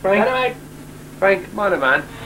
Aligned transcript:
Frank. 0.00 0.56
Frank, 1.18 1.50
come 1.50 1.58
on, 1.60 1.80
man. 1.80 2.19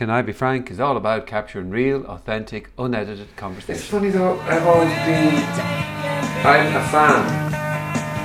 Can 0.00 0.08
I 0.08 0.22
Be 0.22 0.32
Frank 0.32 0.70
is 0.70 0.80
all 0.80 0.96
about 0.96 1.26
capturing 1.26 1.68
real, 1.68 2.06
authentic, 2.06 2.70
unedited 2.78 3.36
conversations. 3.36 3.80
It's 3.80 3.90
funny 3.90 4.08
though, 4.08 4.40
I've 4.40 4.66
always 4.66 4.88
been. 4.88 5.34
I'm 6.42 6.74
a 6.74 6.88
fan. 6.88 7.52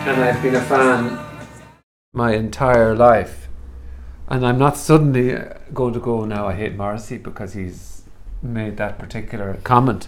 And 0.08 0.24
I've 0.24 0.42
been 0.42 0.56
a 0.56 0.62
fan 0.62 1.20
My 2.14 2.34
entire 2.34 2.96
life. 2.96 3.50
And 4.30 4.48
I'm 4.48 4.58
not 4.58 4.78
suddenly 4.78 5.36
uh, 5.36 5.56
going 5.74 5.94
to 5.96 6.00
go 6.00 6.24
now, 6.24 6.48
I 6.48 6.54
hate 6.54 6.78
Morrissey 6.78 7.18
because 7.18 7.52
he's 7.52 8.04
made 8.42 8.78
that 8.78 8.98
particular 8.98 9.60
comment. 9.66 10.08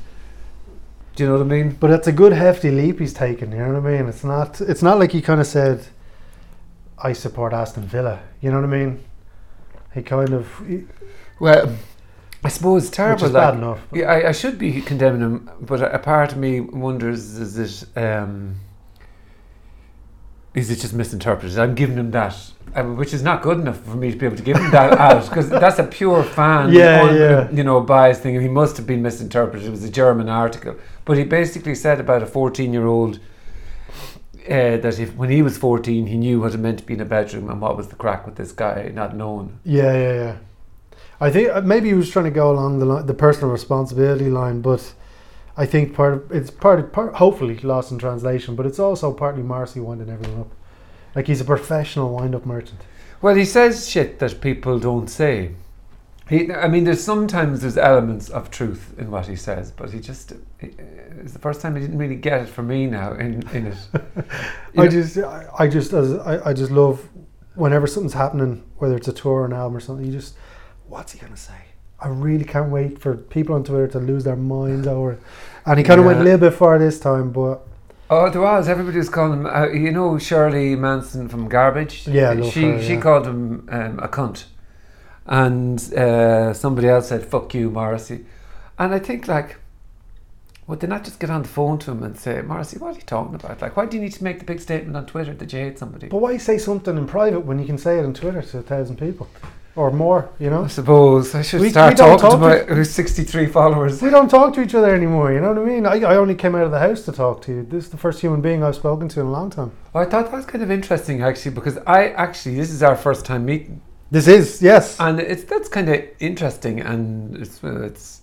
Do 1.17 1.23
you 1.23 1.29
know 1.29 1.35
what 1.35 1.41
I 1.41 1.49
mean? 1.49 1.71
But 1.71 1.91
it's 1.91 2.07
a 2.07 2.13
good 2.13 2.31
hefty 2.31 2.71
leap 2.71 2.99
he's 2.99 3.13
taken. 3.13 3.51
You 3.51 3.57
know 3.57 3.73
what 3.73 3.91
I 3.91 3.97
mean? 3.97 4.07
It's 4.07 4.23
not. 4.23 4.61
It's 4.61 4.81
not 4.81 4.99
like 4.99 5.11
he 5.11 5.21
kind 5.21 5.41
of 5.41 5.47
said, 5.47 5.87
"I 6.97 7.11
support 7.11 7.51
Aston 7.51 7.83
Villa." 7.83 8.21
You 8.39 8.51
know 8.51 8.61
what 8.61 8.73
I 8.73 8.77
mean? 8.85 9.03
He 9.93 10.01
kind 10.01 10.31
of. 10.31 10.47
He, 10.65 10.85
Well, 11.39 11.75
I 12.43 12.49
suppose 12.49 12.89
terrible. 12.89 13.21
which 13.21 13.29
is 13.29 13.33
like- 13.33 13.43
bad 13.53 13.53
enough. 13.55 13.79
Yeah, 13.93 14.11
I, 14.11 14.29
I 14.29 14.31
should 14.31 14.57
be 14.57 14.81
condemning 14.81 15.21
him, 15.21 15.49
but 15.61 15.81
a, 15.81 15.99
part 15.99 16.31
of 16.33 16.37
me 16.37 16.59
wonders: 16.61 17.37
is 17.37 17.57
it 17.57 17.97
um, 18.01 18.55
is 20.53 20.71
it 20.71 20.77
just 20.77 20.93
misinterpreted? 20.93 21.59
I'm 21.59 21.75
giving 21.75 21.97
him 21.97 22.11
that, 22.11 22.35
um, 22.75 22.95
which 22.97 23.13
is 23.13 23.21
not 23.21 23.41
good 23.43 23.59
enough 23.59 23.79
for 23.81 23.95
me 23.95 24.11
to 24.11 24.17
be 24.17 24.25
able 24.25 24.37
to 24.37 24.43
give 24.43 24.57
him 24.57 24.71
that 24.71 24.97
out 24.99 25.25
because 25.27 25.49
that's 25.49 25.77
a 25.79 25.83
pure 25.83 26.23
fan, 26.23 26.71
Yeah, 26.73 27.11
yeah. 27.13 27.51
you 27.51 27.63
know, 27.63 27.81
bias 27.81 28.19
thing. 28.19 28.39
He 28.41 28.47
must 28.47 28.77
have 28.77 28.87
been 28.87 29.01
misinterpreted. 29.03 29.67
It 29.67 29.71
was 29.71 29.83
a 29.83 29.91
German 29.91 30.29
article, 30.29 30.75
but 31.05 31.17
he 31.17 31.23
basically 31.25 31.75
said 31.75 31.99
about 31.99 32.23
a 32.23 32.25
14 32.25 32.73
year 32.73 32.85
old. 32.87 33.19
Uh, 34.47 34.77
that 34.77 34.97
if 34.97 35.13
when 35.15 35.29
he 35.29 35.41
was 35.41 35.57
14 35.57 36.07
he 36.07 36.15
knew 36.17 36.39
what 36.39 36.53
it 36.53 36.57
meant 36.57 36.79
to 36.79 36.85
be 36.85 36.93
in 36.93 37.01
a 37.01 37.05
bedroom 37.05 37.49
and 37.49 37.59
what 37.59 37.75
was 37.75 37.89
the 37.89 37.95
crack 37.97 38.25
with 38.25 38.35
this 38.37 38.53
guy 38.53 38.89
not 38.95 39.13
known 39.13 39.59
Yeah, 39.65 39.91
yeah, 39.91 40.13
yeah. 40.13 40.35
I 41.19 41.29
think 41.31 41.49
uh, 41.49 41.61
maybe 41.61 41.87
he 41.89 41.93
was 41.95 42.09
trying 42.09 42.25
to 42.25 42.31
go 42.31 42.51
along 42.51 42.79
the 42.79 42.85
li- 42.85 43.03
the 43.03 43.13
personal 43.13 43.49
responsibility 43.51 44.29
line, 44.29 44.61
but 44.61 44.93
I 45.55 45.65
think 45.65 45.93
part 45.95 46.13
of 46.13 46.31
it's 46.31 46.51
part 46.51 46.79
of 46.79 46.91
part 46.91 47.15
hopefully 47.15 47.57
lost 47.59 47.91
in 47.91 47.97
translation, 47.97 48.55
but 48.55 48.65
it's 48.65 48.79
also 48.79 49.11
partly 49.13 49.41
Morrissey 49.43 49.79
winding 49.79 50.09
everyone 50.09 50.41
up. 50.41 50.51
Like 51.15 51.27
he's 51.27 51.41
a 51.41 51.45
professional 51.45 52.13
wind 52.15 52.35
up 52.35 52.45
merchant. 52.45 52.81
Well, 53.21 53.33
he 53.35 53.45
says 53.45 53.89
shit 53.89 54.19
that 54.19 54.39
people 54.41 54.77
don't 54.79 55.07
say. 55.07 55.51
He, 56.29 56.51
I 56.53 56.67
mean, 56.67 56.83
there's 56.83 57.01
sometimes 57.03 57.61
there's 57.61 57.77
elements 57.77 58.29
of 58.29 58.51
truth 58.51 58.93
in 58.99 59.09
what 59.09 59.25
he 59.27 59.35
says, 59.37 59.71
but 59.71 59.91
he 59.91 59.99
just 59.99 60.33
he- 60.59 60.71
it's 61.19 61.33
the 61.33 61.39
first 61.39 61.61
time 61.61 61.75
he 61.75 61.81
didn't 61.81 61.97
really 61.97 62.15
get 62.17 62.41
it 62.41 62.49
for 62.49 62.61
me 62.61 62.85
now 62.85 63.13
in 63.13 63.47
in 63.53 63.67
it. 63.67 63.77
I 64.77 64.83
know- 64.83 64.87
just 64.89 65.17
I, 65.17 65.47
I 65.57 65.67
just 65.67 65.93
as 65.93 66.13
I, 66.13 66.49
I 66.49 66.53
just 66.53 66.69
love 66.71 67.07
whenever 67.55 67.87
something's 67.87 68.13
happening, 68.13 68.63
whether 68.77 68.95
it's 68.95 69.07
a 69.07 69.13
tour 69.13 69.41
or 69.41 69.45
an 69.45 69.53
album 69.53 69.77
or 69.77 69.79
something, 69.79 70.05
you 70.05 70.11
just 70.11 70.35
what's 70.89 71.13
he 71.13 71.19
gonna 71.19 71.37
say? 71.37 71.53
I 71.99 72.09
really 72.09 72.45
can't 72.45 72.69
wait 72.69 72.99
for 72.99 73.15
people 73.15 73.55
on 73.55 73.63
Twitter 73.63 73.87
to 73.87 73.99
lose 73.99 74.23
their 74.23 74.35
minds 74.35 74.87
over 74.87 75.13
it. 75.13 75.19
And 75.65 75.79
he 75.79 75.83
kind 75.83 75.99
of 75.99 76.05
went 76.05 76.19
a 76.19 76.23
little 76.23 76.39
bit 76.39 76.53
far 76.53 76.77
this 76.77 76.99
time, 76.99 77.31
but 77.31 77.67
Oh, 78.09 78.29
there 78.29 78.41
was. 78.41 78.69
Everybody 78.69 78.97
was 78.97 79.09
calling 79.09 79.39
him. 79.41 79.45
Uh, 79.45 79.67
you 79.67 79.91
know, 79.91 80.17
Shirley 80.17 80.75
Manson 80.75 81.27
from 81.27 81.49
Garbage. 81.49 82.07
Yeah, 82.07 82.29
I 82.29 82.33
love 82.33 82.53
she 82.53 82.61
her, 82.61 82.81
she 82.81 82.97
called 82.97 83.27
him 83.27 83.67
um, 83.69 83.99
a 83.99 84.07
cunt, 84.07 84.45
and 85.25 85.93
uh, 85.93 86.53
somebody 86.53 86.87
else 86.87 87.09
said 87.09 87.25
"fuck 87.25 87.53
you, 87.53 87.69
Morrissey," 87.69 88.25
and 88.79 88.93
I 88.93 88.99
think 88.99 89.27
like. 89.27 89.57
Would 90.67 90.81
they 90.81 90.87
not 90.87 91.05
just 91.05 91.21
get 91.21 91.29
on 91.29 91.43
the 91.43 91.47
phone 91.47 91.79
to 91.79 91.91
him 91.91 92.03
and 92.03 92.19
say, 92.19 92.41
Morrissey, 92.41 92.77
what 92.77 92.91
are 92.91 92.95
you 92.95 93.05
talking 93.05 93.33
about? 93.35 93.61
Like, 93.61 93.77
why 93.77 93.85
do 93.85 93.95
you 93.95 94.03
need 94.03 94.11
to 94.11 94.23
make 94.25 94.39
the 94.39 94.43
big 94.43 94.59
statement 94.59 94.97
on 94.97 95.05
Twitter 95.05 95.33
that 95.33 95.53
you 95.53 95.59
hate 95.59 95.79
somebody? 95.79 96.09
but 96.09 96.17
why 96.17 96.35
say 96.35 96.57
something 96.57 96.97
in 96.97 97.07
private 97.07 97.45
when 97.45 97.57
you 97.57 97.65
can 97.65 97.77
say 97.77 97.99
it 97.99 98.03
on 98.03 98.13
Twitter 98.13 98.41
to 98.41 98.57
a 98.57 98.61
thousand 98.61 98.97
people 98.97 99.29
or 99.77 99.91
more? 99.91 100.29
You 100.39 100.49
know, 100.49 100.63
I 100.63 100.67
suppose 100.67 101.33
I 101.35 101.41
should 101.43 101.61
We- 101.61 101.69
start 101.69 101.93
we 101.93 101.97
talking 101.97 102.17
to 102.17 102.21
talk 102.21 102.39
my 102.39 102.57
who's 102.75 102.89
63 102.89 103.45
followers. 103.45 104.01
we 104.01 104.09
don't 104.09 104.29
talk 104.29 104.53
to 104.55 104.61
each 104.61 104.75
other 104.75 104.93
anymore. 104.93 105.31
You 105.31 105.39
know 105.41 105.53
what 105.53 105.59
I 105.61 105.65
mean? 105.65 105.85
I, 105.85 105.95
I 106.13 106.15
only 106.17 106.35
came 106.35 106.55
out 106.55 106.63
of 106.63 106.71
the 106.71 106.79
house 106.79 107.03
to 107.05 107.11
talk 107.11 107.41
to 107.43 107.51
you. 107.53 107.63
This 107.63 107.85
is 107.85 107.89
the 107.91 107.97
first 107.97 108.19
human 108.19 108.41
being 108.41 108.63
I've 108.63 108.75
spoken 108.75 109.07
to 109.09 109.19
in 109.21 109.27
a 109.27 109.31
long 109.31 109.49
time. 109.49 109.71
I 109.95 110.05
thought 110.05 110.25
that 110.31 110.33
was 110.33 110.45
kind 110.45 110.63
of 110.63 110.71
interesting 110.71 111.21
actually 111.23 111.51
because 111.55 111.77
I 111.87 112.09
actually 112.09 112.55
this 112.55 112.71
is 112.71 112.81
our 112.83 112.95
first 112.95 113.25
time 113.25 113.45
meeting 113.45 113.81
This 114.11 114.27
is 114.27 114.61
yes. 114.61 114.85
and 114.99 115.19
it's 115.19 115.43
that's 115.43 115.69
kind 115.69 115.87
of 115.89 115.97
interesting 116.19 116.75
and 116.81 117.35
it's 117.41 117.63
uh, 117.63 117.89
it's 117.89 118.21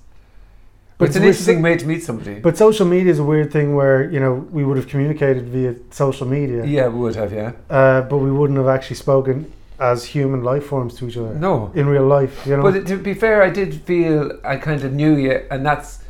But 0.99 1.09
it's 1.09 1.17
an 1.17 1.25
interesting 1.25 1.61
way 1.63 1.75
to 1.77 1.87
meet 1.93 2.03
somebody. 2.09 2.35
But 2.47 2.57
social 2.57 2.87
media 2.87 3.11
is 3.17 3.19
a 3.19 3.25
weird 3.33 3.51
thing 3.57 3.69
where 3.81 3.99
you 4.15 4.21
know 4.25 4.35
we 4.57 4.63
would 4.67 4.77
have 4.81 4.89
communicated 4.93 5.45
via 5.55 5.73
social 5.91 6.27
media, 6.37 6.61
yeah, 6.65 6.87
we 6.95 6.99
would 7.05 7.17
have 7.23 7.33
yeah. 7.33 7.51
uh, 7.79 8.01
but 8.11 8.19
we 8.27 8.31
wouldn't 8.39 8.59
have 8.63 8.69
actually 8.77 8.97
spoken 9.07 9.37
as 9.79 10.05
human 10.05 10.43
life 10.45 10.65
forms 10.67 10.95
to 10.97 11.09
each 11.09 11.17
other 11.17 11.35
No, 11.35 11.73
in 11.75 11.87
real 11.87 12.07
life. 12.07 12.47
You 12.47 12.57
know, 12.57 12.63
but 12.63 12.87
to 12.87 12.97
be 12.97 13.15
fair, 13.15 13.43
I 13.43 13.51
did 13.51 13.83
feel 13.83 14.39
I 14.45 14.57
kind 14.57 14.85
of 14.85 14.93
knew 14.93 15.17
you, 15.17 15.47
and 15.51 15.65
that's. 15.67 16.01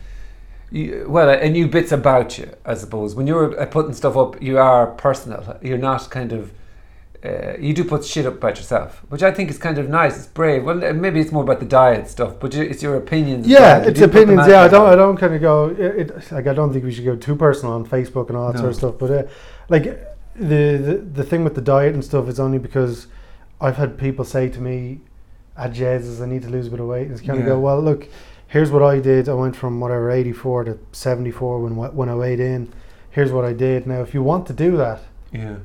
You, 0.70 1.06
well, 1.08 1.30
I 1.30 1.48
knew 1.48 1.68
bits 1.68 1.92
about 1.92 2.36
you, 2.36 2.50
I 2.64 2.74
suppose. 2.74 3.14
When 3.14 3.26
you're 3.28 3.58
uh, 3.60 3.66
putting 3.66 3.92
stuff 3.94 4.16
up, 4.16 4.42
you 4.42 4.58
are 4.58 4.88
personal. 4.88 5.56
You're 5.62 5.78
not 5.78 6.10
kind 6.10 6.32
of. 6.32 6.52
Uh, 7.24 7.56
you 7.58 7.72
do 7.72 7.84
put 7.84 8.04
shit 8.04 8.26
up 8.26 8.34
about 8.34 8.56
yourself, 8.58 9.02
which 9.08 9.22
I 9.22 9.30
think 9.30 9.48
is 9.50 9.56
kind 9.56 9.78
of 9.78 9.88
nice. 9.88 10.16
It's 10.18 10.26
brave. 10.26 10.64
Well, 10.64 10.84
uh, 10.84 10.92
maybe 10.92 11.20
it's 11.20 11.32
more 11.32 11.42
about 11.44 11.60
the 11.60 11.64
diet 11.66 12.08
stuff, 12.08 12.38
but 12.40 12.54
it's 12.54 12.82
your 12.82 12.96
opinions. 12.96 13.46
yeah. 13.46 13.82
You 13.82 13.88
it's 13.90 13.98
do 14.00 14.06
put 14.08 14.12
them 14.12 14.22
opinions. 14.30 14.48
Yeah, 14.48 14.62
I 14.62 14.68
don't. 14.68 14.88
I 14.90 14.96
don't 14.96 15.16
kind 15.16 15.32
of 15.34 15.40
go. 15.40 15.68
It, 15.70 16.10
it, 16.10 16.32
like 16.32 16.46
I 16.48 16.52
don't 16.54 16.72
think 16.72 16.84
we 16.84 16.92
should 16.92 17.04
go 17.06 17.16
too 17.16 17.36
personal 17.36 17.72
on 17.74 17.86
Facebook 17.86 18.28
and 18.28 18.36
all 18.36 18.48
that 18.48 18.54
No. 18.54 18.60
sort 18.60 18.70
of 18.70 18.76
stuff. 18.76 18.94
But 18.98 19.10
uh, 19.10 19.22
like 19.70 19.84
the, 20.34 20.76
the 20.86 20.94
the 21.14 21.24
thing 21.24 21.44
with 21.44 21.54
the 21.54 21.62
diet 21.62 21.94
and 21.94 22.04
stuff 22.04 22.28
is 22.28 22.38
only 22.40 22.58
because 22.58 23.06
I've 23.60 23.76
had 23.76 23.96
people 23.98 24.24
say 24.24 24.48
to 24.48 24.60
me 24.60 25.00
at 25.56 25.72
Jesus, 25.72 26.20
I 26.20 26.26
need 26.26 26.42
to 26.42 26.48
lose 26.48 26.66
a 26.66 26.70
bit 26.70 26.80
of 26.80 26.86
weight. 26.86 27.02
And 27.02 27.12
it's 27.12 27.20
kind 27.20 27.38
of 27.38 27.44
Yeah. 27.44 27.52
go, 27.52 27.60
well, 27.60 27.80
look, 27.80 28.08
here's 28.48 28.70
what 28.70 28.82
I 28.82 28.98
did. 29.00 29.28
I 29.28 29.34
went 29.34 29.56
from 29.56 29.80
whatever 29.80 30.10
84 30.10 30.64
to 30.64 30.78
74 30.92 31.60
when 31.60 31.76
when 31.76 32.08
I 32.08 32.14
weighed 32.14 32.40
in. 32.40 32.72
Here's 33.10 33.30
what 33.32 33.44
I 33.44 33.52
did. 33.52 33.86
Now, 33.86 34.00
if 34.02 34.12
you 34.14 34.22
want 34.22 34.46
to 34.48 34.52
do 34.52 34.76
that, 34.76 35.00
Yeah, 35.32 35.56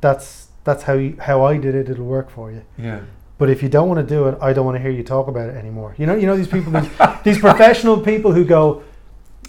that's 0.00 0.48
that's 0.64 0.82
how 0.84 0.94
you, 0.94 1.16
how 1.20 1.44
I 1.44 1.56
did 1.58 1.74
it. 1.76 1.88
It'll 1.88 2.04
work 2.04 2.28
for 2.30 2.50
you. 2.50 2.62
yeah. 2.76 3.00
But 3.38 3.50
if 3.50 3.62
you 3.62 3.68
don't 3.68 3.86
want 3.88 4.00
to 4.00 4.14
do 4.14 4.26
it, 4.28 4.38
I 4.40 4.52
don't 4.54 4.64
want 4.64 4.76
to 4.76 4.82
hear 4.82 4.90
you 4.90 5.02
talk 5.04 5.28
about 5.28 5.48
it 5.50 5.54
anymore. 5.56 5.94
You 5.98 6.06
know, 6.06 6.14
you 6.16 6.26
know 6.26 6.36
these 6.36 6.48
people, 6.48 6.72
these, 6.72 6.88
these 7.24 7.38
professional 7.38 8.00
people 8.00 8.32
who 8.32 8.44
go, 8.46 8.82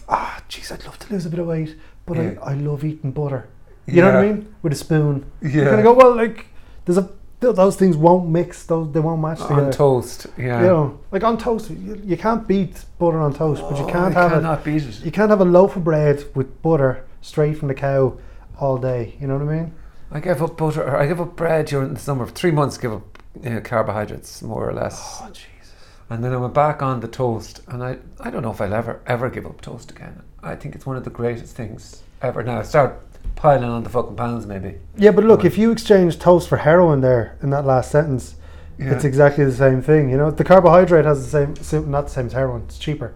ah, 0.10 0.42
jeez, 0.50 0.72
I'd 0.72 0.84
love 0.86 1.00
to 1.00 1.14
lose 1.14 1.26
a 1.26 1.30
bit 1.30 1.40
of 1.40 1.48
weight, 1.48 1.76
but 2.06 2.18
Yeah. 2.18 2.34
I, 2.44 2.52
I 2.52 2.54
love 2.56 2.84
eating 2.84 3.12
butter. 3.12 3.48
You 3.86 4.02
know 4.02 4.08
what 4.14 4.18
I 4.18 4.28
mean? 4.28 4.54
With 4.62 4.74
a 4.74 4.76
spoon. 4.76 5.26
Yeah. 5.42 5.50
You're 5.52 5.70
gonna 5.72 5.84
go, 5.84 5.94
well, 5.94 6.14
like, 6.16 6.48
there's 6.86 6.98
a 6.98 7.10
th- 7.42 7.56
those 7.56 7.76
things 7.76 7.96
won't 7.98 8.30
mix. 8.30 8.66
Those 8.66 8.92
they 8.92 9.00
won't 9.00 9.22
match 9.22 9.40
together. 9.42 9.66
on 9.66 9.72
toast. 9.72 10.28
Yeah, 10.38 10.62
You 10.62 10.68
know, 10.68 11.00
like 11.12 11.24
on 11.24 11.38
toast, 11.38 11.70
you, 11.70 12.02
you 12.04 12.18
can't 12.18 12.48
beat 12.48 12.86
butter 13.00 13.20
on 13.20 13.34
toast, 13.34 13.62
but 13.62 13.78
you 13.78 13.84
Oh, 13.86 13.88
can't 13.90 14.14
have 14.14 14.32
cannot 14.32 14.64
beat 14.64 14.84
it. 14.84 15.04
You 15.06 15.12
can't 15.12 15.30
have 15.30 15.42
a 15.42 15.46
loaf 15.46 15.76
of 15.76 15.84
bread 15.84 16.24
with 16.36 16.62
butter 16.62 17.06
straight 17.22 17.58
from 17.58 17.68
the 17.68 17.74
cow 17.74 18.18
all 18.60 18.78
day. 18.78 19.16
You 19.20 19.28
know 19.28 19.38
what 19.38 19.48
I 19.50 19.58
mean? 19.58 19.74
I 20.12 20.20
gave 20.20 20.42
up 20.42 20.58
butter. 20.58 20.84
Or 20.84 20.98
I 20.98 21.06
gave 21.08 21.20
up 21.20 21.36
bread 21.36 21.66
during 21.68 21.94
the 21.94 22.00
summer. 22.00 22.26
For 22.26 22.32
three 22.34 22.52
months, 22.52 22.78
give 22.78 22.94
up 22.94 23.22
you 23.44 23.50
know, 23.52 23.62
carbohydrates 23.62 24.42
more 24.42 24.68
or 24.68 24.74
less. 24.74 25.20
Oh 25.22 25.28
Jesus! 25.30 25.74
And 26.10 26.24
then 26.24 26.32
I 26.34 26.38
went 26.38 26.54
back 26.54 26.82
on 26.82 27.02
the 27.02 27.08
toast, 27.08 27.62
and 27.68 27.84
I, 27.84 27.98
I 28.20 28.30
don't 28.32 28.42
know 28.42 28.52
if 28.52 28.62
I'll 28.62 28.74
ever 28.74 29.02
ever 29.06 29.30
give 29.30 29.46
up 29.46 29.62
toast 29.62 29.92
again. 29.92 30.24
I 30.42 30.56
think 30.56 30.76
it's 30.76 30.86
one 30.86 30.96
of 30.96 31.04
the 31.04 31.10
greatest 31.10 31.56
things 31.56 32.04
ever. 32.22 32.42
Now 32.42 32.62
start 32.64 33.07
piling 33.36 33.70
on 33.70 33.84
the 33.84 33.90
fucking 33.90 34.16
pounds, 34.16 34.46
maybe. 34.46 34.76
Yeah, 34.98 35.12
but 35.12 35.24
look, 35.24 35.46
if 35.46 35.58
you 35.58 35.72
exchange 35.72 36.18
toast 36.20 36.48
for 36.50 36.58
heroin 36.58 37.02
there 37.02 37.38
in 37.42 37.50
that 37.52 37.66
last 37.66 37.92
sentence, 37.92 38.36
Yeah. 38.80 38.92
it's 38.94 39.04
exactly 39.06 39.44
the 39.46 39.52
same 39.52 39.82
thing. 39.82 40.10
You 40.10 40.18
know, 40.18 40.32
the 40.32 40.44
carbohydrate 40.44 41.06
has 41.06 41.32
the 41.32 41.56
same, 41.64 41.90
not 41.92 42.06
the 42.06 42.12
same 42.12 42.26
as 42.28 42.34
heroin. 42.34 42.64
It's 42.68 42.78
cheaper, 42.78 43.14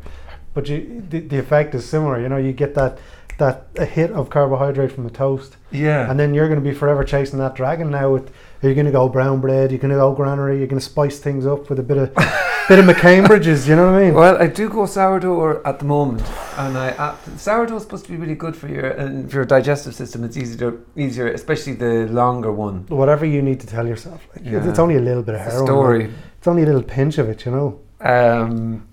but 0.54 0.68
you, 0.70 1.04
the, 1.10 1.20
the 1.22 1.38
effect 1.40 1.74
is 1.76 1.86
similar. 1.88 2.20
You 2.22 2.30
know, 2.30 2.38
you 2.38 2.52
get 2.52 2.74
that 2.76 2.98
that 3.42 3.66
a 3.78 3.86
hit 3.86 4.12
of 4.12 4.30
carbohydrate 4.30 4.92
from 4.92 5.04
the 5.04 5.10
toast, 5.10 5.58
yeah. 5.72 6.10
and 6.10 6.20
then 6.20 6.34
you're 6.34 6.48
going 6.48 6.64
to 6.64 6.70
be 6.70 6.76
forever 6.76 7.04
chasing 7.04 7.40
that 7.40 7.56
dragon. 7.56 7.90
Now, 7.90 8.12
with 8.14 8.32
you're 8.62 8.76
going 8.76 8.86
to 8.86 8.92
go 8.92 9.10
brown 9.10 9.42
bread, 9.42 9.72
you're 9.72 9.80
going 9.80 9.92
to 9.92 9.98
go 9.98 10.14
granary, 10.14 10.60
you're 10.60 10.68
going 10.68 10.80
to 10.80 10.86
spice 10.86 11.18
things 11.20 11.46
up 11.48 11.68
with 11.70 11.80
a 11.80 11.84
bit 11.84 11.98
of 11.98 12.14
bit 12.70 12.78
of 12.80 12.86
McCambridge's. 12.86 13.68
You 13.68 13.76
know 13.76 13.88
what 13.88 13.96
I 13.96 14.04
mean? 14.06 14.14
well, 14.14 14.38
I 14.40 14.46
do 14.48 14.70
go 14.70 14.86
sourdough 14.86 15.62
at 15.66 15.80
the 15.80 15.86
moment, 15.86 16.22
and 16.58 16.78
I 16.78 16.90
uh, 16.92 17.16
sourdough 17.38 17.78
is 17.78 17.84
supposed 17.84 18.06
to 18.06 18.12
be 18.12 18.18
really 18.18 18.36
good 18.36 18.56
for 18.56 18.68
your 18.68 18.88
and 18.92 19.30
for 19.30 19.38
your 19.38 19.46
digestive 19.46 19.96
system. 19.96 20.24
It's 20.24 20.38
easier, 20.38 20.78
easier, 20.96 21.28
especially 21.28 21.74
the 21.74 22.08
longer 22.22 22.52
one. 22.52 22.86
Whatever 22.90 23.26
you 23.26 23.42
need 23.42 23.60
to 23.62 23.68
tell 23.68 23.88
yourself, 23.88 24.22
like, 24.34 24.46
it's- 24.46 24.64
Yeah. 24.64 24.70
it's 24.70 24.80
only 24.80 24.96
a 24.98 25.02
little 25.10 25.24
bit 25.24 25.36
of 25.36 25.42
It's 25.42 25.52
heroin. 25.52 25.68
story. 25.68 26.00
like, 26.04 26.12
It's 26.38 26.48
only 26.48 26.62
a 26.64 26.66
little 26.68 26.84
pinch 26.84 27.18
of 27.18 27.28
it, 27.28 27.46
you 27.46 27.52
know. 27.52 27.80
Um, 28.00 28.88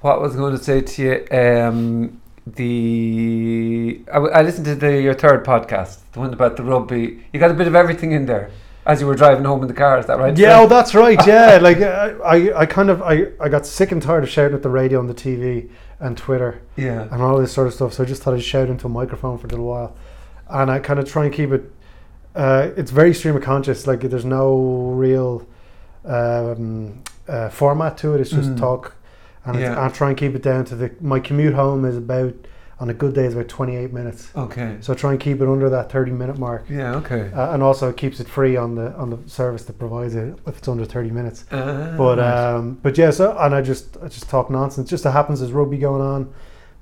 what 0.00 0.20
was 0.22 0.34
I 0.34 0.38
going 0.38 0.56
to 0.56 0.64
say 0.64 0.80
to 0.80 1.02
you? 1.02 1.14
Um, 1.36 2.20
the 2.56 4.00
I 4.12 4.42
listened 4.42 4.66
to 4.66 4.74
the 4.74 5.00
your 5.00 5.14
third 5.14 5.44
podcast, 5.44 5.98
the 6.12 6.20
one 6.20 6.32
about 6.32 6.56
the 6.56 6.62
rugby. 6.64 7.24
You 7.32 7.40
got 7.40 7.50
a 7.50 7.54
bit 7.54 7.66
of 7.66 7.74
everything 7.74 8.12
in 8.12 8.26
there 8.26 8.50
as 8.86 9.00
you 9.00 9.06
were 9.06 9.14
driving 9.14 9.44
home 9.44 9.60
in 9.62 9.68
the 9.68 9.74
car. 9.74 9.98
Is 9.98 10.06
that 10.06 10.18
right? 10.18 10.36
Yeah, 10.36 10.56
Phil? 10.56 10.64
oh, 10.64 10.66
that's 10.68 10.94
right. 10.94 11.18
Yeah, 11.26 11.58
like 11.60 11.78
I, 11.78 12.10
I, 12.24 12.60
I 12.60 12.66
kind 12.66 12.88
of, 12.90 13.02
I, 13.02 13.26
I 13.40 13.48
got 13.50 13.66
sick 13.66 13.92
and 13.92 14.00
tired 14.02 14.24
of 14.24 14.30
shouting 14.30 14.54
at 14.56 14.62
the 14.62 14.70
radio 14.70 14.98
and 15.00 15.08
the 15.08 15.14
TV 15.14 15.68
and 16.00 16.16
Twitter 16.16 16.62
yeah, 16.76 17.08
and 17.12 17.20
all 17.22 17.38
this 17.38 17.52
sort 17.52 17.66
of 17.66 17.74
stuff. 17.74 17.92
So 17.94 18.02
I 18.02 18.06
just 18.06 18.22
thought 18.22 18.34
I'd 18.34 18.42
shout 18.42 18.68
into 18.70 18.86
a 18.86 18.90
microphone 18.90 19.36
for 19.38 19.46
a 19.46 19.50
little 19.50 19.66
while, 19.66 19.94
and 20.48 20.70
I 20.70 20.78
kind 20.78 20.98
of 20.98 21.08
try 21.10 21.24
and 21.26 21.34
keep 21.34 21.50
it. 21.50 21.70
Uh, 22.34 22.70
it's 22.76 22.90
very 22.90 23.12
stream 23.12 23.36
of 23.36 23.42
conscious. 23.42 23.86
Like 23.86 24.00
there's 24.00 24.24
no 24.24 24.56
real 24.94 25.46
um, 26.04 27.02
uh, 27.28 27.48
format 27.50 27.98
to 27.98 28.14
it. 28.14 28.20
It's 28.20 28.30
just 28.30 28.50
Mm. 28.50 28.58
talk, 28.58 28.94
and 29.48 29.58
Yeah. 29.58 29.84
I 29.84 29.88
try 29.88 30.08
and 30.10 30.16
keep 30.18 30.34
it 30.34 30.42
down 30.42 30.64
to 30.66 30.74
the. 30.76 30.90
My 31.00 31.20
commute 31.20 31.54
home 31.54 31.84
is 31.84 31.96
about 31.96 32.34
on 32.80 32.88
a 32.90 32.94
good 32.94 33.12
day 33.12 33.24
is 33.24 33.34
about 33.34 33.48
28 33.48 33.92
minutes. 33.92 34.30
Okay. 34.36 34.76
So 34.80 34.92
I 34.92 34.96
try 34.96 35.10
and 35.10 35.18
keep 35.18 35.40
it 35.40 35.48
under 35.48 35.68
that 35.68 35.90
30 35.90 36.12
minute 36.12 36.38
mark. 36.38 36.64
Yeah. 36.70 36.94
Okay. 36.96 37.28
Uh, 37.34 37.52
and 37.52 37.60
also 37.60 37.88
it 37.88 37.96
keeps 37.96 38.20
it 38.20 38.28
free 38.28 38.56
on 38.56 38.76
the 38.76 38.92
on 38.94 39.10
the 39.10 39.18
service 39.28 39.64
that 39.64 39.78
provides 39.80 40.14
it 40.14 40.38
if 40.46 40.58
it's 40.58 40.68
under 40.68 40.84
30 40.84 41.10
minutes. 41.10 41.44
Uh, 41.50 41.94
But 41.98 42.18
right. 42.18 42.54
um, 42.54 42.78
but 42.82 42.96
yeah, 42.96 43.10
so 43.10 43.36
and 43.38 43.54
I 43.54 43.62
just 43.62 43.96
I 44.02 44.06
just 44.08 44.28
talk 44.30 44.48
nonsense. 44.50 44.88
Just 44.90 45.02
so 45.02 45.10
happens 45.10 45.40
there's 45.40 45.52
rugby 45.52 45.78
going 45.78 46.02
on. 46.02 46.32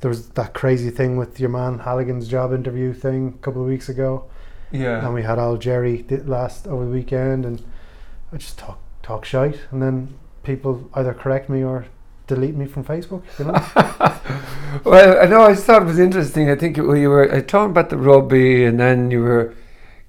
There 0.00 0.10
was 0.10 0.28
that 0.30 0.52
crazy 0.52 0.90
thing 0.90 1.16
with 1.16 1.40
your 1.40 1.48
man 1.48 1.78
Halligan's 1.78 2.28
job 2.28 2.52
interview 2.52 2.92
thing 2.92 3.38
a 3.40 3.42
couple 3.42 3.62
of 3.62 3.66
weeks 3.68 3.88
ago, 3.88 4.24
yeah. 4.70 5.02
and 5.02 5.14
we 5.14 5.22
had 5.22 5.38
Al 5.38 5.56
Jerry 5.56 6.04
last 6.26 6.66
over 6.66 6.84
the 6.84 6.90
weekend, 6.90 7.46
and 7.46 7.62
I 8.30 8.36
just 8.36 8.58
talk 8.58 8.78
talk 9.02 9.24
shite, 9.24 9.58
and 9.70 9.80
then 9.80 10.18
people 10.42 10.90
either 10.92 11.14
correct 11.14 11.48
me 11.48 11.64
or 11.64 11.86
delete 12.26 12.54
me 12.54 12.66
from 12.66 12.84
Facebook. 12.84 13.22
You 13.38 13.46
know? 13.46 13.52
well, 14.84 15.22
I 15.22 15.26
know. 15.26 15.42
I 15.42 15.52
just 15.54 15.64
thought 15.64 15.82
it 15.82 15.86
was 15.86 15.98
interesting. 15.98 16.50
I 16.50 16.56
think 16.56 16.76
you, 16.76 16.94
you 16.94 17.08
were 17.08 17.30
uh, 17.32 17.40
talking 17.42 17.70
about 17.70 17.90
the 17.90 17.96
rugby, 17.96 18.64
and 18.64 18.78
then 18.78 19.10
you 19.10 19.20
were 19.22 19.54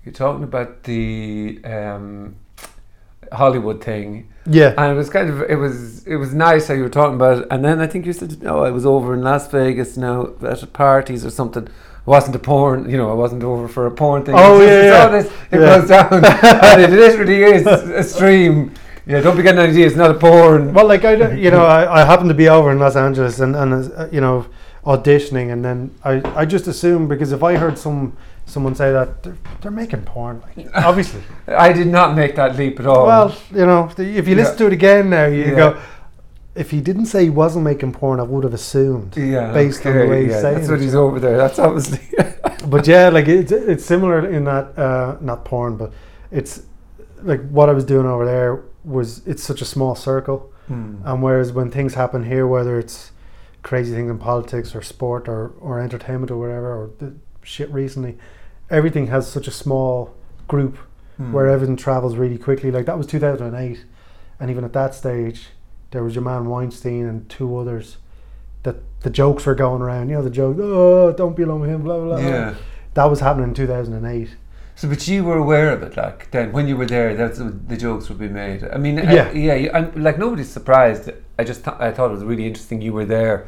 you 0.06 0.12
talking 0.12 0.44
about 0.44 0.84
the 0.84 1.60
um, 1.66 2.36
Hollywood 3.32 3.84
thing, 3.84 4.30
yeah, 4.46 4.74
and 4.78 4.92
it 4.92 4.96
was 4.96 5.10
kind 5.10 5.30
of 5.30 5.42
it 5.50 5.56
was 5.56 6.06
it 6.08 6.16
was 6.16 6.34
nice 6.34 6.68
how 6.68 6.74
you 6.74 6.84
were 6.84 6.90
talking 6.90 7.16
about 7.16 7.40
it. 7.40 7.48
And 7.52 7.64
then 7.64 7.80
I 7.80 7.88
think 7.88 8.06
you 8.06 8.14
said, 8.14 8.42
"No, 8.42 8.64
I 8.64 8.72
was 8.72 8.86
over 8.86 9.14
in 9.14 9.22
Las 9.22 9.48
Vegas 9.50 9.98
now 9.98 10.34
at 10.42 10.74
parties 10.74 11.26
or 11.26 11.30
something." 11.30 11.64
It 11.66 11.72
wasn't 12.06 12.38
a 12.38 12.40
porn, 12.40 12.90
you 12.90 12.96
know. 12.96 13.10
I 13.12 13.14
wasn't 13.14 13.44
over 13.44 13.68
for 13.68 13.86
a 13.86 13.92
porn 13.92 14.24
thing. 14.24 14.36
Oh, 14.38 14.62
yeah, 14.62 14.84
yeah. 14.84 15.04
all 15.04 15.12
this, 15.12 15.26
it 15.52 15.60
Yeah. 15.60 15.80
goes 15.80 15.90
down, 15.90 16.14
and 16.24 16.82
it 16.82 16.90
literally 16.90 17.44
is 17.44 17.68
a 17.68 18.02
stream. 18.04 18.72
Yeah, 19.08 19.22
don't 19.22 19.38
be 19.38 19.44
getting 19.44 19.60
an 19.60 19.70
idea. 19.70 19.88
It's 19.88 19.96
not 19.96 20.12
a 20.12 20.16
porn. 20.16 20.74
Well, 20.74 20.86
like 20.88 21.06
I, 21.06 21.16
don't- 21.16 21.38
you 21.38 21.50
know, 21.52 21.66
I, 21.80 22.02
I 22.02 22.06
happened 22.06 22.30
to 22.30 22.36
be 22.36 22.50
over 22.50 22.72
in 22.72 22.80
Los 22.80 22.96
Angeles 22.96 23.40
and 23.40 23.56
and 23.56 23.92
uh, 23.94 24.08
you 24.12 24.22
know 24.22 24.46
auditioning, 24.86 25.52
and 25.52 25.64
then 25.64 25.92
I, 26.04 26.22
I 26.42 26.46
just 26.46 26.68
assumed 26.68 27.10
because 27.10 27.32
if 27.32 27.44
I 27.44 27.56
heard 27.56 27.78
some 27.78 28.16
someone 28.46 28.76
say 28.76 28.92
that 28.94 29.24
they're, 29.24 29.38
they're 29.62 29.72
making 29.72 30.02
porn, 30.04 30.42
like, 30.56 30.68
obviously. 30.74 31.22
I 31.48 31.74
did 31.74 31.88
not 31.88 32.16
make 32.16 32.36
that 32.36 32.56
leap 32.56 32.80
at 32.80 32.86
all. 32.86 33.06
Well, 33.06 33.36
you 33.52 33.66
know, 33.66 33.90
the- 33.96 34.18
if 34.18 34.28
you 34.28 34.36
listen 34.36 34.54
Yeah. 34.54 34.58
to 34.60 34.66
it 34.68 34.74
again 34.74 35.10
now, 35.10 35.26
you 35.26 35.44
Yeah. 35.46 35.56
go. 35.56 35.78
If 36.56 36.72
he 36.72 36.82
didn't 36.82 37.06
say 37.06 37.24
he 37.26 37.30
wasn't 37.30 37.66
making 37.66 37.92
porn, 37.94 38.20
I 38.20 38.24
would 38.24 38.44
have 38.44 38.54
assumed. 38.54 39.16
yeah, 39.16 39.54
based 39.54 39.86
on 39.86 39.96
the 39.96 40.08
way 40.08 40.24
he's 40.24 40.32
yeah, 40.32 40.42
saying 40.42 40.56
That's 40.58 40.70
what 40.70 40.82
he's 40.82 40.96
over 40.96 41.20
there. 41.20 41.38
That's 41.38 41.60
obviously. 41.60 42.00
But 42.68 42.86
yeah, 42.88 43.08
like 43.10 43.28
it's 43.30 43.52
it's 43.52 43.86
similar 43.86 44.28
in 44.28 44.44
that 44.46 44.78
uh, 44.78 45.16
not 45.22 45.46
porn, 45.46 45.78
but 45.78 45.94
it's 46.32 46.64
like 47.22 47.42
what 47.50 47.70
I 47.70 47.74
was 47.74 47.86
doing 47.86 48.06
over 48.08 48.26
there 48.26 48.64
was 48.88 49.26
it's 49.28 49.44
such 49.44 49.62
a 49.62 49.66
small 49.66 49.96
circle. 49.96 50.52
Hmm. 50.68 50.96
And 51.06 51.22
whereas 51.24 51.52
when 51.52 51.70
things 51.72 51.94
happen 51.96 52.24
here, 52.26 52.46
whether 52.48 52.80
it's 52.80 53.12
crazy 53.64 53.94
things 53.94 54.10
in 54.10 54.18
politics 54.18 54.76
or 54.76 54.82
sport 54.82 55.28
or, 55.28 55.50
or 55.60 55.80
entertainment 55.80 56.32
or 56.32 56.38
whatever, 56.38 56.74
or 56.74 56.90
the 57.00 57.14
shit 57.44 57.70
recently, 57.72 58.18
everything 58.70 59.08
has 59.08 59.30
such 59.30 59.48
a 59.48 59.52
small 59.52 60.14
group 60.48 60.78
Hmm. 61.18 61.32
where 61.34 61.48
everything 61.48 61.76
travels 61.76 62.16
really 62.16 62.38
quickly. 62.38 62.70
Like 62.70 62.86
that 62.86 62.96
was 62.98 63.08
2008, 63.08 63.86
and 64.40 64.52
even 64.52 64.64
at 64.64 64.74
that 64.74 64.94
stage, 64.94 65.48
there 65.90 66.04
was 66.04 66.14
your 66.14 66.24
man 66.24 66.46
Weinstein 66.46 67.06
and 67.08 67.28
two 67.28 67.58
others 67.58 67.98
that 68.62 68.76
the 69.02 69.10
jokes 69.10 69.48
were 69.48 69.56
going 69.56 69.82
around. 69.82 70.10
You 70.10 70.18
know, 70.18 70.22
the 70.22 70.30
joke, 70.30 70.58
oh, 70.60 71.12
don't 71.14 71.36
be 71.36 71.42
alone 71.42 71.62
with 71.62 71.72
him, 71.72 71.82
blah, 71.82 71.98
blah, 71.98 72.18
blah. 72.18 72.20
Yeah. 72.20 72.54
That 72.94 73.06
was 73.06 73.20
happening 73.20 73.50
in 73.50 73.56
2008. 73.56 74.30
So, 74.78 74.88
but 74.88 75.08
you 75.08 75.24
were 75.24 75.38
aware 75.38 75.72
of 75.72 75.82
it, 75.82 75.98
like 75.98 76.30
then 76.32 76.52
when 76.52 76.68
you 76.68 76.78
were 76.78 76.86
there, 76.86 77.16
that's 77.16 77.40
the 77.40 77.76
jokes 77.78 78.10
would 78.10 78.20
be 78.20 78.30
made. 78.30 78.64
I 78.64 78.78
mean, 78.78 79.00
I- 79.00 79.12
Yeah. 79.12 79.32
yeah. 79.32 79.56
You, 79.56 79.72
I'm, 79.74 79.92
like 80.08 80.18
nobody's 80.20 80.50
surprised. 80.50 81.10
I 81.40 81.44
just 81.44 81.64
th- 81.66 81.78
I 81.80 81.92
thought 81.92 82.10
it 82.12 82.14
was 82.14 82.24
really 82.24 82.46
interesting. 82.46 82.82
You 82.82 82.94
were 82.94 83.06
there, 83.06 83.48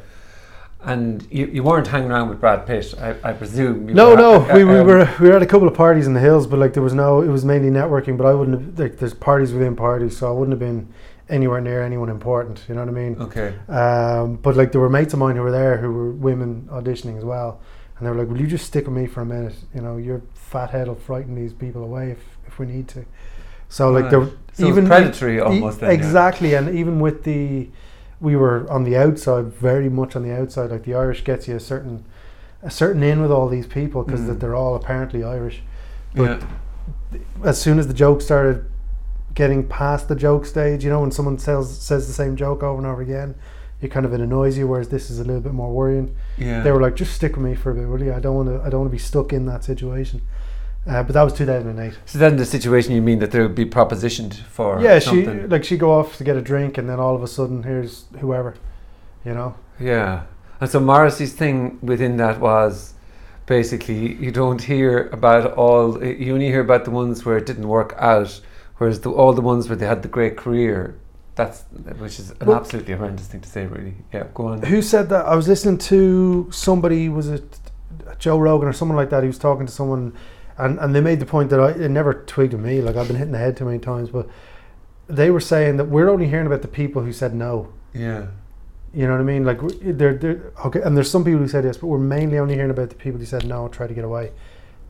and 0.81 1.27
you, 1.29 1.45
you 1.47 1.61
weren't 1.63 1.87
hanging 1.87 2.09
around 2.11 2.29
with 2.29 2.39
Brad 2.39 2.65
Pitt. 2.65 2.95
I, 2.99 3.15
I 3.23 3.33
presume. 3.33 3.85
No, 3.87 4.15
no, 4.15 4.39
we, 4.53 4.63
we 4.63 4.77
um, 4.79 4.87
were 4.87 5.07
we 5.19 5.29
were 5.29 5.35
at 5.35 5.41
a 5.41 5.45
couple 5.45 5.67
of 5.67 5.73
parties 5.75 6.07
in 6.07 6.13
the 6.13 6.19
hills, 6.19 6.47
but 6.47 6.57
like 6.57 6.73
there 6.73 6.83
was 6.83 6.93
no, 6.93 7.21
it 7.21 7.27
was 7.27 7.43
mainly 7.45 7.69
networking. 7.69 8.17
But 8.17 8.25
I 8.25 8.33
wouldn't 8.33 8.59
have 8.61 8.79
like 8.79 8.97
there's 8.97 9.13
parties 9.13 9.51
within 9.53 9.75
parties, 9.75 10.17
so 10.17 10.27
I 10.27 10.31
wouldn't 10.31 10.51
have 10.53 10.59
been 10.59 10.91
anywhere 11.29 11.61
near 11.61 11.83
anyone 11.83 12.09
important. 12.09 12.63
You 12.67 12.73
know 12.75 12.81
what 12.81 12.89
I 12.89 12.91
mean? 12.91 13.15
Okay. 13.21 13.53
Um, 13.67 14.37
but 14.37 14.55
like 14.55 14.71
there 14.71 14.81
were 14.81 14.89
mates 14.89 15.13
of 15.13 15.19
mine 15.19 15.35
who 15.35 15.43
were 15.43 15.51
there 15.51 15.77
who 15.77 15.91
were 15.91 16.11
women 16.11 16.67
auditioning 16.71 17.17
as 17.17 17.23
well, 17.25 17.59
and 17.97 18.07
they 18.07 18.09
were 18.11 18.17
like, 18.17 18.29
"Will 18.29 18.41
you 18.41 18.47
just 18.47 18.65
stick 18.65 18.85
with 18.87 18.95
me 18.95 19.05
for 19.05 19.21
a 19.21 19.25
minute? 19.25 19.55
You 19.75 19.81
know, 19.81 19.97
your 19.97 20.21
fat 20.49 20.69
head 20.71 20.87
will 20.87 20.95
frighten 20.95 21.35
these 21.35 21.53
people 21.53 21.83
away 21.83 22.11
if, 22.11 22.19
if 22.47 22.59
we 22.59 22.65
need 22.65 22.87
to." 22.89 23.05
So 23.69 23.91
like 23.91 24.09
there, 24.09 24.21
Right. 24.21 24.33
So 24.53 24.67
even 24.67 24.87
predatory 24.87 25.37
e- 25.37 25.39
almost. 25.39 25.79
then, 25.79 25.89
yeah. 25.91 25.95
exactly, 25.97 26.53
and 26.55 26.75
even 26.75 26.99
with 26.99 27.23
the, 27.23 27.69
we 28.19 28.35
were 28.35 28.65
on 28.69 28.83
the 28.83 28.97
outside, 28.97 29.45
very 29.53 29.89
much 29.89 30.15
on 30.15 30.23
the 30.23 30.33
outside. 30.35 30.71
Like 30.71 30.83
the 30.83 30.95
Irish 30.95 31.23
gets 31.23 31.47
you 31.47 31.55
a 31.55 31.59
certain, 31.59 32.03
a 32.63 32.69
certain 32.71 33.03
in 33.03 33.21
with 33.21 33.31
all 33.31 33.47
these 33.47 33.67
people 33.67 34.03
because 34.03 34.21
Mm. 34.21 34.27
that 34.27 34.39
they're 34.39 34.55
all 34.55 34.75
apparently 34.75 35.23
Irish. 35.23 35.61
Yeah. 36.15 36.39
As 37.43 37.61
soon 37.61 37.79
as 37.79 37.87
the 37.87 37.93
joke 37.93 38.21
started 38.21 38.65
getting 39.35 39.65
past 39.67 40.07
the 40.07 40.15
joke 40.15 40.45
stage, 40.45 40.83
you 40.83 40.89
know, 40.89 41.01
when 41.01 41.11
someone 41.11 41.37
says 41.37 41.69
says 41.79 42.07
the 42.07 42.13
same 42.13 42.35
joke 42.35 42.63
over 42.63 42.77
and 42.79 42.87
over 42.87 43.01
again, 43.01 43.35
you're 43.81 43.89
kind 43.89 44.05
of 44.05 44.13
it 44.13 44.19
annoys 44.19 44.57
you. 44.57 44.67
Whereas 44.67 44.89
this 44.89 45.09
is 45.09 45.19
a 45.19 45.23
little 45.23 45.41
bit 45.41 45.53
more 45.53 45.71
worrying. 45.71 46.15
Yeah. 46.37 46.61
They 46.63 46.71
were 46.71 46.81
like, 46.81 46.95
"Just 46.95 47.13
stick 47.13 47.35
with 47.37 47.45
me 47.45 47.55
for 47.55 47.71
a 47.71 47.75
bit, 47.75 47.85
really. 47.87 48.11
I 48.11 48.19
don't 48.19 48.35
want 48.35 48.49
to. 48.49 48.61
I 48.65 48.69
don't 48.69 48.81
want 48.81 48.91
to 48.91 48.95
be 48.95 49.05
stuck 49.11 49.31
in 49.31 49.45
that 49.45 49.63
situation." 49.63 50.21
Uh, 50.87 51.03
but 51.03 51.13
that 51.13 51.23
was 51.23 51.33
2008. 51.33 51.93
so 52.05 52.17
then 52.17 52.37
the 52.37 52.45
situation 52.45 52.93
you 52.93 53.01
mean 53.01 53.19
that 53.19 53.31
there 53.31 53.43
would 53.43 53.53
be 53.55 53.65
propositioned 53.65 54.33
for 54.33 54.81
yeah, 54.81 54.97
she 54.97 55.25
like 55.25 55.63
she 55.63 55.77
go 55.77 55.91
off 55.91 56.17
to 56.17 56.23
get 56.23 56.35
a 56.37 56.41
drink, 56.41 56.77
and 56.77 56.89
then 56.89 56.99
all 56.99 57.15
of 57.15 57.21
a 57.23 57.27
sudden, 57.27 57.63
here's 57.63 58.05
whoever, 58.19 58.55
you 59.25 59.33
know. 59.33 59.55
Yeah. 59.79 60.23
And 60.61 60.69
so 60.69 60.79
Morrissey's 60.79 61.33
thing 61.33 61.79
within 61.81 62.17
that 62.17 62.39
was 62.39 62.93
basically 63.45 64.15
you 64.15 64.31
don't 64.31 64.61
hear 64.63 65.07
about 65.09 65.53
all 65.53 66.03
you 66.03 66.33
only 66.33 66.47
hear 66.47 66.61
about 66.61 66.85
the 66.85 66.91
ones 66.91 67.25
where 67.25 67.37
it 67.37 67.45
didn't 67.45 67.67
work 67.67 67.93
out, 67.97 68.39
whereas 68.77 69.01
the, 69.01 69.11
all 69.11 69.33
the 69.33 69.41
ones 69.41 69.67
where 69.69 69.75
they 69.75 69.85
had 69.85 70.01
the 70.01 70.07
great 70.09 70.37
career. 70.37 70.95
That's 71.35 71.63
which 71.99 72.19
is 72.19 72.31
an 72.31 72.47
Well- 72.47 72.57
absolutely 72.57 72.95
horrendous 72.95 73.27
thing 73.27 73.41
to 73.41 73.49
say, 73.49 73.65
really. 73.65 73.95
Yeah, 74.13 74.25
go 74.33 74.47
on. 74.47 74.61
Who 74.63 74.81
said 74.81 75.07
that? 75.09 75.25
I 75.25 75.35
was 75.35 75.47
listening 75.47 75.77
to 75.77 76.49
somebody. 76.51 77.07
Was 77.09 77.29
it 77.29 77.59
Joe 78.17 78.37
Rogan 78.39 78.67
or 78.67 78.73
someone 78.73 78.97
like 78.97 79.09
that? 79.11 79.23
He 79.23 79.27
was 79.27 79.37
talking 79.37 79.65
to 79.65 79.71
someone, 79.71 80.13
and, 80.59 80.77
and 80.79 80.93
they 80.95 81.01
made 81.01 81.19
the 81.19 81.25
point 81.25 81.49
that 81.49 81.59
I, 81.59 81.71
it 81.71 81.89
never 81.89 82.13
twigged 82.13 82.53
me. 82.53 82.81
Like 82.81 82.95
I've 82.95 83.07
been 83.07 83.15
hitting 83.17 83.31
the 83.31 83.37
head 83.39 83.57
too 83.57 83.65
many 83.65 83.79
times, 83.79 84.09
but 84.09 84.27
they 85.07 85.31
were 85.31 85.39
saying 85.39 85.77
that 85.77 85.85
we're 85.85 86.09
only 86.09 86.27
hearing 86.27 86.45
about 86.47 86.61
the 86.61 86.67
people 86.67 87.01
who 87.03 87.11
said 87.13 87.33
no. 87.33 87.73
Yeah. 87.93 88.27
You 88.93 89.05
know 89.05 89.13
what 89.13 89.21
I 89.21 89.23
mean? 89.23 89.43
Like 89.45 89.59
they're, 89.81 90.15
they're 90.15 90.51
okay, 90.65 90.81
and 90.81 90.95
there's 90.97 91.09
some 91.11 91.23
people 91.23 91.39
who 91.39 91.47
said 91.47 91.63
yes, 91.63 91.77
but 91.77 91.87
we're 91.87 91.97
mainly 91.99 92.37
only 92.39 92.55
hearing 92.55 92.71
about 92.71 92.89
the 92.89 92.95
people 92.95 93.19
who 93.19 93.25
said 93.25 93.45
no, 93.45 93.67
try 93.67 93.87
to 93.87 93.93
get 93.93 94.03
away. 94.03 94.31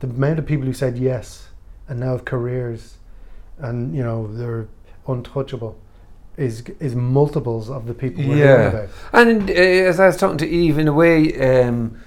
The 0.00 0.06
amount 0.08 0.38
of 0.38 0.46
people 0.46 0.64
who 0.66 0.72
said 0.72 0.96
yes 0.96 1.48
and 1.88 2.00
now 2.00 2.12
have 2.12 2.24
careers, 2.24 2.96
and 3.58 3.94
you 3.94 4.02
know 4.02 4.26
they're 4.26 4.68
untouchable, 5.06 5.78
is 6.38 6.62
is 6.80 6.94
multiples 6.94 7.68
of 7.68 7.86
the 7.86 7.92
people 7.92 8.24
we're 8.26 8.36
hearing 8.36 8.60
Yeah. 8.60 8.68
about. 8.68 8.88
And 9.12 9.50
uh, 9.50 9.52
as 9.52 10.00
I 10.00 10.06
was 10.06 10.16
talking 10.16 10.38
to 10.38 10.48
Eve, 10.48 10.78
in 10.78 10.88
a 10.88 10.94
way, 10.94 11.62
um, 11.62 12.00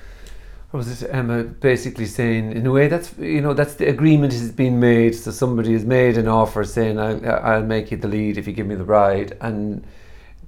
was 0.80 1.04
it? 1.04 1.10
Emma 1.12 1.44
basically 1.44 2.06
saying, 2.06 2.52
in 2.52 2.66
a 2.66 2.72
way, 2.72 2.88
that's 2.88 3.16
you 3.18 3.42
know 3.42 3.54
that's 3.54 3.76
the 3.76 3.88
agreement 3.88 4.34
has 4.34 4.52
been 4.52 4.80
made. 4.80 5.16
So 5.16 5.32
somebody 5.32 5.74
has 5.74 5.86
made 5.86 6.18
an 6.18 6.28
offer 6.28 6.64
saying, 6.64 7.00
"I'll, 7.00 7.24
I'll 7.30 7.64
make 7.64 7.92
you 7.92 7.98
the 7.98 8.08
lead 8.08 8.38
if 8.38 8.48
you 8.48 8.54
give 8.54 8.68
me 8.68 8.76
the 8.76 8.84
ride," 8.84 9.38
and 9.40 9.86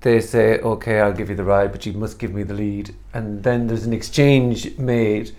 they 0.02 0.20
say, 0.22 0.60
"Okay, 0.60 1.00
I'll 1.00 1.14
give 1.14 1.30
you 1.30 1.36
the 1.36 1.44
ride, 1.44 1.72
but 1.72 1.86
you 1.86 1.94
must 1.94 2.18
give 2.20 2.34
me 2.34 2.44
the 2.44 2.54
lead." 2.56 2.96
And 3.14 3.44
then 3.44 3.68
there's 3.68 3.86
an 3.86 3.94
exchange 3.94 4.78
made, 4.78 5.32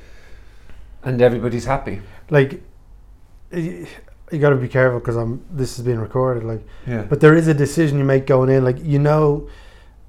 and 1.02 1.20
everybody's 1.20 1.64
happy. 1.64 2.00
Like 2.30 2.62
you 3.52 4.38
got 4.40 4.50
to 4.50 4.56
be 4.56 4.68
careful 4.68 4.98
because 5.00 5.16
I'm. 5.16 5.44
This 5.50 5.78
is 5.78 5.84
being 5.84 5.98
recorded. 5.98 6.44
Like, 6.44 6.66
Yeah. 6.86 7.02
but 7.02 7.20
there 7.20 7.34
is 7.34 7.48
a 7.48 7.54
decision 7.54 7.98
you 7.98 8.04
make 8.04 8.26
going 8.26 8.50
in. 8.50 8.64
Like 8.64 8.78
you 8.82 8.98
know, 8.98 9.48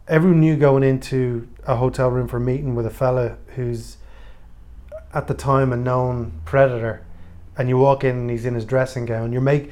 everyone 0.07 0.39
knew 0.39 0.55
going 0.55 0.83
into 0.83 1.47
a 1.65 1.75
hotel 1.75 2.09
room 2.09 2.27
for 2.27 2.37
a 2.37 2.41
meeting 2.41 2.75
with 2.75 2.85
a 2.85 2.89
fella 2.91 3.37
who's 3.55 3.97
at 5.13 5.27
the 5.27 5.33
time 5.33 5.71
a 5.73 5.77
known 5.77 6.41
predator, 6.45 7.01
and 7.57 7.69
you 7.69 7.77
walk 7.77 8.03
in 8.03 8.15
and 8.15 8.29
he's 8.29 8.45
in 8.45 8.53
his 8.53 8.65
dressing 8.65 9.05
gown. 9.05 9.33
You 9.33 9.41
make 9.41 9.71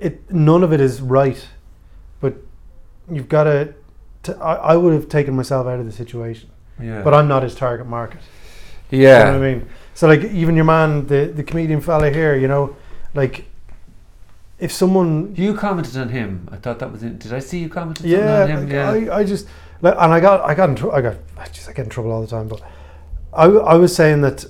it. 0.00 0.30
None 0.32 0.62
of 0.62 0.72
it 0.72 0.80
is 0.80 1.00
right, 1.00 1.48
but 2.20 2.34
you've 3.10 3.28
got 3.28 3.44
to. 3.44 3.74
I, 4.40 4.54
I 4.54 4.76
would 4.76 4.92
have 4.92 5.08
taken 5.08 5.34
myself 5.34 5.66
out 5.66 5.80
of 5.80 5.86
the 5.86 5.92
situation. 5.92 6.50
Yeah. 6.80 7.02
But 7.02 7.14
I'm 7.14 7.26
not 7.28 7.42
his 7.42 7.54
target 7.54 7.86
market. 7.86 8.20
yeah. 8.90 9.18
You 9.18 9.32
know 9.32 9.38
what 9.40 9.46
I 9.46 9.54
mean? 9.54 9.68
So 9.94 10.06
like 10.06 10.22
even 10.24 10.54
your 10.54 10.64
man, 10.64 11.06
the 11.06 11.26
the 11.34 11.42
comedian 11.42 11.80
fella 11.80 12.10
here, 12.10 12.36
you 12.36 12.46
know, 12.48 12.76
like 13.14 13.46
if 14.58 14.72
someone 14.72 15.34
You 15.36 15.54
commented 15.54 15.96
on 15.96 16.08
him. 16.08 16.48
I 16.52 16.56
thought 16.56 16.78
that 16.80 16.92
was 16.92 17.02
it. 17.02 17.18
Did 17.18 17.32
I 17.32 17.38
see 17.40 17.58
you 17.60 17.68
commented 17.68 18.06
yeah, 18.06 18.42
on 18.42 18.48
him? 18.50 18.60
like, 18.64 18.72
Yeah. 19.06 19.12
I, 19.12 19.18
I 19.18 19.24
just 19.24 19.46
like, 19.80 19.94
and 19.98 20.12
I 20.12 20.20
got 20.20 20.40
I 20.42 20.54
got 20.54 20.68
in 20.68 20.76
tr- 20.76 20.92
I 20.92 21.00
got 21.00 21.16
I 21.36 21.46
just 21.48 21.68
I 21.68 21.72
get 21.72 21.84
in 21.84 21.90
trouble 21.90 22.12
all 22.12 22.20
the 22.20 22.26
time, 22.28 22.48
but 22.48 22.60
I 23.32 23.46
I 23.46 23.74
was 23.74 23.94
saying 23.94 24.20
that 24.22 24.44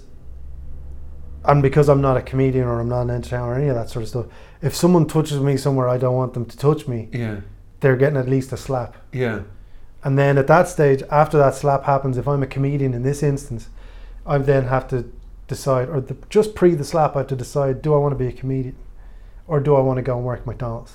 and 1.45 1.63
because 1.63 1.89
I'm 1.89 2.01
not 2.01 2.17
a 2.17 2.23
comedian 2.23 2.67
or 2.67 2.81
I'm 2.81 2.89
not 2.89 3.03
an 3.03 3.11
entertainer 3.11 3.45
or 3.45 3.55
any 3.55 3.69
of 3.69 3.75
that 3.75 3.91
sort 3.91 4.03
of 4.03 4.09
stuff, 4.09 4.27
if 4.63 4.75
someone 4.75 5.07
touches 5.07 5.41
me 5.41 5.57
somewhere 5.57 5.89
I 5.89 5.99
don't 5.99 6.17
want 6.17 6.35
them 6.35 6.45
to 6.47 6.57
touch 6.57 6.89
me, 6.89 7.09
yeah. 7.13 7.41
they're 7.81 7.97
getting 7.97 8.19
at 8.19 8.29
least 8.29 8.53
a 8.53 8.57
slap. 8.57 8.97
Yeah. 9.13 9.43
And 10.05 10.19
then 10.19 10.39
at 10.39 10.47
that 10.47 10.69
stage, 10.69 11.03
after 11.11 11.39
that 11.39 11.55
slap 11.55 11.85
happens, 11.85 12.17
if 12.17 12.29
I'm 12.29 12.43
a 12.43 12.47
comedian 12.47 12.95
in 12.95 13.03
this 13.03 13.23
instance, 13.23 13.69
I 14.27 14.39
then 14.39 14.65
have 14.65 14.87
to 14.89 15.11
decide, 15.49 15.89
or 15.89 16.01
the, 16.01 16.17
just 16.29 16.55
pre 16.55 16.75
the 16.75 16.85
slap, 16.85 17.17
I 17.17 17.21
have 17.21 17.29
to 17.29 17.37
decide: 17.37 17.83
do 17.83 17.95
I 17.95 17.99
want 17.99 18.13
to 18.13 18.19
be 18.19 18.29
a 18.29 18.33
comedian, 18.33 18.77
or 19.47 19.59
do 19.59 19.75
I 19.75 19.81
want 19.81 19.97
to 19.97 20.03
go 20.03 20.17
and 20.17 20.25
work 20.25 20.47
McDonald's? 20.47 20.95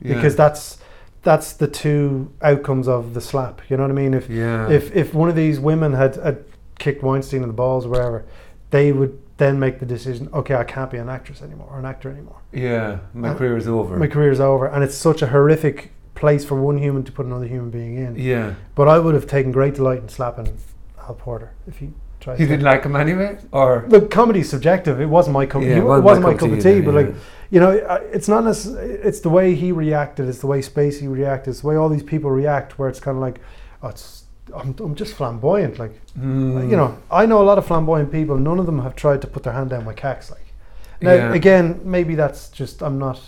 Yeah. 0.00 0.14
Because 0.14 0.34
that's 0.34 0.78
that's 1.22 1.52
the 1.52 1.68
two 1.68 2.32
outcomes 2.42 2.88
of 2.88 3.14
the 3.14 3.20
slap. 3.20 3.62
You 3.70 3.76
know 3.76 3.84
what 3.84 3.90
I 3.90 3.94
mean? 3.94 4.14
If 4.14 4.28
yeah. 4.28 4.68
if 4.68 4.94
if 4.94 5.14
one 5.14 5.28
of 5.28 5.36
these 5.36 5.60
women 5.60 5.92
had, 5.92 6.16
had 6.16 6.44
kicked 6.78 7.02
Weinstein 7.02 7.42
in 7.42 7.48
the 7.48 7.54
balls 7.54 7.86
or 7.86 7.90
wherever, 7.90 8.24
they 8.70 8.90
would 8.90 9.21
then 9.38 9.58
make 9.58 9.78
the 9.80 9.86
decision: 9.86 10.28
okay, 10.32 10.54
I 10.54 10.64
can't 10.64 10.90
be 10.90 10.98
an 10.98 11.08
actress 11.08 11.42
anymore 11.42 11.68
or 11.70 11.78
an 11.78 11.84
actor 11.86 12.10
anymore. 12.10 12.40
yeah. 12.52 12.98
My 13.14 13.30
Uh, 13.30 13.34
career 13.34 13.56
is 13.56 13.66
over. 13.68 13.96
My 13.96 14.06
career 14.06 14.30
is 14.32 14.40
over, 14.40 14.66
and 14.66 14.84
it's 14.84 14.94
such 14.96 15.22
a 15.22 15.26
horrific 15.28 15.92
place 16.14 16.44
for 16.44 16.54
one 16.60 16.78
human 16.78 17.02
to 17.04 17.12
put 17.12 17.26
another 17.26 17.46
human 17.46 17.70
being 17.70 17.96
in. 17.96 18.16
yeah. 18.16 18.54
But 18.74 18.88
I 18.88 18.98
would 18.98 19.14
have 19.14 19.26
taken 19.26 19.50
great 19.52 19.74
delight 19.74 20.00
in 20.02 20.08
slapping 20.08 20.56
Al 21.00 21.14
Porter 21.14 21.50
if 21.66 21.78
he 21.78 21.90
tried. 22.20 22.38
You 22.38 22.46
to. 22.46 22.52
didn't 22.52 22.64
like 22.64 22.84
him 22.84 22.94
anyway, 22.94 23.38
or 23.50 23.84
Look, 23.88 24.10
comedy's 24.10 24.48
subjective. 24.50 25.00
It 25.00 25.06
wasn't 25.06 25.34
my 25.34 25.46
cup. 25.46 25.62
Yeah, 25.62 25.78
it 25.78 25.84
wasn't 25.84 26.04
wasn't 26.04 26.24
my 26.26 26.32
my 26.32 26.38
cup 26.38 26.48
cup 26.50 26.58
of 26.58 26.62
tea 26.62 26.74
then, 26.80 26.84
But 26.84 26.94
like, 26.94 27.08
yeah. 27.08 27.14
you 27.50 27.60
know, 27.60 27.70
it's 28.12 28.28
not 28.28 28.44
necessarily. 28.44 28.92
It's 29.08 29.20
the 29.20 29.30
way 29.30 29.54
he 29.54 29.72
reacted. 29.72 30.28
It's 30.28 30.38
the 30.40 30.46
way 30.46 30.60
Spacey 30.60 31.10
reacted. 31.10 31.50
It's 31.52 31.60
the 31.62 31.66
way 31.68 31.76
all 31.76 31.88
these 31.88 32.04
people 32.04 32.30
react. 32.30 32.78
Where 32.78 32.88
it's 32.88 33.00
kind 33.00 33.16
of 33.16 33.22
like, 33.22 33.40
oh, 33.82 33.88
it's. 33.88 34.21
I'm, 34.54 34.74
I'm 34.80 34.94
just 34.94 35.14
flamboyant. 35.14 35.78
Like, 35.78 35.92
Mm. 36.18 36.70
you 36.70 36.76
know, 36.76 36.98
I 37.10 37.24
know 37.26 37.40
a 37.40 37.46
lot 37.50 37.56
of 37.58 37.66
flamboyant 37.66 38.12
people. 38.12 38.36
None 38.36 38.58
of 38.58 38.66
them 38.66 38.80
have 38.82 38.94
tried 38.94 39.22
to 39.22 39.26
put 39.26 39.42
their 39.44 39.52
hand 39.54 39.70
down 39.70 39.84
my 39.84 39.94
cacks. 39.94 40.30
Like, 40.30 40.52
now 41.00 41.14
Yeah. 41.14 41.32
again, 41.34 41.80
maybe 41.84 42.14
that's 42.14 42.48
just 42.50 42.82
I'm 42.82 42.98
not 42.98 43.18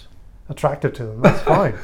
attractive 0.51 0.93
to 0.95 1.07
them. 1.07 1.23
That's 1.23 1.41
fine. 1.55 1.75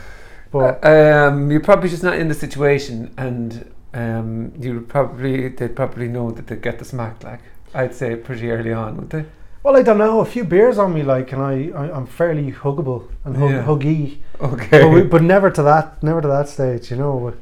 But 0.53 0.85
um, 0.85 1.51
you're 1.51 1.61
probably 1.61 1.89
just 1.89 2.03
not 2.03 2.15
in 2.19 2.29
the 2.29 2.35
situation, 2.35 3.15
and 3.17 3.73
um, 3.95 4.53
you 4.61 4.81
probably 4.83 5.49
they'd 5.49 5.75
probably 5.77 6.09
know 6.09 6.31
that 6.33 6.47
they'd 6.49 6.61
get 6.61 6.79
the 6.79 6.85
smack. 6.85 7.23
Like 7.25 7.41
I'd 7.73 7.95
say 7.95 8.17
pretty 8.17 8.51
early 8.51 8.73
on, 8.73 8.97
would 8.97 9.11
they? 9.11 9.25
Well, 9.63 9.77
I 9.77 9.83
don't 9.83 9.99
know. 9.99 10.21
A 10.21 10.25
few 10.25 10.45
beers 10.45 10.77
on 10.79 10.93
me, 10.95 11.03
like, 11.03 11.33
and 11.33 11.41
I, 11.43 11.71
I 11.75 11.91
I'm 11.97 12.07
fairly 12.07 12.51
huggable 12.53 13.09
and 13.25 13.37
hug, 13.37 13.51
Yeah. 13.51 13.63
huggy, 13.65 14.19
Okay. 14.41 14.83
but, 14.83 14.89
we, 14.89 15.03
but 15.03 15.23
never 15.23 15.51
to 15.51 15.63
that, 15.63 16.03
never 16.03 16.21
to 16.21 16.29
that 16.29 16.49
stage, 16.49 16.91
you 16.91 16.97
know. 16.97 17.33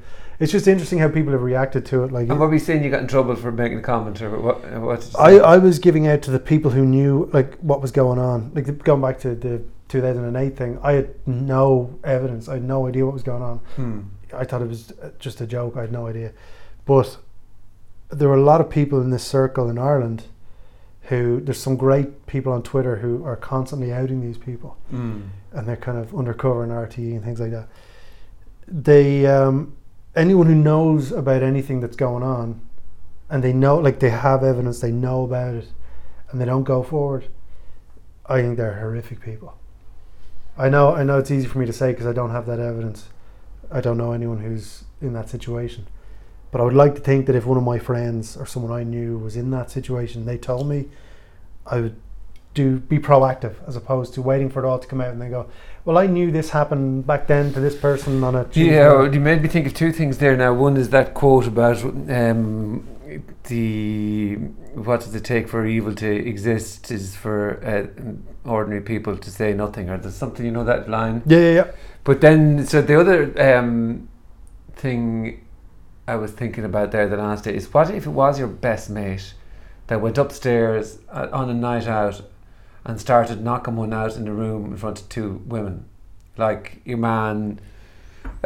It's 0.40 0.52
just 0.52 0.68
interesting 0.68 1.00
how 1.00 1.08
people 1.08 1.32
have 1.32 1.42
reacted 1.42 1.84
to 1.86 2.04
it. 2.04 2.12
Like, 2.12 2.28
and 2.28 2.38
what 2.38 2.48
were 2.48 2.54
you 2.54 2.60
saying? 2.60 2.84
You 2.84 2.90
got 2.90 3.00
in 3.00 3.08
trouble 3.08 3.34
for 3.34 3.50
making 3.50 3.78
a 3.78 3.82
comment, 3.82 4.22
or 4.22 4.38
what? 4.38 4.64
What 4.80 5.10
I? 5.18 5.38
I 5.38 5.58
was 5.58 5.78
giving 5.80 6.06
out 6.06 6.22
to 6.22 6.30
the 6.30 6.38
people 6.38 6.70
who 6.70 6.84
knew 6.86 7.28
like 7.32 7.56
what 7.56 7.82
was 7.82 7.90
going 7.90 8.18
on. 8.20 8.52
Like 8.54 8.84
going 8.84 9.02
back 9.02 9.18
to 9.20 9.34
the 9.34 9.62
2008 9.88 10.56
thing, 10.56 10.78
I 10.82 10.92
had 10.92 11.14
no 11.26 11.98
evidence. 12.04 12.48
I 12.48 12.54
had 12.54 12.64
no 12.64 12.86
idea 12.86 13.04
what 13.04 13.14
was 13.14 13.24
going 13.24 13.42
on. 13.42 13.58
Hmm. 13.76 14.00
I 14.32 14.44
thought 14.44 14.62
it 14.62 14.68
was 14.68 14.92
uh, 15.02 15.10
just 15.18 15.40
a 15.40 15.46
joke. 15.46 15.76
I 15.76 15.80
had 15.80 15.92
no 15.92 16.06
idea. 16.06 16.32
But 16.84 17.18
there 18.10 18.28
were 18.28 18.36
a 18.36 18.42
lot 18.42 18.60
of 18.60 18.70
people 18.70 19.00
in 19.00 19.10
this 19.10 19.24
circle 19.24 19.68
in 19.68 19.76
Ireland 19.78 20.24
who 21.02 21.40
there's 21.40 21.60
some 21.60 21.76
great 21.76 22.26
people 22.26 22.52
on 22.52 22.62
Twitter 22.62 22.96
who 22.96 23.24
are 23.24 23.36
constantly 23.36 23.92
outing 23.92 24.20
these 24.20 24.36
people 24.38 24.76
Hmm. 24.90 25.20
and 25.52 25.66
they're 25.66 25.76
kind 25.76 25.96
of 25.98 26.14
undercover 26.14 26.62
in 26.62 26.70
RTE 26.70 27.12
and 27.12 27.24
things 27.24 27.40
like 27.40 27.50
that. 27.50 27.68
They 28.66 29.24
um, 29.26 29.74
anyone 30.18 30.46
who 30.46 30.54
knows 30.54 31.12
about 31.12 31.42
anything 31.42 31.80
that's 31.80 31.96
going 31.96 32.22
on 32.22 32.60
and 33.30 33.42
they 33.42 33.52
know 33.52 33.76
like 33.76 34.00
they 34.00 34.10
have 34.10 34.42
evidence, 34.42 34.80
they 34.80 34.90
know 34.90 35.22
about 35.24 35.54
it 35.54 35.68
and 36.30 36.40
they 36.40 36.44
don't 36.44 36.64
go 36.64 36.82
forward. 36.82 37.28
I 38.26 38.42
think 38.42 38.56
they're 38.56 38.80
horrific 38.80 39.20
people. 39.20 39.56
I 40.58 40.68
know 40.68 40.92
I 40.92 41.04
know 41.04 41.18
it's 41.18 41.30
easy 41.30 41.46
for 41.46 41.58
me 41.58 41.66
to 41.66 41.72
say 41.72 41.92
because 41.92 42.06
I 42.06 42.12
don't 42.12 42.30
have 42.30 42.46
that 42.46 42.58
evidence. 42.58 43.08
I 43.70 43.80
don't 43.80 43.96
know 43.96 44.12
anyone 44.12 44.38
who's 44.38 44.84
in 45.00 45.12
that 45.12 45.28
situation. 45.28 45.86
But 46.50 46.60
I 46.60 46.64
would 46.64 46.74
like 46.74 46.94
to 46.96 47.00
think 47.00 47.26
that 47.26 47.36
if 47.36 47.46
one 47.46 47.58
of 47.58 47.62
my 47.62 47.78
friends 47.78 48.36
or 48.36 48.46
someone 48.46 48.72
I 48.72 48.82
knew 48.82 49.18
was 49.18 49.36
in 49.36 49.50
that 49.50 49.70
situation, 49.70 50.24
they 50.24 50.38
told 50.38 50.66
me, 50.66 50.86
I 51.66 51.80
would 51.80 51.96
do 52.54 52.78
be 52.80 52.98
proactive 52.98 53.56
as 53.68 53.76
opposed 53.76 54.14
to 54.14 54.22
waiting 54.22 54.48
for 54.48 54.64
it 54.64 54.66
all 54.66 54.78
to 54.78 54.88
come 54.88 55.00
out 55.00 55.10
and 55.10 55.20
they 55.20 55.28
go, 55.28 55.48
well, 55.88 55.96
I 55.96 56.06
knew 56.06 56.30
this 56.30 56.50
happened 56.50 57.06
back 57.06 57.28
then 57.28 57.50
to 57.54 57.60
this 57.60 57.74
person 57.74 58.22
on 58.22 58.34
a 58.34 58.44
Tuesday." 58.44 58.74
Yeah, 58.74 59.10
you 59.10 59.20
made 59.20 59.40
me 59.40 59.48
think 59.48 59.66
of 59.66 59.72
two 59.72 59.90
things 59.90 60.18
there. 60.18 60.36
Now, 60.36 60.52
one 60.52 60.76
is 60.76 60.90
that 60.90 61.14
quote 61.14 61.46
about 61.46 61.82
um, 61.82 62.86
the 63.44 64.34
what 64.74 65.00
does 65.00 65.14
it 65.14 65.24
take 65.24 65.48
for 65.48 65.64
evil 65.64 65.94
to 65.94 66.10
exist 66.10 66.90
is 66.90 67.16
for 67.16 67.38
uh, 67.64 67.86
ordinary 68.46 68.82
people 68.82 69.16
to 69.16 69.30
say 69.30 69.54
nothing, 69.54 69.88
or 69.88 69.96
there's 69.96 70.14
something 70.14 70.44
you 70.44 70.52
know 70.52 70.62
that 70.62 70.90
line. 70.90 71.22
yeah, 71.24 71.38
yeah, 71.38 71.52
yeah. 71.52 71.70
But 72.04 72.20
then, 72.20 72.66
so 72.66 72.82
the 72.82 73.00
other 73.00 73.56
um, 73.56 74.10
thing 74.76 75.42
I 76.06 76.16
was 76.16 76.32
thinking 76.32 76.66
about 76.66 76.92
there 76.92 77.08
that 77.08 77.18
asked 77.18 77.46
is 77.46 77.72
what 77.72 77.88
if 77.88 78.04
it 78.04 78.10
was 78.10 78.38
your 78.38 78.48
best 78.48 78.90
mate 78.90 79.32
that 79.86 80.02
went 80.02 80.18
upstairs 80.18 80.98
uh, 81.08 81.28
on 81.32 81.48
a 81.48 81.54
night 81.54 81.86
out 81.86 82.20
and 82.84 83.00
started 83.00 83.42
knocking 83.42 83.76
one 83.76 83.92
out 83.92 84.16
in 84.16 84.24
the 84.24 84.32
room 84.32 84.66
in 84.72 84.76
front 84.76 85.00
of 85.00 85.08
two 85.08 85.42
women, 85.46 85.84
like 86.36 86.80
your 86.84 86.98
man. 86.98 87.60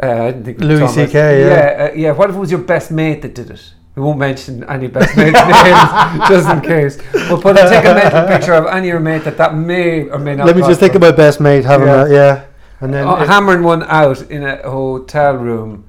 Uh, 0.01 0.07
I 0.07 0.31
didn't 0.31 0.45
think 0.45 0.59
Louis 0.59 0.91
CK, 0.91 1.13
yeah. 1.13 1.37
yeah, 1.37 1.89
uh, 1.89 1.93
yeah. 1.95 2.11
What 2.11 2.29
if 2.29 2.35
it 2.35 2.39
was 2.39 2.51
your 2.51 2.61
best 2.61 2.91
mate 2.91 3.21
that 3.21 3.35
did 3.35 3.49
it? 3.51 3.73
We 3.95 4.01
won't 4.01 4.17
mention 4.17 4.63
any 4.63 4.87
best 4.87 5.15
mates' 5.15 5.33
names 5.45 6.27
just 6.27 6.49
in 6.49 6.61
case. 6.61 6.97
We'll 7.13 7.39
put 7.41 7.57
a, 7.57 7.69
take 7.69 7.85
a 7.85 7.93
mental 7.93 8.27
picture 8.27 8.53
of 8.53 8.65
any 8.65 8.87
of 8.89 8.93
your 8.93 8.99
mate 8.99 9.23
that 9.23 9.37
that 9.37 9.55
may 9.55 10.09
or 10.09 10.17
may 10.17 10.35
not. 10.35 10.47
Let 10.47 10.55
me 10.55 10.63
just 10.63 10.79
think 10.79 10.95
about 10.95 11.15
best 11.15 11.39
mate 11.39 11.63
having 11.63 11.87
Yeah. 11.87 12.03
that, 12.05 12.11
yeah. 12.11 12.45
And 12.81 12.93
then 12.93 13.07
Oh, 13.07 13.15
hammering 13.15 13.61
one 13.63 13.83
out 13.83 14.21
in 14.31 14.43
a 14.43 14.57
hotel 14.67 15.35
room. 15.35 15.85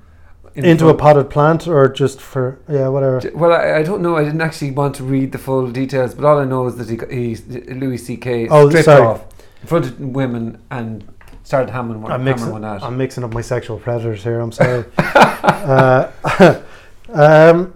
In 0.55 0.65
into 0.65 0.89
a 0.89 0.95
potted 0.95 1.31
plant 1.31 1.67
or 1.67 1.89
just 1.89 2.21
for, 2.21 2.61
yeah, 2.69 2.89
whatever. 2.89 3.21
Well, 3.35 3.53
I, 3.53 3.79
I 3.79 3.83
don't 3.83 4.03
know. 4.03 4.17
I 4.17 4.25
didn't 4.25 4.41
actually 4.41 4.71
want 4.71 4.95
to 4.97 5.05
read 5.05 5.33
the 5.33 5.39
full 5.39 5.71
details, 5.71 6.15
but 6.15 6.25
all 6.25 6.39
I 6.39 6.45
know 6.45 6.67
is 6.67 6.77
that 6.77 6.89
he, 6.89 7.35
he 7.35 7.75
Louis 7.75 7.99
C.K. 7.99 8.49
Oh, 8.49 8.69
stripped 8.69 8.85
sorry. 8.85 9.07
off 9.07 9.25
in 9.63 9.69
front 9.69 9.87
of 9.87 9.99
women 10.01 10.63
and 10.71 11.09
started 11.43 11.71
hammering 11.71 12.03
one, 12.03 12.13
I'm 12.13 12.21
hammering 12.21 12.37
mixing, 12.37 12.53
one 12.53 12.65
out. 12.65 12.83
I'm 12.83 12.97
mixing 12.97 13.25
up 13.25 13.33
my 13.33 13.41
sexual 13.41 13.79
predators 13.79 14.23
here. 14.23 14.41
I'm 14.41 14.53
sorry. 14.53 14.85
uh, 14.99 16.11
um, 17.09 17.75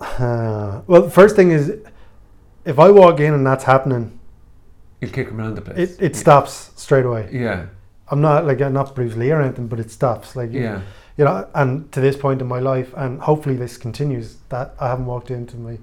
uh, 0.00 0.82
well, 0.86 1.08
first 1.08 1.36
thing 1.36 1.52
is, 1.52 1.72
if 2.64 2.78
I 2.78 2.90
walk 2.90 3.20
in 3.20 3.32
and 3.32 3.46
that's 3.46 3.64
happening, 3.64 4.18
You'll 5.00 5.10
kick 5.10 5.28
him 5.28 5.38
around 5.40 5.56
the 5.56 5.62
place. 5.62 5.98
it, 5.98 6.02
it 6.02 6.16
stops 6.16 6.72
straight 6.76 7.04
away. 7.04 7.28
Yeah, 7.30 7.66
I'm 8.10 8.20
not 8.20 8.46
like 8.46 8.60
I'm 8.60 8.72
not 8.72 8.94
Bruce 8.94 9.14
Lee 9.14 9.30
or 9.30 9.40
anything, 9.42 9.68
but 9.68 9.78
it 9.78 9.90
stops. 9.90 10.34
Like 10.34 10.52
yeah, 10.52 10.60
you 10.60 10.68
know, 10.68 10.82
and 11.18 11.90
to 11.92 12.00
this 12.00 12.16
point 12.16 12.40
in 12.40 12.46
my 12.46 12.58
life, 12.60 12.92
and 12.96 13.20
hopefully 13.20 13.56
this 13.56 13.76
continues. 13.76 14.36
That 14.50 14.74
I 14.80 14.88
haven't 14.88 15.06
walked 15.06 15.30
into 15.30 15.56
my 15.56 15.78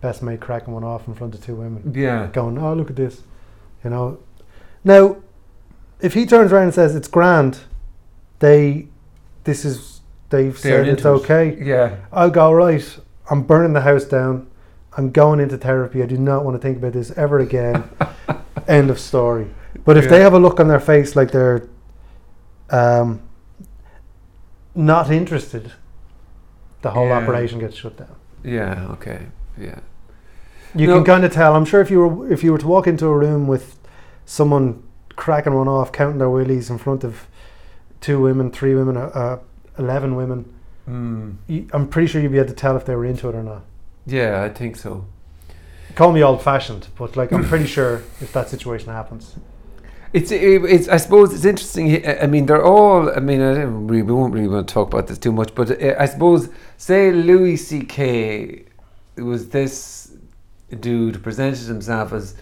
best 0.00 0.22
mate 0.22 0.40
cracking 0.40 0.72
one 0.72 0.84
off 0.84 1.06
in 1.06 1.14
front 1.14 1.34
of 1.34 1.44
two 1.44 1.54
women, 1.54 1.92
yeah. 1.94 2.28
going, 2.32 2.56
"Oh, 2.58 2.72
look 2.74 2.90
at 2.90 2.96
this," 2.96 3.22
you 3.84 3.90
know. 3.90 4.18
Now, 4.84 5.16
if 6.00 6.14
he 6.14 6.24
turns 6.24 6.52
around 6.52 6.64
and 6.64 6.74
says 6.74 6.94
it's 6.96 7.08
grand, 7.08 7.60
they, 8.38 8.86
this 9.44 9.64
is 9.66 10.00
they've 10.30 10.58
They're 10.62 10.84
said 10.84 10.88
it's 10.88 11.04
it. 11.04 11.08
okay. 11.08 11.58
Yeah, 11.62 11.96
I'll 12.12 12.30
go 12.30 12.50
right. 12.52 12.98
I'm 13.30 13.42
burning 13.42 13.74
the 13.74 13.82
house 13.82 14.04
down. 14.04 14.46
I'm 14.96 15.10
going 15.10 15.38
into 15.40 15.56
therapy. 15.58 16.02
I 16.02 16.06
do 16.06 16.16
not 16.18 16.44
want 16.44 16.56
to 16.56 16.60
think 16.60 16.78
about 16.78 16.94
this 16.94 17.10
ever 17.12 17.38
again. 17.38 17.88
End 18.66 18.90
of 18.90 18.98
story. 18.98 19.48
But 19.84 19.96
if 19.96 20.04
Yeah. 20.04 20.10
they 20.10 20.20
have 20.20 20.32
a 20.32 20.38
look 20.38 20.58
on 20.58 20.66
their 20.68 20.80
face 20.80 21.14
like 21.14 21.30
they're 21.30 21.68
um, 22.70 23.20
not 24.74 25.10
interested, 25.10 25.72
the 26.82 26.90
whole 26.90 27.08
Yeah. 27.08 27.18
operation 27.18 27.58
gets 27.58 27.76
shut 27.76 27.96
down. 27.96 28.14
yeah. 28.42 28.86
Okay, 28.92 29.20
yeah. 29.58 29.80
You 30.74 30.86
No. 30.86 30.94
can 30.96 31.04
kind 31.04 31.24
of 31.24 31.32
tell. 31.32 31.54
I'm 31.56 31.64
sure 31.64 31.80
if 31.80 31.90
you 31.90 32.00
were 32.06 32.32
if 32.32 32.44
you 32.44 32.52
were 32.52 32.58
to 32.58 32.66
walk 32.68 32.86
into 32.86 33.06
a 33.06 33.16
room 33.16 33.46
with 33.48 33.76
someone 34.24 34.82
cracking 35.16 35.54
one 35.54 35.68
off, 35.68 35.90
counting 35.92 36.18
their 36.18 36.30
willies 36.30 36.70
in 36.70 36.78
front 36.78 37.02
of 37.04 37.26
two 38.00 38.20
women, 38.20 38.50
three 38.50 38.74
women, 38.74 38.96
uh, 38.96 39.10
uh, 39.12 39.38
eleven 39.78 40.14
women, 40.16 40.44
Mm. 40.88 41.34
you, 41.46 41.66
I'm 41.72 41.86
pretty 41.88 42.06
sure 42.08 42.20
you'd 42.22 42.32
be 42.32 42.38
able 42.38 42.48
to 42.48 42.54
tell 42.54 42.76
if 42.76 42.84
they 42.84 42.94
were 42.96 43.04
into 43.04 43.28
it 43.28 43.34
or 43.34 43.42
not. 43.42 43.62
Yeah, 44.06 44.42
I 44.42 44.48
think 44.48 44.76
so. 44.76 45.04
Call 45.96 46.12
me 46.12 46.22
old 46.22 46.40
fashioned, 46.42 46.86
but 46.96 47.16
like 47.16 47.32
I'm 47.32 47.44
pretty 47.44 47.66
sure 47.66 48.02
if 48.20 48.32
that 48.32 48.48
situation 48.48 48.92
happens. 48.92 49.34
It's, 50.12 50.32
it, 50.32 50.64
it's. 50.64 50.88
I 50.88 50.96
suppose 50.96 51.32
it's 51.32 51.44
interesting. 51.44 52.04
I 52.06 52.26
mean, 52.26 52.46
they're 52.46 52.64
all. 52.64 53.10
I 53.14 53.20
mean, 53.20 53.40
I 53.40 53.64
we 53.64 54.02
won't 54.02 54.34
really 54.34 54.48
want 54.48 54.66
to 54.66 54.74
talk 54.74 54.88
about 54.88 55.06
this 55.06 55.18
too 55.18 55.30
much, 55.30 55.54
but 55.54 55.70
uh, 55.70 55.94
I 55.98 56.06
suppose, 56.06 56.48
say 56.76 57.12
Louis 57.12 57.56
C.K. 57.56 58.64
was 59.18 59.50
this 59.50 60.12
dude 60.80 61.22
presented 61.22 61.66
himself 61.66 62.12
as 62.12 62.34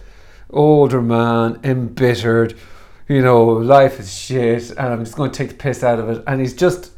older 0.49 1.01
man, 1.01 1.59
embittered. 1.63 2.57
You 3.07 3.21
know, 3.21 3.43
life 3.45 3.99
is 3.99 4.11
shit, 4.15 4.71
and 4.71 4.79
I'm 4.79 5.03
just 5.03 5.15
going 5.15 5.31
to 5.31 5.37
take 5.37 5.49
the 5.49 5.55
piss 5.55 5.83
out 5.83 5.99
of 5.99 6.09
it. 6.09 6.23
And 6.25 6.39
he's 6.39 6.53
just 6.53 6.91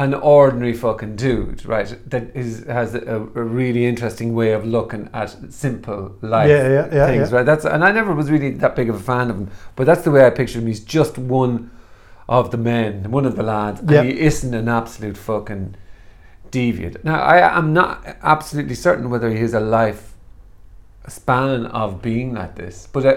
an 0.00 0.14
ordinary 0.14 0.72
fucking 0.72 1.14
dude, 1.14 1.66
right? 1.66 1.94
That 2.08 2.34
is 2.34 2.64
has 2.64 2.94
a, 2.94 3.16
a 3.16 3.42
really 3.42 3.84
interesting 3.84 4.34
way 4.34 4.52
of 4.52 4.64
looking 4.64 5.10
at 5.12 5.52
simple 5.52 6.16
life 6.22 6.48
Yeah, 6.48 6.68
yeah, 6.68 6.88
yeah, 6.90 7.06
things, 7.06 7.30
yeah. 7.30 7.36
right? 7.36 7.46
That's 7.46 7.66
and 7.66 7.84
I 7.84 7.92
never 7.92 8.14
was 8.14 8.30
really 8.30 8.52
that 8.52 8.74
big 8.74 8.88
of 8.88 8.96
a 8.96 8.98
fan 8.98 9.28
of 9.28 9.36
him, 9.36 9.50
but 9.76 9.84
that's 9.84 10.00
the 10.00 10.10
way 10.10 10.24
I 10.26 10.30
picture 10.30 10.58
him. 10.58 10.66
He's 10.66 10.80
just 10.80 11.18
one 11.18 11.70
of 12.30 12.50
the 12.50 12.56
men, 12.56 13.10
one 13.10 13.26
of 13.26 13.36
the 13.36 13.42
lads, 13.42 13.80
and 13.80 14.08
he 14.08 14.18
isn't 14.20 14.54
an 14.54 14.68
absolute 14.68 15.18
fucking 15.18 15.74
deviant. 16.50 17.04
Now, 17.04 17.20
I 17.20 17.58
am 17.58 17.74
not 17.74 18.02
absolutely 18.22 18.76
certain 18.76 19.10
whether 19.10 19.30
he 19.30 19.40
has 19.40 19.52
a 19.52 19.60
life 19.60 20.14
span 21.08 21.66
of 21.66 22.00
being 22.00 22.32
like 22.32 22.54
this, 22.56 22.88
but. 22.90 23.04
Uh, 23.04 23.16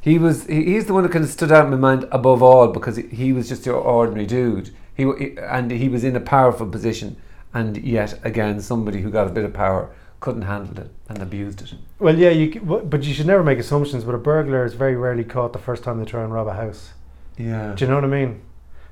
he 0.00 0.16
was 0.16 0.46
he, 0.46 0.64
he's 0.64 0.86
the 0.86 0.94
one 0.94 1.02
that 1.02 1.10
kind 1.10 1.24
of 1.24 1.30
stood 1.30 1.50
out 1.50 1.64
in 1.64 1.72
my 1.72 1.76
mind 1.76 2.06
above 2.12 2.40
all 2.40 2.68
because 2.68 2.96
he, 2.96 3.02
he 3.08 3.32
was 3.32 3.48
just 3.48 3.66
your 3.66 3.74
ordinary 3.74 4.26
dude. 4.26 4.70
He, 4.98 5.38
and 5.38 5.70
he 5.70 5.88
was 5.88 6.04
in 6.04 6.14
a 6.16 6.20
powerful 6.20 6.66
position, 6.66 7.16
and 7.54 7.76
yet 7.78 8.18
again 8.24 8.60
somebody 8.60 9.00
who 9.00 9.10
got 9.10 9.26
a 9.26 9.30
bit 9.30 9.44
of 9.44 9.52
power 9.54 9.88
couldn't 10.20 10.42
handle 10.42 10.76
it 10.84 10.90
and 11.08 11.22
abused 11.22 11.62
it. 11.62 11.72
Well, 12.00 12.18
yeah, 12.18 12.30
you. 12.30 12.60
But 12.60 13.04
you 13.04 13.14
should 13.14 13.26
never 13.28 13.44
make 13.44 13.58
assumptions. 13.60 14.02
But 14.04 14.14
a 14.16 14.18
burglar 14.18 14.64
is 14.66 14.74
very 14.74 14.96
rarely 14.96 15.24
caught 15.24 15.52
the 15.52 15.58
first 15.60 15.84
time 15.84 15.98
they 15.98 16.04
try 16.04 16.24
and 16.24 16.32
rob 16.32 16.48
a 16.48 16.52
house. 16.54 16.92
Yeah. 17.38 17.74
Do 17.76 17.84
you 17.84 17.88
know 17.88 17.94
what 17.94 18.04
I 18.04 18.08
mean? 18.08 18.40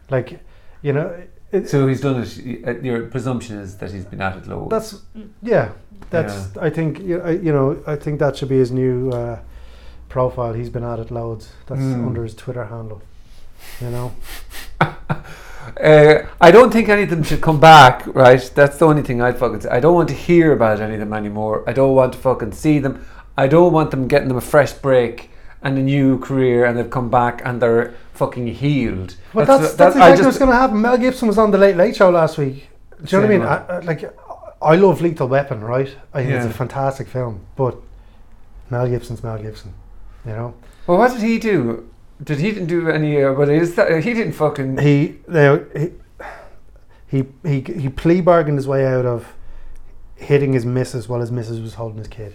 Like, 0.09 0.39
you 0.83 0.93
know, 0.93 1.13
it, 1.51 1.69
So 1.69 1.89
he's 1.89 2.01
done 2.01 2.23
it. 2.23 2.65
uh, 2.69 2.81
Your 2.81 3.07
presumption 3.09 3.59
is 3.59 3.77
that 3.79 3.91
he's 3.91 4.05
been 4.05 4.21
at 4.23 4.37
it 4.37 4.47
loads. 4.47 4.71
that's 4.71 5.03
yeah. 5.43 5.73
That's 6.11 6.57
I 6.57 6.71
think 6.71 7.01
you 7.01 7.17
you 7.47 7.53
know 7.53 7.83
I 7.87 7.97
think 7.97 8.21
that 8.21 8.37
should 8.37 8.49
be 8.49 8.59
his 8.59 8.71
new 8.71 9.11
uh, 9.11 9.41
profile. 10.09 10.53
He's 10.53 10.71
been 10.71 10.85
at 10.85 11.01
it 11.01 11.11
loads. 11.11 11.51
That's 11.67 11.81
Mm. 11.81 12.07
under 12.07 12.23
his 12.23 12.35
Twitter 12.37 12.65
handle. 12.67 13.03
You 13.81 13.91
know. 13.91 14.13
Uh, 15.81 16.27
I 16.41 16.51
don't 16.51 16.73
think 16.73 16.89
any 16.89 17.03
of 17.03 17.11
them 17.11 17.23
should 17.23 17.41
come 17.41 17.61
back, 17.61 18.07
right? 18.15 18.51
That's 18.55 18.79
the 18.79 18.87
only 18.87 19.03
thing 19.03 19.21
I'd 19.23 19.39
fucking 19.39 19.61
say. 19.63 19.69
I 19.69 19.81
don't 19.81 19.95
want 19.95 20.09
to 20.09 20.15
hear 20.15 20.53
about 20.53 20.81
any 20.81 20.95
of 20.95 21.01
them 21.01 21.13
anymore. 21.13 21.65
I 21.67 21.73
don't 21.73 21.95
want 21.95 22.13
to 22.15 22.19
fucking 22.19 22.53
see 22.53 22.79
them. 22.79 23.05
I 23.37 23.47
don't 23.49 23.73
want 23.73 23.91
them 23.91 24.09
getting 24.09 24.29
them 24.29 24.37
a 24.37 24.41
fresh 24.43 24.73
break 24.73 25.31
and 25.63 25.77
a 25.79 25.83
new 25.83 26.19
career 26.19 26.65
and 26.65 26.77
they've 26.79 26.91
come 26.91 27.11
back 27.11 27.43
and 27.45 27.61
they're 27.61 27.95
fucking 28.15 28.47
healed. 28.49 29.17
But 29.35 29.47
that's 29.47 29.75
that's, 29.75 29.95
that- 29.95 30.03
I 30.03 30.11
exactly 30.11 30.27
what's 30.27 30.39
going 30.39 30.51
to 30.51 30.57
happen. 30.57 30.81
Mel 30.81 30.97
Gibson 30.99 31.29
was 31.29 31.39
on 31.39 31.51
the 31.51 31.59
Late 31.59 31.77
Late 31.77 31.97
Show 31.97 32.11
last 32.11 32.39
week. 32.39 32.69
Do 33.05 33.17
you 33.17 33.23
know 33.23 33.27
what 33.29 33.35
I 33.35 33.39
mean? 33.39 33.47
I, 33.47 33.77
I, 33.77 33.79
like, 33.81 34.19
I 34.63 34.77
love 34.77 35.01
Lethal 35.03 35.29
Weapon, 35.29 35.61
right? 35.63 35.95
I 36.15 36.23
think 36.23 36.33
it's 36.33 36.47
a 36.47 36.51
fantastic 36.55 37.09
film, 37.09 37.41
but 37.57 37.77
Mel 38.71 38.89
Gibson's 38.89 39.23
Mel 39.23 39.39
Gibson. 39.39 39.75
You 40.25 40.33
know, 40.33 40.55
Well, 40.87 40.99
what 40.99 41.13
did 41.13 41.21
he 41.23 41.39
do? 41.39 41.89
Did 42.23 42.39
he 42.39 42.51
didn't 42.53 42.69
do 42.69 42.89
any? 42.89 43.23
Uh, 43.23 43.35
but 43.35 43.49
is 43.51 43.75
that 43.75 44.03
he 44.03 44.15
didn't 44.15 44.33
fucking? 44.33 44.79
he 44.79 45.17
now 45.29 45.61
he 45.77 45.91
he 47.09 47.25
he, 47.45 47.61
he 47.61 47.89
plea 47.89 48.21
bargained 48.21 48.59
his 48.59 48.67
way 48.67 48.87
out 48.87 49.05
of 49.07 49.35
hitting 50.17 50.53
his 50.55 50.65
missus 50.65 51.09
while 51.09 51.21
his 51.21 51.31
missus 51.31 51.61
was 51.61 51.75
holding 51.75 51.99
his 51.99 52.09
kid. 52.09 52.35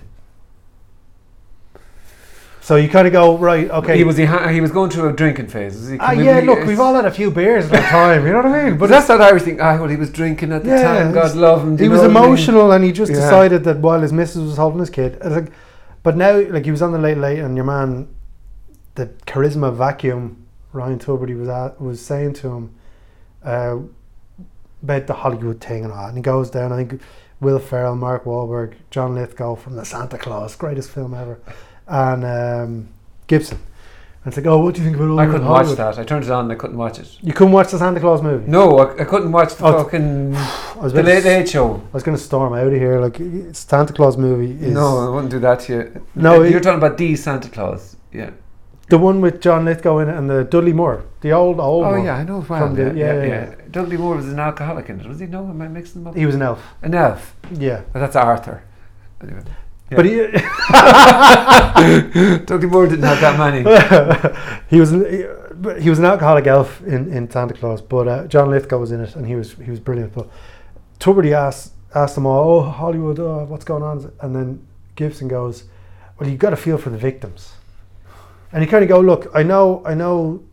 So 2.63 2.75
you 2.75 2.89
kind 2.89 3.07
of 3.07 3.11
go 3.11 3.37
right, 3.39 3.69
okay. 3.71 3.97
He 3.97 4.03
was 4.03 4.17
he, 4.17 4.25
ha- 4.25 4.47
he 4.47 4.61
was 4.61 4.71
going 4.71 4.91
through 4.91 5.09
a 5.09 5.13
drinking 5.13 5.47
phase. 5.47 5.75
Was 5.75 5.89
he 5.89 5.97
Ah, 5.99 6.11
yeah, 6.11 6.41
look, 6.41 6.65
we've 6.67 6.79
all 6.79 6.93
had 6.93 7.05
a 7.05 7.11
few 7.11 7.31
beers 7.31 7.65
at 7.65 7.71
the 7.71 7.77
time. 7.89 8.23
You 8.25 8.33
know 8.33 8.37
what 8.43 8.45
I 8.45 8.69
mean? 8.69 8.77
But 8.77 8.89
that's 8.89 9.09
what 9.09 9.19
I 9.19 9.31
was 9.33 9.41
thinking. 9.43 9.61
Ah, 9.61 9.77
well, 9.79 9.87
he 9.89 9.95
was 9.95 10.11
drinking 10.11 10.51
at 10.53 10.63
the 10.63 10.69
Yeah, 10.69 10.83
time. 10.83 11.11
God 11.11 11.35
love 11.35 11.63
him. 11.63 11.75
he 11.77 11.89
was 11.89 12.01
what 12.01 12.11
I 12.11 12.13
mean? 12.13 12.23
emotional 12.23 12.71
and 12.71 12.83
he 12.83 12.91
just 12.91 13.11
Yeah. 13.11 13.17
decided 13.19 13.63
that 13.63 13.79
while 13.79 13.99
his 14.01 14.13
missus 14.13 14.43
was 14.43 14.57
holding 14.57 14.79
his 14.79 14.91
kid, 14.91 15.17
like, 15.25 15.51
but 16.03 16.15
now 16.15 16.39
like 16.39 16.63
he 16.65 16.71
was 16.71 16.83
on 16.83 16.91
the 16.91 16.99
late 16.99 17.17
late 17.17 17.39
and 17.39 17.55
your 17.55 17.65
man, 17.65 18.07
the 18.95 19.07
charisma 19.25 19.73
vacuum, 19.73 20.45
Ryan 20.73 20.99
Tubridy 20.99 21.37
was 21.37 21.49
at, 21.49 21.79
was 21.81 22.03
saying 22.03 22.33
to 22.35 22.47
him, 22.49 22.75
uh, 23.43 23.77
about 24.83 25.07
the 25.07 25.13
Hollywood 25.13 25.61
thing 25.61 25.83
and 25.83 25.93
all, 25.93 26.07
and 26.07 26.17
he 26.17 26.21
goes 26.23 26.49
down. 26.49 26.71
I 26.71 26.77
think 26.83 27.01
Will 27.39 27.59
Ferrell, 27.59 27.95
Mark 27.95 28.25
Wahlberg, 28.25 28.73
John 28.89 29.15
Lithgow 29.15 29.55
from 29.55 29.75
The 29.75 29.85
Santa 29.85 30.17
Claus, 30.17 30.55
greatest 30.55 30.89
film 30.89 31.13
ever, 31.13 31.39
and 31.87 32.23
um, 32.25 32.89
Gibson. 33.27 33.59
And 34.23 34.31
it's 34.31 34.37
like, 34.37 34.45
oh, 34.45 34.59
what 34.59 34.75
do 34.75 34.81
you 34.81 34.85
think 34.85 34.97
about 34.97 35.09
all 35.09 35.19
I 35.19 35.25
couldn't 35.25 35.47
watch 35.47 35.75
that. 35.77 35.97
I 35.97 36.03
turned 36.03 36.23
it 36.25 36.29
on 36.29 36.43
and 36.43 36.51
I 36.51 36.55
couldn't 36.55 36.77
watch 36.77 36.99
it. 36.99 37.17
You 37.23 37.33
couldn't 37.33 37.53
watch 37.53 37.71
the 37.71 37.79
Santa 37.79 37.99
Claus 37.99 38.21
movie. 38.21 38.45
No, 38.47 38.77
I, 38.77 39.01
I 39.01 39.03
couldn't 39.03 39.31
watch 39.31 39.55
the 39.55 39.65
Oh, 39.65 39.83
fucking 39.83 40.35
I 40.35 40.75
was 40.79 40.93
the 40.93 41.01
Late 41.01 41.23
Late 41.23 41.49
Show. 41.49 41.73
I 41.75 41.91
was 41.91 42.03
going 42.03 42.15
to 42.15 42.23
storm 42.23 42.53
out 42.53 42.67
of 42.67 42.73
here. 42.73 42.99
Like 42.99 43.17
Santa 43.53 43.93
Claus 43.93 44.17
movie 44.17 44.63
is 44.63 44.73
No, 44.75 45.07
I 45.07 45.09
wouldn't 45.09 45.31
do 45.31 45.39
that 45.39 45.61
to 45.61 45.73
you. 45.73 46.05
No, 46.13 46.43
you're 46.43 46.57
it- 46.59 46.63
talking 46.63 46.77
about 46.77 46.99
the 46.99 47.15
Santa 47.15 47.49
Claus. 47.49 47.95
Yeah. 48.13 48.29
The 48.91 48.97
one 48.97 49.21
with 49.21 49.39
John 49.39 49.63
Lithgow 49.63 49.99
in 49.99 50.09
it 50.09 50.17
and 50.17 50.29
the 50.29 50.43
Dudley 50.43 50.73
Moore, 50.73 51.05
the 51.21 51.31
old 51.31 51.61
old. 51.61 51.85
Oh 51.85 51.91
one. 51.91 52.03
yeah, 52.03 52.17
I 52.17 52.25
know. 52.25 52.41
From 52.41 52.75
the- 52.75 52.87
yeah, 52.87 52.91
yeah, 52.91 53.13
yeah, 53.13 53.23
yeah, 53.23 53.49
yeah. 53.51 53.55
Dudley 53.71 53.95
Moore 53.95 54.17
was 54.17 54.27
an 54.27 54.37
alcoholic 54.37 54.89
in 54.89 54.99
it, 54.99 55.07
was 55.07 55.21
he? 55.21 55.27
No, 55.27 55.47
am 55.47 55.61
I 55.61 55.69
mixing 55.69 56.03
them 56.03 56.09
up? 56.09 56.17
he 56.17 56.25
was 56.25 56.35
an 56.35 56.41
elf. 56.41 56.61
An 56.81 56.93
elf. 56.93 57.33
Yeah, 57.53 57.83
that's 57.93 58.17
Arthur. 58.17 58.63
Anyway. 59.21 59.43
but 59.91 60.05
he 60.05 60.17
Dudley 62.45 62.67
Moore 62.67 62.87
didn't 62.87 63.05
have 63.05 63.21
that 63.21 63.39
many. 63.39 63.59
he 64.69 64.81
was 64.81 64.91
an, 64.91 65.05
he, 65.09 65.23
he 65.83 65.89
was 65.89 65.99
an 65.99 66.03
alcoholic 66.03 66.45
elf 66.47 66.83
in, 66.83 67.13
in 67.13 67.31
Santa 67.31 67.53
Claus. 67.53 67.81
But 67.81 68.09
uh, 68.09 68.27
John 68.27 68.49
Lithgow 68.49 68.77
was 68.77 68.91
in 68.91 68.99
it 68.99 69.15
and 69.15 69.25
he 69.25 69.35
was 69.35 69.53
he 69.53 69.71
was 69.71 69.79
brilliant. 69.79 70.13
But 70.13 70.27
Tubridy 70.99 71.31
asked 71.31 71.71
asked 71.95 72.15
them 72.15 72.25
all, 72.25 72.59
"Oh 72.59 72.63
Hollywood, 72.69 73.19
oh, 73.19 73.45
what's 73.45 73.63
going 73.63 73.83
on?" 73.83 74.11
And 74.19 74.35
then 74.35 74.67
Gibson 74.95 75.29
goes, 75.29 75.63
"Well, 76.19 76.29
you 76.29 76.35
got 76.35 76.49
to 76.49 76.57
feel 76.57 76.77
for 76.77 76.89
the 76.89 76.97
victims." 76.97 77.53
And 78.53 78.63
you 78.63 78.69
kind 78.69 78.83
of 78.83 78.89
go, 78.89 78.99
"Look, 78.99 79.27
I 79.33 79.43
know, 79.43 79.81
I 79.85 79.93
know." 79.93 80.43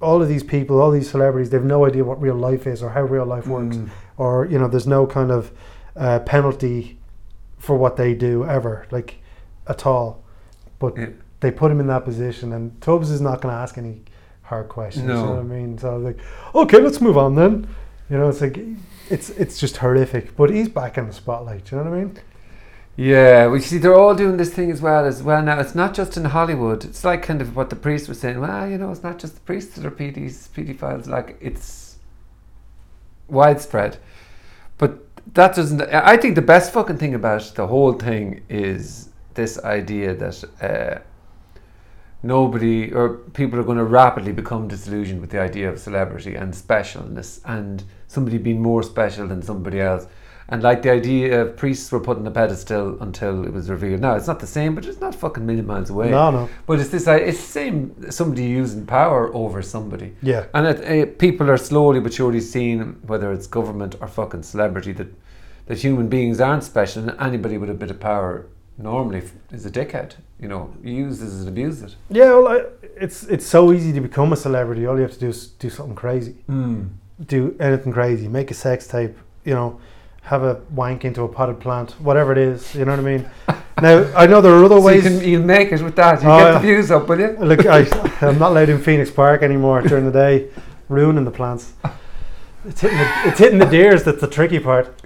All 0.00 0.20
of 0.20 0.28
these 0.28 0.42
people, 0.42 0.82
all 0.82 0.90
these 0.90 1.08
celebrities, 1.08 1.48
they've 1.48 1.64
no 1.64 1.86
idea 1.86 2.04
what 2.04 2.20
real 2.20 2.34
life 2.34 2.66
is 2.66 2.82
or 2.82 2.90
how 2.90 3.02
real 3.02 3.24
life 3.24 3.46
works. 3.46 3.76
Mm. 3.76 3.88
or 4.18 4.44
you 4.46 4.58
know 4.58 4.68
there's 4.68 4.86
no 4.86 5.06
kind 5.06 5.30
of 5.30 5.50
uh, 5.96 6.18
penalty 6.20 6.98
for 7.58 7.74
what 7.76 7.96
they 7.96 8.12
do 8.14 8.44
ever 8.44 8.86
like 8.90 9.16
at 9.66 9.86
all 9.86 10.22
but 10.78 10.96
Yeah. 10.96 11.06
they 11.40 11.50
put 11.50 11.70
him 11.72 11.80
in 11.80 11.86
that 11.86 12.04
position 12.04 12.52
and 12.52 12.78
Tubbs 12.82 13.10
is 13.10 13.20
not 13.20 13.40
going 13.40 13.54
to 13.54 13.58
ask 13.60 13.78
any 13.78 14.02
hard 14.42 14.68
questions 14.68 15.04
you 15.06 15.12
No. 15.14 15.24
know 15.24 15.30
what 15.30 15.38
I 15.40 15.42
mean 15.44 15.78
so 15.78 15.90
I 15.92 15.94
was 15.94 16.04
like 16.04 16.18
okay 16.54 16.80
let's 16.80 17.00
move 17.00 17.16
on 17.16 17.34
then 17.34 17.66
you 18.10 18.18
know 18.18 18.28
it's 18.28 18.40
like 18.42 18.58
it's 19.08 19.30
it's 19.30 19.56
just 19.58 19.78
horrific 19.78 20.36
but 20.36 20.50
he's 20.50 20.68
back 20.68 20.98
in 20.98 21.06
the 21.06 21.12
spotlight 21.14 21.70
you 21.72 21.78
know 21.78 21.84
what 21.84 21.92
I 21.94 21.96
mean 22.04 22.18
Yeah, 22.96 23.46
well, 23.46 23.60
see, 23.60 23.78
they're 23.78 23.98
all 23.98 24.14
doing 24.14 24.36
this 24.36 24.54
thing 24.54 24.70
as 24.70 24.80
well. 24.80 25.04
As 25.04 25.22
well 25.22 25.42
now, 25.42 25.58
it's 25.58 25.74
not 25.74 25.94
just 25.94 26.16
in 26.16 26.26
Hollywood. 26.26 26.84
It's 26.84 27.04
like 27.04 27.22
kind 27.22 27.40
of 27.40 27.56
what 27.56 27.70
the 27.70 27.76
priest 27.76 28.08
was 28.08 28.20
saying. 28.20 28.40
Well, 28.40 28.68
you 28.68 28.78
know, 28.78 28.90
it's 28.92 29.02
not 29.02 29.18
just 29.18 29.34
the 29.34 29.40
priests 29.40 29.74
that 29.74 29.84
are 29.84 29.90
PDs, 29.90 30.48
pedophiles. 30.50 31.08
Like 31.08 31.36
it's 31.40 31.96
widespread. 33.28 33.98
But 34.78 35.00
that 35.34 35.56
doesn't. 35.56 35.82
I 35.82 36.16
think 36.16 36.36
the 36.36 36.42
best 36.42 36.72
fucking 36.72 36.98
thing 36.98 37.14
about 37.14 37.52
the 37.56 37.66
whole 37.66 37.94
thing 37.94 38.42
is 38.48 39.08
this 39.34 39.58
idea 39.64 40.14
that 40.14 40.44
uh, 40.62 41.00
nobody 42.22 42.92
or 42.92 43.14
people 43.34 43.58
are 43.58 43.64
going 43.64 43.78
to 43.78 43.84
rapidly 43.84 44.32
become 44.32 44.68
disillusioned 44.68 45.20
with 45.20 45.30
the 45.30 45.40
idea 45.40 45.68
of 45.68 45.80
celebrity 45.80 46.36
and 46.36 46.54
specialness 46.54 47.40
and 47.44 47.82
somebody 48.06 48.38
being 48.38 48.62
more 48.62 48.84
special 48.84 49.26
than 49.26 49.42
somebody 49.42 49.80
else. 49.80 50.06
And 50.48 50.62
like 50.62 50.82
the 50.82 50.90
idea 50.90 51.40
of 51.42 51.56
priests 51.56 51.90
were 51.90 52.00
put 52.00 52.18
on 52.18 52.26
a 52.26 52.30
pedestal 52.30 52.98
until 53.02 53.44
it 53.46 53.52
was 53.52 53.70
revealed. 53.70 54.00
Now 54.00 54.14
it's 54.14 54.26
not 54.26 54.40
the 54.40 54.46
same, 54.46 54.74
but 54.74 54.84
it's 54.84 55.00
not 55.00 55.14
fucking 55.14 55.44
million 55.46 55.66
miles 55.66 55.90
away. 55.90 56.10
no 56.10 56.30
no 56.30 56.48
But 56.66 56.80
it's 56.80 56.90
this. 56.90 57.06
It's 57.06 57.40
the 57.40 57.52
same. 57.60 58.10
Somebody 58.10 58.44
using 58.44 58.84
power 58.86 59.34
over 59.34 59.62
somebody. 59.62 60.14
yeah 60.22 60.44
And 60.54 60.66
it, 60.66 60.78
uh, 61.08 61.12
people 61.18 61.50
are 61.50 61.56
slowly 61.56 62.00
but 62.00 62.12
surely 62.12 62.40
seeing, 62.40 62.80
whether 63.06 63.32
it's 63.32 63.46
government 63.46 63.96
or 64.00 64.06
fucking 64.08 64.42
celebrity, 64.42 64.92
that 64.92 65.08
that 65.66 65.78
human 65.78 66.08
beings 66.08 66.40
aren't 66.40 66.62
special, 66.62 67.08
and 67.08 67.18
anybody 67.20 67.56
with 67.56 67.70
a 67.70 67.74
bit 67.74 67.90
of 67.90 67.98
power 67.98 68.46
normally 68.76 69.22
is 69.50 69.64
a 69.64 69.70
dickhead. 69.70 70.12
You 70.38 70.48
know, 70.48 70.74
uses 70.82 71.40
and 71.40 71.48
abuses 71.48 71.82
it. 71.84 71.94
yeah 72.10 72.30
well 72.36 72.48
I, 72.48 72.56
it's 73.04 73.22
it's 73.34 73.46
so 73.46 73.72
easy 73.72 73.92
to 73.94 74.00
become 74.00 74.30
a 74.32 74.36
celebrity 74.36 74.84
all 74.86 74.96
you 74.96 75.02
have 75.08 75.12
to 75.12 75.20
do 75.26 75.28
is 75.28 75.46
do 75.46 75.70
something 75.70 75.94
crazy 75.96 76.34
Mm. 76.50 76.88
do 77.26 77.56
anything 77.60 77.92
crazy, 77.94 78.28
make 78.28 78.50
a 78.50 78.54
sex 78.54 78.86
tape, 78.86 79.16
you 79.44 79.54
know, 79.54 79.80
have 80.24 80.42
a 80.42 80.60
wank 80.70 81.04
into 81.04 81.22
a 81.22 81.28
potted 81.28 81.60
plant, 81.60 81.92
whatever 82.00 82.32
it 82.32 82.38
is, 82.38 82.74
you 82.74 82.84
know 82.84 82.92
what 82.92 83.00
I 83.00 83.02
mean? 83.02 83.30
now, 83.82 84.10
I 84.16 84.26
know 84.26 84.40
there 84.40 84.52
are 84.54 84.64
other 84.64 84.76
So 84.80 84.80
you 84.80 84.84
ways. 84.86 85.02
can 85.02 85.20
you 85.22 85.38
make 85.38 85.70
it 85.72 85.82
with 85.82 85.96
that. 85.96 86.22
You 86.22 86.28
Oh, 86.30 86.38
get 86.38 86.52
the 86.54 86.58
views 86.60 86.90
up, 86.90 87.08
will 87.08 87.20
you? 87.20 87.36
Look, 87.40 87.66
I, 87.66 87.80
I'm 88.26 88.38
not 88.38 88.52
allowed 88.52 88.68
in 88.70 88.80
Phoenix 88.80 89.10
Park 89.10 89.42
anymore 89.42 89.82
during 89.82 90.04
the 90.06 90.10
day, 90.12 90.48
ruining 90.88 91.24
the 91.24 91.30
plants. 91.30 91.74
It's 92.66 92.80
hitting 92.80 92.96
the, 92.98 93.12
it's 93.26 93.38
hitting 93.38 93.58
the 93.58 93.66
deers 93.66 94.04
that's 94.04 94.20
the 94.22 94.26
tricky 94.26 94.58
part. 94.58 94.98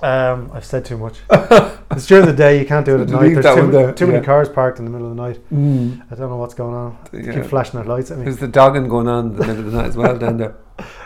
Um, 0.00 0.52
I've 0.54 0.64
said 0.64 0.84
too 0.84 0.96
much. 0.96 1.18
It's 1.90 2.06
during 2.06 2.26
the 2.26 2.32
day. 2.34 2.60
You 2.60 2.66
can't 2.66 2.84
do 2.86 2.94
it 2.96 3.00
at 3.00 3.08
night. 3.08 3.32
There's 3.34 3.44
too, 3.56 3.62
ma- 3.62 3.70
there, 3.72 3.92
too 3.92 4.06
many 4.06 4.18
yeah. 4.18 4.24
cars 4.24 4.48
parked 4.48 4.78
in 4.78 4.84
the 4.84 4.90
middle 4.90 5.10
of 5.10 5.16
the 5.16 5.22
night. 5.22 5.40
Mm. 5.52 6.02
I 6.12 6.14
don't 6.14 6.28
know 6.28 6.36
what's 6.36 6.54
going 6.54 6.74
on. 6.74 6.98
They 7.10 7.22
Yeah. 7.22 7.32
keep 7.34 7.46
flashing 7.46 7.80
their 7.80 7.88
lights 7.88 8.10
at 8.12 8.18
me. 8.18 8.24
There's 8.24 8.36
the 8.36 8.46
dogging 8.46 8.88
going 8.88 9.08
on 9.08 9.30
in 9.30 9.36
the 9.36 9.46
middle 9.46 9.64
of 9.66 9.72
the 9.72 9.78
night 9.78 9.86
as 9.86 9.96
well 9.96 10.16
down 10.16 10.36
there. 10.36 10.54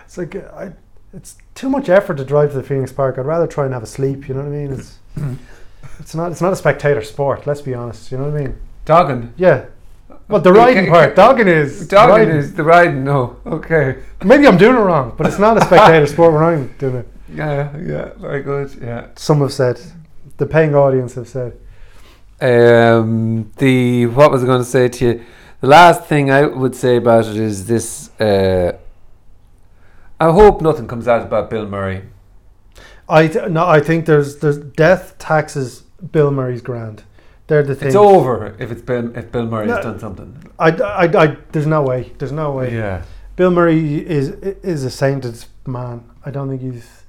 It's 0.04 0.18
like 0.18 0.34
uh, 0.34 0.40
I, 0.54 0.72
it's 1.12 1.36
too 1.54 1.68
much 1.68 1.88
effort 1.88 2.16
to 2.16 2.24
drive 2.24 2.50
to 2.50 2.56
the 2.56 2.62
Phoenix 2.62 2.92
Park. 2.92 3.18
I'd 3.18 3.26
rather 3.26 3.46
try 3.46 3.64
and 3.64 3.74
have 3.74 3.82
a 3.82 3.86
sleep. 3.86 4.28
You 4.28 4.34
know 4.34 4.40
what 4.40 4.48
I 4.48 4.50
mean? 4.50 4.72
It's 4.72 4.98
it's 6.00 6.14
not 6.14 6.32
it's 6.32 6.40
not 6.40 6.52
a 6.52 6.56
spectator 6.56 7.02
sport. 7.02 7.46
Let's 7.46 7.60
be 7.62 7.74
honest. 7.74 8.10
You 8.10 8.18
know 8.18 8.28
what 8.30 8.40
I 8.40 8.44
mean? 8.44 8.58
Dogging. 8.84 9.34
Yeah. 9.36 9.66
Well, 10.28 10.40
the 10.40 10.52
riding 10.52 10.88
part, 10.88 11.14
dogging 11.14 11.48
is 11.48 11.88
Dogging 11.88 12.14
riding. 12.28 12.36
is 12.36 12.54
the 12.54 12.62
riding. 12.62 13.04
No, 13.04 13.36
okay. 13.44 13.98
Maybe 14.24 14.46
I'm 14.46 14.56
doing 14.56 14.76
it 14.76 14.80
wrong, 14.80 15.14
but 15.18 15.26
it's 15.26 15.38
not 15.38 15.58
a 15.58 15.60
spectator 15.60 16.06
sport 16.06 16.32
when 16.32 16.42
I'm 16.42 16.74
doing 16.78 16.96
it. 16.96 17.08
Yeah, 17.34 17.74
yeah, 17.78 18.10
very 18.18 18.42
good. 18.42 18.74
Yeah. 18.80 19.06
Some 19.16 19.40
have 19.40 19.54
said, 19.54 19.80
the 20.36 20.44
paying 20.44 20.74
audience 20.74 21.14
have 21.14 21.28
said. 21.28 21.56
Um, 22.42 23.50
the 23.56 24.06
what 24.06 24.30
was 24.30 24.42
I 24.42 24.46
going 24.46 24.60
to 24.60 24.68
say 24.68 24.88
to 24.88 25.04
you? 25.06 25.24
The 25.60 25.66
last 25.68 26.04
thing 26.04 26.30
I 26.30 26.44
would 26.44 26.74
say 26.74 26.96
about 26.96 27.26
it 27.26 27.36
is 27.36 27.66
this. 27.66 28.10
Uh, 28.20 28.76
I 30.22 30.30
hope 30.30 30.60
nothing 30.60 30.86
comes 30.86 31.08
out 31.08 31.22
about 31.22 31.50
Bill 31.50 31.66
Murray. 31.66 32.02
I 33.08 33.26
th- 33.26 33.50
no, 33.50 33.66
I 33.66 33.80
think 33.80 34.06
there's 34.06 34.36
there's 34.36 34.58
death 34.58 35.18
taxes. 35.18 35.82
Bill 36.12 36.30
Murray's 36.30 36.62
grand. 36.62 37.02
They're 37.48 37.64
the 37.64 37.74
things. 37.74 37.94
It's 37.94 37.96
over 37.96 38.54
if 38.60 38.70
it's 38.70 38.82
Bill 38.82 39.16
if 39.16 39.32
Bill 39.32 39.46
Murray's 39.46 39.68
No. 39.68 39.82
done 39.82 39.98
something. 39.98 40.30
I, 40.60 40.68
I, 40.70 41.04
I, 41.24 41.36
there's 41.50 41.66
no 41.66 41.82
way. 41.82 42.12
There's 42.18 42.30
no 42.30 42.52
way. 42.52 42.72
Yeah. 42.72 43.02
Bill 43.34 43.50
Murray 43.50 44.06
is 44.06 44.28
is 44.72 44.84
a 44.84 44.90
sainted 44.90 45.44
man. 45.66 46.08
I 46.24 46.30
don't 46.30 46.48
think 46.48 46.62
he's. 46.62 47.02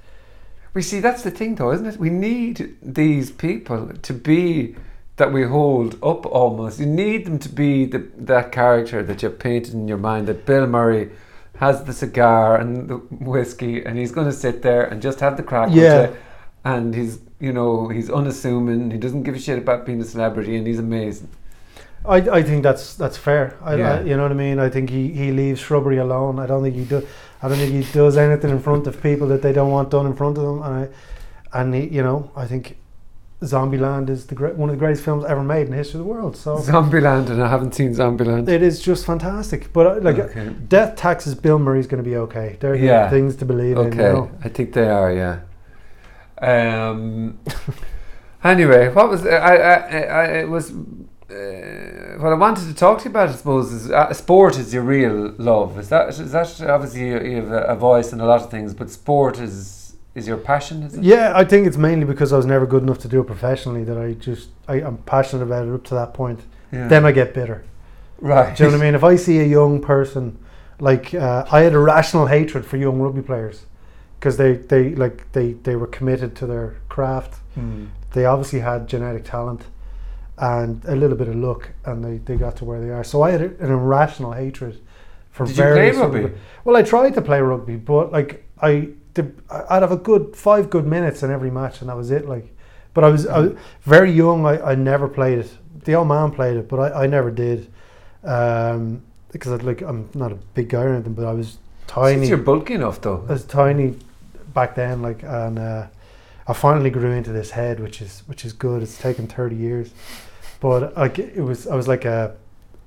We 0.73 0.82
see 0.82 0.99
that's 0.99 1.21
the 1.21 1.30
thing 1.30 1.54
though, 1.54 1.71
isn't 1.71 1.86
it? 1.86 1.97
We 1.97 2.10
need 2.10 2.78
these 2.82 3.30
people 3.30 3.89
to 4.08 4.13
be 4.13 4.76
that 5.17 5.32
we 5.32 5.43
hold 5.43 6.04
up 6.04 6.26
almost. 6.26 6.80
You 6.80 6.88
need 6.88 7.26
them 7.28 7.38
to 7.38 7.49
be 7.49 7.86
the, 7.86 8.10
that 8.17 8.52
character 8.52 9.04
that 9.04 9.21
you've 9.21 9.38
painted 9.38 9.76
in 9.76 9.88
your 9.88 9.99
mind 9.99 10.28
that 10.30 10.47
Bill 10.47 10.65
Murray 10.65 11.12
has 11.58 11.84
the 11.84 11.94
cigar 11.94 12.58
and 12.58 12.89
the 12.89 12.98
whiskey 12.98 13.84
and 13.86 13.98
he's 13.98 14.12
going 14.12 14.28
to 14.28 14.34
sit 14.34 14.62
there 14.62 14.84
and 14.84 15.02
just 15.02 15.20
have 15.20 15.38
the 15.38 15.44
crack 15.44 15.70
Yeah. 15.72 16.12
and 16.66 16.96
he's 16.96 17.20
you 17.39 17.54
know 17.54 17.89
he's 17.89 18.10
unassuming 18.10 18.92
he 18.92 18.98
doesn't 18.98 19.24
give 19.24 19.36
a 19.36 19.39
shit 19.39 19.58
about 19.60 19.86
being 19.86 20.02
a 20.02 20.06
celebrity 20.06 20.56
and 20.56 20.66
he's 20.68 20.80
amazing 20.80 21.30
I, 22.06 22.18
I 22.18 22.44
think 22.44 22.63
that's 22.63 22.96
that's 22.96 23.16
fair. 23.18 23.58
I, 23.62 23.76
Yeah. 23.76 23.94
I, 23.94 24.02
you 24.02 24.18
know 24.18 24.24
what 24.24 24.32
I 24.32 24.36
mean. 24.36 24.60
I 24.60 24.70
think 24.70 24.89
he, 24.89 25.08
he 25.13 25.32
leaves 25.32 25.62
shrubbery 25.62 26.00
alone. 26.00 26.38
I 26.38 26.46
don't 26.46 26.62
think 26.62 26.76
he 26.76 26.84
do. 26.84 27.08
I 27.42 27.48
don't 27.48 27.58
think 27.58 27.72
he 27.72 27.94
does 27.94 28.18
anything 28.18 28.52
in 28.52 28.60
front 28.60 28.88
of 28.88 29.02
people 29.02 29.26
that 29.30 29.42
they 29.42 29.54
don't 29.54 29.72
want 29.72 29.89
done 29.89 30.06
in 30.06 30.13
front 30.13 30.38
of 30.38 30.44
them. 30.44 30.62
And 30.63 30.74
I, 30.82 30.89
and 31.62 31.74
he, 31.74 31.88
you 31.88 32.04
know, 32.04 32.30
I 32.36 32.46
think 32.46 32.76
Zombieland 33.43 34.10
is 34.10 34.25
the 34.27 34.36
great, 34.36 34.56
one 34.56 34.69
of 34.69 34.75
the 34.75 34.79
greatest 34.79 35.03
films 35.03 35.23
ever 35.25 35.43
made 35.43 35.65
in 35.65 35.71
the 35.71 35.77
history 35.77 35.99
of 35.99 36.06
the 36.06 36.12
world. 36.12 36.36
So 36.36 36.58
Zombieland 36.58 37.29
and 37.29 37.41
I 37.43 37.49
haven't 37.49 37.75
seen 37.75 37.91
Zombieland 37.93 38.47
it 38.49 38.62
is 38.62 38.82
just 38.82 39.06
fantastic. 39.06 39.71
But 39.73 39.86
uh, 39.88 39.99
like 40.01 40.19
okay, 40.19 40.49
death 40.67 40.95
taxes, 40.95 41.36
Bill 41.36 41.60
Murray's 41.60 41.88
going 41.88 42.03
to 42.03 42.10
be 42.10 42.15
okay. 42.17 42.58
They're 42.60 42.77
the 42.77 42.86
Yeah. 42.86 43.10
things 43.10 43.36
to 43.38 43.45
believe 43.45 43.77
in. 43.77 43.84
You 43.93 44.01
okay. 44.01 44.13
know? 44.13 44.32
I 44.43 44.49
think 44.49 44.73
they 44.73 44.89
are 44.89 45.12
yeah 45.12 45.39
um 46.41 47.39
anyway 48.43 48.89
what 48.91 49.08
was 49.10 49.25
I, 49.25 49.56
I, 49.56 49.75
I 50.21 50.23
it 50.41 50.49
was 50.49 50.71
uh, 50.71 52.17
what 52.19 52.32
I 52.32 52.36
wanted 52.36 52.67
to 52.67 52.75
talk 52.75 52.99
to 52.99 53.06
you 53.06 53.10
about, 53.10 53.29
I 53.29 53.32
suppose, 53.32 53.71
is 53.71 53.89
uh, 53.89 54.13
sport 54.13 54.58
is 54.58 54.71
your 54.73 54.84
real 54.84 55.34
love. 55.38 55.79
Is 55.79 55.89
that 55.89 56.10
is 56.10 56.32
that 56.32 56.62
obviously 56.69 57.08
you, 57.08 57.19
you 57.21 57.36
have 57.38 57.51
a, 57.51 57.63
a 57.63 57.75
voice 57.75 58.13
in 58.13 58.19
a 58.19 58.25
lot 58.25 58.41
of 58.41 58.51
things, 58.51 58.73
but 58.73 58.89
sport 58.91 59.39
is 59.39 59.83
is 60.15 60.28
your 60.28 60.38
passion? 60.38 60.84
Is 60.84 60.95
it? 60.95 61.04
Yeah, 61.04 61.34
I 61.36 61.43
think 61.43 61.65
it's 61.67 61.78
mainly 61.78 62.06
because 62.06 62.32
I 62.34 62.38
was 62.38 62.45
never 62.45 62.65
good 62.65 62.84
enough 62.84 62.99
to 62.99 63.08
do 63.08 63.21
it 63.21 63.26
professionally 63.26 63.84
that 63.86 63.97
I 63.97 64.13
just 64.13 64.49
I, 64.67 64.76
I'm 64.76 64.97
passionate 64.97 65.43
about 65.43 65.67
it 65.67 65.73
up 65.73 65.84
to 65.86 65.95
that 65.95 66.13
point. 66.13 66.41
Yeah. 66.71 66.88
Then 66.88 67.06
I 67.06 67.12
get 67.12 67.34
bitter. 67.34 67.63
right. 68.19 68.56
Do 68.56 68.63
you 68.63 68.69
know 68.69 68.78
what 68.78 68.82
I 68.84 68.86
mean? 68.86 68.95
If 68.95 69.04
I 69.04 69.15
see 69.15 69.39
a 69.39 69.45
young 69.45 69.82
person, 69.82 70.38
like 70.80 71.13
uh, 71.13 71.45
I 71.52 71.62
had 71.62 71.73
a 71.73 71.80
rational 71.80 72.28
hatred 72.28 72.65
for 72.65 72.78
young 72.78 72.99
rugby 72.99 73.21
players 73.21 73.65
because 74.19 74.38
they, 74.38 74.54
they 74.54 74.95
like 74.95 75.32
they, 75.34 75.54
they 75.54 75.76
were 75.76 75.88
committed 75.88 76.36
to 76.38 76.47
their 76.47 76.78
craft. 76.89 77.39
Hmm. 77.56 77.88
They 78.13 78.26
obviously 78.26 78.60
had 78.60 78.88
genetic 78.88 79.26
talent 79.26 79.65
and 80.38 80.84
a 80.86 80.95
little 80.95 81.17
bit 81.17 81.28
of 81.28 81.36
luck, 81.36 81.69
and 81.86 82.04
they, 82.04 82.17
they 82.17 82.36
got 82.36 82.56
to 82.58 82.65
where 82.65 82.82
they 82.82 82.89
are. 82.89 83.04
So 83.04 83.21
I 83.21 83.32
had 83.32 83.41
a, 83.41 83.45
an 83.63 83.71
irrational 83.71 84.32
hatred 84.34 84.80
for 85.32 85.45
Did 85.45 85.58
you 85.58 85.63
play 85.63 85.91
rugby? 85.91 86.32
Well, 86.63 86.76
I 86.76 86.82
tried 86.84 87.13
to 87.15 87.21
play 87.21 87.39
rugby, 87.41 87.76
but 87.76 88.12
like 88.12 88.47
I, 88.62 88.89
I'd 89.69 89.82
have 89.82 89.91
a 89.91 89.97
good 89.97 90.36
five 90.36 90.69
good 90.69 90.86
minutes 90.86 91.23
in 91.23 91.32
every 91.32 91.52
match, 91.52 91.82
and 91.82 91.89
that 91.89 91.97
was 91.97 92.12
it. 92.12 92.28
Like, 92.28 92.47
but 92.93 93.04
I 93.04 93.10
was, 93.10 93.28
I 93.28 93.39
was 93.39 93.58
very 93.84 94.12
young. 94.12 94.45
I, 94.45 94.71
I 94.71 94.76
never 94.76 95.08
played 95.08 95.39
it. 95.39 95.52
The 95.86 95.95
old 95.95 96.08
man 96.08 96.32
played 96.32 96.58
it, 96.58 96.67
but 96.69 96.80
I, 96.80 97.04
I 97.04 97.08
never 97.08 97.32
did. 97.32 97.71
Um, 98.23 99.02
because 99.32 99.52
I'd 99.52 99.63
like 99.63 99.82
I'm 99.82 100.10
not 100.13 100.32
a 100.32 100.36
big 100.54 100.69
guy 100.69 100.84
or 100.84 100.93
anything, 100.93 101.13
but 101.13 101.26
I 101.26 101.34
was 101.34 101.58
tiny. 101.88 102.17
Since 102.19 102.30
you're 102.30 102.38
bulky 102.38 102.76
enough, 102.76 103.02
though. 103.02 103.26
I 103.28 103.34
was 103.34 103.43
tiny 103.43 103.97
back 104.54 104.76
then, 104.76 105.02
like, 105.02 105.23
and 105.23 105.60
uh, 105.60 105.88
I 106.47 106.54
finally 106.54 106.89
grew 106.89 107.12
into 107.12 107.32
this 107.32 107.52
head, 107.52 107.80
which 107.80 108.02
is 108.02 108.23
which 108.28 108.45
is 108.45 108.54
good. 108.54 108.84
It's 108.84 108.97
taken 108.97 109.28
thirty 109.28 109.56
years, 109.56 109.91
but 110.62 110.95
like 110.95 111.19
it 111.19 111.41
was, 111.41 111.67
I 111.67 111.76
was 111.76 111.88
like 111.88 112.06
a 112.06 112.36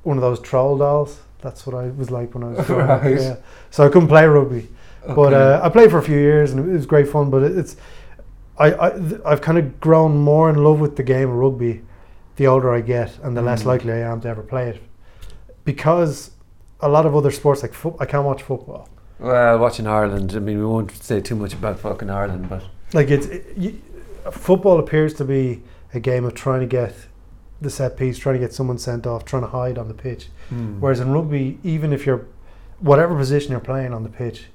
one 0.05 0.17
of 0.17 0.23
those 0.23 0.41
troll 0.41 0.79
dolls. 0.79 1.21
That's 1.43 1.67
what 1.67 1.77
I 1.77 1.89
was 1.89 2.11
like 2.11 2.35
when 2.35 2.45
I 2.45 2.49
was 2.49 2.67
growing 2.67 2.91
up. 2.91 3.03
Yeah, 3.05 3.37
so 3.71 3.85
I 3.85 3.89
couldn't 3.89 4.09
play 4.09 4.25
rugby, 4.27 4.69
but 5.15 5.33
uh, 5.35 5.61
I 5.63 5.69
played 5.69 5.91
for 5.91 5.99
a 5.99 6.03
few 6.03 6.19
years 6.19 6.53
and 6.53 6.69
it 6.69 6.73
was 6.73 6.87
great 6.87 7.09
fun. 7.09 7.31
But 7.31 7.43
it's 7.45 7.77
I 8.59 8.73
I 8.73 8.93
I've 9.25 9.41
kind 9.41 9.59
of 9.59 9.81
grown 9.81 10.17
more 10.19 10.49
in 10.51 10.57
love 10.65 10.81
with 10.81 10.97
the 10.97 11.03
game 11.03 11.29
of 11.31 11.37
rugby 11.37 11.83
the 12.37 12.47
older 12.47 12.75
I 12.75 12.81
get, 12.83 13.19
and 13.23 13.35
the 13.37 13.43
less 13.43 13.63
Mm. 13.63 13.67
likely 13.67 13.93
I 13.93 13.99
am 14.13 14.21
to 14.21 14.29
ever 14.29 14.43
play 14.43 14.69
it, 14.69 14.83
because 15.65 16.31
a 16.81 16.89
lot 16.89 17.07
of 17.07 17.15
other 17.17 17.31
sports 17.31 17.63
like 17.63 17.73
foot, 17.73 17.95
I 17.99 18.05
can't 18.07 18.25
watch 18.27 18.43
football. 18.43 18.89
well, 19.19 19.59
watching 19.59 19.87
Ireland. 19.87 20.35
I 20.37 20.41
mean, 20.41 20.59
we 20.59 20.67
won't 20.67 20.91
say 20.91 21.21
too 21.21 21.35
much 21.37 21.55
about 21.55 21.79
fucking 21.81 22.11
Ireland, 22.11 22.49
but 22.49 22.63
Like 22.93 23.11
it's 23.11 23.27
it, 23.27 23.45
you, 23.57 23.81
football 24.31 24.79
appears 24.79 25.15
to 25.15 25.25
be 25.25 25.63
a 25.95 26.01
game 26.01 26.25
of 26.25 26.35
trying 26.35 26.61
to 26.61 26.67
get 26.67 26.95
the 27.61 27.71
set 27.71 27.97
piece, 27.97 28.19
trying 28.19 28.35
to 28.35 28.39
get 28.41 28.53
someone 28.53 28.77
sent 28.79 29.07
off, 29.07 29.25
trying 29.25 29.43
to 29.43 29.49
hide 29.49 29.79
on 29.79 29.89
the 29.89 29.95
pitch. 29.95 30.29
Hmm. 30.51 30.79
Whereas 30.81 31.01
in 31.01 31.11
rugby, 31.13 31.59
even 31.65 31.93
if 31.93 32.05
you're 32.05 32.27
whatever 32.81 33.17
position 33.17 33.53
you're 33.53 33.61
playing 33.61 33.95
on 33.95 34.03
the 34.03 34.11
pitch, 34.11 34.47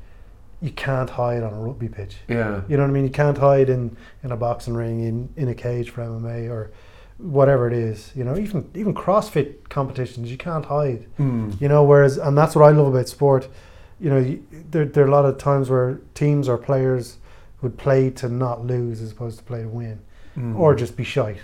you 0.61 0.71
can't 0.71 1.09
hide 1.09 1.41
on 1.43 1.53
a 1.53 1.59
rugby 1.59 1.89
pitch. 1.89 2.17
yeah, 2.27 2.61
You 2.67 2.77
know 2.77 2.83
what 2.83 2.89
I 2.89 2.93
mean? 2.93 3.03
You 3.05 3.09
can't 3.09 3.37
hide 3.37 3.69
in, 3.69 3.97
in 4.23 4.31
a 4.31 4.37
boxing 4.37 4.75
ring, 4.75 5.03
in, 5.03 5.29
in 5.35 5.47
a 5.49 5.55
cage 5.55 5.89
for 5.89 6.01
MMA 6.03 6.49
or 6.51 6.71
whatever 7.17 7.67
it 7.67 7.73
is. 7.73 8.11
You 8.15 8.23
know, 8.23 8.37
even 8.37 8.69
even 8.75 8.93
CrossFit 8.93 9.69
competitions, 9.69 10.29
you 10.31 10.37
can't 10.37 10.65
hide. 10.65 11.07
Hmm. 11.17 11.51
You 11.59 11.67
know, 11.67 11.83
whereas 11.83 12.17
and 12.17 12.37
that's 12.37 12.55
what 12.55 12.63
I 12.65 12.71
love 12.71 12.87
about 12.93 13.07
sport. 13.09 13.47
You 13.99 14.09
know, 14.11 14.17
you, 14.19 14.43
there 14.69 14.85
there 14.85 15.03
are 15.03 15.07
a 15.07 15.11
lot 15.11 15.25
of 15.25 15.37
times 15.37 15.69
where 15.69 15.99
teams 16.13 16.47
or 16.47 16.57
players 16.57 17.17
would 17.61 17.77
play 17.77 18.09
to 18.11 18.27
not 18.29 18.65
lose 18.65 19.01
as 19.01 19.11
opposed 19.11 19.37
to 19.39 19.43
play 19.43 19.61
to 19.63 19.67
win, 19.69 19.99
Hmm. 20.35 20.55
or 20.55 20.73
just 20.75 20.95
be 20.95 21.03
shite, 21.03 21.41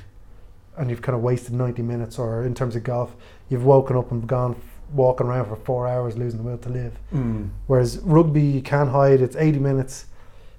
and 0.77 0.89
you've 0.89 1.01
kind 1.01 1.15
of 1.15 1.21
wasted 1.21 1.53
ninety 1.53 1.81
minutes. 1.83 2.17
Or 2.19 2.43
in 2.43 2.53
terms 2.55 2.75
of 2.75 2.83
golf, 2.83 3.15
you've 3.49 3.65
woken 3.65 3.95
up 3.97 4.11
and 4.11 4.25
gone 4.27 4.55
walking 4.93 5.27
around 5.27 5.45
for 5.45 5.55
four 5.55 5.87
hours 5.87 6.17
losing 6.17 6.37
the 6.37 6.43
will 6.43 6.57
to 6.59 6.69
live. 6.69 6.93
Hmm. 7.11 7.47
Whereas 7.67 7.99
rugby, 7.99 8.41
you 8.41 8.61
can't 8.61 8.89
hide. 8.89 9.21
It's 9.21 9.35
eighty 9.35 9.59
minutes. 9.59 10.05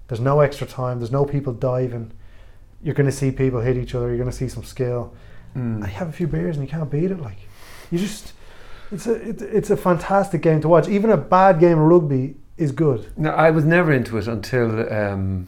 There's 0.08 0.20
no 0.20 0.40
extra 0.40 0.66
time. 0.66 0.98
There's 1.00 1.12
no 1.12 1.24
people 1.24 1.52
diving. 1.52 2.12
You're 2.82 2.94
going 2.94 3.10
to 3.10 3.12
see 3.12 3.30
people 3.30 3.60
hit 3.60 3.76
each 3.76 3.94
other. 3.94 4.08
You're 4.08 4.16
going 4.16 4.30
to 4.30 4.36
see 4.36 4.48
some 4.48 4.64
skill. 4.64 5.12
Hmm. 5.52 5.82
I 5.82 5.88
have 5.88 6.08
a 6.08 6.12
few 6.12 6.26
beers 6.26 6.56
and 6.56 6.64
you 6.66 6.70
can't 6.70 6.90
beat 6.90 7.10
it. 7.10 7.20
Like 7.20 7.38
you 7.90 7.98
just, 7.98 8.32
it's 8.90 9.06
a 9.06 9.14
it, 9.14 9.42
it's 9.42 9.70
a 9.70 9.76
fantastic 9.76 10.42
game 10.42 10.60
to 10.60 10.68
watch. 10.68 10.88
Even 10.88 11.10
a 11.10 11.16
bad 11.16 11.58
game 11.60 11.78
of 11.78 11.86
rugby 11.86 12.36
is 12.56 12.72
good. 12.72 13.12
No, 13.16 13.30
I 13.30 13.50
was 13.50 13.64
never 13.64 13.92
into 13.92 14.18
it 14.18 14.28
until 14.28 14.92
um, 14.92 15.46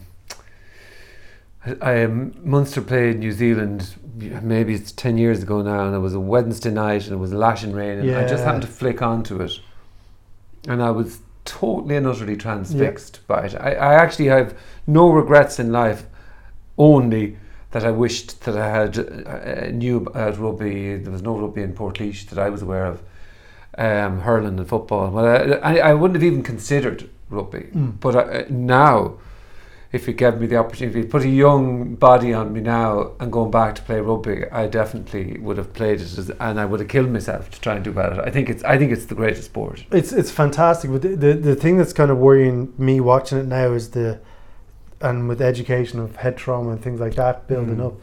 I, 1.64 1.76
I 1.80 2.04
um, 2.04 2.34
Munster 2.42 2.80
played 2.80 3.18
New 3.18 3.32
Zealand. 3.32 3.94
Maybe 4.42 4.74
it's 4.74 4.92
ten 4.92 5.18
years 5.18 5.42
ago 5.42 5.62
now, 5.62 5.86
and 5.86 5.94
it 5.94 5.98
was 5.98 6.14
a 6.14 6.20
Wednesday 6.20 6.70
night, 6.70 7.04
and 7.04 7.12
it 7.12 7.18
was 7.18 7.32
lashing 7.32 7.72
rain, 7.72 7.98
and 7.98 8.16
I 8.16 8.26
just 8.26 8.44
happened 8.44 8.62
to 8.62 8.68
flick 8.68 9.02
onto 9.02 9.40
it, 9.40 9.60
and 10.68 10.82
I 10.82 10.90
was 10.90 11.20
totally 11.44 11.96
and 11.96 12.06
utterly 12.06 12.36
transfixed 12.36 13.26
by 13.26 13.46
it. 13.46 13.54
I, 13.54 13.72
I 13.72 13.94
actually 13.94 14.26
have 14.26 14.56
no 14.86 15.10
regrets 15.10 15.58
in 15.58 15.72
life, 15.72 16.04
only 16.76 17.36
that 17.70 17.84
I 17.84 17.90
wished 17.90 18.42
that 18.44 18.56
I 18.56 18.68
had 18.68 18.98
uh, 18.98 19.70
knew 19.70 19.98
about 19.98 20.38
rugby. 20.38 20.96
There 20.96 21.12
was 21.12 21.22
no 21.22 21.38
rugby 21.38 21.62
in 21.62 21.72
Portlaoise 21.74 22.28
that 22.30 22.38
I 22.38 22.50
was 22.50 22.62
aware 22.62 22.86
of. 22.86 23.02
Um, 23.78 24.20
hurling 24.20 24.58
and 24.58 24.68
football. 24.68 25.10
Well, 25.10 25.24
I, 25.24 25.74
I, 25.74 25.90
I 25.90 25.94
wouldn't 25.94 26.16
have 26.16 26.24
even 26.24 26.42
considered 26.42 27.08
rugby. 27.30 27.68
Mm. 27.72 28.00
But 28.00 28.16
uh, 28.16 28.42
now, 28.50 29.14
if 29.92 30.06
you 30.06 30.14
gave 30.14 30.38
me 30.40 30.46
the 30.46 30.56
opportunity, 30.56 31.02
put 31.02 31.24
a 31.24 31.28
young 31.28 31.96
body 31.96 32.32
on 32.32 32.52
me 32.52 32.60
now 32.60 33.12
and 33.18 33.32
going 33.32 33.50
back 33.50 33.74
to 33.74 33.82
play 33.82 34.00
rugby, 34.00 34.44
I 34.52 34.68
definitely 34.68 35.38
would 35.40 35.56
have 35.58 35.72
played 35.72 36.00
it, 36.00 36.16
as, 36.16 36.30
and 36.30 36.60
I 36.60 36.64
would 36.64 36.78
have 36.80 36.88
killed 36.88 37.10
myself 37.10 37.50
to 37.50 37.60
try 37.60 37.74
and 37.74 37.84
do 37.84 37.90
better. 37.92 38.22
I 38.22 38.30
think 38.30 38.48
it's 38.48 38.62
I 38.64 38.78
think 38.78 38.92
it's 38.92 39.06
the 39.06 39.16
greatest 39.16 39.44
sport. 39.44 39.84
It's 39.90 40.12
it's 40.12 40.30
fantastic. 40.30 40.90
But 40.92 41.02
the, 41.02 41.08
the 41.16 41.34
the 41.34 41.56
thing 41.56 41.76
that's 41.76 41.92
kind 41.92 42.10
of 42.10 42.18
worrying 42.18 42.72
me 42.78 43.00
watching 43.00 43.38
it 43.38 43.46
now 43.46 43.72
is 43.72 43.90
the, 43.90 44.20
and 45.00 45.28
with 45.28 45.42
education 45.42 45.98
of 45.98 46.16
head 46.16 46.36
trauma 46.36 46.70
and 46.70 46.82
things 46.82 47.00
like 47.00 47.14
that 47.16 47.48
building 47.48 47.78
Mm. 47.78 47.86
up, 47.86 47.94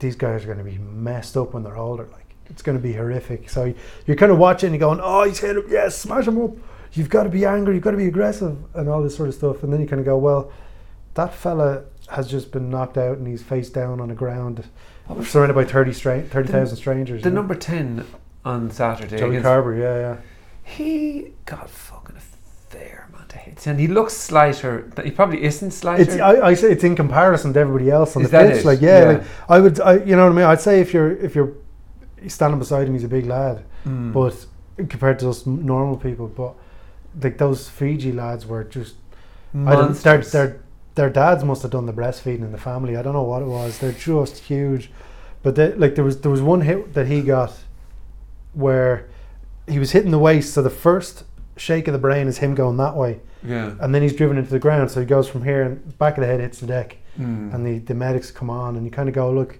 these 0.00 0.16
guys 0.16 0.42
are 0.44 0.46
going 0.46 0.58
to 0.58 0.64
be 0.64 0.78
messed 0.78 1.36
up 1.36 1.54
when 1.54 1.62
they're 1.62 1.78
older. 1.78 2.06
Like 2.12 2.26
it's 2.50 2.60
going 2.62 2.76
to 2.76 2.82
be 2.82 2.92
horrific. 2.92 3.48
So 3.48 3.72
you're 4.06 4.16
kind 4.18 4.30
of 4.32 4.36
watching 4.38 4.70
and 4.70 4.78
going, 4.80 5.00
oh, 5.02 5.24
he's 5.24 5.38
hit 5.38 5.56
him, 5.56 5.64
yes, 5.70 5.96
smash 5.96 6.26
him 6.26 6.42
up. 6.44 6.50
You've 6.92 7.08
got 7.08 7.22
to 7.24 7.28
be 7.30 7.44
angry, 7.46 7.74
you've 7.74 7.84
got 7.84 7.92
to 7.92 7.96
be 7.96 8.06
aggressive, 8.06 8.56
and 8.74 8.88
all 8.88 9.02
this 9.02 9.16
sort 9.16 9.28
of 9.30 9.34
stuff. 9.34 9.62
And 9.62 9.72
then 9.72 9.80
you 9.80 9.86
kind 9.88 10.00
of 10.00 10.06
go, 10.06 10.16
well, 10.18 10.52
that 11.16 11.34
fella 11.34 11.82
has 12.10 12.30
just 12.30 12.52
been 12.52 12.70
knocked 12.70 12.96
out 12.96 13.18
and 13.18 13.26
he's 13.26 13.42
face 13.42 13.68
down 13.68 14.00
on 14.00 14.08
the 14.08 14.14
ground, 14.14 14.64
surrounded 15.24 15.54
by 15.54 15.64
30 15.64 15.92
stra- 15.92 16.22
30,000 16.22 16.76
strangers. 16.76 17.22
The 17.22 17.28
you 17.28 17.34
know? 17.34 17.40
number 17.40 17.54
10 17.54 18.04
on 18.44 18.70
Saturday. 18.70 19.18
Joey 19.18 19.38
Carbery, 19.38 19.80
yeah, 19.80 19.98
yeah. 19.98 20.16
He 20.62 21.32
got 21.44 21.68
fucking 21.68 22.16
a 22.16 22.20
fair 22.20 23.08
amount 23.12 23.32
of 23.34 23.40
hits. 23.40 23.66
And 23.66 23.78
he 23.80 23.86
looks 23.88 24.12
slighter. 24.14 24.90
He 25.02 25.10
probably 25.10 25.42
isn't 25.42 25.72
slighter. 25.72 26.22
I, 26.22 26.40
I 26.48 26.54
say 26.54 26.70
it's 26.72 26.84
in 26.84 26.94
comparison 26.96 27.52
to 27.54 27.60
everybody 27.60 27.90
else 27.90 28.16
on 28.16 28.22
Is 28.22 28.30
the 28.30 28.38
pitch. 28.38 28.58
it? 28.58 28.64
Like 28.64 28.80
yeah, 28.80 29.00
Yeah. 29.00 29.08
like 29.18 29.22
I 29.48 29.58
would, 29.60 29.80
I, 29.80 29.94
you 30.04 30.16
know 30.16 30.24
what 30.24 30.32
I 30.32 30.36
mean. 30.36 30.44
I'd 30.44 30.60
say 30.60 30.80
if 30.80 30.92
you're 30.94 31.12
if 31.16 31.34
you're 31.34 31.52
standing 32.28 32.58
beside 32.58 32.86
him, 32.88 32.94
he's 32.94 33.04
a 33.04 33.08
big 33.08 33.26
lad, 33.26 33.64
Mm. 33.84 34.12
but 34.12 34.46
compared 34.88 35.18
to 35.20 35.28
us 35.30 35.46
normal 35.46 35.96
people, 35.96 36.26
but 36.28 36.54
like 37.22 37.38
those 37.38 37.68
Fiji 37.68 38.12
lads 38.12 38.44
were 38.46 38.64
just 38.64 38.96
I 39.54 39.72
don't, 39.74 39.94
their, 40.02 40.16
Monsters. 40.18 40.60
Their 40.96 41.08
dads 41.10 41.44
must 41.44 41.62
have 41.62 41.70
done 41.70 41.86
the 41.86 41.92
breastfeeding 41.92 42.40
in 42.40 42.52
the 42.52 42.58
family. 42.58 42.96
I 42.96 43.02
don't 43.02 43.12
know 43.12 43.22
what 43.22 43.42
it 43.42 43.46
was. 43.46 43.78
They're 43.78 43.92
just 43.92 44.38
huge, 44.38 44.90
but 45.42 45.54
they, 45.54 45.72
like 45.74 45.94
there 45.94 46.04
was 46.04 46.20
there 46.22 46.30
was 46.30 46.42
one 46.42 46.62
hit 46.62 46.94
that 46.94 47.06
he 47.06 47.22
got 47.22 47.52
where 48.54 49.08
he 49.68 49.78
was 49.78 49.92
hitting 49.92 50.10
the 50.10 50.18
waist. 50.18 50.52
So 50.54 50.62
the 50.62 50.70
first 50.70 51.24
shake 51.56 51.86
of 51.88 51.92
the 51.92 51.98
brain 51.98 52.26
is 52.28 52.38
him 52.38 52.54
going 52.54 52.76
that 52.78 52.96
way, 52.96 53.20
yeah. 53.42 53.74
and 53.80 53.94
then 53.94 54.02
he's 54.02 54.14
driven 54.14 54.36
into 54.38 54.50
the 54.50 54.58
ground. 54.58 54.90
So 54.90 55.00
he 55.00 55.06
goes 55.06 55.28
from 55.28 55.44
here 55.44 55.62
and 55.62 55.96
back 55.98 56.16
of 56.16 56.22
the 56.22 56.26
head 56.26 56.40
hits 56.40 56.60
the 56.60 56.66
deck, 56.66 56.96
Mm. 57.18 57.54
and 57.54 57.66
the 57.66 57.78
the 57.78 57.94
medics 57.94 58.30
come 58.30 58.50
on, 58.50 58.76
and 58.76 58.84
you 58.84 58.90
kind 58.90 59.08
of 59.08 59.14
go, 59.14 59.30
look, 59.30 59.58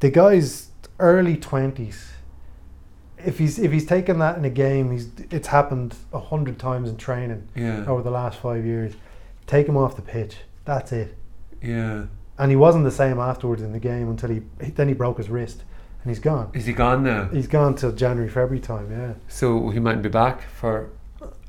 the 0.00 0.10
guy's 0.10 0.68
early 0.98 1.36
twenties. 1.36 2.10
If 3.18 3.38
he's 3.38 3.58
if 3.58 3.72
he's 3.72 3.86
taken 3.86 4.18
that 4.18 4.36
in 4.36 4.44
a 4.44 4.50
game, 4.50 4.92
he's 4.92 5.08
it's 5.30 5.48
happened 5.48 5.94
a 6.12 6.18
hundred 6.20 6.58
times 6.58 6.90
in 6.90 6.96
training 6.96 7.48
yeah. 7.54 7.84
over 7.86 8.02
the 8.02 8.10
last 8.10 8.38
five 8.38 8.64
years. 8.66 8.92
Take 9.46 9.66
him 9.66 9.76
off 9.76 9.96
the 9.96 10.02
pitch. 10.02 10.36
That's 10.64 10.92
it. 10.92 11.16
Yeah. 11.62 12.06
And 12.38 12.50
he 12.50 12.56
wasn't 12.56 12.84
the 12.84 12.90
same 12.90 13.18
afterwards 13.18 13.62
in 13.62 13.72
the 13.72 13.78
game 13.78 14.08
until 14.08 14.30
he 14.30 14.42
then 14.70 14.88
he 14.88 14.94
broke 14.94 15.18
his 15.18 15.28
wrist 15.30 15.62
and 16.02 16.10
he's 16.10 16.18
gone. 16.18 16.50
Is 16.52 16.66
he 16.66 16.72
gone 16.72 17.02
now? 17.04 17.28
He's 17.32 17.46
gone 17.46 17.74
till 17.74 17.92
January 17.92 18.28
February 18.28 18.60
time. 18.60 18.90
Yeah, 18.90 19.12
So 19.28 19.68
he 19.70 19.78
might 19.78 20.02
be 20.02 20.08
back 20.08 20.42
for. 20.42 20.90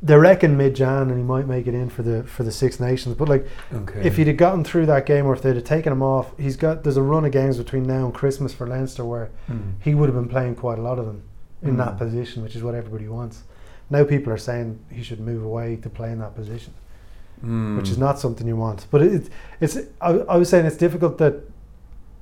they 0.01 0.15
reckon 0.15 0.55
mid 0.55 0.75
Jan 0.75 1.09
and 1.09 1.17
he 1.17 1.23
might 1.23 1.47
make 1.47 1.65
it 1.67 1.73
in 1.73 1.89
for 1.89 2.03
the 2.03 2.23
for 2.23 2.43
the 2.43 2.51
Six 2.51 2.79
Nations. 2.79 3.15
But 3.15 3.27
like 3.29 3.47
Okay. 3.73 4.01
if 4.05 4.17
he'd 4.17 4.27
have 4.27 4.37
gotten 4.37 4.63
through 4.63 4.85
that 4.87 5.05
game 5.05 5.25
or 5.25 5.33
if 5.33 5.41
they'd 5.41 5.55
have 5.55 5.63
taken 5.65 5.91
him 5.91 6.03
off, 6.03 6.37
he's 6.37 6.55
got 6.55 6.83
there's 6.83 6.97
a 6.97 7.01
run 7.01 7.25
of 7.25 7.31
games 7.31 7.57
between 7.57 7.83
now 7.83 8.05
and 8.05 8.13
Christmas 8.13 8.53
for 8.53 8.67
Leinster 8.67 9.03
where 9.03 9.29
Mm. 9.51 9.73
he 9.81 9.95
would 9.95 10.07
have 10.07 10.15
been 10.15 10.29
playing 10.29 10.55
quite 10.55 10.77
a 10.77 10.81
lot 10.83 10.99
of 10.99 11.05
them 11.07 11.23
in 11.63 11.77
that 11.77 11.95
Mm. 11.95 11.97
position, 11.97 12.43
which 12.43 12.55
is 12.55 12.61
what 12.63 12.75
everybody 12.75 13.07
wants. 13.07 13.43
Now 13.89 14.03
people 14.03 14.31
are 14.31 14.37
saying 14.37 14.79
he 14.91 15.01
should 15.01 15.19
move 15.19 15.43
away 15.43 15.77
to 15.77 15.89
play 15.89 16.11
in 16.11 16.19
that 16.19 16.35
position. 16.35 16.73
Mm. 17.43 17.77
which 17.77 17.89
is 17.89 17.97
not 17.97 18.17
something 18.19 18.47
you 18.47 18.55
want. 18.55 18.87
But 18.89 19.01
it, 19.01 19.29
it's 19.59 19.77
I, 20.01 20.11
I 20.11 20.37
was 20.37 20.49
saying 20.49 20.65
it's 20.65 20.77
difficult 20.77 21.17
that 21.17 21.35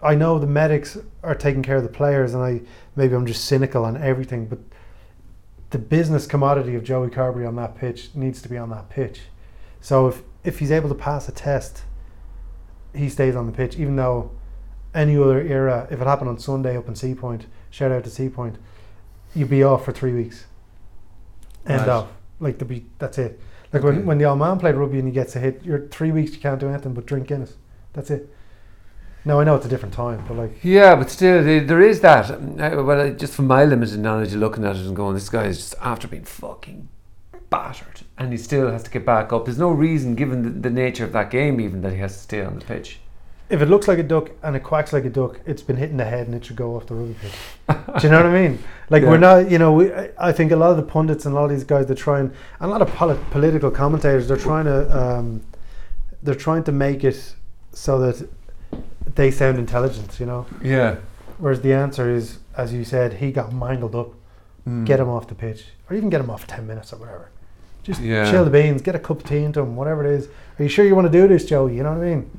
I 0.02 0.16
know 0.16 0.40
the 0.40 0.48
medics 0.48 0.98
are 1.22 1.36
taking 1.36 1.62
care 1.64 1.78
of 1.78 1.84
the 1.84 1.90
players, 1.90 2.34
and 2.34 2.44
I 2.44 2.62
maybe 2.96 3.16
I'm 3.16 3.26
just 3.26 3.46
cynical 3.46 3.86
on 3.86 3.96
everything, 3.96 4.48
but 4.48 4.60
the 5.70 5.78
business 5.78 6.28
commodity 6.28 6.76
of 6.76 6.84
Joey 6.84 7.10
Carbery 7.10 7.48
on 7.48 7.56
that 7.56 7.76
pitch 7.76 8.10
needs 8.14 8.42
to 8.42 8.50
be 8.50 8.58
on 8.58 8.70
that 8.72 8.90
pitch. 8.90 9.22
So 9.82 10.08
if 10.08 10.22
if 10.44 10.60
he's 10.60 10.72
able 10.72 10.90
to 10.90 10.96
pass 10.96 11.30
a 11.30 11.32
test, 11.32 11.84
he 12.94 13.08
stays 13.10 13.36
on 13.36 13.46
the 13.46 13.52
pitch, 13.54 13.78
even 13.78 13.96
though 13.96 14.32
any 14.94 15.16
other 15.18 15.42
era, 15.42 15.88
if 15.90 16.02
it 16.02 16.06
happened 16.08 16.30
on 16.30 16.38
Sunday 16.38 16.78
up 16.78 16.88
in 16.88 16.96
Sea 16.96 17.16
Point, 17.16 17.48
shout 17.72 17.92
out 17.92 18.04
to 18.04 18.10
Sea 18.10 18.30
Point, 18.30 18.58
you'd 19.34 19.50
be 19.50 19.64
off 19.64 19.86
for 19.86 19.92
three 19.92 20.14
weeks. 20.14 20.46
End 21.66 21.82
Right. 21.82 21.90
off. 21.90 22.08
Like 22.40 22.58
to 22.60 22.66
be 22.66 22.86
that's 23.00 23.18
it. 23.18 23.40
Like 23.74 23.84
when, 23.84 24.06
when 24.06 24.18
the 24.20 24.26
old 24.26 24.40
man 24.40 24.60
played 24.60 24.76
rugby 24.76 25.00
and 25.00 25.08
he 25.08 25.14
gets 25.14 25.36
a 25.36 25.40
hit, 25.40 25.62
you're 25.64 25.88
three 25.88 26.12
weeks 26.12 26.34
you 26.34 26.40
can't 26.40 26.60
do 26.60 26.70
anything 26.70 26.94
but 26.94 27.06
drink 27.08 27.28
Guinness. 27.28 27.56
That's 27.94 28.12
it. 28.12 28.30
Now 29.26 29.40
I 29.40 29.44
know 29.46 29.56
it's 29.56 29.66
a 29.66 29.70
different 29.70 29.94
time, 29.96 30.24
but 30.28 30.38
like 30.38 30.64
Yeah, 30.64 30.96
but 30.96 31.10
still, 31.10 31.44
there, 31.44 31.62
there 31.62 31.82
is 31.82 32.02
that. 32.02 32.30
Uh, 32.30 32.84
Well, 32.84 33.02
I- 33.02 33.10
just 33.12 33.34
from 33.34 33.48
my 33.48 33.66
limited 33.66 34.00
knowledge 34.00 34.34
of 34.34 34.40
looking 34.40 34.64
at 34.66 34.76
it 34.76 34.86
and 34.86 34.96
going, 34.96 35.16
this 35.16 35.30
guy 35.30 35.46
is 35.46 35.58
just 35.58 35.76
after 35.82 36.08
being 36.08 36.24
fucking 36.26 36.88
battered, 37.50 38.02
and 38.18 38.32
he 38.32 38.38
still 38.38 38.70
has 38.72 38.84
to 38.84 38.92
get 38.92 39.06
back 39.06 39.32
up. 39.32 39.46
There's 39.46 39.58
no 39.58 39.70
reason, 39.70 40.16
given 40.16 40.44
the, 40.44 40.50
the 40.50 40.70
nature 40.70 41.06
of 41.06 41.14
that 41.14 41.32
game, 41.32 41.62
even 41.62 41.82
that 41.82 41.94
he 41.94 42.00
has 42.00 42.14
to 42.14 42.20
stay 42.20 42.44
on 42.44 42.60
the 42.60 42.66
pitch. 42.66 43.00
If 43.54 43.62
it 43.62 43.68
looks 43.68 43.88
like 43.88 44.00
a 44.00 44.04
duck 44.04 44.32
and 44.42 44.56
it 44.56 44.62
quacks 44.64 44.92
like 44.94 45.06
a 45.06 45.10
duck, 45.10 45.40
it's 45.46 45.62
been 45.62 45.78
hitting 45.78 45.98
the 45.98 46.06
head 46.06 46.26
and 46.28 46.36
it 46.36 46.44
should 46.46 46.56
go 46.56 46.76
off 46.76 46.88
the 46.88 46.96
rugby 46.96 47.16
pitch. 47.22 47.32
Do 48.02 48.08
you 48.08 48.12
know 48.12 48.18
what 48.18 48.26
I 48.26 48.42
mean? 48.48 48.60
Like 48.90 49.02
Yeah. 49.04 49.10
we're 49.10 49.18
not, 49.18 49.50
you 49.50 49.58
know, 49.60 49.72
we, 49.74 49.92
I- 50.20 50.32
think 50.34 50.52
a 50.52 50.56
lot 50.56 50.72
of 50.72 50.78
the 50.78 50.84
pundits 50.84 51.26
and 51.26 51.34
a 51.34 51.36
lot 51.40 51.46
of 51.46 51.52
these 51.52 51.64
guys 51.64 51.86
they're 51.88 51.96
trying, 51.96 52.26
and 52.26 52.34
a 52.60 52.68
lot 52.68 52.82
of 52.82 52.90
poli- 52.94 53.18
political 53.32 53.72
commentators 53.72 54.28
they're 54.28 54.38
trying 54.38 54.66
to, 54.66 54.78
um, 55.02 55.42
they're 56.22 56.36
trying 56.36 56.64
to 56.66 56.72
make 56.72 57.04
it 57.04 57.34
so 57.72 57.98
that 58.00 58.28
they 59.16 59.32
sound 59.32 59.58
intelligent, 59.58 60.20
you 60.20 60.26
know. 60.26 60.46
Yeah. 60.62 60.98
Whereas 61.40 61.62
the 61.62 61.74
answer 61.74 62.10
is, 62.14 62.40
as 62.58 62.72
you 62.74 62.84
said, 62.84 63.14
he 63.14 63.32
got 63.32 63.52
mangled 63.54 63.96
up. 63.96 64.10
Mm. 64.68 64.86
Get 64.86 65.00
him 65.00 65.10
off 65.10 65.28
the 65.28 65.36
pitch, 65.36 65.66
or 65.90 65.96
even 65.96 66.10
get 66.10 66.22
him 66.22 66.30
off 66.30 66.42
for 66.42 66.48
ten 66.48 66.66
minutes 66.68 66.94
or 66.94 66.98
whatever. 66.98 67.30
Just 67.84 68.00
Yeah. 68.02 68.30
chill 68.32 68.46
the 68.46 68.52
beans, 68.52 68.82
get 68.82 68.96
a 68.96 69.00
cup 69.00 69.18
of 69.18 69.24
tea 69.26 69.44
into 69.44 69.60
him, 69.60 69.76
whatever 69.76 70.06
it 70.06 70.12
is. 70.12 70.28
Are 70.58 70.64
you 70.64 70.70
sure 70.70 70.86
you 70.86 70.96
want 70.96 71.06
to 71.12 71.12
do 71.12 71.28
this, 71.28 71.44
Joe? 71.46 71.68
You 71.68 71.84
know 71.84 71.92
what 71.94 72.02
I 72.02 72.16
mean? 72.16 72.30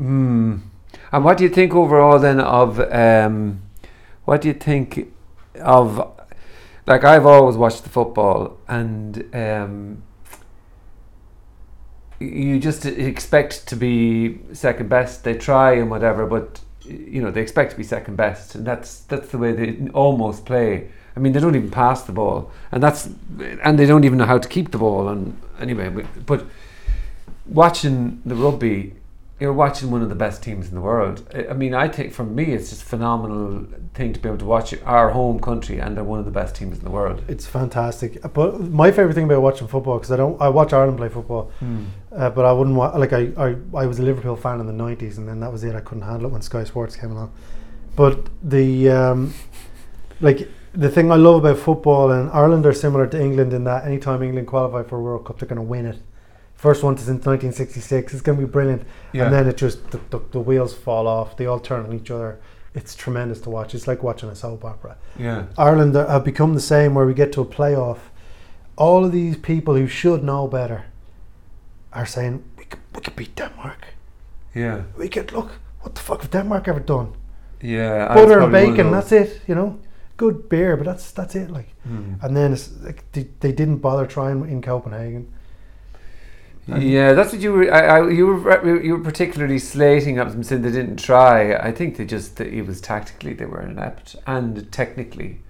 Mm. 0.62 0.74
And 1.13 1.25
what 1.25 1.39
do 1.39 1.45
you 1.45 1.51
think 1.51 1.75
overall 1.75 2.19
then 2.19 2.41
of 2.41 2.81
um, 2.81 3.63
what 4.25 4.41
do 4.41 4.49
you 4.49 4.55
think 4.55 5.13
of 5.61 6.11
like 6.87 7.05
I've 7.05 7.27
always 7.27 7.57
watched 7.57 7.85
the 7.85 7.89
football 7.89 8.59
and 8.69 9.25
um, 9.35 10.03
you 12.21 12.59
just 12.59 12.87
expect 12.87 13.67
to 13.69 13.77
be 13.77 14.39
second 14.53 14.89
best. 14.89 15.25
They 15.25 15.35
try 15.35 15.73
and 15.73 15.91
whatever, 15.91 16.27
but 16.27 16.61
you 16.85 17.23
know 17.23 17.31
they 17.31 17.41
expect 17.41 17.73
to 17.73 17.77
be 17.77 17.83
second 17.83 18.17
best, 18.17 18.55
and 18.55 18.67
that's 18.67 19.01
that's 19.01 19.29
the 19.31 19.39
way 19.39 19.53
they 19.53 19.89
almost 19.91 20.45
play. 20.47 20.89
I 21.17 21.21
mean, 21.21 21.33
they 21.33 21.41
don't 21.41 21.55
even 21.55 21.71
pass 21.71 22.03
the 22.03 22.13
ball, 22.13 22.51
and 22.73 22.83
that's 22.83 23.09
and 23.63 23.79
they 23.79 23.87
don't 23.87 24.05
even 24.05 24.19
know 24.19 24.27
how 24.27 24.39
to 24.39 24.49
keep 24.49 24.71
the 24.73 24.79
ball. 24.79 25.09
And 25.09 25.41
anyway, 25.61 25.89
but- 25.89 26.27
but 26.27 26.47
watching 27.47 28.21
the 28.25 28.35
rugby, 28.35 28.95
you're 29.40 29.53
watching 29.53 29.90
one 29.90 30.01
of 30.01 30.09
the 30.09 30.14
best 30.14 30.42
teams 30.44 30.68
in 30.68 30.75
the 30.77 30.81
world. 30.81 31.23
I- 31.35 31.49
I 31.49 31.53
mean, 31.55 31.75
I 31.75 31.88
think 31.88 32.12
for 32.12 32.23
me, 32.25 32.44
it's 32.53 32.70
just 32.70 32.83
a 32.83 32.85
phenomenal 32.87 33.66
thing 33.92 34.12
to 34.12 34.20
be 34.20 34.29
able 34.29 34.38
to 34.38 34.44
watch 34.44 34.73
our 34.85 35.11
home 35.11 35.40
country, 35.40 35.81
and 35.81 35.97
they're 35.97 36.05
one 36.05 36.20
of 36.20 36.25
the 36.25 36.31
best 36.31 36.55
teams 36.55 36.79
in 36.79 36.85
the 36.85 36.90
world. 36.90 37.23
It's 37.27 37.44
fantastic. 37.44 38.23
But 38.33 38.61
my 38.61 38.92
favorite 38.92 39.14
thing 39.14 39.25
about 39.25 39.42
watching 39.42 39.66
football 39.66 39.97
because 39.99 40.12
I 40.12 40.16
don't, 40.16 40.40
I 40.40 40.49
watch 40.51 40.73
Ireland 40.73 40.99
play 40.99 41.09
football, 41.09 41.51
uh, 42.14 42.31
but 42.31 42.44
I 42.44 42.53
wouldn't 42.53 42.77
wa- 42.77 42.97
like 42.97 43.12
I, 43.12 43.33
I, 43.37 43.57
I 43.75 43.87
was 43.87 43.99
a 43.99 44.03
Liverpool 44.03 44.37
fan 44.37 44.61
in 44.61 44.66
the 44.66 44.73
'90s, 44.85 45.18
and 45.18 45.29
then 45.29 45.40
that 45.40 45.51
was 45.51 45.64
it. 45.64 45.75
I 45.75 45.81
couldn't 45.81 46.05
handle 46.05 46.27
it 46.29 46.33
when 46.33 46.40
Sky 46.42 46.62
Sports 46.64 46.94
came 46.94 47.11
along. 47.11 47.33
But 47.97 48.29
the, 48.42 48.88
um, 48.90 49.35
like 50.20 50.49
the 50.73 50.88
thing 50.88 51.11
I 51.11 51.16
love 51.16 51.44
about 51.44 51.59
football 51.59 52.11
and 52.11 52.31
Ireland 52.31 52.66
are 52.66 52.73
similar 52.73 53.07
to 53.09 53.20
England 53.20 53.53
in 53.53 53.64
that 53.64 53.85
anytime 53.85 54.23
England 54.23 54.47
qualify 54.49 54.83
for 54.88 54.97
a 54.99 55.01
World 55.01 55.25
Cup, 55.25 55.38
they're 55.38 55.49
going 55.49 55.57
to 55.57 55.62
win 55.62 55.87
it. 55.87 55.99
First 56.64 56.83
one 56.83 56.96
since 56.96 57.27
1966. 57.27 58.12
It's 58.14 58.22
going 58.22 58.38
to 58.40 58.46
be 58.46 58.50
brilliant. 58.50 58.83
Yeah. 59.12 59.24
And 59.24 59.35
then 59.35 59.46
it 59.50 59.57
just 59.62 59.79
the, 59.90 59.98
the, 60.11 60.20
the 60.33 60.40
wheels 60.40 60.72
fall 60.74 61.07
off. 61.07 61.37
They 61.37 61.46
all 61.46 61.61
turn 61.61 61.85
on 61.87 61.92
each 61.92 62.11
other. 62.11 62.38
It's 62.74 62.94
tremendous 63.05 63.40
to 63.42 63.50
watch. 63.50 63.74
It's 63.74 63.87
like 63.87 64.03
watching 64.03 64.31
a 64.31 64.35
soap 64.35 64.64
opera. 64.64 64.96
yeah. 65.18 65.44
Ireland 65.59 65.94
have 65.94 66.24
become 66.24 66.55
the 66.55 66.61
same 66.74 66.94
where 66.94 67.07
we 67.07 67.14
get 67.14 67.33
to 67.33 67.40
a 67.42 67.44
playoff. 67.59 67.98
All 68.77 69.05
of 69.05 69.12
these 69.12 69.37
people 69.37 69.74
who 69.81 69.87
should 69.87 70.24
know 70.24 70.48
better 70.48 70.85
are 71.92 72.07
saying 72.07 72.42
we 72.59 72.64
could, 72.64 72.81
we 72.94 73.00
could 73.03 73.16
beat 73.16 73.37
Denmark. 73.37 73.83
Yeah. 74.55 74.83
We 74.96 75.09
could 75.09 75.33
look. 75.33 75.50
What 75.83 75.94
the 75.94 76.00
fuck 76.00 76.22
have 76.22 76.31
Denmark 76.31 76.66
ever 76.68 76.81
done? 76.81 77.12
Yeah. 77.61 78.09
Butter 78.14 78.40
and 78.40 78.50
probably 78.50 78.62
one 78.62 78.70
of 78.70 78.77
bacon. 78.77 78.90
That's 78.90 79.12
it. 79.12 79.40
You 79.46 79.55
know, 79.55 79.79
good 80.16 80.48
beer, 80.48 80.77
but 80.79 80.87
that's 80.87 81.12
that's 81.12 81.35
it. 81.35 81.50
Like, 81.50 81.68
Hmm. 81.87 82.14
and 82.22 82.35
then 82.37 82.53
it's 82.55 82.70
like 82.87 83.05
they, 83.12 83.27
they 83.40 83.53
didn't 83.53 83.81
bother 83.83 84.07
trying 84.07 84.48
in 84.50 84.62
Copenhagen. 84.62 85.27
Yeah, 86.66 87.12
that's 87.12 87.33
what 87.33 87.42
you 87.42 87.53
were. 87.53 87.72
I, 87.72 87.98
I, 87.98 88.09
you 88.09 88.27
were. 88.27 88.83
You 88.83 88.96
were 88.96 89.05
particularly 89.05 89.59
slating 89.59 90.18
up 90.18 90.31
them, 90.31 90.42
saying 90.42 90.62
they 90.62 90.70
didn't 90.70 90.96
try. 90.96 91.55
I 91.55 91.72
think 91.72 91.96
they 91.96 92.07
just. 92.07 92.40
It 92.40 92.66
was 92.66 92.81
tactically 92.81 93.35
they 93.35 93.44
were 93.44 93.61
inept, 93.61 94.16
and 94.27 94.70
technically, 94.72 95.40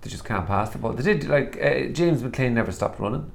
they 0.00 0.10
just 0.10 0.24
can't 0.24 0.46
pass 0.46 0.70
the 0.70 0.78
ball. 0.78 0.94
They 0.94 1.14
did 1.14 1.28
like 1.28 1.56
uh, 1.62 1.92
James 1.92 2.22
McClean 2.22 2.52
never 2.52 2.72
stopped 2.72 2.98
running, 2.98 3.30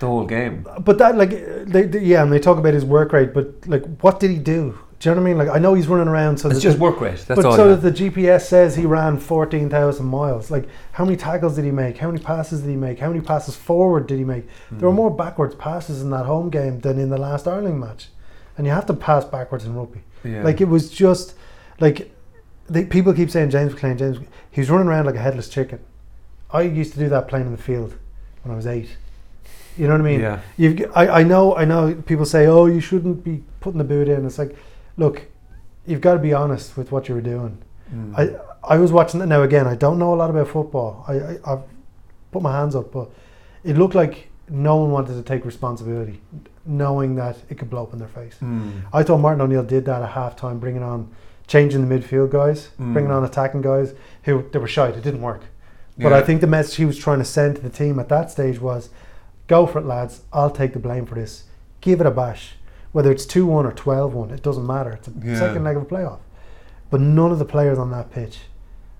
the 0.00 0.06
whole 0.06 0.26
game. 0.26 0.66
But 0.80 0.98
that 0.98 1.16
like 1.16 1.30
they, 1.30 1.82
they 1.82 2.00
yeah, 2.00 2.22
and 2.22 2.32
they 2.32 2.38
talk 2.38 2.58
about 2.58 2.74
his 2.74 2.84
work 2.84 3.12
rate, 3.12 3.32
but 3.32 3.66
like 3.66 3.84
what 4.00 4.20
did 4.20 4.30
he 4.30 4.38
do? 4.38 4.78
Do 5.00 5.08
you 5.08 5.14
know 5.14 5.22
what 5.22 5.26
I 5.28 5.30
mean? 5.32 5.38
Like 5.38 5.48
I 5.48 5.58
know 5.58 5.72
he's 5.74 5.88
running 5.88 6.08
around, 6.08 6.36
so 6.38 6.50
It's 6.50 6.60
just 6.60 6.76
the- 6.76 6.82
work 6.82 7.00
rate. 7.00 7.24
That's 7.26 7.36
but 7.40 7.44
all. 7.46 7.56
so 7.56 7.74
that 7.74 7.80
the 7.80 7.90
GPS 7.90 8.42
says 8.42 8.76
he 8.76 8.84
ran 8.84 9.16
fourteen 9.18 9.70
thousand 9.70 10.06
miles. 10.06 10.50
Like 10.50 10.68
how 10.92 11.04
many 11.06 11.16
tackles 11.16 11.56
did 11.56 11.64
he 11.64 11.70
make? 11.70 11.96
How 11.98 12.10
many 12.10 12.22
passes 12.22 12.60
did 12.60 12.68
he 12.70 12.76
make? 12.76 12.98
How 12.98 13.08
many 13.08 13.20
passes 13.22 13.56
forward 13.56 14.06
did 14.06 14.18
he 14.18 14.24
make? 14.24 14.44
There 14.70 14.86
were 14.88 14.92
Hmm. 14.92 14.96
more 14.96 15.10
backwards 15.10 15.54
passes 15.54 16.02
in 16.02 16.10
that 16.10 16.26
home 16.26 16.50
game 16.50 16.80
than 16.80 16.98
in 16.98 17.08
the 17.08 17.16
last 17.18 17.48
Ireland 17.48 17.80
match, 17.80 18.10
and 18.58 18.66
you 18.66 18.72
have 18.74 18.84
to 18.86 18.94
pass 18.94 19.24
backwards 19.24 19.64
in 19.64 19.74
rugby. 19.74 20.02
Yeah. 20.22 20.42
Like 20.44 20.60
it 20.60 20.68
was 20.68 20.90
just 20.90 21.34
like 21.80 22.14
they, 22.68 22.84
people 22.84 23.14
keep 23.14 23.30
saying 23.30 23.48
James 23.50 23.72
McClean, 23.72 23.96
James. 23.98 24.18
He's 24.50 24.68
running 24.70 24.86
around 24.86 25.06
like 25.06 25.14
a 25.16 25.20
headless 25.20 25.48
chicken. 25.48 25.78
I 26.52 26.62
used 26.62 26.92
to 26.92 26.98
do 26.98 27.08
that 27.08 27.26
playing 27.26 27.46
in 27.46 27.52
the 27.52 27.62
field 27.62 27.94
when 28.42 28.52
I 28.52 28.56
was 28.56 28.66
eight. 28.66 28.96
You 29.78 29.86
know 29.86 29.94
what 29.94 30.00
I 30.02 30.04
mean? 30.04 30.20
yeah. 30.20 30.40
You've, 30.58 30.92
I, 30.94 31.08
I 31.08 31.22
know, 31.22 31.54
I 31.56 31.64
know. 31.64 31.94
People 32.04 32.26
say, 32.26 32.46
"Oh, 32.46 32.66
you 32.66 32.80
shouldn't 32.80 33.24
be 33.24 33.44
putting 33.60 33.78
the 33.78 33.84
boot 33.84 34.08
in." 34.08 34.26
It's 34.26 34.36
like, 34.38 34.54
look, 35.00 35.16
you've 35.86 36.00
got 36.00 36.14
to 36.14 36.20
be 36.20 36.32
honest 36.32 36.76
with 36.76 36.92
what 36.92 37.08
you 37.08 37.14
were 37.16 37.20
doing. 37.34 37.58
Mm. 37.92 38.14
I 38.20 38.74
I 38.74 38.76
was 38.78 38.92
watching 38.92 39.20
it 39.20 39.26
now 39.26 39.42
again. 39.42 39.66
I 39.66 39.74
don't 39.74 39.98
know 39.98 40.12
a 40.14 40.18
lot 40.22 40.30
about 40.30 40.48
football. 40.48 41.04
I, 41.08 41.14
I 41.14 41.32
I've 41.52 41.62
put 42.30 42.42
my 42.42 42.52
hands 42.52 42.76
up, 42.76 42.92
but 42.92 43.08
it 43.64 43.76
looked 43.76 43.94
like 44.02 44.28
no 44.48 44.76
one 44.76 44.90
wanted 44.90 45.14
to 45.14 45.22
take 45.22 45.44
responsibility, 45.44 46.20
knowing 46.66 47.14
that 47.16 47.36
it 47.48 47.56
could 47.58 47.70
blow 47.70 47.84
up 47.84 47.92
in 47.92 47.98
their 47.98 48.08
face. 48.20 48.36
Mm. 48.42 48.82
I 48.92 49.02
thought 49.02 49.18
Martin 49.18 49.40
O'Neill 49.40 49.62
did 49.64 49.84
that 49.86 50.02
at 50.02 50.10
half 50.10 50.36
time, 50.36 50.58
bringing 50.58 50.82
on, 50.82 51.08
changing 51.46 51.80
the 51.88 51.90
midfield 51.94 52.30
guys, 52.30 52.70
Mm. 52.80 52.92
bringing 52.92 53.10
on 53.12 53.24
attacking 53.24 53.62
guys 53.62 53.94
who 54.24 54.44
they 54.52 54.58
were 54.58 54.68
shite. 54.78 54.94
It 54.96 55.02
didn't 55.02 55.22
work. 55.22 55.42
But 55.98 56.12
I 56.14 56.22
think 56.22 56.40
the 56.40 56.46
message 56.46 56.76
he 56.76 56.86
was 56.86 56.98
trying 56.98 57.18
to 57.18 57.26
send 57.26 57.56
to 57.56 57.62
the 57.62 57.68
team 57.68 57.98
at 57.98 58.08
that 58.08 58.30
stage 58.30 58.58
was, 58.58 58.88
"Go 59.48 59.66
for 59.66 59.78
it, 59.80 59.86
lads. 59.86 60.22
I'll 60.32 60.50
take 60.60 60.72
the 60.72 60.78
blame 60.78 61.04
for 61.04 61.14
this. 61.14 61.44
Give 61.82 62.00
it 62.00 62.06
a 62.06 62.10
bash. 62.10 62.56
Whether 62.92 63.12
it's 63.12 63.24
two 63.26 63.46
one 63.46 63.66
or 63.66 63.72
12-1, 63.72 64.32
it 64.32 64.42
doesn't 64.42 64.66
matter. 64.66 64.92
It's 64.92 65.08
a 65.08 65.12
Yeah. 65.24 65.38
second 65.38 65.64
leg 65.64 65.76
of 65.76 65.82
a 65.82 65.86
playoff." 65.86 66.18
But 66.90 67.00
none 67.00 67.30
of 67.30 67.38
the 67.38 67.44
players 67.44 67.78
on 67.78 67.90
that 67.92 68.10
pitch 68.10 68.40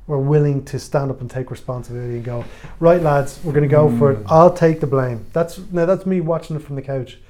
were 0.07 0.19
willing 0.19 0.65
to 0.65 0.79
stand 0.79 1.11
up 1.11 1.21
and 1.21 1.29
take 1.31 1.51
responsibility 1.51 2.15
and 2.17 2.25
go, 2.25 2.45
"Right, 2.79 3.03
lads, 3.03 3.41
we're 3.45 3.53
going 3.53 3.69
to 3.69 3.75
go 3.75 3.89
for 3.99 4.13
it. 4.13 4.21
Mm. 4.25 4.27
I'll 4.29 4.53
take 4.53 4.81
the 4.81 4.87
blame." 4.87 5.27
That's 5.33 5.61
now 5.73 5.87
that's 5.87 6.07
me 6.07 6.21
watching 6.21 6.57
it 6.57 6.63
from 6.63 6.77
the 6.77 6.83
couch. 6.83 7.21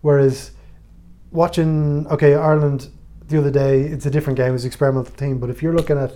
Whereas 0.00 0.52
watching, 1.30 2.06
okay, 2.10 2.34
Ireland 2.34 2.88
the 3.28 3.38
other 3.38 3.50
day, 3.50 3.82
it's 3.82 4.06
a 4.06 4.10
different 4.10 4.36
game, 4.38 4.54
it's 4.54 4.64
an 4.64 4.68
experimental 4.68 5.12
team. 5.14 5.38
But 5.38 5.50
if 5.50 5.62
you're 5.62 5.74
looking 5.74 5.98
at 5.98 6.12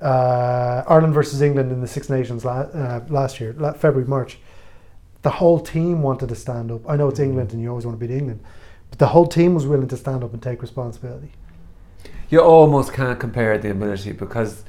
uh, 0.00 0.82
Ireland 0.88 1.12
versus 1.12 1.42
England 1.42 1.70
in 1.72 1.80
the 1.82 1.86
Six 1.86 2.08
Nations 2.08 2.44
la- 2.44 2.60
uh, 2.72 3.00
last 3.10 3.38
year, 3.40 3.54
la- 3.58 3.72
February, 3.74 4.08
March, 4.08 4.38
the 5.22 5.28
whole 5.30 5.60
team 5.60 6.00
wanted 6.00 6.30
to 6.30 6.34
stand 6.34 6.70
up. 6.72 6.88
I 6.88 6.96
know 6.96 7.08
it's 7.08 7.20
England 7.20 7.52
and 7.52 7.60
you 7.60 7.68
always 7.68 7.84
want 7.84 8.00
to 8.00 8.06
beat 8.06 8.14
England, 8.16 8.40
but 8.90 8.98
the 8.98 9.08
whole 9.08 9.26
team 9.26 9.54
was 9.54 9.66
willing 9.66 9.88
to 9.88 9.96
stand 9.96 10.22
up 10.24 10.32
and 10.32 10.42
take 10.42 10.60
responsibility. 10.62 11.32
you 12.28 12.40
almost 12.40 12.92
can't 12.92 13.18
compare 13.18 13.56
the 13.58 13.70
ability 13.70 14.12
because 14.12 14.64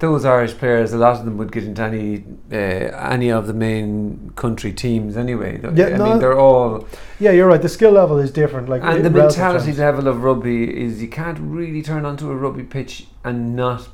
those 0.00 0.24
Irish 0.24 0.54
players, 0.54 0.92
a 0.92 0.98
lot 0.98 1.18
of 1.20 1.24
them 1.24 1.36
would 1.38 1.52
get 1.52 1.62
into 1.64 1.80
any 1.82 2.24
uh, 2.52 2.56
any 2.56 3.30
of 3.30 3.46
the 3.46 3.54
main 3.54 4.32
country 4.34 4.72
teams 4.72 5.16
anyway. 5.16 5.60
Yeah, 5.74 5.86
I 5.86 5.96
no. 5.96 6.04
mean, 6.06 6.18
they're 6.18 6.38
all 6.38 6.86
Yeah, 7.20 7.30
you're 7.30 7.46
right. 7.46 7.62
The 7.62 7.68
skill 7.68 7.92
level 7.92 8.18
is 8.18 8.30
different. 8.32 8.68
Like 8.68 8.82
and 8.82 9.04
the 9.04 9.10
mentality 9.10 9.66
terms. 9.66 9.78
level 9.78 10.08
of 10.08 10.22
rugby 10.24 10.58
is 10.84 11.00
you 11.00 11.08
can't 11.08 11.38
really 11.40 11.80
turn 11.80 12.04
onto 12.04 12.28
a 12.30 12.34
rugby 12.36 12.64
pitch 12.64 13.06
and 13.22 13.54
not 13.54 13.88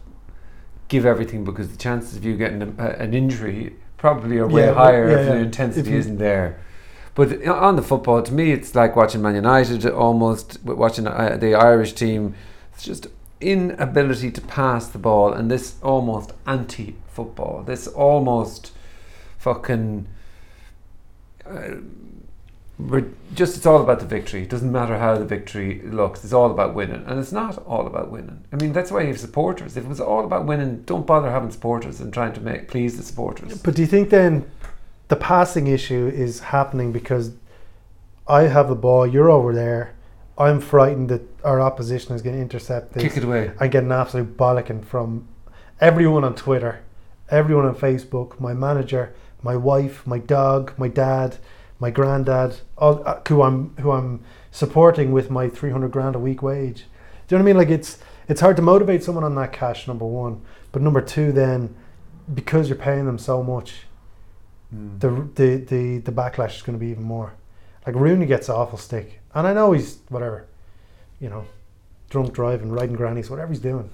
give 0.88 1.04
everything 1.04 1.44
because 1.44 1.68
the 1.70 1.76
chances 1.76 2.16
of 2.16 2.24
you 2.24 2.34
getting 2.36 2.62
a, 2.62 2.82
an 3.04 3.12
injury 3.12 3.76
probably 3.98 4.38
are 4.38 4.48
way 4.48 4.64
Yeah, 4.64 4.72
higher 4.74 5.08
yeah, 5.10 5.18
if 5.18 5.26
the 5.28 5.36
intensity 5.36 5.80
If 5.82 5.88
you- 5.92 5.98
isn't 5.98 6.18
there. 6.18 6.58
But 7.20 7.46
on 7.46 7.76
the 7.76 7.82
football, 7.82 8.22
to 8.22 8.32
me, 8.32 8.50
it's 8.50 8.74
like 8.74 8.96
watching 8.96 9.20
Man 9.20 9.34
United 9.34 9.84
almost, 9.84 10.58
watching 10.64 11.06
uh, 11.06 11.36
the 11.38 11.54
Irish 11.54 11.92
team. 11.92 12.34
It's 12.72 12.82
just 12.82 13.08
inability 13.42 14.30
to 14.30 14.40
pass 14.40 14.88
the 14.88 14.96
ball 14.96 15.34
and 15.34 15.50
this 15.50 15.74
almost 15.82 16.32
anti-football. 16.46 17.64
This 17.66 17.86
almost 17.86 18.72
fucking. 19.36 20.08
Uh, 21.44 21.74
we're 22.78 23.10
just 23.34 23.54
it's 23.54 23.66
all 23.66 23.82
about 23.82 24.00
the 24.00 24.06
victory. 24.06 24.44
It 24.44 24.48
doesn't 24.48 24.72
matter 24.72 24.96
how 24.96 25.18
the 25.18 25.26
victory 25.26 25.82
looks. 25.82 26.24
It's 26.24 26.32
all 26.32 26.50
about 26.50 26.74
winning, 26.74 27.04
and 27.06 27.20
it's 27.20 27.32
not 27.32 27.58
all 27.66 27.86
about 27.86 28.10
winning. 28.10 28.44
I 28.50 28.56
mean, 28.56 28.72
that's 28.72 28.90
why 28.90 29.02
you 29.02 29.08
have 29.08 29.20
supporters. 29.20 29.76
If 29.76 29.84
it 29.84 29.88
was 29.90 30.00
all 30.00 30.24
about 30.24 30.46
winning, 30.46 30.84
don't 30.84 31.06
bother 31.06 31.30
having 31.30 31.50
supporters 31.50 32.00
and 32.00 32.14
trying 32.14 32.32
to 32.32 32.40
make 32.40 32.68
please 32.68 32.96
the 32.96 33.02
supporters. 33.02 33.60
But 33.60 33.74
do 33.74 33.82
you 33.82 33.88
think 33.88 34.08
then 34.08 34.50
the 35.10 35.16
passing 35.16 35.66
issue 35.66 36.10
is 36.14 36.38
happening 36.40 36.92
because 36.92 37.32
I 38.26 38.42
have 38.44 38.68
the 38.68 38.76
ball, 38.76 39.06
you're 39.06 39.28
over 39.28 39.52
there, 39.52 39.94
I'm 40.38 40.60
frightened 40.60 41.08
that 41.10 41.22
our 41.44 41.60
opposition 41.60 42.14
is 42.14 42.22
going 42.22 42.36
to 42.36 42.40
intercept 42.40 42.92
this 42.92 43.02
Kick 43.02 43.16
it 43.18 43.24
away. 43.24 43.50
and 43.60 43.70
get 43.70 43.82
an 43.82 43.92
absolute 43.92 44.36
bollocking 44.36 44.84
from 44.84 45.26
everyone 45.80 46.22
on 46.22 46.36
Twitter, 46.36 46.80
everyone 47.28 47.66
on 47.66 47.74
Facebook, 47.74 48.38
my 48.38 48.54
manager, 48.54 49.12
my 49.42 49.56
wife, 49.56 50.06
my 50.06 50.18
dog, 50.18 50.72
my 50.78 50.88
dad, 50.88 51.38
my 51.80 51.90
granddad, 51.90 52.60
all, 52.78 53.02
uh, 53.04 53.20
who 53.28 53.42
I'm 53.42 53.76
who 53.78 53.90
I'm 53.90 54.22
supporting 54.52 55.10
with 55.10 55.28
my 55.28 55.48
300 55.48 55.90
grand 55.90 56.14
a 56.14 56.20
week 56.20 56.40
wage. 56.40 56.84
Do 57.26 57.34
you 57.34 57.38
know 57.38 57.44
what 57.44 57.50
I 57.50 57.52
mean? 57.52 57.56
Like 57.56 57.70
it's 57.70 57.98
it's 58.28 58.40
hard 58.40 58.56
to 58.56 58.62
motivate 58.62 59.02
someone 59.02 59.24
on 59.24 59.34
that 59.34 59.52
cash 59.52 59.88
number 59.88 60.06
one, 60.06 60.40
but 60.70 60.82
number 60.82 61.00
two 61.00 61.32
then 61.32 61.74
because 62.32 62.68
you're 62.68 62.78
paying 62.78 63.06
them 63.06 63.18
so 63.18 63.42
much, 63.42 63.86
Mm. 64.74 65.00
the 65.00 65.08
the 65.34 65.56
the, 65.64 65.98
the 65.98 66.12
backlash 66.12 66.56
is 66.56 66.62
going 66.62 66.78
to 66.78 66.84
be 66.84 66.90
even 66.90 67.02
more. 67.02 67.32
Like 67.86 67.96
Rooney 67.96 68.26
gets 68.26 68.48
awful 68.48 68.78
stick, 68.78 69.20
and 69.34 69.46
I 69.46 69.52
know 69.52 69.72
he's 69.72 69.98
whatever, 70.08 70.46
you 71.20 71.28
know, 71.30 71.44
drunk 72.10 72.32
driving, 72.32 72.70
riding 72.70 72.94
grannies, 72.96 73.30
whatever 73.30 73.52
he's 73.52 73.60
doing. 73.62 73.90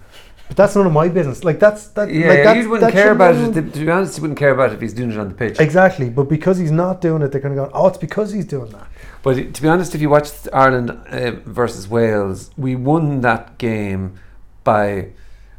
But 0.48 0.56
that's 0.56 0.76
none 0.76 0.86
of 0.86 0.92
my 0.92 1.08
business. 1.08 1.42
Like 1.44 1.58
that's 1.58 1.88
that. 1.88 2.12
yeah, 2.12 2.28
like 2.28 2.44
that, 2.44 2.56
you 2.56 2.70
wouldn't 2.70 2.92
care 2.92 3.12
about 3.12 3.34
it. 3.34 3.38
anyone- 3.38 3.70
To 3.72 3.80
be 3.80 3.90
honest, 3.90 4.16
you 4.16 4.22
wouldn't 4.22 4.38
care 4.38 4.50
about 4.52 4.70
it 4.70 4.74
if 4.74 4.80
he's 4.80 4.92
doing 4.92 5.10
it 5.12 5.18
on 5.18 5.28
the 5.28 5.34
pitch. 5.34 5.58
Exactly, 5.58 6.08
but 6.10 6.28
because 6.28 6.58
he's 6.58 6.70
not 6.70 7.00
doing 7.00 7.22
it, 7.22 7.32
they're 7.32 7.40
going 7.40 7.56
to 7.56 7.62
go. 7.64 7.70
Oh, 7.72 7.88
it's 7.88 7.98
because 7.98 8.32
he's 8.32 8.44
doing 8.46 8.70
that. 8.70 8.86
But 9.22 9.54
to 9.54 9.62
be 9.62 9.68
honest, 9.68 9.94
if 9.94 10.00
you 10.00 10.08
watch 10.10 10.30
Ireland 10.52 10.90
uh, 10.90 11.32
versus 11.46 11.88
Wales, 11.88 12.50
we 12.56 12.76
won 12.76 13.22
that 13.22 13.58
game 13.58 14.18
by 14.62 15.08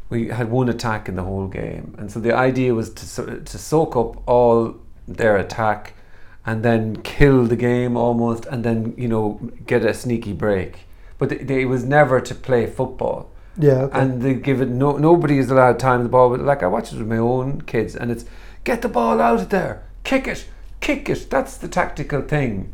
we 0.10 0.28
had 0.30 0.50
one 0.52 0.70
attack 0.70 1.10
in 1.10 1.16
the 1.16 1.24
whole 1.24 1.48
game, 1.48 1.96
and 1.98 2.10
so 2.12 2.20
the 2.22 2.34
idea 2.34 2.74
was 2.74 2.94
to 2.94 3.42
to 3.42 3.58
soak 3.58 3.96
up 3.98 4.22
all 4.28 4.76
their 5.08 5.38
attack 5.38 5.94
and 6.46 6.64
then 6.64 6.96
kill 7.04 7.46
the 7.46 7.56
game 7.56 7.98
almost, 7.98 8.46
and 8.46 8.64
then 8.64 8.94
you 8.98 9.08
know 9.08 9.40
get 9.66 9.84
a 9.86 9.94
sneaky 9.94 10.34
break. 10.34 10.80
But 11.18 11.30
th- 11.30 11.48
they- 11.48 11.62
it 11.64 11.66
was 11.66 11.84
never 11.84 12.22
to 12.22 12.36
play 12.36 12.68
football 12.68 13.30
Yeah, 13.58 13.84
okay. 13.86 14.00
and 14.00 14.22
they 14.22 14.34
give 14.36 14.62
it 14.62 14.70
no 14.70 14.98
nobody 14.98 15.40
is 15.40 15.50
allowed 15.50 15.80
time 15.80 16.04
the 16.04 16.10
ball 16.10 16.30
but 16.30 16.42
like 16.42 16.62
I 16.62 16.68
watch 16.68 16.94
it 16.94 17.00
with 17.00 17.08
my 17.08 17.18
own 17.18 17.62
kids 17.62 17.96
and 17.96 18.12
it's 18.12 18.24
get 18.64 18.82
the 18.84 18.88
ball 18.90 19.20
out 19.20 19.40
of 19.42 19.50
there 19.50 19.82
kick 20.04 20.28
it 20.28 20.46
kick 20.80 21.10
it 21.10 21.28
that's 21.30 21.58
the 21.58 21.68
tactical 21.68 22.22
thing 22.22 22.72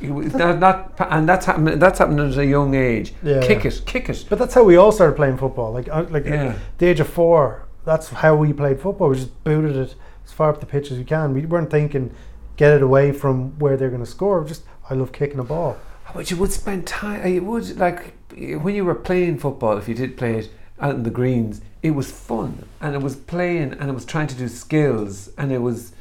not, 0.00 0.58
not 0.60 0.94
and 1.10 1.28
that's 1.28 1.46
happening 1.46 1.78
that's 1.80 1.98
happening 1.98 2.30
at 2.30 2.38
a 2.38 2.46
young 2.46 2.74
age 2.74 3.12
Yeah, 3.24 3.40
kick 3.40 3.64
yeah. 3.64 3.70
it 3.72 3.82
kick 3.86 4.08
it 4.08 4.24
but 4.30 4.38
that's 4.38 4.54
how 4.54 4.62
we 4.62 4.76
all 4.76 4.92
started 4.92 5.16
playing 5.16 5.36
football. 5.36 5.72
Like, 5.72 5.88
uh, 5.90 6.04
like 6.10 6.26
Yeah. 6.26 6.44
at 6.54 6.56
the 6.78 6.86
age 6.86 7.00
of 7.00 7.08
four, 7.08 7.64
that's 7.84 8.08
how 8.10 8.34
we 8.36 8.52
played 8.52 8.80
football. 8.80 9.08
We 9.10 9.16
just 9.16 9.44
booted 9.44 9.76
it 9.76 9.94
as 10.30 10.34
far 10.34 10.50
up 10.50 10.60
the 10.60 10.66
pitch 10.66 10.90
as 10.90 10.98
we 10.98 11.04
can. 11.04 11.34
We 11.34 11.44
weren't 11.44 11.70
thinking 11.70 12.14
get 12.56 12.74
it 12.74 12.82
away 12.82 13.10
from 13.12 13.58
where 13.58 13.76
they're 13.76 13.90
going 13.90 14.04
to 14.04 14.10
score. 14.10 14.44
Just 14.44 14.62
I 14.88 14.94
love 14.94 15.12
kicking 15.12 15.38
a 15.38 15.44
ball. 15.44 15.76
but 16.14 16.30
you 16.30 16.36
would 16.36 16.52
spend 16.52 16.86
time 16.86 17.26
you 17.32 17.42
would 17.44 17.78
like 17.78 18.14
when 18.36 18.74
you 18.74 18.84
were 18.84 18.94
playing 18.94 19.38
football 19.38 19.76
if 19.78 19.88
you 19.88 19.94
did 19.94 20.16
play 20.16 20.38
it 20.38 20.50
out 20.80 20.94
in 20.94 21.02
the 21.02 21.10
greens 21.10 21.60
it 21.82 21.92
was 21.92 22.10
fun 22.10 22.66
and 22.80 22.94
it 22.94 23.02
was 23.02 23.16
playing 23.16 23.72
and 23.72 23.90
it 23.90 23.92
was 23.92 24.04
trying 24.04 24.26
to 24.26 24.34
do 24.34 24.48
skills 24.48 25.30
and 25.38 25.52
it 25.52 25.58
was 25.58 25.92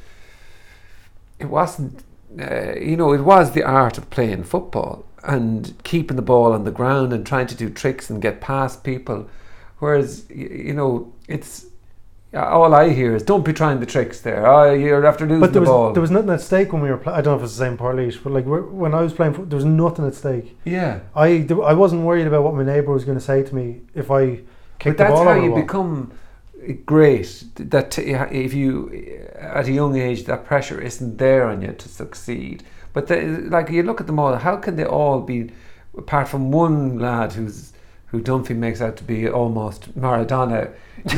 it 1.37 1.45
wasn't 1.45 2.03
uh, 2.39 2.73
you 2.75 2.95
know 2.95 3.13
it 3.13 3.21
was 3.21 3.51
the 3.51 3.63
art 3.63 3.97
of 3.97 4.09
playing 4.09 4.43
football 4.43 5.05
and 5.23 5.75
keeping 5.83 6.15
the 6.15 6.21
ball 6.21 6.53
on 6.53 6.63
the 6.63 6.71
ground 6.71 7.13
and 7.13 7.25
trying 7.25 7.47
to 7.47 7.55
do 7.55 7.69
tricks 7.69 8.09
and 8.09 8.21
get 8.21 8.41
past 8.41 8.83
people 8.83 9.29
whereas 9.79 10.25
you 10.29 10.73
know 10.73 11.13
it's 11.27 11.65
all 12.33 12.73
I 12.75 12.89
hear 12.89 13.15
is 13.15 13.23
don't 13.23 13.43
be 13.43 13.53
trying 13.53 13.79
the 13.79 13.85
tricks 13.85 14.21
there. 14.21 14.45
Oh 14.45 14.71
you're 14.73 15.05
after 15.05 15.25
losing 15.25 15.39
But 15.41 15.53
there 15.53 15.61
the 15.61 15.61
was 15.61 15.69
ball. 15.69 15.93
there 15.93 16.01
was 16.01 16.11
nothing 16.11 16.29
at 16.29 16.41
stake 16.41 16.71
when 16.73 16.81
we 16.81 16.89
were. 16.89 16.97
Pl- 16.97 17.13
I 17.13 17.21
don't 17.21 17.33
know 17.33 17.37
if 17.37 17.43
it's 17.43 17.57
the 17.57 17.65
same 17.65 17.77
Parlish, 17.77 18.17
but 18.17 18.31
like 18.33 18.45
when 18.45 18.93
I 18.93 19.01
was 19.01 19.13
playing, 19.13 19.33
there 19.49 19.57
was 19.57 19.65
nothing 19.65 20.05
at 20.05 20.13
stake. 20.15 20.57
yeah. 20.65 20.99
I 21.15 21.47
I 21.63 21.73
wasn't 21.73 22.03
worried 22.03 22.27
about 22.27 22.43
what 22.43 22.53
my 22.55 22.63
neighbour 22.63 22.91
was 22.93 23.03
going 23.05 23.17
to 23.17 23.23
say 23.23 23.41
to 23.43 23.55
me 23.55 23.81
if 23.95 24.11
I 24.11 24.25
but 24.25 24.43
kicked 24.79 24.97
the 24.97 25.03
that's 25.05 25.13
ball 25.15 25.23
how 25.25 25.31
over 25.31 25.41
the 25.41 25.45
you 25.47 25.61
become 25.63 26.11
great. 26.85 27.43
That 27.55 27.91
t- 27.91 28.11
if 28.11 28.53
you 28.53 28.69
at 29.35 29.67
a 29.67 29.71
young 29.71 29.97
age 29.97 30.25
that 30.25 30.45
pressure 30.45 30.79
isn't 30.79 31.17
there 31.17 31.45
on 31.47 31.61
you 31.61 31.71
to 31.73 31.89
succeed. 31.89 32.63
But 32.93 33.07
the, 33.07 33.21
like 33.49 33.69
you 33.69 33.83
look 33.83 34.01
at 34.01 34.07
them 34.07 34.19
all 34.19 34.35
how 34.35 34.57
can 34.57 34.75
they 34.75 34.85
all 34.85 35.21
be 35.21 35.51
apart 35.97 36.27
from 36.27 36.51
one 36.51 36.99
lad 36.99 37.33
who's 37.33 37.73
who 38.11 38.21
Dunphy 38.21 38.55
makes 38.55 38.81
out 38.81 38.97
to 38.97 39.03
be 39.03 39.27
almost 39.29 39.97
Maradona 39.97 40.73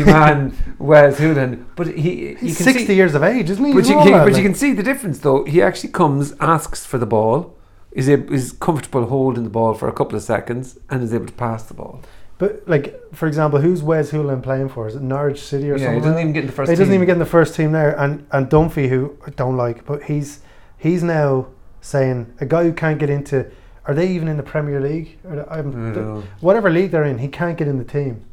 man 0.06 0.54
Wes 0.80 1.20
Hoolahan 1.20 1.66
but 1.76 1.88
he, 1.88 2.36
he's 2.36 2.58
can 2.58 2.66
sixty 2.66 2.86
see, 2.86 2.96
years 2.96 3.16
of 3.16 3.24
age, 3.24 3.50
isn't 3.50 3.64
he? 3.66 3.74
but 3.74 3.86
you, 3.88 3.96
that, 3.96 4.26
but 4.26 4.36
you 4.38 4.44
can 4.44 4.54
see 4.56 4.74
the 4.74 4.84
difference 4.84 5.20
though 5.20 5.44
he 5.46 5.62
actually 5.62 5.90
comes 5.92 6.34
asks 6.40 6.86
for 6.86 6.98
the 6.98 7.06
ball 7.06 7.56
is, 7.92 8.08
a, 8.08 8.26
is 8.32 8.52
comfortable 8.54 9.06
holding 9.08 9.44
the 9.44 9.50
ball 9.50 9.74
for 9.74 9.90
a 9.90 9.94
couple 9.94 10.16
of 10.16 10.24
seconds 10.24 10.78
and 10.90 11.04
is 11.04 11.14
able 11.14 11.26
to 11.26 11.34
pass 11.34 11.64
the 11.64 11.74
ball 11.74 12.02
But 12.38 12.68
like 12.68 12.96
for 13.14 13.28
example, 13.28 13.60
who's 13.62 13.82
Wes 13.84 14.12
Hoolahan 14.12 14.42
playing 14.44 14.70
for? 14.70 14.88
Is 14.88 14.96
it 14.96 15.02
Norwich 15.02 15.42
City 15.42 15.70
or 15.70 15.78
yeah, 15.78 15.94
he 15.94 16.00
something? 16.00 16.02
doesn't 16.04 16.20
even 16.20 16.34
get 16.34 16.42
in 16.42 16.48
the 16.48 16.54
first 16.54 16.70
he 16.72 16.76
doesn't 16.76 16.94
even 16.94 17.06
get 17.06 17.14
in 17.14 17.20
the 17.20 17.26
first 17.38 17.56
team 17.56 17.72
there, 17.72 18.00
and 18.00 18.26
and 18.32 18.50
Dunphy, 18.50 18.90
who 18.90 19.18
I 19.28 19.30
don't 19.32 19.58
like, 19.58 19.86
but 19.86 20.04
he's 20.04 20.40
he's 20.78 21.04
now 21.04 21.48
saying 21.82 22.34
a 22.40 22.46
guy 22.46 22.64
who 22.64 22.74
can't 22.74 23.00
get 23.00 23.10
into. 23.10 23.46
Are 23.86 23.94
they 23.94 24.08
even 24.10 24.28
in 24.28 24.38
the 24.38 24.44
Premier 24.44 24.80
League? 24.80 25.18
Or 25.24 25.36
the, 25.38 25.52
I'm, 25.52 25.70
I 25.70 25.94
don't 25.94 25.96
know. 25.96 26.24
whatever 26.40 26.70
league 26.70 26.92
they're 26.92 27.04
in, 27.04 27.18
he 27.18 27.28
can't 27.28 27.58
get 27.58 27.68
in 27.68 27.78
the 27.78 27.84
team. 27.84 28.26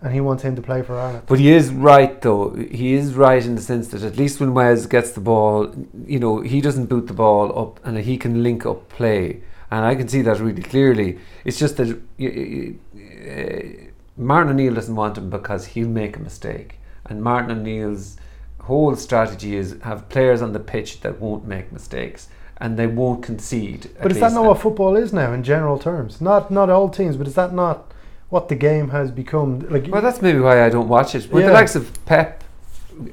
and 0.00 0.12
he 0.12 0.20
wants 0.20 0.42
him 0.42 0.56
to 0.56 0.62
play 0.62 0.82
for 0.82 0.98
Ireland. 0.98 1.24
But 1.26 1.38
he 1.38 1.52
is 1.52 1.72
right, 1.72 2.20
though. 2.20 2.50
He 2.54 2.94
is 2.94 3.14
right 3.14 3.44
in 3.44 3.54
the 3.54 3.62
sense 3.62 3.88
that 3.88 4.02
at 4.02 4.16
least 4.16 4.40
when 4.40 4.52
Wes 4.52 4.86
gets 4.86 5.12
the 5.12 5.20
ball, 5.20 5.72
you 6.06 6.18
know, 6.18 6.40
he 6.40 6.60
doesn't 6.60 6.86
boot 6.86 7.06
the 7.06 7.14
ball 7.14 7.56
up 7.56 7.80
and 7.84 7.98
he 7.98 8.16
can 8.16 8.42
link 8.42 8.66
up 8.66 8.88
play. 8.88 9.42
And 9.70 9.84
I 9.84 9.94
can 9.94 10.08
see 10.08 10.22
that 10.22 10.40
really 10.40 10.62
clearly. 10.62 11.18
It's 11.44 11.58
just 11.58 11.76
that 11.78 11.88
uh, 11.90 13.86
Martin 14.16 14.52
O'Neill 14.52 14.74
doesn't 14.74 14.94
want 14.94 15.18
him 15.18 15.30
because 15.30 15.66
he'll 15.66 15.88
make 15.88 16.16
a 16.16 16.20
mistake. 16.20 16.78
And 17.06 17.22
Martin 17.22 17.58
O'Neill's 17.58 18.16
whole 18.60 18.94
strategy 18.96 19.56
is 19.56 19.76
have 19.82 20.08
players 20.08 20.42
on 20.42 20.52
the 20.52 20.60
pitch 20.60 21.00
that 21.00 21.20
won't 21.20 21.46
make 21.46 21.72
mistakes 21.72 22.28
and 22.62 22.78
they 22.78 22.86
won't 22.86 23.24
concede. 23.24 23.90
But 24.00 24.12
is 24.12 24.20
that 24.20 24.32
not 24.32 24.44
what 24.44 24.60
football 24.60 24.94
is 24.96 25.12
now 25.12 25.32
in 25.32 25.42
general 25.42 25.78
terms? 25.80 26.20
Not 26.20 26.50
not 26.50 26.70
all 26.70 26.88
teams, 26.88 27.16
but 27.16 27.26
is 27.26 27.34
that 27.34 27.52
not 27.52 27.92
what 28.28 28.48
the 28.48 28.54
game 28.54 28.90
has 28.90 29.10
become? 29.10 29.48
Like 29.68 29.88
Well, 29.88 30.00
that's 30.00 30.22
maybe 30.22 30.38
why 30.38 30.64
I 30.64 30.68
don't 30.70 30.88
watch 30.88 31.14
it. 31.16 31.30
With 31.32 31.44
the 31.44 31.52
likes 31.52 31.74
of 31.74 31.84
Pep, 32.06 32.44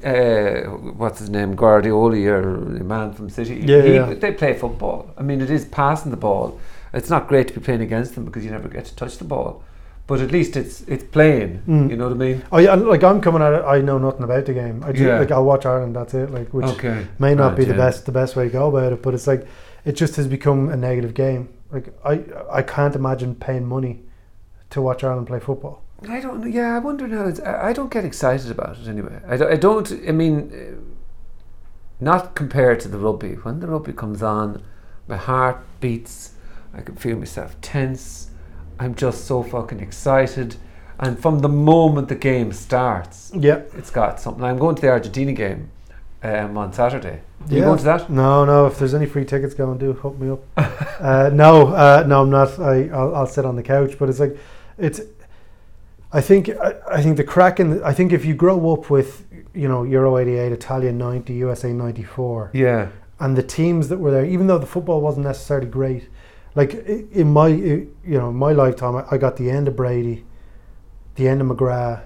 uh, 0.04 0.60
what's 1.00 1.18
his 1.18 1.30
name, 1.30 1.56
Guardiola, 1.56 2.16
or 2.36 2.42
the 2.78 2.84
man 2.84 3.12
from 3.12 3.28
City, 3.28 3.56
Yeah, 3.56 3.82
he- 3.82 3.94
yeah. 3.94 4.14
they 4.14 4.32
play 4.32 4.54
football. 4.54 5.10
I 5.18 5.22
mean, 5.22 5.40
it 5.40 5.50
is 5.50 5.64
passing 5.64 6.12
the 6.12 6.16
ball. 6.28 6.58
It's 6.94 7.10
not 7.10 7.26
great 7.26 7.48
to 7.48 7.54
be 7.54 7.60
playing 7.60 7.80
against 7.82 8.14
them 8.14 8.24
because 8.24 8.44
you 8.44 8.52
never 8.52 8.68
get 8.68 8.84
to 8.86 8.94
touch 8.94 9.18
the 9.18 9.24
ball. 9.24 9.62
But 10.10 10.20
at 10.20 10.32
least 10.32 10.56
it's 10.56 10.80
it's 10.94 11.04
playing. 11.04 11.62
Mm. 11.68 11.88
You 11.90 11.96
know 11.96 12.08
what 12.08 12.14
I 12.14 12.24
mean? 12.26 12.42
I, 12.50 12.66
I- 12.66 12.74
like 12.74 13.04
I'm 13.04 13.20
coming 13.20 13.42
at 13.42 13.52
it. 13.58 13.64
I 13.64 13.80
know 13.80 13.96
nothing 13.98 14.24
about 14.24 14.44
the 14.46 14.52
game. 14.54 14.82
I 14.84 14.90
just, 14.90 15.04
Yeah. 15.04 15.20
like 15.20 15.30
I'll 15.30 15.44
watch 15.44 15.64
Ireland. 15.64 15.94
That's 15.94 16.14
it. 16.14 16.30
Like 16.32 16.52
which 16.52 16.66
okay. 16.74 17.06
may 17.20 17.34
not 17.34 17.50
Right, 17.50 17.58
be 17.58 17.64
the 17.64 17.76
yeah. 17.76 17.84
best 17.86 18.06
the 18.06 18.12
best 18.12 18.34
way 18.36 18.44
to 18.48 18.50
go 18.50 18.68
about 18.68 18.92
it, 18.92 19.02
but 19.02 19.14
it's 19.14 19.28
like 19.28 19.46
it 19.84 19.92
just 19.92 20.16
has 20.16 20.26
become 20.26 20.68
a 20.68 20.76
negative 20.76 21.14
game. 21.14 21.48
Like 21.70 21.86
I 22.04 22.14
I 22.58 22.62
can't 22.62 22.96
imagine 22.96 23.36
paying 23.36 23.66
money 23.66 24.02
to 24.70 24.82
watch 24.82 25.04
Ireland 25.04 25.28
play 25.28 25.38
football. 25.40 25.76
I 26.08 26.18
don't. 26.20 26.50
Yeah, 26.52 26.74
I 26.76 26.78
wonder 26.80 27.06
now. 27.06 27.26
It's, 27.28 27.40
I 27.40 27.68
I 27.68 27.72
don't 27.72 27.92
get 27.92 28.04
excited 28.04 28.50
about 28.50 28.78
it 28.80 28.88
anyway. 28.88 29.20
I 29.28 29.36
don't. 29.36 29.52
I, 29.52 29.56
don't, 29.56 29.92
I 30.08 30.12
mean, 30.12 30.34
uh, 30.52 30.80
not 32.00 32.34
compared 32.34 32.80
to 32.80 32.88
the 32.88 32.98
rugby. 32.98 33.34
When 33.34 33.60
the 33.60 33.66
rugby 33.68 33.92
comes 33.92 34.22
on, 34.22 34.62
my 35.06 35.16
heart 35.16 35.58
beats. 35.80 36.32
I 36.74 36.80
can 36.80 36.96
feel 36.96 37.16
myself 37.16 37.54
tense. 37.60 38.29
I'm 38.80 38.94
just 38.94 39.26
so 39.26 39.42
fucking 39.42 39.80
excited. 39.80 40.56
And 40.98 41.18
from 41.18 41.38
the 41.40 41.48
moment 41.48 42.08
the 42.08 42.14
game 42.14 42.52
starts, 42.52 43.30
Yeah. 43.34 43.60
it's 43.76 43.90
got 43.90 44.20
something. 44.20 44.42
I'm 44.44 44.58
going 44.58 44.74
to 44.76 44.82
the 44.82 44.88
Argentina 44.88 45.32
game 45.32 45.70
um, 46.22 46.56
on 46.58 46.72
Saturday. 46.72 47.20
Are 47.48 47.52
you 47.54 47.58
Yeah. 47.58 47.64
going 47.66 47.78
to 47.78 47.84
that? 47.84 48.10
No, 48.10 48.44
no. 48.44 48.66
If 48.66 48.78
there's 48.78 48.94
any 48.94 49.06
free 49.06 49.24
tickets 49.24 49.54
going, 49.54 49.78
do 49.78 49.92
hook 49.92 50.18
me 50.18 50.30
up. 50.30 50.40
uh, 51.00 51.30
no, 51.32 51.68
uh, 51.68 52.04
no, 52.06 52.22
I'm 52.22 52.30
not. 52.30 52.58
I 52.58 52.88
I'll, 52.88 53.14
I'll 53.14 53.26
sit 53.26 53.44
on 53.44 53.56
the 53.56 53.62
couch. 53.62 53.96
But 53.98 54.08
it's 54.08 54.20
like 54.20 54.36
it's. 54.78 55.00
I 56.12 56.20
think 56.20 56.48
I, 56.50 56.74
I 56.90 57.02
think 57.02 57.16
the 57.16 57.24
crack 57.24 57.60
in. 57.60 57.70
The, 57.78 57.86
I 57.86 57.92
think 57.94 58.12
if 58.12 58.24
you 58.24 58.34
grow 58.34 58.72
up 58.72 58.90
with 58.90 59.24
you 59.54 59.68
know 59.68 59.84
Euro 59.84 60.18
'88, 60.18 60.52
Italia 60.52 60.92
'90, 60.92 61.32
USA 61.34 61.72
'94, 61.72 62.50
Yeah. 62.52 62.88
and 63.20 63.36
the 63.36 63.42
teams 63.42 63.88
that 63.88 63.98
were 64.00 64.10
there, 64.10 64.24
even 64.24 64.46
though 64.48 64.58
the 64.58 64.66
football 64.66 65.00
wasn't 65.00 65.24
necessarily 65.26 65.66
great, 65.68 66.08
like 66.54 66.74
in 67.12 67.32
my 67.32 67.48
you 67.48 67.88
know 68.04 68.32
my 68.32 68.52
lifetime, 68.52 69.04
I- 69.10 69.18
got 69.18 69.36
the 69.36 69.50
end 69.50 69.68
of 69.68 69.76
Brady, 69.76 70.24
the 71.14 71.28
end 71.28 71.40
of 71.40 71.46
McGrath, 71.46 72.02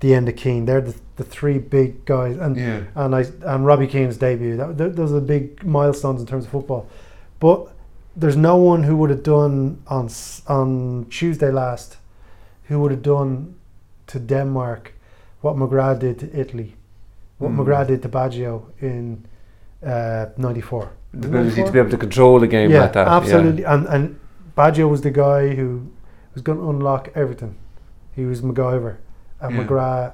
the 0.00 0.14
end 0.14 0.28
of 0.28 0.36
Keane. 0.36 0.64
They're 0.64 0.80
the, 0.80 0.94
the 1.16 1.24
three 1.24 1.58
big 1.58 2.04
guys, 2.04 2.36
and 2.36 2.56
Yeah. 2.56 2.80
and 2.94 3.14
I 3.14 3.24
and 3.44 3.66
Robbie 3.66 3.86
Keane's 3.86 4.16
debut. 4.16 4.56
That, 4.56 4.76
those 4.96 5.12
are 5.12 5.20
the 5.20 5.26
big 5.26 5.64
milestones 5.64 6.20
in 6.20 6.26
terms 6.26 6.44
of 6.44 6.50
football. 6.50 6.86
But 7.40 7.68
there's 8.16 8.36
no 8.36 8.56
one 8.56 8.82
who 8.84 8.96
would 8.96 9.10
have 9.10 9.22
done 9.22 9.82
on 9.88 10.08
on 10.46 11.06
Tuesday 11.10 11.50
last, 11.50 11.98
who 12.68 12.80
would 12.80 12.90
have 12.90 13.02
done 13.02 13.54
to 14.06 14.18
Denmark 14.18 14.92
what 15.40 15.54
McGrath 15.56 15.98
did 16.00 16.18
to 16.18 16.26
Italy, 16.40 16.74
what 17.38 17.52
Mm. 17.52 17.56
McGrath 17.58 17.86
did 17.88 18.02
to 18.02 18.08
Baggio 18.08 18.62
in 18.80 19.24
'94. 19.82 20.90
The 21.14 21.28
ability 21.28 21.64
to 21.64 21.72
be 21.72 21.78
able 21.78 21.90
to 21.90 21.96
control 21.96 22.38
the 22.38 22.46
game 22.46 22.70
yeah, 22.70 22.80
like 22.82 22.92
that. 22.92 23.06
yeah. 23.06 23.16
absolutely. 23.16 23.64
And 23.64 23.86
and 23.86 24.20
Baggio 24.56 24.88
was 24.90 25.00
the 25.00 25.10
guy 25.10 25.54
who 25.54 25.90
was 26.34 26.42
going 26.42 26.58
to 26.58 26.68
unlock 26.70 27.08
everything. 27.14 27.56
He 28.14 28.24
was 28.26 28.42
MacGyver, 28.42 28.96
and 29.40 29.54
Yeah. 29.56 29.64
McGrath 29.64 30.12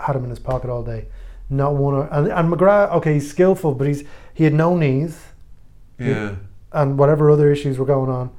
had 0.00 0.16
him 0.16 0.24
in 0.24 0.30
his 0.30 0.38
pocket 0.38 0.70
all 0.70 0.82
day. 0.82 1.06
Not 1.50 1.74
one 1.74 1.94
or 1.94 2.08
and 2.10 2.28
and 2.28 2.52
McGrath. 2.52 2.90
Okay, 2.92 3.14
he's 3.14 3.28
skillful, 3.28 3.74
but 3.74 3.86
he's 3.86 4.04
he 4.34 4.44
had 4.44 4.54
no 4.54 4.76
knees, 4.76 5.20
Yeah. 5.98 6.36
and 6.72 6.98
whatever 6.98 7.30
other 7.30 7.50
issues 7.52 7.78
were 7.78 7.86
going 7.86 8.10
on, 8.10 8.30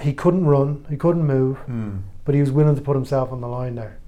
he 0.00 0.12
couldn't 0.12 0.46
run, 0.46 0.84
he 0.90 0.96
couldn't 0.96 1.26
move, 1.26 1.56
Hmm. 1.66 1.90
but 2.24 2.34
he 2.34 2.40
was 2.40 2.50
willing 2.52 2.76
to 2.76 2.82
put 2.82 2.94
himself 2.96 3.32
on 3.32 3.40
the 3.40 3.48
line 3.48 3.74
there. 3.74 3.98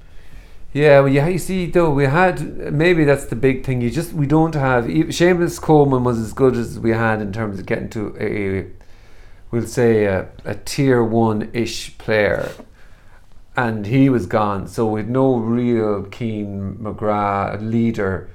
Yeah, 0.72 1.00
well, 1.00 1.08
yeah, 1.08 1.28
you 1.28 1.38
see, 1.38 1.66
though, 1.66 1.90
we 1.90 2.04
had 2.04 2.72
maybe 2.72 3.04
that's 3.04 3.24
the 3.26 3.36
big 3.36 3.64
thing. 3.64 3.80
You 3.80 3.90
just 3.90 4.12
we 4.12 4.26
don't 4.26 4.54
have. 4.54 4.84
Seamus 4.84 5.60
Coleman 5.60 6.04
was 6.04 6.18
as 6.18 6.32
good 6.34 6.56
as 6.56 6.78
we 6.78 6.90
had 6.90 7.22
in 7.22 7.32
terms 7.32 7.58
of 7.58 7.64
getting 7.66 7.88
to 7.90 8.14
a, 8.20 8.66
we'll 9.50 9.66
say 9.66 10.04
a, 10.04 10.28
a 10.44 10.54
tier 10.56 11.02
one 11.02 11.48
ish 11.54 11.96
player, 11.96 12.50
and 13.56 13.86
he 13.86 14.10
was 14.10 14.26
gone. 14.26 14.68
So 14.68 14.86
with 14.86 15.08
no 15.08 15.36
real 15.36 16.02
Keane 16.04 16.76
McGrath 16.82 17.62
leader, 17.62 18.28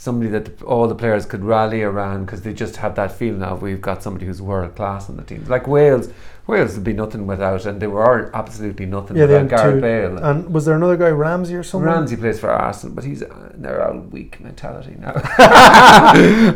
somebody 0.00 0.30
that 0.30 0.58
the, 0.58 0.64
all 0.64 0.88
the 0.88 0.94
players 0.94 1.26
could 1.26 1.44
rally 1.44 1.82
around 1.82 2.24
because 2.24 2.40
they 2.40 2.54
just 2.54 2.76
have 2.76 2.94
that 2.94 3.12
feeling 3.12 3.42
of 3.42 3.60
we've 3.60 3.82
got 3.82 4.02
somebody 4.02 4.24
who's 4.24 4.40
world 4.40 4.74
class 4.74 5.10
on 5.10 5.18
the 5.18 5.22
team. 5.22 5.44
Like 5.46 5.68
Wales, 5.68 6.08
Wales 6.46 6.74
would 6.74 6.84
be 6.84 6.94
nothing 6.94 7.26
without, 7.26 7.66
and 7.66 7.82
they 7.82 7.86
were 7.86 8.34
absolutely 8.34 8.86
nothing 8.86 9.18
Yeah, 9.18 9.26
without 9.26 9.48
Gareth 9.50 9.82
Bale. 9.82 10.16
And 10.16 10.54
was 10.54 10.64
there 10.64 10.74
another 10.74 10.96
guy, 10.96 11.10
Ramsey 11.10 11.54
or 11.54 11.62
someone? 11.62 11.90
Ramsey 11.90 12.16
plays 12.16 12.40
for 12.40 12.50
Arsenal, 12.50 12.94
but 12.94 13.04
he's 13.04 13.22
uh, 13.22 13.52
they're 13.56 13.86
all 13.86 13.98
weak 13.98 14.40
mentality 14.40 14.96
now. 14.98 15.12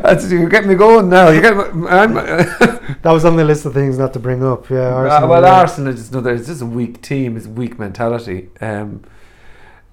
That's 0.03 0.30
you 0.30 0.49
get 0.49 0.64
me 0.64 0.74
going 0.74 1.11
now. 1.11 1.28
You 1.28 1.42
get 1.42 1.55
That 3.03 3.12
was 3.12 3.26
on 3.26 3.36
the 3.36 3.45
list 3.45 3.66
of 3.66 3.74
things 3.74 3.99
not 3.99 4.14
to 4.14 4.18
bring 4.20 4.42
up. 4.42 4.70
Yeah, 4.70 4.88
Uh, 4.88 5.05
Arsenal. 5.05 5.28
well. 5.28 5.45
Arsenal 5.45 5.92
is 5.92 6.01
just 6.01 6.12
another. 6.12 6.32
It's 6.32 6.47
just 6.47 6.62
a 6.62 6.66
weak 6.66 7.03
team. 7.03 7.36
It's 7.36 7.47
weak 7.47 7.78
mentality. 7.78 8.49
Um, 8.62 9.03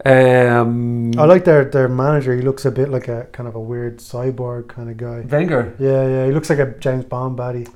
um, 0.06 1.12
I 1.18 1.26
like 1.26 1.46
their 1.46 1.66
their 1.66 1.88
manager. 1.88 2.36
He 2.36 2.42
looks 2.42 2.66
a 2.66 2.72
bit 2.72 2.90
like 2.90 3.08
a 3.08 3.26
kind 3.32 3.48
of 3.48 3.56
a 3.56 3.60
weird 3.60 4.00
cyborg 4.00 4.68
kind 4.68 4.90
of 4.90 4.98
guy. 4.98 5.22
Wenger. 5.22 5.76
Yeah, 5.80 6.08
yeah. 6.08 6.26
He 6.26 6.32
looks 6.32 6.50
like 6.50 6.60
a 6.60 6.72
James 6.80 7.06
Bond 7.06 7.38
baddie. 7.38 7.68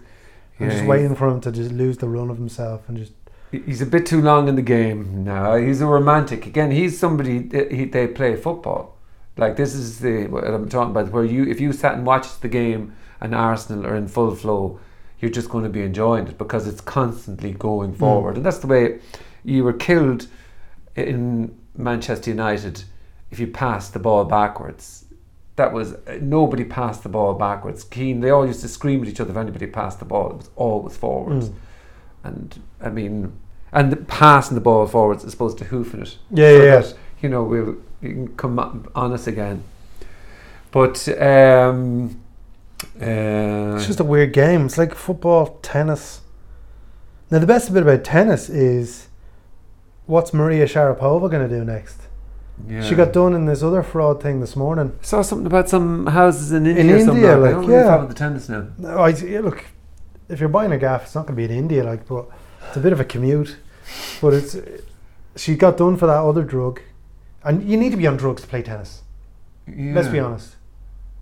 I'm 0.59 0.67
Yeah, 0.67 0.69
just 0.69 0.86
waiting 0.86 1.15
for 1.15 1.28
him 1.28 1.41
to 1.41 1.51
just 1.51 1.71
lose 1.71 1.97
the 1.97 2.07
run 2.07 2.30
of 2.30 2.38
himself 2.38 2.88
and 2.88 2.97
just. 2.97 3.13
He's 3.51 3.82
a 3.82 3.86
bit 3.86 4.05
too 4.05 4.21
long 4.21 4.47
in 4.47 4.55
the 4.55 4.61
game 4.61 5.23
now. 5.23 5.55
He's 5.55 5.80
a 5.82 5.86
romantic. 5.86 6.45
Again, 6.45 6.71
he's 6.71 6.99
somebody 6.99 7.39
that 7.39 7.71
he, 7.71 7.86
they 7.86 8.07
play 8.07 8.36
football. 8.36 8.97
Like 9.38 9.55
this 9.55 9.73
is 9.73 9.99
the 9.99 10.28
what 10.28 10.45
I'm 10.45 10.67
talking 10.67 10.91
about. 10.91 11.11
Where 11.11 11.23
you, 11.23 11.45
if 11.45 11.59
you 11.61 11.71
sat 11.73 11.93
and 11.93 12.05
watched 12.05 12.41
the 12.41 12.47
game 12.47 12.95
and 13.21 13.36
Arsenal 13.36 13.86
are 13.86 13.95
in 13.95 14.07
full 14.07 14.34
flow, 14.36 14.80
you're 15.19 15.32
just 15.32 15.49
going 15.49 15.63
to 15.63 15.69
be 15.69 15.82
enjoying 15.84 16.28
it 16.28 16.38
because 16.38 16.67
it's 16.67 16.82
constantly 16.82 17.51
going 17.51 17.93
forward, 17.93 18.36
and 18.38 18.45
that's 18.45 18.59
the 18.59 18.67
way 18.67 18.99
you 19.43 19.63
were 19.63 19.73
killed 19.73 20.28
in 20.95 21.55
Manchester 21.78 22.32
United. 22.32 22.84
If 23.32 23.39
you 23.39 23.47
pass 23.47 23.89
the 23.89 23.99
ball 23.99 24.26
backwards, 24.26 25.05
that 25.55 25.73
was 25.73 25.95
nobody 26.21 26.63
passed 26.63 27.03
the 27.03 27.09
ball 27.09 27.34
backwards. 27.34 27.84
Keane, 27.84 28.19
they 28.19 28.30
all 28.30 28.45
used 28.45 28.61
to 28.61 28.67
scream 28.67 29.01
at 29.01 29.07
each 29.07 29.19
other 29.19 29.32
if 29.32 29.38
anybody 29.38 29.67
passed 29.67 29.99
the 29.99 30.05
ball. 30.05 30.32
It 30.32 30.38
was 30.38 30.49
always 30.55 30.97
forwards. 30.97 31.49
Mm. 31.49 31.55
And 32.23 32.61
I 32.82 32.89
mean, 32.89 33.34
and 33.71 33.91
the 33.91 33.97
passing 33.97 34.55
the 34.55 34.61
ball 34.61 34.86
forwards 34.88 35.23
as 35.26 35.34
opposed 35.34 35.57
to 35.59 35.65
hoofing 35.65 36.01
it. 36.01 36.17
Yeah, 36.32 36.47
so 36.47 36.57
yeah, 36.57 36.63
yeah. 36.63 36.80
that, 36.80 36.93
you 37.21 37.30
know, 37.30 37.43
we'll 37.43 37.78
you 38.01 38.09
can 38.09 38.36
come 38.36 38.59
on 38.59 38.88
on 38.95 39.13
us 39.13 39.28
again. 39.28 39.63
But 40.71 41.07
um, 41.21 42.21
uh, 43.01 43.76
It's 43.76 43.88
just 43.88 43.99
a 43.99 44.03
weird 44.03 44.34
game. 44.34 44.65
It's 44.65 44.78
like 44.78 44.93
football, 44.93 45.59
tennis. 45.61 46.21
Now 47.32 47.39
the 47.39 47.47
best 47.47 47.73
bit 47.73 47.84
about 47.84 48.03
tennis 48.03 48.49
is, 48.49 49.07
what's 50.06 50.34
Maria 50.34 50.66
Sharapova 50.66 51.30
going 51.30 51.47
to 51.47 51.53
do 51.60 51.64
next? 51.66 52.01
yeah. 52.68 52.82
She 52.82 52.95
got 52.95 53.12
done 53.12 53.34
in 53.34 53.45
this 53.45 53.62
other 53.62 53.84
fraud 53.84 54.22
thing 54.22 54.39
this 54.39 54.56
morning. 54.56 54.97
I 55.01 55.06
saw 55.06 55.22
something 55.22 55.45
about 55.47 55.68
some 55.70 56.08
houses 56.08 56.51
in 56.51 56.66
India. 56.66 56.84
In 56.84 56.89
India, 56.89 57.06
somewhere. 57.06 57.45
I 57.45 57.51
don't 57.51 57.62
really 57.66 57.74
yeah. 57.74 57.88
follow 57.95 58.08
the 58.08 58.14
tennis 58.14 58.47
now. 58.49 58.68
No, 58.78 58.97
I, 58.97 59.10
yeah, 59.10 59.41
look, 59.41 59.66
if 60.30 60.39
you're 60.39 60.49
buying 60.49 60.72
a 60.72 60.78
gaff, 60.78 61.03
it's 61.03 61.16
not 61.16 61.26
going 61.28 61.36
to 61.36 61.47
be 61.47 61.51
in 61.53 61.58
India, 61.58 61.84
like, 61.84 62.08
but 62.08 62.28
it's 62.68 62.78
a 62.78 62.80
bit 62.80 62.93
of 62.93 62.99
a 62.99 63.06
commute. 63.06 63.58
But 64.22 64.34
it's 64.34 64.56
she 65.36 65.56
got 65.56 65.78
done 65.78 65.97
for 65.97 66.08
that 66.08 66.22
other 66.24 66.43
drug, 66.43 66.82
and 67.43 67.70
you 67.70 67.78
need 67.78 67.91
to 67.91 67.97
be 67.97 68.08
on 68.08 68.16
drugs 68.18 68.41
to 68.43 68.47
play 68.47 68.62
tennis. 68.62 69.03
Let's 69.68 70.08
be 70.08 70.20
honest. 70.20 70.56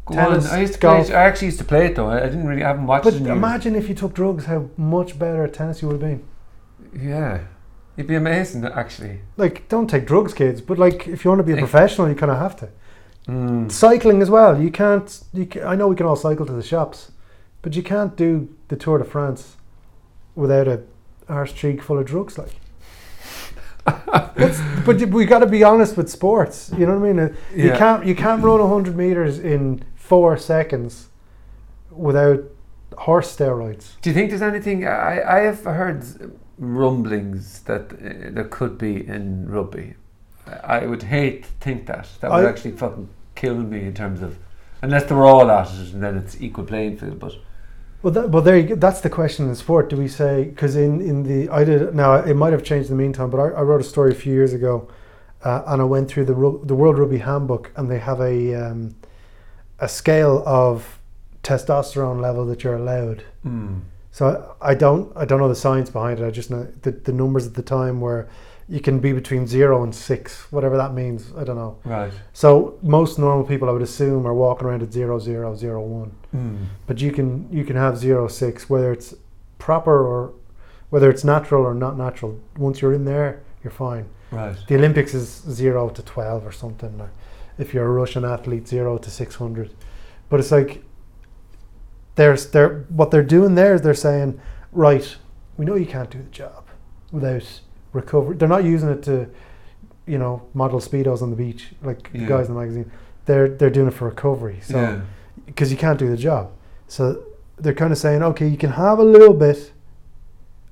Go 0.05 0.15
Tennis, 0.15 0.49
on. 0.51 0.57
I 0.57 0.61
used 0.61 0.73
to 0.73 0.79
play. 0.79 0.97
golf. 0.97 1.09
it- 1.09 1.13
I 1.13 1.23
actually 1.23 1.47
used 1.47 1.59
to 1.59 1.65
play 1.65 1.85
it 1.87 1.95
though. 1.95 2.07
I, 2.09 2.17
I 2.17 2.25
didn't 2.25 2.45
really. 2.45 2.63
I 2.63 2.67
haven't 2.67 2.87
watched 2.87 3.05
But 3.05 3.13
it. 3.15 3.21
years. 3.21 3.31
imagine 3.31 3.75
if 3.75 3.87
you 3.89 3.95
took 3.95 4.13
drugs, 4.13 4.45
how 4.45 4.69
much 4.77 5.17
better 5.17 5.43
at 5.45 5.53
tennis 5.53 5.81
you 5.81 5.87
would 5.87 6.01
have 6.01 6.09
been. 6.09 6.23
Yeah, 7.01 7.39
it'd 7.97 8.07
be 8.07 8.15
amazing 8.15 8.65
actually. 8.65 9.19
Like, 9.37 9.67
don't 9.69 9.89
take 9.89 10.05
drugs, 10.05 10.33
kids. 10.33 10.61
But 10.61 10.77
like, 10.77 11.07
if 11.07 11.23
you 11.23 11.29
want 11.31 11.39
to 11.39 11.43
be 11.43 11.53
a 11.53 11.57
professional, 11.57 12.09
you 12.09 12.15
kind 12.15 12.31
of 12.31 12.39
have 12.39 12.55
to. 12.57 12.69
Mm. 13.27 13.71
Cycling 13.71 14.21
as 14.21 14.29
well. 14.29 14.61
You 14.61 14.69
can't. 14.71 15.23
You 15.33 15.45
ca 15.45 15.63
I 15.63 15.75
know 15.75 15.87
we 15.87 15.95
can 15.95 16.05
all 16.05 16.15
cycle 16.17 16.45
to 16.45 16.53
the 16.53 16.63
shops, 16.63 17.11
but 17.61 17.75
you 17.75 17.83
can't 17.83 18.15
do 18.17 18.49
the 18.67 18.75
Tour 18.75 18.97
de 18.97 19.05
France 19.05 19.55
without 20.35 20.67
a 20.67 20.81
arse 21.29 21.53
cheek 21.53 21.81
full 21.81 21.97
of 21.99 22.05
drugs. 22.05 22.37
Like, 22.37 22.55
but 24.85 24.99
we 25.09 25.25
got 25.25 25.39
to 25.39 25.45
be 25.45 25.63
honest 25.63 25.97
with 25.97 26.09
sports. 26.09 26.71
You 26.77 26.85
know 26.85 26.97
what 26.97 27.07
I 27.09 27.13
mean? 27.13 27.19
Uh, 27.19 27.29
You 27.55 27.67
Yeah. 27.69 27.77
can't 27.77 28.05
you 28.05 28.15
can't 28.15 28.43
run 28.43 28.59
hundred 28.67 28.95
meters 28.95 29.39
in 29.39 29.83
four 29.95 30.37
seconds 30.37 31.09
without 31.91 32.43
horse 32.97 33.35
steroids. 33.35 33.95
Do 34.01 34.09
you 34.09 34.13
think 34.13 34.29
there's 34.29 34.41
anything? 34.41 34.85
I, 34.87 35.21
I 35.37 35.39
have 35.39 35.63
heard 35.63 36.03
rumblings 36.71 37.61
that 37.63 37.91
uh, 37.93 38.31
there 38.31 38.47
could 38.49 38.77
be 38.77 39.05
in 39.07 39.49
rugby. 39.49 39.95
I 40.63 40.85
would 40.85 41.03
hate 41.03 41.43
to 41.43 41.49
think 41.61 41.85
that. 41.87 42.07
That 42.19 42.31
would 42.31 42.45
I- 42.45 42.49
actually 42.49 42.71
fucking 42.71 43.09
kill 43.35 43.55
me 43.55 43.81
in 43.83 43.93
terms 43.93 44.21
of. 44.21 44.37
Unless 44.81 45.05
they're 45.05 45.23
all 45.23 45.49
at 45.49 45.67
it 45.73 45.93
and 45.93 46.03
then 46.03 46.17
it's 46.17 46.41
equal 46.41 46.65
playing 46.65 46.97
field. 46.97 47.17
But 47.19 47.35
Well, 48.01 48.11
that, 48.13 48.29
well, 48.29 48.41
there 48.41 48.57
you. 48.57 48.75
That's 48.75 48.99
the 48.99 49.09
question 49.09 49.47
in 49.47 49.55
sport. 49.55 49.89
Do 49.89 49.95
we 49.95 50.09
say 50.09 50.43
because 50.43 50.75
in 50.75 50.99
in 50.99 51.23
the 51.23 51.49
I 51.49 51.63
did 51.63 51.95
now 51.95 52.15
it 52.15 52.33
might 52.35 52.51
have 52.51 52.63
changed 52.63 52.89
in 52.89 52.97
the 52.97 53.01
meantime, 53.01 53.29
but 53.29 53.39
I, 53.39 53.47
I 53.59 53.61
wrote 53.61 53.79
a 53.79 53.85
story 53.85 54.11
a 54.11 54.15
few 54.15 54.33
years 54.33 54.51
ago, 54.53 54.89
uh, 55.45 55.63
and 55.67 55.81
I 55.81 55.85
went 55.85 56.09
through 56.09 56.25
the 56.25 56.33
the 56.65 56.75
World 56.75 56.99
Rugby 56.99 57.19
Handbook, 57.19 57.71
and 57.77 57.89
they 57.89 57.99
have 57.99 58.19
a 58.19 58.53
um, 58.55 58.95
a 59.79 59.87
scale 59.87 60.43
of 60.45 60.99
testosterone 61.43 62.19
level 62.21 62.45
that 62.47 62.63
you're 62.65 62.75
allowed. 62.75 63.23
So 64.13 64.55
I, 64.61 64.75
don't 64.75 65.11
I 65.17 65.25
don't 65.25 65.39
know 65.39 65.49
the 65.49 65.55
science 65.55 65.89
behind 65.89 66.19
it. 66.19 66.25
I 66.25 66.29
just 66.29 66.51
know 66.51 66.67
the, 66.83 66.91
the 66.91 67.11
numbers 67.11 67.47
at 67.47 67.55
the 67.55 67.63
time 67.63 67.99
where 67.99 68.29
you 68.69 68.79
can 68.79 68.99
be 68.99 69.11
between 69.11 69.47
zero 69.47 69.81
and 69.83 69.93
six, 69.93 70.51
whatever 70.51 70.77
that 70.77 70.93
means. 70.93 71.33
I 71.35 71.43
don't 71.43 71.55
know. 71.55 71.79
right. 71.83 72.13
So 72.31 72.77
most 72.83 73.17
normal 73.17 73.43
people, 73.43 73.67
I 73.67 73.71
would 73.71 73.81
assume, 73.81 74.27
are 74.27 74.33
walking 74.35 74.67
around 74.67 74.83
at 74.83 74.93
zero, 74.93 75.17
zero, 75.17 75.55
zero, 75.55 75.81
one. 75.81 76.11
Hmm. 76.29 76.55
But 76.85 77.01
you 77.01 77.11
can 77.11 77.51
you 77.51 77.65
can 77.65 77.75
have 77.75 77.97
zero 77.97 78.27
six, 78.27 78.69
whether 78.69 78.93
it's 78.93 79.15
proper 79.57 80.05
or 80.05 80.33
whether 80.91 81.09
it's 81.09 81.23
natural 81.23 81.65
or 81.65 81.73
not 81.73 81.97
natural. 81.97 82.39
Once 82.55 82.81
you're 82.81 82.93
in 82.93 83.05
there, 83.05 83.41
you're 83.63 83.71
fine. 83.71 84.05
Right. 84.29 84.55
The 84.67 84.75
Olympics 84.75 85.15
is 85.15 85.27
zero 85.49 85.89
to 85.89 86.03
twelve 86.03 86.45
or 86.45 86.51
something. 86.51 87.01
If 87.57 87.73
you're 87.73 87.87
a 87.87 87.91
Russian 87.91 88.25
athlete, 88.25 88.67
zero 88.67 88.99
to 88.99 89.09
six 89.09 89.35
hundred. 89.35 89.73
But 90.29 90.39
it's 90.39 90.51
like 90.51 90.83
there's 92.15 92.49
they're 92.51 92.85
what 92.89 93.11
they're 93.11 93.23
doing 93.23 93.55
there 93.55 93.73
is 93.75 93.81
they're 93.81 93.93
saying, 93.93 94.39
right, 94.71 95.15
we 95.57 95.65
know 95.65 95.75
you 95.75 95.85
can't 95.85 96.09
do 96.09 96.19
the 96.19 96.29
job 96.29 96.67
without 97.11 97.61
recovery. 97.91 98.35
They're 98.37 98.47
not 98.47 98.63
using 98.63 98.89
it 98.89 99.03
to, 99.03 99.27
you 100.05 100.17
know, 100.17 100.43
model 100.53 100.79
speedos 100.79 101.21
on 101.21 101.29
the 101.29 101.35
beach 101.35 101.73
like 101.81 102.09
Yeah. 102.13 102.21
the 102.21 102.27
guys 102.27 102.47
in 102.47 102.53
the 102.55 102.59
magazine. 102.59 102.91
They're 103.25 103.47
they're 103.49 103.69
doing 103.69 103.87
it 103.87 103.93
for 103.93 104.05
recovery. 104.09 104.59
So 104.61 104.77
yeah. 104.79 105.01
because 105.45 105.71
you 105.71 105.77
can't 105.77 105.97
do 105.99 106.09
the 106.09 106.17
job. 106.17 106.51
So 106.87 107.23
they're 107.57 107.73
kind 107.73 107.91
of 107.91 107.97
saying, 107.97 108.21
okay, 108.23 108.47
you 108.47 108.57
can 108.57 108.71
have 108.71 108.99
a 108.99 109.03
little 109.03 109.33
bit, 109.33 109.71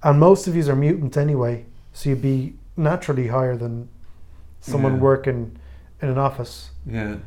and 0.03 0.19
most 0.19 0.47
of 0.47 0.53
these 0.53 0.67
are 0.67 0.75
mutants 0.75 1.15
anyway, 1.17 1.65
so 1.93 2.09
you'd 2.09 2.21
be 2.21 2.55
naturally 2.75 3.27
higher 3.27 3.55
than 3.55 3.87
someone 4.59 4.95
Yeah. 4.95 4.99
working 5.01 5.57
in 6.01 6.09
an 6.09 6.17
office. 6.17 6.71
Yeah. 6.85 7.17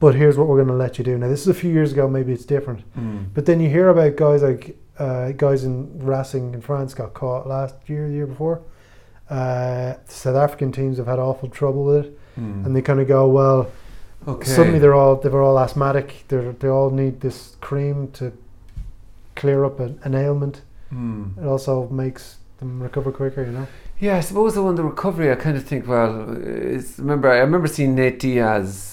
But 0.00 0.14
here's 0.14 0.36
what 0.36 0.48
we're 0.48 0.56
going 0.56 0.68
to 0.68 0.74
let 0.74 0.98
you 0.98 1.04
do. 1.04 1.16
Now, 1.16 1.28
this 1.28 1.40
is 1.42 1.48
a 1.48 1.54
few 1.54 1.70
years 1.70 1.92
ago, 1.92 2.08
maybe 2.08 2.32
it's 2.32 2.44
different. 2.44 2.82
Mm. 2.98 3.26
But 3.34 3.46
then 3.46 3.60
you 3.60 3.68
hear 3.70 3.88
about 3.88 4.16
guys 4.16 4.42
like 4.42 4.76
uh, 4.98 5.32
guys 5.32 5.64
in 5.64 5.98
Racing 6.04 6.54
in 6.54 6.60
France 6.60 6.92
got 6.94 7.14
caught 7.14 7.46
last 7.46 7.74
year, 7.86 8.08
the 8.08 8.14
year 8.14 8.26
before. 8.26 8.60
Uh, 9.30 9.94
South 10.08 10.36
African 10.36 10.72
teams 10.72 10.98
have 10.98 11.06
had 11.06 11.18
awful 11.18 11.48
trouble 11.48 11.84
with 11.84 12.06
it, 12.06 12.18
Mm. 12.38 12.64
and 12.66 12.74
they 12.76 12.80
kind 12.82 12.98
of 13.00 13.06
go, 13.08 13.28
well, 13.28 13.70
okay. 14.26 14.48
Suddenly 14.48 14.78
they're 14.78 14.94
all 14.94 15.16
they're 15.16 15.42
all 15.42 15.58
asthmatic. 15.58 16.24
They 16.28 16.38
they 16.60 16.68
all 16.68 16.90
need 16.90 17.20
this 17.20 17.56
cream 17.60 18.08
to 18.12 18.32
clear 19.36 19.64
up 19.64 19.80
an, 19.80 19.98
an 20.04 20.14
ailment. 20.14 20.62
Mm. 20.92 21.38
It 21.38 21.46
also 21.46 21.88
makes 21.88 22.36
them 22.58 22.82
recover 22.82 23.12
quicker. 23.12 23.44
You 23.44 23.52
know. 23.52 23.66
Yeah, 24.00 24.16
I 24.16 24.20
suppose 24.20 24.56
on 24.56 24.74
the 24.74 24.82
recovery, 24.82 25.30
I 25.30 25.36
kind 25.36 25.56
of 25.56 25.64
think, 25.64 25.86
well, 25.86 26.26
it's, 26.42 26.98
remember, 26.98 27.30
I 27.30 27.38
remember 27.38 27.68
seeing 27.68 27.94
Nate 27.94 28.18
Diaz 28.18 28.91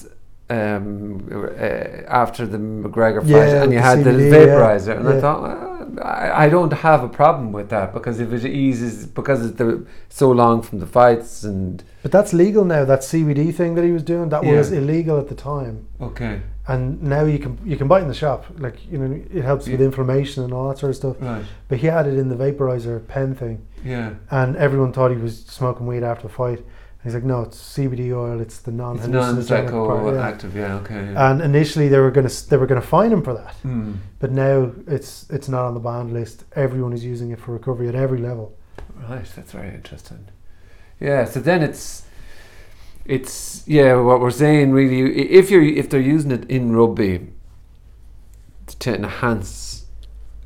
um, 0.50 1.28
uh, 1.32 1.64
after 2.08 2.46
the 2.46 2.58
McGregor 2.58 3.22
fight, 3.22 3.30
Yeah, 3.30 3.64
and 3.64 3.72
you 3.74 3.80
the 3.80 3.84
had 3.86 4.04
the 4.04 4.12
CBD, 4.12 4.32
yeah. 4.32 4.48
vaporizer, 4.48 4.98
and 4.98 5.08
I 5.08 5.22
thought, 5.22 5.42
I, 6.04 6.46
I 6.46 6.50
don't 6.50 6.72
have 6.74 7.04
a 7.04 7.10
problem 7.10 7.52
with 7.52 7.70
that 7.70 7.94
because 7.94 8.20
if 8.20 8.32
it 8.34 8.46
eases, 8.46 9.06
because 9.06 9.46
it's 9.46 9.58
the, 9.58 9.86
so 10.10 10.32
long 10.32 10.62
from 10.62 10.80
the 10.80 10.88
fights, 10.88 11.44
and 11.44 11.84
But 12.02 12.12
that's 12.12 12.34
legal 12.34 12.66
now. 12.66 12.86
That 12.86 13.02
CBD 13.02 13.54
thing 13.54 13.76
that 13.76 13.84
he 13.84 13.92
was 13.92 14.04
doing 14.04 14.30
that 14.30 14.44
was 14.44 14.72
illegal 14.72 15.20
at 15.20 15.28
the 15.30 15.36
time, 15.36 15.88
okay, 16.02 16.42
and 16.68 17.02
now 17.02 17.26
you 17.26 17.40
can 17.40 17.58
you 17.66 17.78
can 17.78 17.88
buy 17.88 18.00
it 18.00 18.04
in 18.04 18.08
the 18.08 18.14
shop. 18.14 18.46
Like 18.58 18.78
you 18.92 18.98
know, 18.98 19.22
it 19.32 19.44
helps 19.44 19.68
with 19.68 19.82
inflammation 19.82 20.44
and 20.44 20.54
all 20.54 20.70
that 20.70 20.78
sort 20.80 20.92
of 20.92 20.96
stuff. 20.96 21.18
right, 21.22 21.46
But 21.68 21.80
he 21.80 21.88
had 21.88 22.08
it 22.08 22.18
in 22.18 22.30
the 22.30 22.36
vaporizer 22.36 23.06
pen 23.08 23.36
thing, 23.36 23.66
yeah, 23.84 24.14
and 24.32 24.56
everyone 24.56 24.94
thought 24.94 25.12
he 25.12 25.18
was 25.18 25.46
smoking 25.46 25.86
weed 25.86 26.04
after 26.04 26.28
the 26.28 26.34
fight. 26.34 26.66
He's 27.04 27.14
like, 27.14 27.24
no, 27.24 27.44
it's 27.44 27.58
CBD 27.58 28.12
oil. 28.12 28.42
It's 28.42 28.60
the 28.60 28.72
non-hallucinogenic 28.72 29.70
part. 29.70 30.06
yeah. 30.06 30.22
non-psychoactive, 30.22 30.54
yeah, 30.54 30.76
okay, 30.76 31.14
yeah. 31.14 31.32
And 31.32 31.42
initially 31.42 31.88
they 31.88 32.00
were 32.00 32.12
gonna 32.12 32.30
they 32.50 32.58
were 32.58 32.68
gonna 32.68 32.82
fine 32.82 33.12
him 33.12 33.24
for 33.24 33.34
that. 33.34 33.56
Mm. 33.64 33.98
But 34.20 34.32
now 34.32 34.74
it's 34.86 35.30
it's 35.30 35.48
not 35.48 35.66
on 35.66 35.74
the 35.76 35.80
banned 35.80 36.12
list. 36.12 36.44
Everyone 36.56 36.92
is 36.92 37.06
using 37.06 37.32
it 37.32 37.40
for 37.40 37.54
recovery 37.54 37.88
at 37.88 37.96
every 37.96 38.20
level. 38.20 38.58
Right, 39.08 39.26
that's 39.34 39.54
very 39.54 39.74
interesting. 39.74 40.28
Yeah, 41.00 41.24
so 41.24 41.40
then 41.40 41.64
it's 41.64 42.04
it's 43.06 43.64
yeah, 43.66 43.96
what 43.96 44.20
we're 44.20 44.32
saying 44.32 44.72
really 44.72 45.30
if 45.30 45.50
you're 45.50 45.64
if 45.64 45.90
they're 45.90 46.02
using 46.02 46.32
it 46.32 46.50
in 46.50 46.74
rugby 46.74 47.32
to 48.68 48.96
enhance 48.96 49.86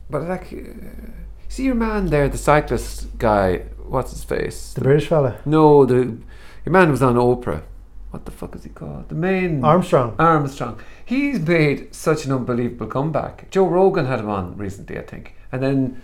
but 0.09 0.23
like 0.23 0.53
uh, 0.53 1.11
see 1.49 1.63
your 1.63 1.75
man 1.75 2.07
there, 2.07 2.29
the 2.29 2.37
cyclist 2.37 3.17
guy, 3.17 3.57
what's 3.85 4.11
his 4.11 4.23
face? 4.23 4.73
The 4.73 4.81
British 4.81 5.07
fella 5.07 5.39
no, 5.45 5.85
the 5.85 6.17
your 6.65 6.73
man 6.73 6.91
was 6.91 7.01
on 7.01 7.15
Oprah. 7.15 7.63
What 8.11 8.25
the 8.25 8.31
fuck 8.31 8.55
is 8.55 8.63
he 8.63 8.69
called? 8.69 9.09
The 9.09 9.15
main 9.15 9.63
Armstrong. 9.63 10.15
Armstrong. 10.19 10.79
He's 11.03 11.39
made 11.39 11.93
such 11.95 12.25
an 12.25 12.31
unbelievable 12.31 12.87
comeback. 12.87 13.49
Joe 13.49 13.67
Rogan 13.67 14.05
had 14.05 14.19
him 14.19 14.29
on 14.29 14.55
recently, 14.55 14.99
I 14.99 15.01
think, 15.01 15.35
and 15.51 15.63
then 15.63 16.01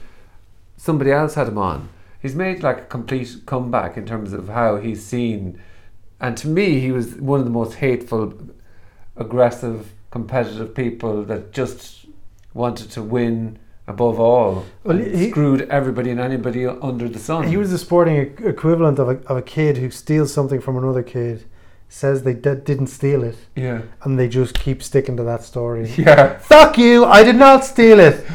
somebody 0.76 1.12
else 1.12 1.36
had 1.36 1.48
him 1.48 1.58
on. 1.60 1.90
He's 2.20 2.36
made 2.36 2.64
like 2.64 2.80
a 2.80 2.86
complete 2.86 3.42
comeback 3.46 3.96
in 3.96 4.06
terms 4.06 4.34
of 4.34 4.50
how 4.50 4.78
he's 4.78 5.06
seen, 5.06 5.62
and 6.20 6.36
to 6.38 6.48
me, 6.48 6.80
he 6.80 6.92
was 6.92 7.16
one 7.16 7.40
of 7.40 7.46
the 7.46 7.52
most 7.52 7.76
hateful, 7.76 8.34
aggressive, 9.16 9.94
competitive 10.12 10.76
people 10.76 11.24
that 11.26 11.54
just 11.54 12.08
wanted 12.54 12.92
to 12.92 13.04
win 13.04 13.60
above 13.90 14.20
all. 14.20 14.66
Well, 14.86 14.98
he- 14.98 15.30
screwed 15.32 15.62
everybody 15.70 16.10
and 16.12 16.20
anybody 16.20 16.66
under 16.66 17.10
the 17.10 17.20
sun. 17.20 17.48
He 17.48 17.58
was 17.58 17.72
the 17.72 17.78
sporting 17.78 18.16
equivalent 18.54 19.00
of 19.00 19.10
a, 19.10 19.18
of 19.32 19.36
a 19.38 19.42
kid 19.42 19.78
who 19.78 19.90
steals 19.90 20.32
something 20.34 20.62
from 20.62 20.78
another 20.78 21.04
kid, 21.04 21.44
says 21.90 22.24
they 22.24 22.34
d- 22.36 22.56
didn't 22.64 22.88
steal 22.88 23.24
it, 23.24 23.38
yeah, 23.56 23.82
and 24.04 24.18
they 24.20 24.28
just 24.30 24.54
keep 24.66 24.82
sticking 24.84 25.18
to 25.18 25.24
that 25.24 25.44
story. 25.44 25.90
yeah. 25.98 26.38
Fuck 26.38 26.78
you! 26.78 27.04
I 27.06 27.24
did 27.24 27.36
not 27.36 27.66
steal 27.66 28.00
it. 28.00 28.26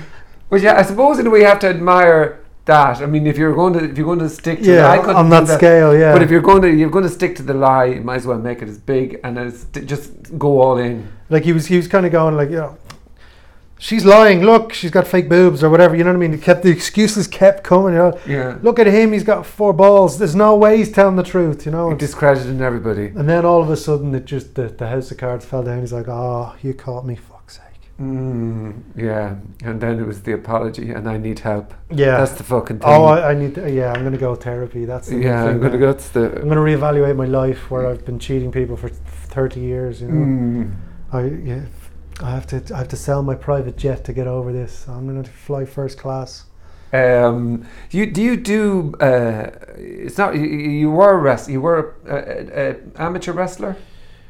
Well, 0.51 0.61
yeah, 0.61 0.77
I 0.79 0.83
suppose 0.83 1.19
in 1.19 1.27
a 1.27 1.31
way 1.31 1.41
you 1.41 1.47
have 1.47 1.61
to 1.61 1.69
admire 1.69 2.41
that. 2.67 3.01
I 3.03 3.07
mean, 3.07 3.27
if 3.27 3.37
you're 3.39 3.55
going 3.55 3.73
to 3.75 3.83
if 3.91 3.97
you're 3.99 4.07
going 4.13 4.19
to 4.21 4.29
stick 4.29 4.59
to 4.63 4.73
Yeah, 4.75 4.89
I 4.89 4.99
on 5.21 5.27
do 5.31 5.47
that, 5.47 5.57
scale, 5.59 5.97
yeah. 5.97 6.13
But 6.13 6.23
if 6.23 6.31
you're 6.31 6.43
going 6.51 6.63
to 6.63 6.71
you're 6.71 6.91
going 6.91 7.05
to 7.11 7.11
stick 7.21 7.37
to 7.37 7.43
the 7.43 7.55
lie, 7.55 7.87
you 7.95 8.01
might 8.03 8.17
as 8.23 8.27
well 8.27 8.39
make 8.39 8.61
it 8.63 8.69
as 8.69 8.79
big 8.79 9.21
and 9.25 9.39
as 9.39 9.67
just 9.93 10.37
go 10.39 10.61
all 10.61 10.79
in. 10.79 11.07
like 11.31 11.45
he 11.45 11.53
was, 11.53 11.67
he 11.67 11.77
was 11.77 11.89
kind 11.89 12.07
of 12.07 12.13
going 12.13 12.37
like, 12.37 12.51
you 12.51 12.57
know, 12.57 12.77
she's 13.79 14.05
lying. 14.05 14.43
Look, 14.43 14.73
she's 14.73 14.91
got 14.91 15.07
fake 15.07 15.29
boobs 15.29 15.63
or 15.63 15.71
whatever. 15.71 15.95
You 15.97 16.05
know 16.05 16.11
what 16.11 16.17
I 16.17 16.21
mean? 16.21 16.33
He 16.33 16.39
kept 16.39 16.63
the 16.63 16.71
excuses 16.71 17.27
kept 17.27 17.65
coming. 17.65 17.93
You 17.95 17.99
know, 17.99 18.21
Yeah, 18.27 18.59
look 18.63 18.79
at 18.79 18.87
him. 18.87 19.13
He's 19.13 19.25
got 19.25 19.45
four 19.47 19.73
balls. 19.73 20.19
There's 20.19 20.35
no 20.37 20.57
way 20.57 20.77
he's 20.79 20.93
telling 20.93 21.17
the 21.17 21.23
truth. 21.23 21.67
You 21.67 21.73
know. 21.73 21.91
He 21.91 21.97
discrediting 21.97 22.61
everybody. 22.61 23.07
And 23.07 23.29
then 23.29 23.45
all 23.45 23.63
of 23.63 23.71
a 23.71 23.77
sudden, 23.77 24.15
it 24.15 24.25
just 24.25 24.55
the, 24.55 24.69
the 24.69 24.89
house 24.89 25.11
of 25.11 25.19
cards 25.19 25.45
fell 25.45 25.63
down. 25.63 25.81
He's 25.81 25.93
like, 25.93 26.09
"Oh, 26.09 26.55
you 26.63 26.75
caught 26.75 27.05
me, 27.07 27.15
fuck's 27.17 27.57
sake." 27.57 27.63
Mm, 28.01 28.83
yeah, 28.97 29.37
and 29.63 29.81
then 29.81 30.01
it 30.01 30.07
was 30.07 30.23
the 30.23 30.33
apology, 30.33 30.91
and 30.91 31.09
I 31.09 31.17
need 31.17 31.39
help. 31.39 31.73
Yeah. 31.91 32.17
That's 32.19 32.33
the 32.33 32.43
fucking 32.43 32.81
thing. 32.81 32.89
oh, 32.91 33.05
I, 33.05 33.31
I 33.31 33.35
need. 33.35 33.55
To, 33.55 33.71
yeah, 33.71 33.93
I'm 33.93 34.03
gonna 34.03 34.19
go 34.19 34.35
therapy. 34.35 34.85
That's 34.85 35.09
the 35.09 35.19
yeah, 35.19 35.45
I'm 35.45 35.61
gonna 35.61 35.75
now. 35.75 35.79
go. 35.79 35.87
That's 35.93 36.09
the. 36.09 36.41
I'm 36.43 36.49
gonna 36.49 36.61
reevaluate 36.61 37.15
my 37.17 37.27
life 37.27 37.71
where 37.71 37.87
I've 37.87 38.05
been 38.05 38.19
cheating 38.19 38.51
people 38.51 38.77
for 38.77 38.89
thirty 38.89 39.61
years. 39.61 40.01
You 40.01 40.09
know, 40.09 40.25
Mm, 40.27 40.75
I 41.13 41.25
yeah, 41.49 41.61
I 42.21 42.31
have 42.31 42.47
to 42.49 42.75
I 42.75 42.79
have 42.79 42.89
to 42.89 42.97
sell 42.97 43.23
my 43.23 43.35
private 43.35 43.77
jet 43.77 44.05
to 44.05 44.13
get 44.13 44.27
over 44.27 44.53
this. 44.53 44.87
I'm 44.89 45.07
gonna 45.07 45.25
fly 45.25 45.65
first 45.65 45.99
class. 45.99 46.45
Um, 46.93 47.67
you 47.91 48.07
do 48.07 48.23
you 48.23 48.37
do? 48.37 48.95
Uh, 49.01 49.51
it's 49.77 50.17
not. 50.17 50.37
You, 50.37 50.43
you 50.43 50.91
were 50.91 51.15
a 51.15 51.19
wrestler. 51.19 51.53
You 51.53 51.61
were 51.61 51.97
a, 52.07 52.15
a, 52.15 52.71
a 52.71 52.77
amateur 53.03 53.33
wrestler. 53.33 53.77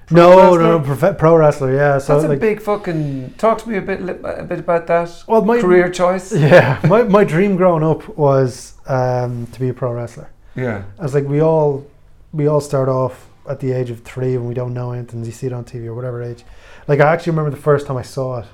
Pro 0.07 0.16
no, 0.16 0.37
wrestler? 0.37 0.59
no, 0.59 0.78
no, 0.78 0.85
prof- 0.97 1.18
pro 1.18 1.37
wrestler. 1.37 1.74
Yeah, 1.74 1.99
so 1.99 2.14
That's 2.14 2.24
a 2.24 2.28
like, 2.28 2.41
big 2.41 2.62
fucking. 2.62 3.35
Talk 3.37 3.59
to 3.59 3.68
me 3.68 3.76
a 3.76 3.82
bit, 3.82 4.01
a 4.01 4.45
bit 4.45 4.59
about 4.61 4.87
that 4.87 5.24
well, 5.26 5.45
my 5.45 5.61
career 5.61 5.91
choice. 5.91 6.32
Yeah, 6.32 6.80
my 6.85 7.03
my 7.03 7.24
dream 7.24 7.57
growing 7.57 7.82
up 7.82 8.16
was 8.16 8.74
um, 8.87 9.47
to 9.49 9.61
be 9.61 9.68
a 9.68 9.74
pro 9.74 9.93
wrestler. 9.93 10.30
Yeah, 10.57 10.85
I 10.99 11.03
was 11.03 11.14
like, 11.14 11.24
we 11.24 11.43
all 11.43 11.87
we 12.32 12.47
all 12.47 12.61
start 12.61 12.89
off 12.89 13.28
at 13.49 13.61
the 13.61 13.72
age 13.72 13.91
of 13.91 14.01
three 14.01 14.39
when 14.39 14.49
we 14.49 14.55
don't 14.55 14.72
know 14.72 14.93
anything. 14.93 15.22
You 15.24 15.32
see 15.32 15.49
it 15.49 15.53
on 15.53 15.64
TV 15.64 15.87
or 15.87 15.95
whatever 15.95 16.22
age. 16.22 16.45
Like 16.87 17.01
I 17.01 17.12
actually 17.12 17.32
remember 17.32 17.51
the 17.51 17.62
first 17.62 17.87
time 17.87 17.97
I 17.97 18.03
saw 18.03 18.41
it, 18.41 18.47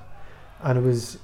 and 0.62 0.78
it 0.78 0.82
was 0.82 1.18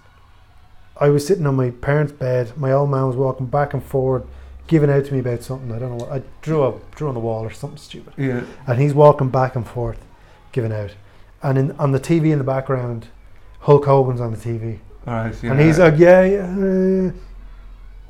I 0.98 1.08
was 1.08 1.26
sitting 1.26 1.46
on 1.46 1.54
my 1.56 1.70
parents' 1.70 2.12
bed. 2.12 2.56
My 2.56 2.72
old 2.72 2.90
man 2.90 3.06
was 3.06 3.16
walking 3.16 3.46
back 3.46 3.74
and 3.74 3.82
forward, 3.84 4.26
giving 4.66 4.90
out 4.90 5.04
to 5.06 5.12
me 5.12 5.20
about 5.20 5.42
something. 5.42 5.70
I 5.72 5.78
don't 5.78 5.96
know. 5.98 6.04
What, 6.04 6.12
I 6.12 6.22
drew 6.42 6.64
a 6.66 6.74
drew 6.94 7.08
on 7.08 7.14
the 7.14 7.20
wall 7.20 7.44
or 7.44 7.50
something 7.50 7.78
stupid, 7.78 8.14
Yeah. 8.16 8.42
and 8.66 8.80
he's 8.80 8.94
walking 8.94 9.28
back 9.30 9.54
and 9.56 9.66
forth, 9.66 10.04
giving 10.52 10.72
out. 10.72 10.94
And 11.42 11.58
in, 11.58 11.70
on 11.72 11.92
the 11.92 12.00
TV 12.00 12.32
in 12.32 12.38
the 12.38 12.44
background, 12.44 13.08
Hulk 13.60 13.84
Hogan's 13.84 14.20
on 14.20 14.32
the 14.32 14.38
TV, 14.38 14.78
All 15.06 15.14
right. 15.14 15.42
Yeah. 15.42 15.50
and 15.52 15.60
he's 15.60 15.78
like, 15.78 15.98
"Yeah, 15.98 16.22
yeah, 16.24 17.08
uh, 17.08 17.12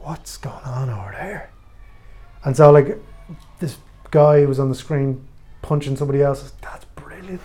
what's 0.02 0.36
going 0.38 0.64
on 0.64 0.88
over 0.88 1.10
there?" 1.12 1.50
And 2.44 2.56
so 2.56 2.70
like, 2.70 2.98
this 3.58 3.76
guy 4.10 4.44
was 4.46 4.58
on 4.60 4.68
the 4.68 4.74
screen 4.74 5.26
punching 5.62 5.96
somebody 5.96 6.22
else. 6.22 6.52
That's 6.62 6.84
brilliant. 6.94 7.42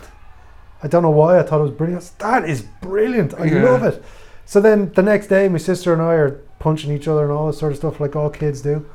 I 0.84 0.88
don't 0.88 1.04
know 1.04 1.12
why 1.12 1.40
I 1.40 1.44
thought 1.44 1.60
it 1.60 1.64
was 1.64 1.72
brilliant. 1.72 2.12
That 2.20 2.48
is 2.50 2.62
brilliant. 2.82 3.34
I 3.40 3.46
Yeah. 3.46 3.64
love 3.64 3.84
it. 3.84 4.04
So 4.46 4.60
then 4.60 4.92
the 4.96 5.04
next 5.04 5.28
day, 5.28 5.48
my 5.48 5.58
sister 5.60 5.94
and 5.94 6.02
I 6.02 6.14
are 6.16 6.32
punching 6.60 6.92
each 6.92 7.08
other 7.08 7.24
and 7.24 7.32
all 7.32 7.48
this 7.48 7.60
sort 7.60 7.72
of 7.72 7.78
stuff, 7.78 8.00
like 8.00 8.16
all 8.16 8.30
kids 8.30 8.62
do. 8.62 8.86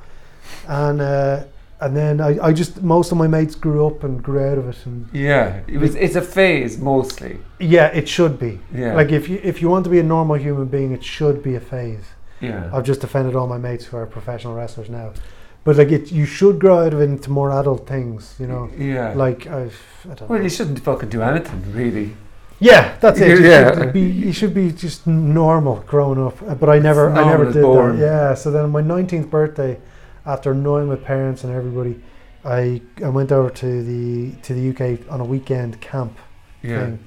And 0.68 1.00
uh, 1.00 1.44
and 1.80 1.96
then 1.96 2.20
I, 2.20 2.38
I 2.48 2.52
just 2.52 2.82
most 2.82 3.12
of 3.12 3.18
my 3.18 3.26
mates 3.26 3.54
grew 3.54 3.86
up 3.86 4.02
and 4.04 4.22
grew 4.22 4.40
out 4.44 4.58
of 4.58 4.68
it. 4.68 4.76
And 4.86 5.08
yeah. 5.12 5.60
It 5.66 5.78
was. 5.78 5.94
It's 5.94 6.16
a 6.16 6.22
phase 6.22 6.78
mostly. 6.78 7.38
yeah, 7.60 7.86
it 7.88 8.08
should 8.08 8.38
be. 8.38 8.60
Yeah. 8.74 8.94
Like 8.94 9.10
if 9.12 9.28
you 9.28 9.40
if 9.42 9.60
you 9.62 9.68
want 9.68 9.84
to 9.84 9.90
be 9.90 9.98
a 9.98 10.02
normal 10.02 10.36
human 10.36 10.66
being, 10.66 10.92
it 10.92 11.04
should 11.04 11.42
be 11.42 11.54
a 11.54 11.60
phase. 11.60 12.04
Yeah. 12.40 12.70
I've 12.72 12.84
just 12.84 13.02
offended 13.04 13.34
all 13.36 13.46
my 13.46 13.58
mates 13.58 13.84
who 13.86 13.96
are 13.96 14.06
professional 14.06 14.54
wrestlers 14.54 14.90
now. 14.90 15.12
But 15.66 15.76
like 15.76 15.90
it, 15.90 16.12
you 16.12 16.24
should 16.26 16.58
grow 16.60 16.76
out 16.86 16.94
of 16.94 17.00
it 17.00 17.10
into 17.10 17.30
more 17.30 17.50
adult 17.60 17.86
things, 17.88 18.34
you 18.40 18.46
know. 18.46 18.70
Yeah. 18.78 19.12
Like 19.14 19.46
I've, 19.48 19.76
I 20.10 20.14
don't 20.14 20.28
well, 20.30 20.38
know. 20.38 20.44
you 20.44 20.48
shouldn't 20.56 20.78
fucking 20.80 21.10
do 21.10 21.20
anything 21.22 21.60
really. 21.72 22.08
Yeah, 22.60 22.96
that's 23.00 23.20
it. 23.20 23.28
You 23.38 23.44
Yeah. 23.44 23.74
should 23.78 23.92
be, 23.92 24.00
you 24.26 24.32
should 24.32 24.54
be 24.54 24.70
just 24.72 25.06
normal 25.06 25.76
growing 25.92 26.20
up. 26.26 26.40
Uh, 26.40 26.54
But 26.54 26.68
I 26.70 26.78
never, 26.78 27.10
I 27.10 27.14
Normal 27.16 27.30
never 27.32 27.46
as 27.48 27.54
did 27.54 27.62
born. 27.62 27.98
that. 27.98 28.06
Yeah. 28.06 28.34
So 28.34 28.50
then, 28.52 28.64
on 28.64 28.70
my 28.70 28.80
nineteenth 28.80 29.28
birthday, 29.28 29.78
after 30.24 30.54
knowing 30.54 30.86
my 30.88 30.96
parents 30.96 31.44
and 31.44 31.52
everybody, 31.52 31.94
I 32.44 32.80
I 33.04 33.08
went 33.18 33.30
over 33.32 33.50
to 33.62 33.68
the 33.90 34.30
to 34.46 34.54
the 34.54 34.64
UK 34.70 34.82
on 35.12 35.20
a 35.20 35.24
weekend 35.34 35.72
camp 35.80 36.14
Yeah. 36.62 36.78
thing, 36.80 36.98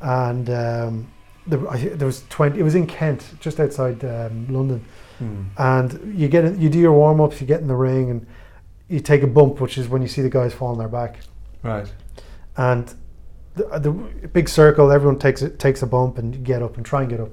and 0.00 0.50
um, 0.50 1.06
there, 1.46 1.60
I, 1.70 1.76
there 1.98 2.06
was 2.06 2.22
twenty. 2.28 2.58
It 2.58 2.64
was 2.64 2.74
in 2.74 2.86
Kent, 2.86 3.22
just 3.40 3.60
outside 3.60 4.04
um, 4.04 4.46
London, 4.50 4.84
Hmm. 5.18 5.42
and 5.58 6.18
you 6.18 6.28
get 6.28 6.44
in, 6.44 6.60
you 6.60 6.68
do 6.68 6.78
your 6.78 6.92
warm 6.92 7.20
ups, 7.20 7.40
you 7.40 7.46
get 7.46 7.60
in 7.60 7.68
the 7.68 7.76
ring, 7.76 8.10
and 8.10 8.26
you 8.88 8.98
take 9.00 9.22
a 9.22 9.26
bump, 9.28 9.60
which 9.60 9.78
is 9.78 9.88
when 9.88 10.02
you 10.02 10.08
see 10.08 10.22
the 10.22 10.28
guys 10.30 10.52
fall 10.52 10.68
on 10.68 10.78
their 10.78 10.88
back 10.88 11.20
Right. 11.62 11.90
and 12.56 12.92
the, 13.54 13.78
the 13.78 13.90
big 14.28 14.48
circle 14.48 14.90
everyone 14.90 15.18
takes 15.18 15.40
it 15.40 15.58
takes 15.58 15.80
a 15.82 15.86
bump 15.86 16.18
and 16.18 16.34
you 16.34 16.40
get 16.40 16.62
up 16.62 16.76
and 16.76 16.84
try 16.84 17.00
and 17.02 17.08
get 17.10 17.20
up 17.20 17.30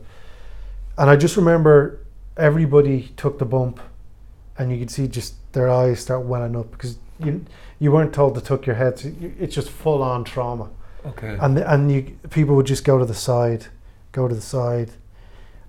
and 0.98 1.10
i 1.10 1.16
just 1.16 1.36
remember 1.36 2.00
everybody 2.38 3.12
took 3.18 3.40
the 3.40 3.46
bump 3.46 3.80
and 4.58 4.72
you 4.72 4.78
could 4.80 4.92
see 4.92 5.08
just 5.08 5.34
their 5.54 5.70
eyes 5.70 6.00
start 6.00 6.22
welling 6.24 6.56
up 6.56 6.72
because 6.72 6.98
you 7.20 7.44
you 7.80 7.92
weren't 7.92 8.14
told 8.14 8.36
to 8.36 8.42
tuck 8.42 8.66
your 8.68 8.76
head 8.76 8.98
so 9.00 9.08
you- 9.10 9.34
it's 9.40 9.56
just 9.56 9.70
full 9.70 10.02
on 10.04 10.24
trauma 10.24 10.70
Okay. 11.06 11.36
and 11.42 11.58
the, 11.58 11.74
and 11.74 11.92
you 11.92 12.18
people 12.30 12.56
would 12.56 12.68
just 12.68 12.86
go 12.86 12.98
to 13.00 13.06
the 13.06 13.16
side 13.16 13.66
go 14.12 14.28
to 14.28 14.36
the 14.36 14.42
side 14.42 14.92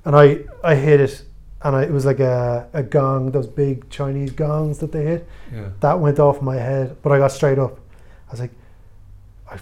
and 0.05 0.15
i 0.15 0.41
i 0.63 0.75
hit 0.75 1.01
it 1.01 1.23
and 1.65 1.77
I, 1.77 1.83
it 1.85 1.91
was 1.91 2.05
like 2.05 2.21
a, 2.21 2.69
a 2.73 2.83
gong 2.83 3.31
those 3.31 3.47
big 3.47 3.89
chinese 3.91 4.33
gongs 4.33 4.79
that 4.79 4.93
they 4.93 5.05
hit 5.05 5.29
yeah. 5.53 5.71
that 5.81 6.01
went 6.01 6.19
off 6.19 6.43
my 6.43 6.57
head, 6.57 6.97
but 7.03 7.13
I 7.13 7.19
got 7.19 7.33
straight 7.33 7.59
up. 7.59 7.79
I 8.29 8.31
was 8.33 8.41
like, 8.41 8.53
I, 9.51 9.59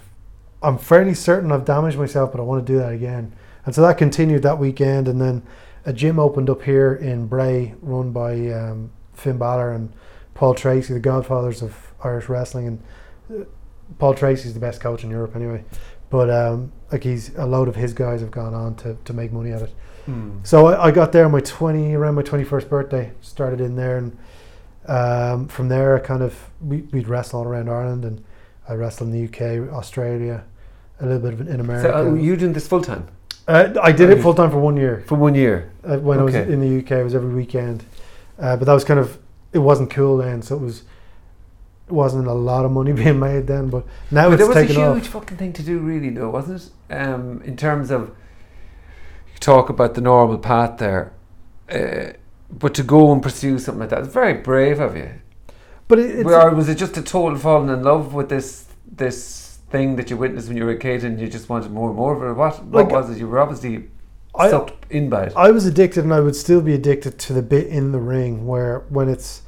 I'm 0.61 0.77
fairly 0.77 1.13
certain 1.13 1.51
I've 1.51 1.65
damaged 1.65 1.97
myself, 1.97 2.31
but 2.31 2.39
I 2.39 2.43
want 2.43 2.65
to 2.65 2.73
do 2.73 2.79
that 2.79 2.93
again. 2.93 3.33
And 3.65 3.75
so 3.75 3.81
that 3.81 3.97
continued 3.97 4.43
that 4.43 4.57
weekend, 4.57 5.07
and 5.07 5.21
then 5.21 5.43
a 5.85 5.93
gym 5.93 6.19
opened 6.19 6.49
up 6.49 6.63
here 6.63 6.93
in 6.93 7.27
Bray, 7.27 7.75
run 7.81 8.11
by 8.11 8.49
um, 8.49 8.91
Finn 9.13 9.37
Balor 9.37 9.71
and 9.73 9.93
Paul 10.33 10.55
Tracy, 10.55 10.93
the 10.93 10.99
godfathers 10.99 11.61
of 11.61 11.93
Irish 12.03 12.29
wrestling. 12.29 12.67
And 12.67 12.83
uh, 13.41 13.45
Paul 13.99 14.13
Tracy's 14.13 14.53
the 14.53 14.59
best 14.59 14.81
coach 14.81 15.03
in 15.03 15.09
Europe, 15.09 15.35
anyway. 15.35 15.63
But 16.09 16.29
um, 16.29 16.71
like 16.91 17.03
he's 17.03 17.35
a 17.35 17.45
load 17.45 17.67
of 17.67 17.75
his 17.75 17.93
guys 17.93 18.21
have 18.21 18.31
gone 18.31 18.53
on 18.53 18.75
to, 18.77 18.97
to 19.05 19.13
make 19.13 19.31
money 19.31 19.51
at 19.51 19.61
it. 19.61 19.73
Hmm. 20.05 20.39
So 20.43 20.67
I, 20.67 20.87
I 20.87 20.91
got 20.91 21.11
there 21.11 21.25
on 21.25 21.31
my 21.31 21.41
twenty 21.41 21.93
around 21.93 22.15
my 22.15 22.23
twenty 22.23 22.43
first 22.43 22.69
birthday. 22.69 23.11
Started 23.21 23.61
in 23.61 23.75
there, 23.75 23.97
and 23.97 24.17
um, 24.87 25.47
from 25.47 25.69
there, 25.69 25.95
I 25.95 25.99
kind 25.99 26.23
of 26.23 26.49
we, 26.61 26.81
we'd 26.91 27.07
wrestle 27.07 27.39
all 27.41 27.47
around 27.47 27.69
Ireland, 27.69 28.05
and 28.05 28.23
I 28.67 28.73
wrestled 28.73 29.11
in 29.11 29.13
the 29.13 29.27
UK, 29.27 29.73
Australia, 29.73 30.43
a 30.99 31.05
little 31.05 31.21
bit 31.21 31.33
of 31.33 31.47
in 31.47 31.59
America. 31.59 31.89
So 31.89 32.09
uh, 32.09 32.13
you 32.13 32.35
doing 32.35 32.53
this 32.53 32.67
full 32.67 32.81
time 32.81 33.07
uh, 33.47 33.73
I 33.81 33.91
did 33.91 34.09
it 34.09 34.21
full 34.21 34.33
time 34.33 34.51
for 34.51 34.59
one 34.59 34.77
year. 34.77 35.03
for 35.07 35.15
one 35.15 35.35
year? 35.35 35.71
Uh, 35.83 35.97
when 35.97 36.19
I 36.19 36.23
was 36.23 36.35
in 36.35 36.61
the 36.61 36.79
UK, 36.79 36.91
it 36.99 37.03
was 37.03 37.15
every 37.15 37.33
weekend, 37.33 37.83
uh, 38.39 38.55
but 38.55 38.65
that 38.65 38.73
was 38.73 38.83
kind 38.83 38.99
of 38.99 39.17
it 39.51 39.59
wasn't 39.59 39.89
cool 39.89 40.17
then, 40.17 40.41
so 40.41 40.55
it 40.55 40.61
was. 40.61 40.83
It 41.87 41.93
wasn't 41.93 42.27
a 42.27 42.33
lot 42.33 42.63
of 42.63 42.71
money 42.71 42.93
being 43.03 43.19
made 43.19 43.47
then, 43.47 43.69
but 43.69 43.85
now 44.11 44.29
But 44.29 44.39
it's 44.39 44.47
there 44.47 44.63
was 44.63 44.71
a 44.71 44.73
huge 44.73 45.03
off. 45.03 45.07
fucking 45.07 45.35
thing 45.35 45.51
to 45.53 45.63
do, 45.63 45.79
really, 45.79 46.09
though, 46.09 46.29
wasn't 46.29 46.71
it? 46.89 46.93
Um, 46.93 47.41
in 47.43 47.57
terms 47.57 47.91
of 47.91 48.15
talk 49.41 49.67
about 49.69 49.95
the 49.95 50.01
normal 50.01 50.37
path 50.37 50.77
there, 50.77 51.11
uh, 51.69 52.13
but 52.49 52.73
to 52.75 52.83
go 52.83 53.11
and 53.11 53.21
pursue 53.21 53.59
something 53.59 53.81
like 53.81 53.89
that, 53.89 53.99
it's 54.05 54.13
very 54.13 54.35
brave 54.35 54.79
of 54.79 54.95
you. 54.95 55.09
But 55.89 55.99
it, 55.99 56.19
it's, 56.19 56.29
or 56.29 56.51
was 56.55 56.69
it 56.69 56.75
just 56.77 56.95
a 56.95 57.01
total 57.01 57.37
falling 57.37 57.67
in 57.69 57.83
love 57.83 58.13
with 58.13 58.29
this 58.29 58.67
this 58.89 59.59
thing 59.69 59.95
that 59.97 60.09
you 60.09 60.17
witnessed 60.17 60.47
when 60.47 60.57
you 60.57 60.65
were 60.65 60.71
a 60.71 60.77
kid 60.77 61.03
and 61.03 61.19
you 61.19 61.27
just 61.27 61.49
wanted 61.49 61.71
more 61.71 61.89
and 61.89 61.97
more 61.97 62.15
of 62.15 62.23
it? 62.23 62.33
What 62.37 62.63
what 62.65 62.85
Like, 62.85 62.93
was 62.93 63.09
it? 63.09 63.17
You 63.17 63.27
were 63.27 63.39
obviously 63.39 63.89
I- 64.35 64.49
sucked 64.49 64.89
in 64.89 65.09
by 65.09 65.25
it. 65.25 65.33
I 65.35 65.51
was 65.51 65.65
addicted, 65.65 66.05
and 66.05 66.13
I 66.13 66.21
would 66.21 66.35
still 66.35 66.61
be 66.61 66.73
addicted 66.73 67.19
to 67.19 67.33
the 67.33 67.41
bit 67.41 67.67
in 67.67 67.91
the 67.91 67.99
ring 67.99 68.47
where 68.47 68.79
when 68.89 69.09
it's 69.09 69.41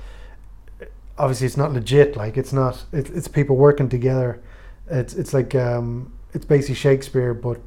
obviously 1.18 1.48
it's 1.48 1.58
not 1.58 1.72
legit. 1.72 2.18
Like 2.18 2.36
it's 2.38 2.52
not. 2.54 2.84
It's, 2.91 3.10
it's 3.12 3.28
people 3.28 3.56
working 3.56 3.88
together. 3.89 4.41
It's 4.89 5.14
it's 5.14 5.34
like 5.34 5.56
um, 5.56 6.12
it's 6.34 6.46
basically 6.46 6.76
Shakespeare, 6.76 7.34
but 7.34 7.62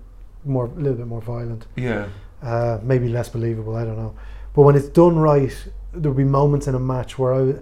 more 0.46 0.66
a 0.66 0.80
little 0.80 0.94
bit 0.98 1.06
more 1.06 1.20
violent. 1.20 1.66
yeah, 1.76 2.06
Uh, 2.42 2.78
maybe 2.82 3.08
less 3.08 3.28
believable. 3.28 3.74
I 3.76 3.84
don't 3.84 3.96
know. 3.96 4.14
But 4.54 4.62
when 4.62 4.76
it's 4.76 4.88
done 4.88 5.16
right, 5.18 5.54
there'll 5.92 6.16
be 6.16 6.24
moments 6.24 6.66
in 6.66 6.74
a 6.74 6.78
match 6.78 7.18
where 7.18 7.34
I 7.34 7.54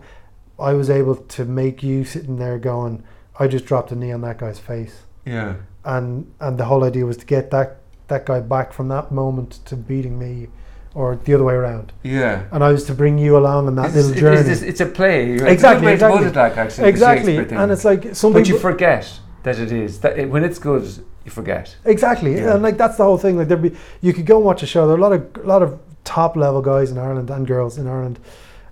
I 0.58 0.72
was 0.74 0.88
able 0.90 1.16
to 1.16 1.44
make 1.44 1.82
you 1.82 2.04
sitting 2.04 2.36
there 2.38 2.58
going, 2.58 3.02
I 3.40 3.48
just 3.48 3.64
dropped 3.66 3.90
a 3.92 3.96
knee 3.96 4.12
on 4.12 4.20
that 4.20 4.38
guy's 4.38 4.58
face 4.60 5.02
yeah, 5.26 5.54
and 5.84 6.26
and 6.40 6.58
the 6.58 6.64
whole 6.66 6.84
idea 6.84 7.04
was 7.06 7.16
to 7.16 7.26
get 7.26 7.50
that 7.50 7.78
that 8.08 8.26
guy 8.26 8.40
back 8.40 8.72
from 8.72 8.88
that 8.88 9.10
moment 9.10 9.50
to 9.64 9.74
beating 9.76 10.18
me, 10.18 10.48
or 10.94 11.16
the 11.16 11.34
other 11.34 11.44
way 11.44 11.54
around. 11.54 11.92
yeah. 12.02 12.42
And 12.52 12.62
I 12.62 12.70
was 12.70 12.84
to 12.84 12.94
bring 12.94 13.18
you 13.18 13.36
along 13.38 13.66
on 13.66 13.74
that 13.76 13.86
It's, 13.86 13.94
little 13.96 14.12
it- 14.12 14.20
journey. 14.20 14.50
it's, 14.50 14.62
it's 14.62 14.80
a 14.80 14.86
play. 14.86 15.32
Exactly, 15.32 15.92
exactly. 15.92 16.30
like, 16.30 16.56
actually, 16.56 16.88
exactly, 16.88 17.36
and 17.38 17.72
it's 17.72 17.84
like 17.84 18.14
some 18.14 18.32
but 18.32 18.46
you 18.48 18.58
forget 18.58 19.04
that 19.44 19.58
it 19.58 19.72
is 19.72 20.00
that 20.00 20.18
it, 20.18 20.28
when 20.30 20.44
it's 20.44 20.58
good, 20.60 20.84
you 21.24 21.30
forget. 21.30 21.76
exactly, 21.84 22.34
Yeah. 22.36 22.54
and 22.54 22.62
like 22.62 22.76
that's 22.76 22.96
the 22.96 23.04
whole 23.04 23.18
thing. 23.18 23.36
Like 23.36 23.48
there 23.48 23.56
be 23.56 23.74
you 24.00 24.12
could 24.12 24.26
go 24.26 24.36
and 24.36 24.44
watch 24.44 24.62
a 24.62 24.66
show. 24.66 24.86
There 24.86 24.94
are 24.96 24.98
a 24.98 25.02
lot 25.02 25.12
of 25.12 25.44
a 25.44 25.46
lot 25.46 25.62
of 25.62 25.78
top 26.04 26.36
level 26.36 26.60
guys 26.62 26.90
in 26.90 26.98
Ireland 26.98 27.30
and 27.30 27.46
girls 27.46 27.78
in 27.78 27.86
Ireland, 27.86 28.18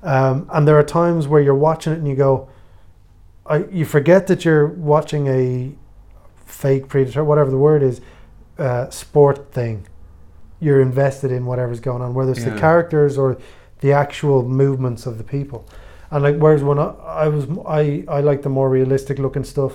um, 0.02 0.48
and 0.52 0.66
there 0.68 0.78
are 0.78 0.82
times 0.82 1.26
where 1.28 1.40
you're 1.40 1.54
watching 1.54 1.92
it 1.92 1.98
and 1.98 2.06
you 2.08 2.14
go, 2.16 2.48
I 3.46 3.64
you 3.70 3.84
forget 3.84 4.26
that 4.26 4.44
you're 4.44 4.66
watching 4.66 5.26
a 5.28 5.72
fake 6.44 6.88
predator, 6.88 7.24
whatever 7.24 7.50
the 7.50 7.58
word 7.58 7.82
is, 7.82 8.00
uh, 8.58 8.90
sport 8.90 9.52
thing. 9.52 9.86
You're 10.60 10.80
invested 10.80 11.32
in 11.32 11.44
whatever's 11.46 11.80
going 11.80 12.02
on, 12.02 12.14
whether 12.14 12.30
it's 12.32 12.44
the 12.44 12.56
characters 12.56 13.18
or 13.18 13.36
the 13.80 13.92
actual 13.92 14.44
movements 14.44 15.06
of 15.06 15.18
the 15.18 15.24
people. 15.24 15.66
And 16.10 16.22
like, 16.22 16.36
whereas 16.36 16.62
when 16.62 16.78
I, 16.78 16.92
I 17.24 17.28
was, 17.28 17.46
I, 17.66 18.04
I 18.06 18.20
like 18.20 18.42
the 18.42 18.48
more 18.48 18.68
realistic 18.70 19.18
looking 19.18 19.42
stuff, 19.42 19.72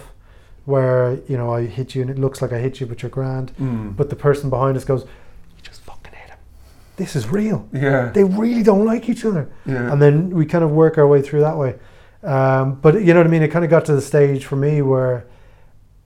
where 0.67 1.17
you 1.29 1.37
know 1.37 1.53
I 1.53 1.65
hit 1.65 1.95
you 1.95 2.01
and 2.01 2.11
it 2.11 2.19
looks 2.19 2.41
like 2.41 2.51
I 2.51 2.59
hit 2.59 2.81
you, 2.81 2.85
but 2.85 3.01
you're 3.01 3.09
grand. 3.09 3.53
Mm. 3.57 3.95
But 3.95 4.09
the 4.09 4.17
person 4.17 4.49
behind 4.49 4.75
us 4.75 4.83
goes, 4.83 5.03
"You 5.03 5.63
just 5.63 5.81
fucking 5.81 6.11
hit 6.11 6.29
him. 6.29 6.37
This 6.97 7.15
is 7.15 7.29
real. 7.29 7.67
yeah, 7.71 8.11
They 8.13 8.25
really 8.25 8.63
don't 8.63 8.83
like 8.83 9.07
each 9.07 9.23
other." 9.23 9.49
yeah, 9.65 9.91
and 9.91 10.01
then 10.01 10.29
we 10.31 10.45
kind 10.45 10.65
of 10.65 10.71
work 10.71 10.97
our 10.97 11.07
way 11.07 11.21
through 11.21 11.39
that 11.39 11.57
way. 11.57 11.75
Um, 12.21 12.75
but 12.81 13.01
you 13.01 13.13
know 13.13 13.21
what 13.21 13.27
I 13.27 13.29
mean? 13.29 13.43
It 13.43 13.47
kind 13.47 13.63
of 13.63 13.71
got 13.71 13.85
to 13.85 13.95
the 13.95 14.01
stage 14.01 14.43
for 14.43 14.57
me 14.57 14.81
where 14.81 15.25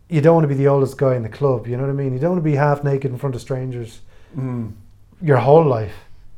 you 0.09 0.21
don't 0.21 0.35
want 0.35 0.43
to 0.43 0.47
be 0.47 0.53
the 0.55 0.67
oldest 0.67 0.95
guy 0.95 1.15
in 1.15 1.23
the 1.23 1.29
club. 1.29 1.65
You 1.65 1.75
know 1.75 1.83
what 1.83 1.89
I 1.89 1.93
mean? 1.93 2.13
You 2.13 2.19
don't 2.19 2.31
want 2.31 2.43
to 2.43 2.49
be 2.49 2.55
half 2.55 2.83
naked 2.83 3.09
in 3.09 3.17
front 3.17 3.33
of 3.33 3.41
strangers 3.41 4.01
mm. 4.37 4.71
your 5.23 5.37
whole 5.37 5.65
life. 5.65 5.95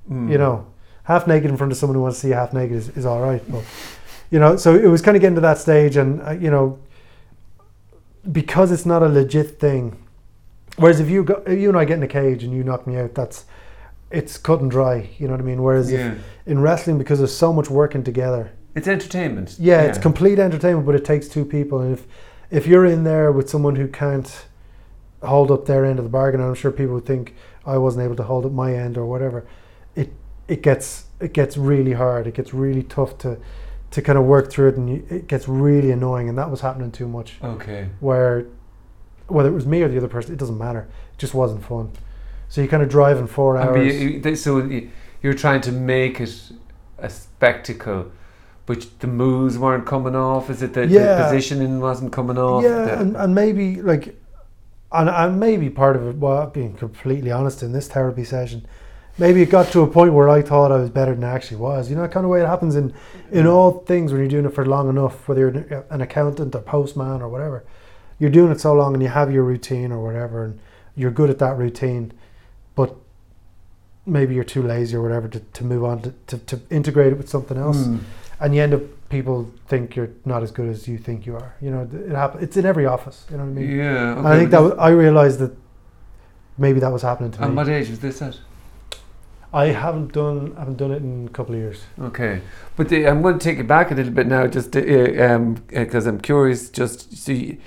Mm. 0.10 0.32
You 0.32 0.38
know, 0.38 0.68
half 1.04 1.28
naked 1.28 1.52
in 1.52 1.58
front 1.58 1.74
of 1.74 1.78
someone 1.78 1.96
who 1.96 2.04
wants 2.04 2.20
to 2.20 2.22
see 2.22 2.28
you 2.30 2.36
half 2.36 2.54
naked 2.54 2.78
is, 2.78 2.90
is 2.90 3.06
all 3.06 3.20
right. 3.20 3.44
But 3.52 3.66
you 4.32 4.40
know, 4.40 4.56
so 4.56 4.74
it 4.76 4.88
was 4.88 5.02
kind 5.02 5.18
of 5.18 5.22
getting 5.22 5.36
to 5.36 5.42
that 5.42 5.58
stage, 5.58 5.98
and 5.98 6.22
uh, 6.22 6.32
you 6.32 6.50
know, 6.50 6.80
because 8.32 8.72
it's 8.72 8.86
not 8.86 9.04
a 9.04 9.08
legit 9.08 9.60
thing. 9.60 9.98
Whereas 10.78 11.00
if 11.00 11.10
you 11.10 11.24
go, 11.24 11.44
if 11.46 11.60
you 11.60 11.70
and 11.70 11.78
I 11.78 11.86
get 11.86 11.98
in 11.98 12.04
a 12.04 12.08
cage 12.08 12.44
and 12.44 12.54
you 12.54 12.64
knock 12.64 12.88
me 12.88 12.98
out, 12.98 13.14
that's 13.14 13.46
it's 14.10 14.38
cut 14.38 14.62
and 14.62 14.70
dry. 14.72 15.10
You 15.18 15.28
know 15.28 15.34
what 15.34 15.42
I 15.42 15.44
mean? 15.44 15.62
Whereas 15.62 15.92
if 15.92 16.00
yeah. 16.00 16.16
in 16.46 16.62
wrestling, 16.62 16.98
because 16.98 17.20
there's 17.20 17.36
so 17.36 17.52
much 17.54 17.70
working 17.70 18.04
together, 18.04 18.52
It's 18.76 18.88
entertainment. 18.88 19.58
yeah, 19.60 19.82
it's 19.82 19.98
complete 19.98 20.40
entertainment, 20.40 20.86
but 20.86 20.96
it 20.96 21.06
takes 21.06 21.28
two 21.28 21.46
people. 21.46 21.80
And 21.80 21.94
if 21.94 22.08
if 22.50 22.68
you're 22.68 22.86
in 22.86 23.04
there 23.04 23.32
with 23.32 23.50
someone 23.50 23.76
who 23.76 23.88
can't 23.88 24.46
hold 25.22 25.52
up 25.52 25.66
their 25.66 25.86
end 25.86 26.00
of 26.00 26.06
the 26.06 26.10
bargain, 26.10 26.42
I'm 26.42 26.54
sure 26.56 26.72
people 26.72 26.96
would 26.96 27.06
think 27.06 27.36
I 27.66 27.78
wasn't 27.78 28.04
able 28.04 28.16
to 28.18 28.24
hold 28.24 28.46
up 28.46 28.52
my 28.52 28.74
end 28.74 28.98
or 28.98 29.06
whatever, 29.06 29.46
it 29.96 30.14
it 30.48 30.62
gets 30.62 31.06
it 31.20 31.34
gets 31.34 31.56
really 31.58 31.94
hard. 31.94 32.28
It 32.28 32.34
gets 32.34 32.54
really 32.54 32.84
tough 32.84 33.18
to 33.20 33.38
to 33.94 34.02
kind 34.02 34.18
of 34.18 34.26
work 34.26 34.50
through 34.52 34.70
it, 34.70 34.76
and 34.78 34.90
you, 34.90 35.06
it 35.10 35.28
gets 35.28 35.48
really 35.48 35.92
annoying, 35.92 36.28
and 36.28 36.36
that 36.38 36.50
was 36.50 36.62
happening 36.62 36.92
too 36.92 37.08
much. 37.08 37.36
Okay. 37.44 37.90
Where 38.00 38.46
whether 39.28 39.50
it 39.50 39.54
was 39.54 39.66
me 39.68 39.82
or 39.84 39.88
the 39.88 39.98
other 39.98 40.08
person, 40.08 40.34
it 40.34 40.38
doesn't 40.40 40.58
matter. 40.58 40.88
It 41.14 41.18
just 41.20 41.34
wasn't 41.36 41.64
fun. 41.64 41.92
So 42.50 42.60
you're 42.62 42.70
kind 42.70 42.84
of 42.84 42.90
driving 42.90 43.28
four 43.28 43.56
I 43.58 43.64
hours. 43.64 43.78
mean, 43.94 44.02
you- 44.14 44.20
they- 44.20 44.36
so 44.36 44.58
you- 44.58 44.90
you're 45.22 45.34
trying 45.36 45.62
to 45.62 45.72
make 45.72 46.20
it 46.20 46.52
a 46.98 47.10
spectacle, 47.10 48.08
but 48.66 48.86
the 49.00 49.08
moves 49.08 49.58
weren't 49.58 49.86
coming 49.86 50.16
off. 50.16 50.50
Is 50.50 50.62
it 50.62 50.74
that 50.74 50.90
Yeah. 50.90 51.16
the 51.16 51.24
positioning 51.24 51.80
wasn't 51.80 52.12
coming 52.12 52.38
off? 52.38 52.64
yeah, 52.64 52.86
The- 52.86 53.00
and, 53.00 53.16
and 53.16 53.34
maybe 53.36 53.82
like, 53.82 54.20
and, 54.92 55.08
and 55.10 55.40
maybe 55.40 55.70
part 55.70 55.96
of 55.96 56.06
it, 56.08 56.18
well, 56.18 56.48
being 56.48 56.74
completely 56.74 57.32
honest 57.32 57.62
in 57.64 57.72
this 57.74 57.88
therapy 57.88 58.24
session, 58.26 58.66
maybe 59.18 59.42
it 59.42 59.50
got 59.50 59.68
to 59.72 59.82
a 59.82 59.88
point 59.88 60.14
where 60.14 60.30
I 60.30 60.42
thought 60.42 60.72
I 60.72 60.78
was 60.78 60.90
better 60.90 61.14
than 61.14 61.24
I 61.24 61.32
actually 61.34 61.58
was. 61.58 61.90
You 61.90 61.96
know, 61.96 62.08
kind 62.08 62.26
of 62.26 62.30
way 62.32 62.42
it 62.42 62.48
happens 62.48 62.76
in 62.76 62.94
in 63.32 63.48
all 63.48 63.72
things 63.86 64.12
when 64.12 64.20
you're 64.22 64.30
doing 64.30 64.46
it 64.46 64.54
for 64.54 64.66
long 64.66 64.90
enough, 64.90 65.28
whether 65.28 65.42
you're 65.42 65.50
an- 65.50 65.84
an 65.90 66.02
accountant 66.02 66.56
or 66.56 66.62
postman 66.62 67.22
or 67.22 67.30
whatever, 67.30 67.64
you're 68.20 68.30
doing 68.32 68.52
it 68.52 68.60
so 68.60 68.74
long 68.74 68.94
and 68.94 69.02
you 69.04 69.10
have 69.10 69.32
your 69.32 69.44
routine 69.44 69.92
or 69.92 70.04
whatever, 70.04 70.44
and 70.46 70.60
you're 70.96 71.12
good 71.12 71.30
at 71.30 71.40
that 71.40 71.58
routine, 71.58 72.12
but 72.76 72.96
maybe 74.06 74.36
you're 74.36 74.44
too 74.44 74.62
lazy 74.62 74.96
or 74.96 75.02
whatever 75.02 75.28
to, 75.28 75.40
to 75.40 75.64
move 75.64 75.84
on 75.84 76.02
to, 76.02 76.14
to, 76.28 76.38
to 76.38 76.60
integrate 76.70 77.12
it 77.14 77.18
with 77.18 77.30
something 77.30 77.58
else 77.58 77.86
Hmm. 77.86 77.98
and 78.42 78.54
you 78.54 78.62
end 78.62 78.74
up 78.74 78.82
people 79.10 79.50
think 79.68 79.96
you're 79.96 80.10
not 80.26 80.44
as 80.44 80.52
good 80.52 80.68
as 80.68 80.88
you 80.88 80.98
think 80.98 81.26
you 81.26 81.36
are. 81.36 81.54
You 81.62 81.70
know, 81.72 81.88
it 81.94 82.12
happen, 82.16 82.44
It's 82.44 82.58
in 82.58 82.66
every 82.66 82.86
office. 82.88 83.26
You 83.30 83.38
know 83.38 83.44
what 83.44 83.50
I 83.52 83.54
mean? 83.54 83.78
Yeah. 83.78 84.18
And 84.18 84.28
I 84.28 84.38
think 84.40 84.50
that 84.52 84.60
was, 84.62 84.74
I 84.74 84.90
realized 84.90 85.38
that 85.40 85.56
maybe 86.58 86.80
that 86.80 86.92
was 86.92 87.04
happening 87.04 87.32
to 87.32 87.38
And 87.38 87.46
me. 87.46 87.48
And 87.50 87.56
what 87.58 87.70
age 87.70 87.90
was 87.92 88.00
this 88.00 88.22
at? 88.24 88.38
I 89.54 89.68
haven't 89.68 90.14
done 90.14 90.56
haven't 90.56 90.78
done 90.78 90.92
it 90.92 91.04
in 91.04 91.28
a 91.28 91.30
couple 91.30 91.54
of 91.54 91.62
years. 91.62 91.84
Okay, 92.00 92.42
but 92.76 92.90
the, 92.90 93.08
I'm 93.08 93.22
going 93.22 93.38
to 93.38 93.44
take 93.44 93.60
it 93.60 93.68
back 93.68 93.92
a 93.92 93.96
little 93.96 94.12
bit 94.12 94.26
now, 94.26 94.48
just 94.48 94.72
because 94.72 95.18
uh, 95.20 95.36
um, 95.36 95.54
because 95.68 96.08
I'm 96.08 96.20
curious. 96.20 96.70
Just 96.72 97.16
see, 97.16 97.60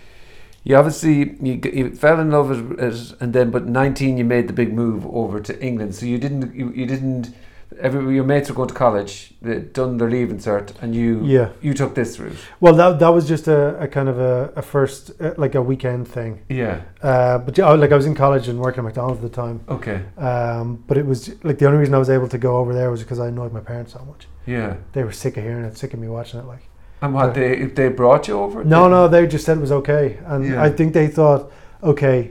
you 0.65 0.75
obviously 0.75 1.37
you, 1.41 1.61
you 1.73 1.95
fell 1.95 2.19
in 2.19 2.33
love 2.33 2.49
with 2.49 2.81
it, 2.81 3.17
and 3.21 3.33
then 3.33 3.53
but 3.53 3.67
19 3.67 4.19
you 4.19 4.25
made 4.25 4.49
the 4.49 4.53
big 4.53 4.73
move 4.73 5.07
over 5.07 5.41
to 5.41 5.63
England. 5.63 5.95
So 5.95 6.07
you 6.07 6.19
didn't 6.19 6.55
you, 6.55 6.73
you 6.73 6.87
didn't. 6.87 7.33
Every 7.81 8.15
your 8.15 8.25
mates 8.25 8.49
were 8.49 8.55
going 8.55 8.69
to 8.69 8.75
college, 8.75 9.35
they'd 9.43 9.73
done 9.73 9.99
their 9.99 10.09
leaving 10.09 10.39
cert, 10.39 10.71
and 10.81 10.95
you 10.95 11.21
Yeah. 11.25 11.49
you 11.61 11.75
took 11.75 11.95
this 11.95 12.19
route. 12.19 12.39
Well, 12.61 12.75
that 12.75 12.99
that 13.01 13.09
was 13.09 13.29
just 13.29 13.49
a, 13.49 13.77
a 13.83 13.87
kind 13.89 14.09
of 14.09 14.19
a, 14.19 14.53
a 14.57 14.63
first 14.63 15.11
uh, 15.21 15.35
like 15.37 15.55
a 15.55 15.61
weekend 15.61 16.09
thing. 16.09 16.41
Yeah. 16.49 16.81
Uh, 17.03 17.39
but 17.39 17.59
yeah, 17.59 17.67
I- 17.67 17.75
like 17.75 17.93
I 17.93 17.97
was 17.97 18.07
in 18.07 18.15
college 18.15 18.49
and 18.49 18.59
working 18.61 18.79
at 18.79 18.85
McDonald's 18.85 19.23
at 19.25 19.31
the 19.31 19.37
time. 19.43 19.61
Okay. 19.69 20.01
Um, 20.17 20.85
but 20.87 20.97
it 20.97 21.05
was 21.07 21.29
like 21.45 21.59
the 21.59 21.67
only 21.67 21.79
reason 21.79 21.95
I 21.95 21.99
was 21.99 22.09
able 22.11 22.29
to 22.29 22.39
go 22.39 22.57
over 22.57 22.73
there 22.73 22.91
was 22.91 23.03
because 23.03 23.21
I 23.21 23.29
annoyed 23.29 23.53
my 23.53 23.61
parents 23.61 23.93
so 23.93 24.03
much. 24.07 24.27
Yeah. 24.47 24.77
They 24.93 25.03
were 25.05 25.13
sick 25.13 25.37
of 25.37 25.43
hearing 25.45 25.65
it, 25.65 25.77
sick 25.77 25.93
of 25.93 26.01
me 26.01 26.09
watching 26.09 26.41
it. 26.41 26.47
Like. 26.47 26.63
And 27.03 27.13
what 27.13 27.35
they 27.35 27.59
if 27.59 27.75
they 27.75 27.89
brought 27.89 28.27
you 28.29 28.39
over? 28.39 28.65
No, 28.65 28.85
They- 28.85 28.91
no, 28.91 29.09
they 29.09 29.27
just 29.27 29.45
said 29.45 29.59
it 29.59 29.61
was 29.61 29.73
okay, 29.73 30.19
and 30.25 30.45
Yeah. 30.45 30.63
I 30.63 30.71
think 30.71 30.95
they 30.95 31.09
thought, 31.09 31.51
okay, 31.83 32.31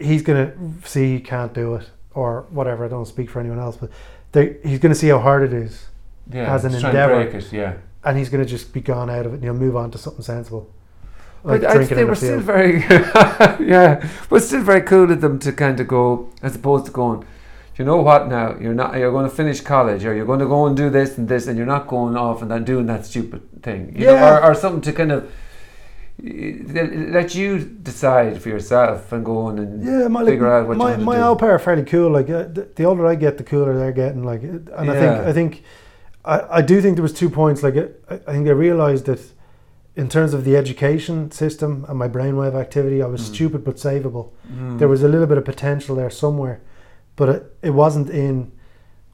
he's 0.00 0.22
gonna 0.22 0.52
see 0.84 1.14
he 1.14 1.20
can't 1.20 1.52
do 1.52 1.74
it 1.76 1.90
or 2.16 2.46
whatever. 2.50 2.84
I 2.84 2.88
don't 2.88 3.06
speak 3.06 3.30
for 3.30 3.38
anyone 3.40 3.60
else, 3.60 3.76
but 3.76 3.90
they, 4.32 4.56
he's 4.64 4.80
gonna 4.80 4.94
see 5.02 5.08
how 5.08 5.20
hard 5.20 5.42
it 5.44 5.52
is, 5.52 5.86
Yeah. 6.32 6.52
as 6.54 6.64
an 6.64 6.70
just 6.72 6.80
trying 6.82 6.94
to 6.94 7.02
endeavour. 7.02 7.30
break 7.30 7.34
it, 7.44 7.52
yeah. 7.52 7.74
and 8.04 8.18
he's 8.18 8.28
gonna 8.28 8.44
just 8.56 8.72
be 8.72 8.80
gone 8.80 9.08
out 9.10 9.24
of 9.26 9.32
it, 9.32 9.36
and 9.36 9.44
he'll 9.44 9.54
move 9.66 9.76
on 9.76 9.90
to 9.92 9.98
something 9.98 10.22
sensible, 10.22 10.68
like 11.44 11.62
But 11.62 11.70
I, 11.76 11.84
they 11.84 12.04
were 12.04 12.14
still 12.16 12.40
very, 12.40 12.80
yeah, 13.60 14.06
but 14.28 14.42
still 14.42 14.62
very 14.62 14.82
cool 14.82 15.10
of 15.12 15.20
them 15.20 15.38
to 15.40 15.52
kind 15.52 15.78
of 15.80 15.86
go, 15.88 16.30
as 16.42 16.56
opposed 16.56 16.86
to 16.86 16.92
going, 16.92 17.24
you 17.78 17.84
know 17.84 17.98
what? 17.98 18.28
Now 18.28 18.56
you're 18.58 18.74
not, 18.74 18.96
you're 18.96 19.12
going 19.12 19.28
to 19.28 19.34
finish 19.36 19.60
college, 19.60 20.04
or 20.06 20.14
you're 20.14 20.24
going 20.26 20.40
to 20.40 20.46
go 20.46 20.66
and 20.66 20.76
do 20.76 20.88
this 20.90 21.18
and 21.18 21.28
this, 21.28 21.46
and 21.46 21.56
you're 21.58 21.66
not 21.76 21.86
going 21.86 22.16
off 22.16 22.40
and 22.42 22.50
then 22.50 22.64
doing 22.64 22.86
that 22.86 23.04
stupid 23.06 23.42
thing, 23.62 23.94
you 23.94 24.06
know, 24.06 24.14
Yeah. 24.14 24.38
or, 24.38 24.44
or 24.50 24.54
something 24.54 24.80
to 24.80 24.92
kind 24.94 25.12
of 25.12 25.30
let 26.22 27.34
you 27.34 27.58
decide 27.60 28.40
for 28.40 28.48
yourself 28.48 29.12
and 29.12 29.24
go 29.24 29.38
on 29.38 29.58
and 29.58 29.84
Yeah, 29.84 30.08
my 30.08 30.20
like, 30.22 30.32
figure 30.32 30.50
out 30.50 30.66
what 30.68 30.76
my 30.76 30.84
you 30.84 30.90
want 30.90 31.00
to 31.00 31.04
my 31.04 31.34
pair 31.38 31.50
are 31.52 31.58
fairly 31.58 31.84
cool. 31.84 32.10
Like 32.10 32.30
uh, 32.30 32.44
the, 32.44 32.68
the 32.74 32.84
older 32.84 33.06
I 33.06 33.14
get, 33.14 33.36
the 33.38 33.44
cooler 33.44 33.76
they're 33.76 33.92
getting. 33.92 34.24
Like, 34.24 34.42
it- 34.42 34.68
and 34.74 34.90
I 34.90 34.94
think 34.98 35.26
I 35.28 35.32
think 35.32 35.62
I, 36.24 36.58
I 36.58 36.62
do 36.62 36.80
think 36.80 36.96
there 36.96 37.02
was 37.02 37.12
two 37.12 37.30
points. 37.30 37.62
Like, 37.62 37.76
I, 37.76 38.14
I 38.14 38.32
think 38.32 38.48
I 38.48 38.52
realized 38.52 39.06
that 39.06 39.20
in 39.94 40.08
terms 40.08 40.34
of 40.34 40.44
the 40.44 40.56
education 40.56 41.30
system 41.30 41.84
and 41.88 41.98
my 41.98 42.08
brainwave 42.08 42.54
activity, 42.54 43.02
I 43.02 43.06
was 43.06 43.22
Mm. 43.22 43.34
stupid 43.34 43.64
but 43.64 43.76
savable. 43.76 44.30
Mm. 44.52 44.78
There 44.78 44.88
was 44.88 45.02
a 45.02 45.08
little 45.08 45.26
bit 45.26 45.38
of 45.38 45.44
potential 45.44 45.96
there 45.96 46.10
somewhere, 46.10 46.60
but 47.16 47.28
it, 47.28 47.56
it 47.62 47.70
wasn't 47.70 48.10
in 48.10 48.52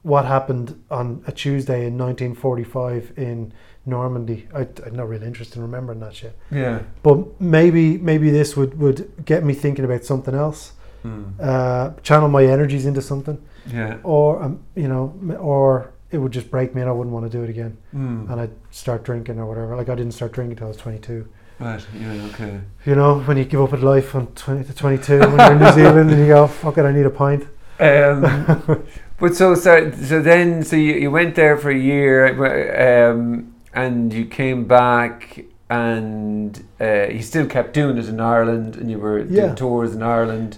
what 0.01 0.25
happened 0.25 0.81
on 0.91 1.23
a 1.27 1.31
Tuesday 1.31 1.85
in 1.85 1.97
1945 1.97 3.13
in 3.15 3.53
Normandy. 3.85 4.47
I, 4.55 4.67
I'm 4.85 4.95
not 4.95 5.09
really 5.09 5.25
interested 5.27 5.57
in 5.57 5.61
remembering 5.63 5.99
that 5.99 6.15
shit. 6.15 6.37
yeah, 6.51 6.79
But 7.01 7.39
maybe 7.41 7.97
maybe 7.97 8.29
this 8.31 8.55
would, 8.55 8.79
would 8.79 9.11
get 9.25 9.43
me 9.43 9.53
thinking 9.53 9.85
about 9.85 10.03
something 10.05 10.33
else 10.35 10.73
Mm. 11.05 11.33
uh, 11.41 11.89
channel 12.01 12.29
my 12.29 12.45
energies 12.45 12.85
into 12.85 13.01
something, 13.01 13.37
yeah, 13.67 13.97
or 14.03 14.41
um, 14.41 14.63
you 14.73 14.87
know, 14.87 15.13
or 15.37 15.91
it 16.11 16.17
would 16.17 16.31
just 16.31 16.49
break 16.49 16.73
me 16.73 16.79
and 16.79 16.89
I 16.89 16.93
wouldn't 16.93 17.13
want 17.13 17.29
to 17.29 17.37
do 17.37 17.43
it 17.43 17.49
again, 17.49 17.75
mm. 17.93 18.31
and 18.31 18.39
I'd 18.39 18.51
start 18.71 19.03
drinking 19.03 19.37
or 19.37 19.45
whatever. 19.45 19.75
Like 19.75 19.89
I 19.89 19.95
didn't 19.95 20.13
start 20.13 20.31
drinking 20.31 20.53
until 20.53 20.67
I 20.67 20.69
was 20.69 20.77
22. 20.77 21.27
right, 21.59 21.85
yeah, 21.99 22.27
okay, 22.29 22.61
You 22.85 22.95
know, 22.95 23.19
when 23.19 23.35
you 23.35 23.43
give 23.43 23.59
up 23.59 23.73
at 23.73 23.81
life 23.81 24.15
on 24.15 24.27
20 24.27 24.63
to 24.63 24.73
22, 24.73 25.19
when 25.19 25.31
you're 25.37 25.51
in 25.51 25.59
New 25.59 25.71
Zealand 25.73 26.09
and 26.09 26.19
you 26.21 26.27
go, 26.27 26.47
"Fuck 26.47 26.77
it, 26.77 26.85
I 26.85 26.93
need 26.93 27.05
a 27.05 27.09
pint." 27.09 27.47
Um, 27.81 28.21
but 29.19 29.35
so, 29.35 29.55
so 29.55 29.91
so 29.91 30.21
then 30.21 30.63
so 30.63 30.77
you, 30.77 30.93
you 30.93 31.11
went 31.11 31.35
there 31.35 31.57
for 31.57 31.69
a 31.69 31.77
year 31.77 33.09
um, 33.11 33.52
and 33.73 34.13
you 34.13 34.25
came 34.25 34.65
back 34.65 35.45
and 35.69 36.63
uh, 36.79 37.07
you 37.07 37.21
still 37.21 37.47
kept 37.47 37.73
doing 37.73 37.97
it 37.97 38.07
in 38.07 38.19
Ireland 38.19 38.75
and 38.75 38.89
you 38.91 38.99
were 38.99 39.19
Yeah. 39.19 39.25
doing 39.45 39.55
tours 39.55 39.93
in 39.95 40.03
Ireland 40.03 40.57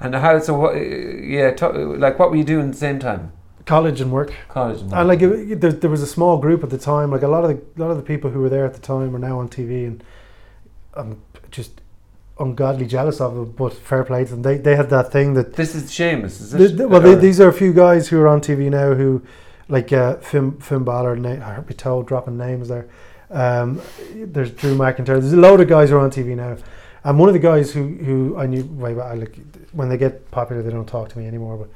and 0.00 0.14
how 0.14 0.38
so 0.38 0.54
what 0.58 0.74
yeah 0.74 1.50
to, 1.54 1.68
like 2.04 2.18
what 2.18 2.30
were 2.30 2.36
you 2.36 2.44
doing 2.44 2.66
at 2.66 2.72
the 2.72 2.78
same 2.78 2.98
time 2.98 3.32
College 3.66 4.02
and 4.02 4.12
work. 4.12 4.30
college 4.48 4.80
and, 4.82 4.90
work. 4.90 4.98
And 5.00 5.08
like 5.08 5.22
it, 5.22 5.60
there, 5.62 5.72
there 5.72 5.88
was 5.90 6.02
a 6.02 6.06
small 6.06 6.36
group 6.36 6.62
at 6.62 6.68
the 6.68 6.76
time. 6.76 7.10
Like 7.10 7.22
a 7.22 7.28
lot 7.28 7.44
of 7.44 7.50
the 7.50 7.82
lot 7.82 7.90
of 7.90 7.96
the 7.96 8.02
people 8.02 8.30
who 8.30 8.40
were 8.40 8.50
there 8.50 8.66
at 8.66 8.74
the 8.74 8.80
time 8.80 9.16
are 9.16 9.18
now 9.18 9.38
on 9.38 9.48
TV, 9.48 9.86
and 9.86 10.04
I'm 10.92 11.22
just 11.50 11.80
ungodly 12.38 12.84
jealous 12.84 13.22
of 13.22 13.34
them. 13.34 13.52
But 13.52 13.72
fair 13.72 14.04
play 14.04 14.24
to 14.26 14.30
them. 14.32 14.42
They 14.42 14.58
they 14.58 14.76
had 14.76 14.90
that 14.90 15.10
thing 15.10 15.32
that 15.32 15.54
this 15.54 15.74
is 15.74 15.84
Seamus 15.90 16.42
is 16.42 16.52
it 16.52 16.58
The- 16.58 16.68
the- 16.68 16.88
well, 16.88 17.00
they, 17.00 17.14
these 17.14 17.40
are 17.40 17.48
a 17.48 17.54
few 17.54 17.72
guys 17.72 18.08
who 18.08 18.20
are 18.20 18.28
on 18.28 18.42
TV 18.42 18.68
now 18.70 18.92
who, 18.92 19.22
like 19.68 19.92
uh, 19.92 20.16
Finn, 20.16 20.58
Finn 20.60 20.84
Balor, 20.84 21.18
I 21.26 21.54
heard 21.54 21.68
me 21.68 21.74
told 21.74 22.06
dropping 22.06 22.36
names 22.36 22.68
there. 22.68 22.88
Um, 23.30 23.80
there's 24.14 24.50
Drew 24.50 24.76
McIntyre. 24.76 25.20
There's 25.20 25.32
a 25.32 25.36
load 25.36 25.60
of 25.60 25.68
guys 25.68 25.90
who 25.90 25.96
are 25.96 26.00
on 26.00 26.10
TV 26.10 26.36
now. 26.36 26.56
And 27.02 27.18
one 27.18 27.28
of 27.28 27.32
the 27.32 27.38
guys 27.38 27.72
who, 27.72 27.88
who 27.88 28.38
I 28.38 28.46
knew 28.46 28.64
way 28.64 28.94
back, 28.94 29.16
like, 29.16 29.38
when 29.72 29.88
they 29.88 29.96
get 29.98 30.30
popular, 30.30 30.62
they 30.62 30.70
don't 30.70 30.86
talk 30.86 31.08
to 31.10 31.18
me 31.18 31.26
anymore. 31.26 31.56
But 31.56 31.68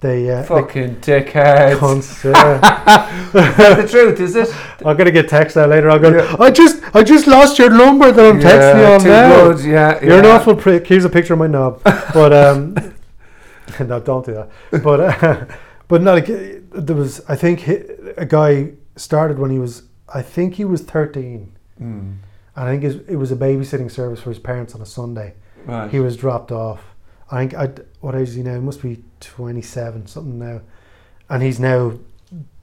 they, 0.00 0.30
uh, 0.30 0.42
they 0.42 0.46
fucking 0.46 0.96
dickheads 0.96 1.78
cunts, 1.78 2.24
yeah. 2.24 3.26
is 3.26 3.32
that 3.32 3.82
the 3.82 3.88
truth 3.88 4.20
is 4.20 4.36
it 4.36 4.54
I'm 4.86 4.96
gonna 4.96 5.10
get 5.10 5.28
text 5.28 5.56
out 5.56 5.70
later. 5.70 5.90
I'll 5.90 5.98
go. 5.98 6.16
Yeah. 6.16 6.36
I 6.38 6.52
just, 6.52 6.80
I 6.94 7.02
just 7.02 7.26
lost 7.26 7.58
your 7.58 7.70
number 7.70 8.12
that 8.12 8.24
I'm 8.24 8.38
texting 8.38 8.78
you 8.78 8.86
on 8.86 9.04
now. 9.04 9.52
good, 9.52 9.64
yeah 9.64 10.04
You're 10.04 10.20
an 10.20 10.26
awful 10.26 10.54
prick. 10.54 10.86
Here's 10.86 11.04
a 11.04 11.10
picture 11.10 11.32
of 11.32 11.40
my 11.40 11.48
knob. 11.48 11.82
But 11.82 12.32
um, 12.32 12.74
no, 13.80 14.00
don't 14.00 14.24
do 14.24 14.34
that. 14.34 14.82
But 14.82 15.00
uh, 15.00 15.46
but 15.88 16.02
no, 16.02 16.14
like 16.14 16.26
there 16.26 16.96
was. 16.96 17.20
I 17.28 17.36
think 17.36 17.62
hi 17.62 17.82
a 18.16 18.26
guy 18.26 18.72
started 18.96 19.38
when 19.38 19.50
he 19.50 19.58
was. 19.58 19.82
I 20.14 20.22
think 20.22 20.54
he 20.54 20.64
was 20.64 20.80
13. 20.82 21.52
Mm, 21.80 21.84
And 21.84 22.20
I 22.54 22.76
think 22.76 22.84
it 23.08 23.16
was 23.16 23.30
a 23.30 23.36
babysitting 23.36 23.90
service 23.90 24.20
for 24.20 24.30
his 24.30 24.38
parents 24.38 24.74
on 24.74 24.80
a 24.80 24.86
Sunday. 24.86 25.34
right 25.66 25.90
He 25.90 26.00
was 26.00 26.16
dropped 26.16 26.50
off. 26.52 26.82
I 27.30 27.38
think 27.46 27.54
I 27.54 27.82
what 28.00 28.14
age 28.14 28.28
is 28.28 28.34
he 28.34 28.42
now? 28.42 28.54
He 28.54 28.60
must 28.60 28.82
be 28.82 29.02
27 29.20 30.06
something 30.06 30.38
now, 30.38 30.60
and 31.28 31.42
he's 31.42 31.60
now 31.60 31.98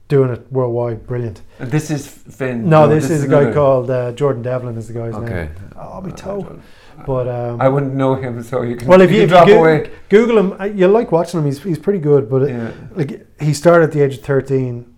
doing 0.08 0.30
it 0.30 0.50
worldwide. 0.52 1.06
Brilliant. 1.06 1.42
And 1.58 1.70
this 1.70 1.90
is 1.90 2.06
Finn. 2.06 2.68
No, 2.68 2.88
this, 2.88 3.10
is, 3.10 3.24
a 3.24 3.28
guy 3.28 3.52
called 3.52 3.90
uh, 3.90 4.12
Jordan 4.12 4.42
Devlin. 4.42 4.76
Is 4.76 4.88
the 4.88 4.94
guy's 4.94 5.14
Okay. 5.14 5.34
name? 5.34 5.50
I'll 5.76 6.02
be 6.02 6.12
Uh, 6.12 6.16
told. 6.16 6.60
But 7.06 7.28
um, 7.28 7.60
I 7.60 7.68
wouldn't 7.68 7.94
know 7.94 8.14
him, 8.14 8.42
so 8.42 8.62
you 8.62 8.76
can. 8.76 8.88
Well, 8.88 9.02
if 9.02 9.10
you, 9.10 9.18
you, 9.18 9.22
if 9.24 9.28
drop 9.28 9.48
you 9.48 9.54
go- 9.54 9.60
away. 9.60 9.90
Google 10.08 10.38
him, 10.38 10.78
you 10.78 10.86
like 10.88 11.12
watching 11.12 11.40
him. 11.40 11.44
He's 11.46 11.62
he's 11.62 11.78
pretty 11.78 11.98
good, 11.98 12.30
but 12.30 12.42
it, 12.44 12.74
like 12.96 13.40
he 13.40 13.52
started 13.52 13.84
at 13.84 13.92
the 13.92 14.00
age 14.00 14.14
of 14.16 14.22
thirteen 14.22 14.94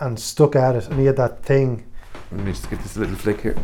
and 0.00 0.18
stuck 0.18 0.56
at 0.56 0.76
it, 0.76 0.88
and 0.88 0.98
he 0.98 1.04
had 1.04 1.16
that 1.16 1.42
thing. 1.42 1.84
Let 2.32 2.42
me 2.42 2.52
just 2.52 2.70
get 2.70 2.80
this 2.80 2.96
little 2.96 3.16
flick 3.16 3.42
here. 3.42 3.54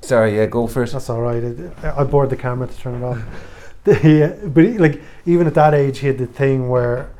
Sorry, 0.00 0.36
yeah, 0.36 0.46
go 0.46 0.66
first. 0.66 0.92
That's 0.92 1.10
all 1.10 1.20
right. 1.20 1.42
I 1.82 2.00
I 2.00 2.04
bored 2.04 2.30
the 2.30 2.36
camera 2.36 2.68
to 2.68 2.76
turn 2.78 3.02
it 3.02 3.04
off. 3.04 3.18
Uh, 3.86 4.48
but 4.48 4.64
he, 4.64 4.78
like 4.78 5.00
even 5.26 5.46
at 5.46 5.54
that 5.54 5.74
age, 5.74 5.98
he 6.00 6.06
had 6.08 6.18
the 6.18 6.26
thing 6.26 6.68
where, 6.68 7.10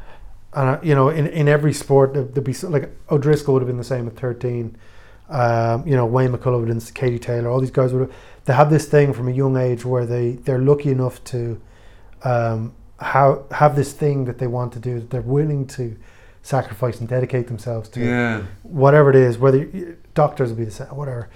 and 0.54 0.68
uh, 0.70 0.78
you 0.82 0.94
know, 0.94 1.08
in, 1.10 1.26
in 1.28 1.48
every 1.48 1.72
sport 1.72 2.14
there- 2.14 2.24
there'd 2.24 2.44
be 2.44 2.54
like 2.68 2.90
O'Driscoll 3.10 3.54
would 3.54 3.62
have 3.62 3.68
been 3.68 3.76
the 3.76 3.84
same 3.84 4.06
at 4.06 4.16
thirteen. 4.16 4.76
Um, 5.28 5.86
you 5.86 5.96
know, 5.96 6.06
Wayne 6.06 6.30
McCullough 6.30 6.60
would 6.60 6.68
been 6.68 6.80
Katie 6.94 7.18
Taylor. 7.18 7.48
All 7.50 7.60
these 7.60 7.70
guys 7.70 7.92
would 7.92 8.02
have. 8.08 8.12
They 8.44 8.52
have 8.52 8.70
this 8.70 8.86
thing 8.86 9.12
from 9.12 9.28
a 9.28 9.32
young 9.32 9.56
age 9.56 9.84
where 9.84 10.06
they 10.06 10.32
they're 10.32 10.58
lucky 10.60 10.90
enough 10.90 11.22
to, 11.24 11.60
um, 12.22 12.72
how 12.98 13.44
have 13.50 13.74
this 13.76 13.92
thing 13.92 14.24
that 14.26 14.38
they 14.38 14.46
want 14.46 14.72
to 14.74 14.78
do 14.78 15.00
that 15.00 15.10
they're 15.10 15.20
willing 15.22 15.66
to 15.68 15.96
sacrifice 16.42 17.00
and 17.00 17.08
dedicate 17.08 17.48
themselves 17.48 17.88
to 17.88 18.00
Yeah. 18.00 18.42
whatever 18.62 19.10
it 19.10 19.16
is, 19.16 19.36
whether 19.36 19.64
doctors 20.14 20.50
will 20.50 20.58
be 20.58 20.64
the 20.64 20.70
same, 20.70 20.86
whatever. 20.88 21.28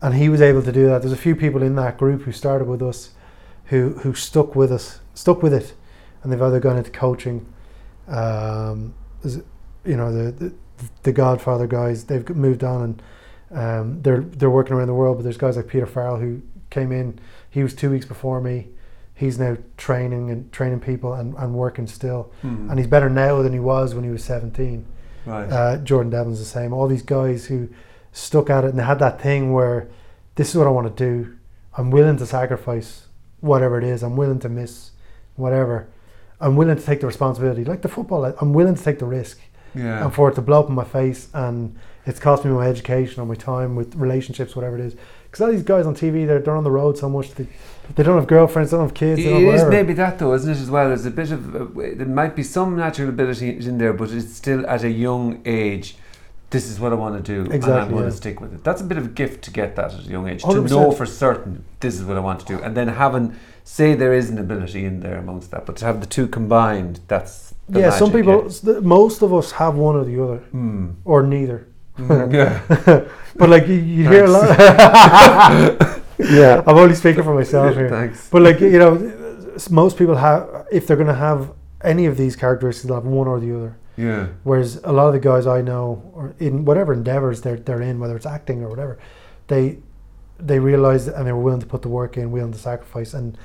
And 0.00 0.14
he 0.14 0.28
was 0.28 0.40
able 0.40 0.62
to 0.62 0.70
do 0.72 0.86
that. 0.86 1.02
There's 1.02 1.12
a 1.12 1.16
few 1.16 1.34
people 1.34 1.62
in 1.62 1.74
that 1.76 1.98
group 1.98 2.22
who 2.22 2.30
started 2.32 2.68
with 2.68 2.80
us, 2.82 3.10
who 3.72 3.94
who 4.00 4.12
stuck 4.12 4.54
with 4.54 4.70
us, 4.70 5.00
stuck 5.14 5.42
with 5.42 5.54
it, 5.54 5.72
and 6.22 6.30
they've 6.30 6.42
either 6.42 6.60
gone 6.60 6.76
into 6.76 6.90
coaching. 6.90 7.46
Um, 8.06 8.94
you 9.24 9.96
know 9.96 10.12
the, 10.12 10.30
the 10.30 10.54
the 11.04 11.12
Godfather 11.12 11.66
guys. 11.66 12.04
They've 12.04 12.28
moved 12.28 12.62
on 12.62 12.82
and 12.82 13.02
um, 13.50 14.02
they're 14.02 14.20
they're 14.20 14.50
working 14.50 14.76
around 14.76 14.88
the 14.88 14.94
world. 14.94 15.16
But 15.16 15.22
there's 15.24 15.38
guys 15.38 15.56
like 15.56 15.68
Peter 15.68 15.86
Farrell 15.86 16.18
who 16.18 16.42
came 16.68 16.92
in. 16.92 17.18
He 17.48 17.62
was 17.62 17.74
two 17.74 17.90
weeks 17.90 18.04
before 18.04 18.42
me. 18.42 18.68
He's 19.14 19.38
now 19.38 19.56
training 19.78 20.30
and 20.30 20.52
training 20.52 20.80
people 20.80 21.14
and, 21.14 21.34
and 21.38 21.54
working 21.54 21.86
still. 21.86 22.30
Hmm. 22.42 22.68
And 22.68 22.78
he's 22.78 22.88
better 22.88 23.08
now 23.08 23.40
than 23.40 23.54
he 23.54 23.60
was 23.60 23.94
when 23.94 24.04
he 24.04 24.10
was 24.10 24.22
17. 24.24 24.84
right. 25.24 25.50
Uh, 25.50 25.76
Jordan 25.78 26.10
Devlin's 26.10 26.40
the 26.40 26.44
same. 26.44 26.74
All 26.74 26.88
these 26.88 27.02
guys 27.02 27.46
who 27.46 27.70
stuck 28.10 28.50
at 28.50 28.64
it 28.64 28.70
and 28.70 28.78
they 28.78 28.84
had 28.84 28.98
that 28.98 29.20
thing 29.20 29.52
where 29.52 29.88
this 30.34 30.50
is 30.50 30.56
what 30.56 30.66
I 30.66 30.70
want 30.70 30.94
to 30.94 31.04
do. 31.04 31.36
I'm 31.78 31.90
willing 31.90 32.18
to 32.18 32.26
sacrifice 32.26 33.06
whatever 33.42 33.76
it 33.76 33.84
is. 33.84 34.02
I'm 34.02 34.16
willing 34.16 34.38
to 34.40 34.48
miss 34.48 34.92
whatever. 35.36 35.88
I'm 36.40 36.56
willing 36.56 36.76
to 36.76 36.82
take 36.82 37.00
the 37.00 37.06
responsibility. 37.06 37.64
Like 37.64 37.82
the 37.82 37.88
football, 37.88 38.24
I'm 38.24 38.54
willing 38.54 38.74
to 38.74 38.82
take 38.82 38.98
the 38.98 39.06
risk 39.06 39.38
yeah. 39.74 40.04
and 40.04 40.14
for 40.14 40.30
it 40.30 40.34
to 40.36 40.42
blow 40.42 40.60
up 40.60 40.68
in 40.68 40.74
my 40.74 40.84
face. 40.84 41.28
And 41.34 41.78
it's 42.06 42.18
cost 42.18 42.44
me 42.44 42.50
my 42.50 42.66
education 42.66 43.22
or 43.22 43.26
my 43.26 43.34
time 43.34 43.76
with 43.76 43.94
relationships, 43.94 44.56
whatever 44.56 44.78
it 44.78 44.84
is. 44.84 44.96
Because 45.24 45.40
all 45.40 45.52
these 45.52 45.62
guys 45.62 45.86
on 45.86 45.94
TV, 45.94 46.26
they're, 46.26 46.40
they're 46.40 46.56
on 46.56 46.64
the 46.64 46.70
road 46.70 46.98
so 46.98 47.08
much. 47.08 47.32
They, 47.34 47.46
they 47.94 48.02
don't 48.02 48.16
have 48.16 48.26
girlfriends, 48.26 48.70
they 48.70 48.76
don't 48.76 48.88
have 48.88 48.94
kids, 48.94 49.22
don't 49.22 49.42
is 49.42 49.46
whatever. 49.46 49.70
maybe 49.70 49.92
that 49.94 50.18
though, 50.18 50.34
isn't 50.34 50.50
it? 50.50 50.58
As 50.58 50.70
well, 50.70 50.88
there's 50.88 51.06
a 51.06 51.10
bit 51.10 51.30
of 51.30 51.54
uh, 51.54 51.66
there 51.74 52.06
might 52.06 52.36
be 52.36 52.42
some 52.42 52.76
natural 52.76 53.08
ability 53.08 53.50
in 53.50 53.78
there, 53.78 53.92
but 53.92 54.10
it's 54.10 54.34
still 54.34 54.66
at 54.66 54.84
a 54.84 54.90
young 54.90 55.40
age. 55.46 55.96
This 56.52 56.68
is 56.68 56.78
what 56.78 56.92
I 56.92 56.96
want 56.96 57.16
to 57.16 57.22
do, 57.22 57.50
and 57.50 57.64
I'm 57.64 57.90
going 57.90 58.04
yeah. 58.04 58.10
to 58.10 58.16
stick 58.16 58.40
with 58.40 58.52
it. 58.54 58.62
That's 58.62 58.82
a 58.82 58.84
bit 58.84 58.98
of 58.98 59.06
a 59.06 59.08
gift 59.08 59.42
to 59.44 59.50
get 59.50 59.74
that 59.76 59.94
at 59.94 60.00
a 60.00 60.08
young 60.08 60.28
age 60.28 60.42
to 60.42 60.48
100%. 60.48 60.70
know 60.70 60.92
for 60.92 61.06
certain 61.06 61.64
this 61.80 61.94
is 61.98 62.04
what 62.04 62.16
I 62.16 62.20
want 62.20 62.40
to 62.40 62.46
do, 62.46 62.62
and 62.62 62.76
then 62.76 62.88
having 62.88 63.34
say 63.64 63.94
there 63.94 64.12
is 64.12 64.28
an 64.28 64.38
ability 64.38 64.84
in 64.84 65.00
there 65.00 65.16
amongst 65.16 65.50
that, 65.52 65.66
but 65.66 65.76
to 65.76 65.84
have 65.86 66.00
the 66.00 66.06
two 66.06 66.26
combined, 66.28 67.00
that's 67.08 67.54
yeah, 67.68 67.90
some 67.90 68.12
people, 68.12 68.48
the- 68.48 68.82
most 68.82 69.22
of 69.22 69.32
us 69.32 69.52
have 69.52 69.76
one 69.76 69.96
or 69.96 70.04
the 70.04 70.22
other, 70.22 70.34
yeah. 70.34 70.50
Hmm. 70.50 70.90
or 71.04 71.22
neither. 71.22 71.68
Mm, 71.98 72.32
yeah. 72.32 73.08
but 73.36 73.48
like 73.48 73.66
you, 73.66 73.74
you 73.74 74.08
hear 74.08 74.24
a 74.24 74.30
lot. 74.30 74.48
yeah. 76.18 76.62
I'm 76.66 76.76
only 76.76 76.94
speaking 76.94 77.22
for 77.22 77.34
myself 77.34 77.74
here. 77.74 77.88
Thanks. 77.88 78.28
But 78.30 78.42
like 78.42 78.60
you 78.60 78.78
know, 78.78 78.92
most 79.70 79.98
people 79.98 80.16
have 80.16 80.66
if 80.70 80.86
they're 80.86 80.96
going 80.96 81.08
to 81.08 81.14
have 81.14 81.52
any 81.82 82.06
of 82.06 82.16
these 82.16 82.36
characteristics, 82.36 82.86
they'll 82.86 82.96
have 82.96 83.04
one 83.04 83.28
or 83.28 83.40
the 83.40 83.54
other. 83.56 83.76
Yeah. 83.96 84.28
Whereas 84.42 84.80
a 84.84 84.92
lot 84.92 85.08
of 85.08 85.12
the 85.12 85.20
guys 85.20 85.46
I 85.46 85.60
know, 85.60 86.10
or 86.14 86.34
in 86.38 86.64
whatever 86.64 86.92
endeavors 86.92 87.42
they're 87.42 87.56
they're 87.56 87.82
in, 87.82 88.00
whether 88.00 88.16
it's 88.16 88.26
acting 88.26 88.62
or 88.62 88.68
whatever, 88.68 88.98
they 89.48 89.78
they 90.38 90.58
realized 90.58 91.08
and 91.08 91.26
they 91.26 91.32
were 91.32 91.42
willing 91.42 91.60
to 91.60 91.66
put 91.66 91.82
the 91.82 91.88
work 91.88 92.16
in, 92.16 92.30
willing 92.30 92.52
to 92.52 92.58
sacrifice, 92.58 93.14
and 93.14 93.36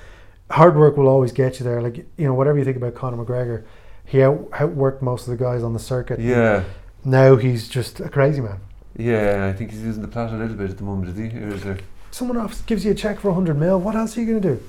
hard 0.50 0.78
work 0.78 0.98
will 0.98 1.08
always 1.08 1.32
get 1.32 1.60
you 1.60 1.66
there. 1.66 1.82
Like 1.82 1.98
you 1.98 2.26
know, 2.26 2.34
whatever 2.34 2.58
you 2.58 2.66
think 2.66 2.78
about 2.78 2.96
Conor 2.96 3.24
McGregor, 3.24 3.64
he 4.06 4.24
out, 4.24 4.50
outworked 4.52 5.02
most 5.02 5.28
of 5.28 5.38
the 5.38 5.44
guys 5.44 5.64
on 5.64 5.74
the 5.74 5.80
circuit. 5.80 6.20
Yeah. 6.20 6.64
Now 7.04 7.36
he's 7.36 7.68
just 7.68 8.00
a 8.00 8.10
crazy 8.10 8.42
man. 8.42 8.60
Yeah. 8.96 9.48
I 9.54 9.58
think 9.58 9.72
he's 9.72 9.82
using 9.82 10.02
the 10.02 10.08
plot 10.08 10.32
a 10.32 10.38
little 10.38 10.56
bit 10.56 10.70
at 10.70 10.78
the 10.78 10.84
moment, 10.84 11.10
is 11.10 11.18
he? 11.18 11.38
Or 11.40 11.50
is 11.50 11.64
there? 11.64 11.78
Someone 12.12 12.38
else 12.38 12.62
gives 12.62 12.84
you 12.84 12.92
a 12.92 12.96
check 12.96 13.20
for 13.20 13.34
hundred 13.34 13.58
mil. 13.60 13.80
What 13.80 13.96
else 13.96 14.18
are 14.18 14.22
you 14.22 14.28
going 14.28 14.42
to 14.42 14.56
do? 14.56 14.64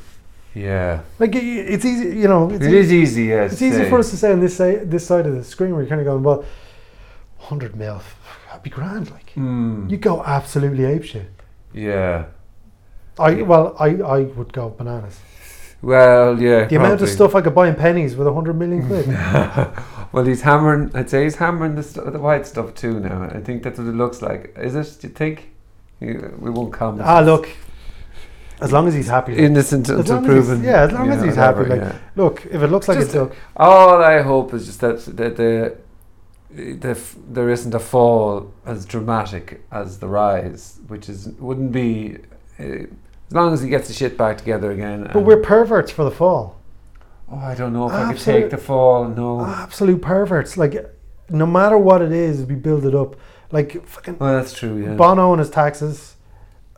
Yeah. 0.54 1.02
Like 1.18 1.34
it's 1.34 1.84
easy, 1.84 2.18
you 2.18 2.28
know. 2.28 2.50
It's 2.50 2.64
It 2.64 2.72
is 2.74 2.92
easy, 2.92 3.24
yes. 3.24 3.52
It's 3.52 3.62
easy 3.62 3.88
for 3.88 3.98
us 3.98 4.10
to 4.10 4.16
say 4.16 4.32
on 4.32 4.40
this 4.40 4.56
side, 4.56 4.90
this 4.90 5.06
side 5.06 5.26
of 5.26 5.34
the 5.34 5.44
screen 5.44 5.72
where 5.72 5.82
you're 5.82 5.88
kind 5.88 6.00
of 6.00 6.06
going, 6.06 6.22
well, 6.22 6.44
hundred 7.38 7.76
mil, 7.76 8.00
that'd 8.48 8.62
be 8.62 8.70
grand. 8.70 9.10
Like 9.10 9.32
Mm. 9.36 9.90
you 9.90 9.96
go 9.96 10.22
absolutely 10.24 10.84
apeshit. 10.84 11.26
Yeah. 11.72 12.26
I 13.18 13.42
well, 13.42 13.76
I, 13.78 13.88
I 13.96 14.20
would 14.22 14.52
go 14.52 14.70
bananas. 14.70 15.18
Well, 15.80 16.40
yeah. 16.42 16.64
The 16.66 16.76
amount 16.76 17.02
of 17.02 17.08
stuff 17.08 17.34
I 17.36 17.40
could 17.40 17.54
buy 17.54 17.68
in 17.68 17.76
pennies 17.76 18.16
with 18.16 18.26
a 18.26 18.32
hundred 18.34 18.54
million 18.54 18.84
quid. 18.86 19.06
well, 20.12 20.24
he's 20.24 20.40
hammering. 20.42 20.90
I'd 20.94 21.08
say 21.08 21.22
he's 21.24 21.36
hammering 21.36 21.76
the, 21.76 21.82
the 22.10 22.18
white 22.18 22.46
stuff 22.46 22.74
too 22.74 22.98
now. 22.98 23.22
I 23.32 23.40
think 23.40 23.62
that's 23.62 23.78
what 23.78 23.86
it 23.86 23.94
looks 23.94 24.20
like. 24.22 24.56
Is 24.58 24.74
it? 24.74 25.00
Do 25.00 25.06
you 25.08 25.14
think? 25.14 25.50
We 26.00 26.50
won't 26.50 26.72
comment. 26.72 27.02
ah, 27.06 27.20
look, 27.20 27.48
as 28.60 28.72
long 28.72 28.88
as 28.88 28.94
he's 28.94 29.08
happy. 29.08 29.36
innocent 29.36 29.88
As 29.88 29.98
until 30.00 30.16
long 30.16 30.24
as 30.24 30.30
he's- 30.30 30.46
proven. 30.46 30.64
yeah, 30.64 30.82
as 30.82 30.92
long 30.92 31.10
as 31.10 31.22
he's 31.22 31.36
happy, 31.36 31.64
like- 31.64 31.80
yeah. 31.80 31.92
Look, 32.16 32.46
if 32.46 32.62
it 32.62 32.68
looks 32.68 32.88
like 32.88 32.98
Just- 32.98 33.10
it's 33.10 33.16
look, 33.16 33.36
all 33.56 34.02
I 34.02 34.22
hope 34.22 34.52
is 34.54 34.66
just 34.66 34.80
that 34.80 34.98
the, 35.04 35.74
the 36.50 36.90
f- 36.90 37.16
there 37.30 37.50
isn't 37.50 37.74
a 37.74 37.78
fall 37.78 38.50
as 38.66 38.84
dramatic 38.86 39.62
as 39.70 39.98
the 39.98 40.08
rise, 40.08 40.78
which 40.88 41.08
is 41.08 41.28
wouldn't 41.38 41.72
be. 41.72 42.16
Uh, 42.58 42.86
as 43.30 43.34
long 43.34 43.52
as 43.52 43.60
he 43.60 43.68
gets 43.68 43.88
the 43.88 43.94
shit 43.94 44.16
back 44.16 44.38
together 44.38 44.70
again. 44.70 45.08
but 45.12 45.20
we're 45.22 45.36
perverts 45.42 45.90
for 45.90 46.02
the 46.04 46.10
fall. 46.10 46.56
Oh, 47.30 47.36
I 47.36 47.54
don't 47.54 47.74
know 47.74 47.86
if 47.86 47.92
I 47.92 48.10
could 48.12 48.22
take 48.22 48.48
the 48.48 48.56
fall. 48.56 49.04
No. 49.06 49.42
Absolute 49.44 50.00
perverts. 50.00 50.56
Like, 50.56 50.74
no 51.28 51.44
matter 51.44 51.76
what 51.76 52.00
it 52.00 52.10
is, 52.10 52.46
we 52.46 52.54
build 52.54 52.86
it 52.86 52.94
up. 52.94 53.16
Like 53.52 53.84
fucking 53.86 54.16
Well, 54.18 54.32
that's 54.32 54.54
true. 54.54 54.76
Yeah. 54.82 54.94
Bono 54.94 55.32
and 55.32 55.40
his 55.40 55.50
taxes, 55.50 56.16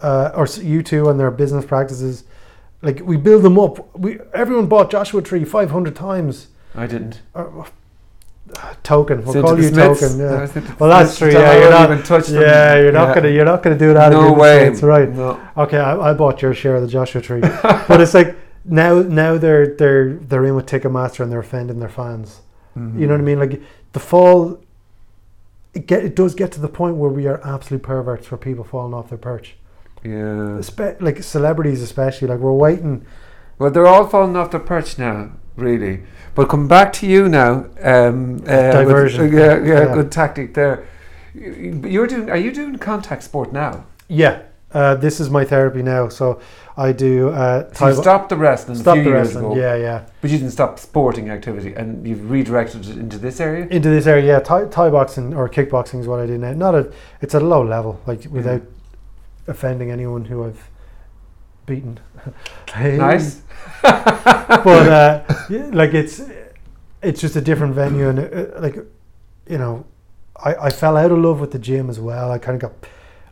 uh, 0.02 0.32
or 0.34 0.44
U2 0.46 1.10
and 1.10 1.18
their 1.20 1.30
business 1.30 1.64
practices, 1.64 2.24
like 2.82 3.00
we 3.00 3.16
build 3.16 3.42
them 3.42 3.58
up. 3.58 3.96
We 3.98 4.18
everyone 4.32 4.66
bought 4.66 4.90
Joshua 4.90 5.22
Tree 5.22 5.44
five 5.44 5.70
hundred 5.70 5.96
times. 5.96 6.48
I 6.74 6.86
didn't. 6.86 7.20
Uh, 7.34 7.64
token, 8.82 9.24
we'll 9.24 9.42
call 9.42 9.56
you 9.60 9.68
Smiths. 9.68 10.00
token. 10.00 10.18
Yeah. 10.18 10.46
thinking 10.46 10.76
Well, 10.78 10.90
that's 10.90 11.18
true. 11.18 11.30
Yeah, 11.30 11.58
you're 11.58 11.70
haven't 11.70 11.98
even 11.98 12.04
them. 12.28 12.42
Yeah, 12.42 12.76
you're 12.80 12.92
not 12.92 13.08
Yeah. 13.08 13.14
gonna. 13.14 13.28
You're 13.28 13.44
not 13.44 13.62
gonna 13.62 13.78
do 13.78 13.94
that. 13.94 14.12
No 14.12 14.32
way. 14.32 14.66
States, 14.66 14.82
right? 14.82 15.08
No. 15.08 15.40
Okay, 15.56 15.78
I, 15.78 16.10
I 16.10 16.14
bought 16.14 16.42
your 16.42 16.54
share 16.54 16.76
of 16.76 16.82
the 16.82 16.88
Joshua 16.88 17.20
Tree, 17.20 17.40
but 17.62 18.00
it's 18.00 18.14
like 18.14 18.36
now, 18.64 19.00
now 19.02 19.36
they're 19.38 19.74
they're 19.76 20.14
they're 20.14 20.44
in 20.46 20.54
with 20.54 20.66
Ticketmaster 20.66 21.20
and 21.20 21.30
they're 21.30 21.40
offending 21.40 21.80
their 21.80 21.88
fans. 21.88 22.40
You 22.76 23.06
know 23.06 23.12
what 23.12 23.20
I 23.20 23.24
mean? 23.24 23.38
Like 23.38 23.60
the 23.92 24.00
fall, 24.00 24.58
it 25.74 25.86
get 25.86 26.02
it 26.02 26.16
does 26.16 26.34
get 26.34 26.50
to 26.52 26.60
the 26.60 26.68
point 26.68 26.96
where 26.96 27.10
we 27.10 27.26
are 27.26 27.46
absolute 27.46 27.82
perverts 27.82 28.26
for 28.26 28.38
people 28.38 28.64
falling 28.64 28.94
off 28.94 29.10
their 29.10 29.18
perch. 29.18 29.56
Yeah. 30.04 30.58
Espe- 30.60 31.00
like 31.00 31.22
celebrities, 31.22 31.82
especially. 31.82 32.28
Like 32.28 32.38
we're 32.38 32.52
waiting. 32.52 33.04
Well, 33.58 33.70
they're 33.70 33.86
all 33.86 34.06
falling 34.06 34.36
off 34.36 34.50
their 34.50 34.60
perch 34.60 34.98
now, 34.98 35.32
really. 35.56 36.02
But 36.34 36.48
come 36.48 36.68
back 36.68 36.92
to 36.94 37.06
you 37.06 37.28
now. 37.28 37.66
Um, 37.82 38.36
uh, 38.46 38.72
Diversion. 38.72 39.24
With, 39.24 39.34
yeah, 39.34 39.58
yeah, 39.62 39.86
Yeah. 39.88 39.94
good 39.94 40.10
tactic 40.10 40.54
there. 40.54 40.84
You- 41.34 41.82
You're 41.86 42.06
doing. 42.06 42.30
Are 42.30 42.36
you 42.38 42.52
doing 42.52 42.76
contact 42.76 43.22
sport 43.24 43.52
now? 43.52 43.84
Yeah, 44.08 44.38
uh, 44.72 44.94
this 44.94 45.20
is 45.20 45.28
my 45.30 45.44
therapy 45.44 45.82
now. 45.82 46.08
So 46.08 46.40
I 46.76 46.92
do. 46.92 47.28
Uh, 47.28 47.64
So 47.74 47.88
you 47.88 47.94
stopped 47.94 48.30
the 48.30 48.36
wrestling 48.36 48.78
stop 48.78 48.96
a 48.96 49.02
few 49.02 49.04
the 49.04 49.10
years 49.10 49.26
wrestling. 49.34 49.52
ago, 49.52 49.60
Yeah, 49.60 49.74
yeah. 49.76 50.00
but 50.22 50.30
you 50.30 50.38
didn't 50.38 50.52
stop 50.52 50.78
sporting 50.78 51.28
activity, 51.30 51.74
and 51.74 52.06
you've 52.06 52.30
redirected 52.30 52.88
it 52.88 52.96
into 52.96 53.18
this 53.18 53.38
area. 53.40 53.66
Into 53.70 53.90
this 53.90 54.06
area, 54.06 54.24
yeah. 54.24 54.38
Thai, 54.40 54.64
Thai 54.64 54.88
boxing 54.90 55.34
or 55.34 55.48
kickboxing 55.48 56.00
is 56.00 56.06
what 56.08 56.18
I 56.20 56.26
do 56.26 56.38
now. 56.38 56.52
Not 56.54 56.74
at. 56.74 56.86
It's 57.20 57.34
at 57.34 57.42
a 57.42 57.46
low 57.46 57.62
level, 57.62 58.00
like 58.06 58.24
without 58.30 58.62
offending 59.50 59.90
anyone 59.90 60.24
who 60.24 60.44
I've 60.44 60.70
beaten. 61.66 62.00
Hey. 62.74 62.96
Nice. 62.96 63.42
but 63.82 64.88
uh, 64.88 65.24
yeah, 65.50 65.70
like 65.72 65.92
it's 65.92 66.22
it's 67.02 67.20
just 67.20 67.34
a 67.36 67.40
different 67.40 67.74
venue 67.74 68.08
and 68.08 68.18
uh, 68.20 68.60
like 68.60 68.76
you 69.48 69.58
know 69.58 69.84
I, 70.36 70.54
I 70.54 70.70
fell 70.70 70.96
out 70.96 71.10
of 71.10 71.18
love 71.18 71.40
with 71.40 71.50
the 71.50 71.58
gym 71.58 71.90
as 71.90 71.98
well 71.98 72.30
I 72.30 72.38
kind 72.38 72.54
of 72.54 72.70
got 72.70 72.88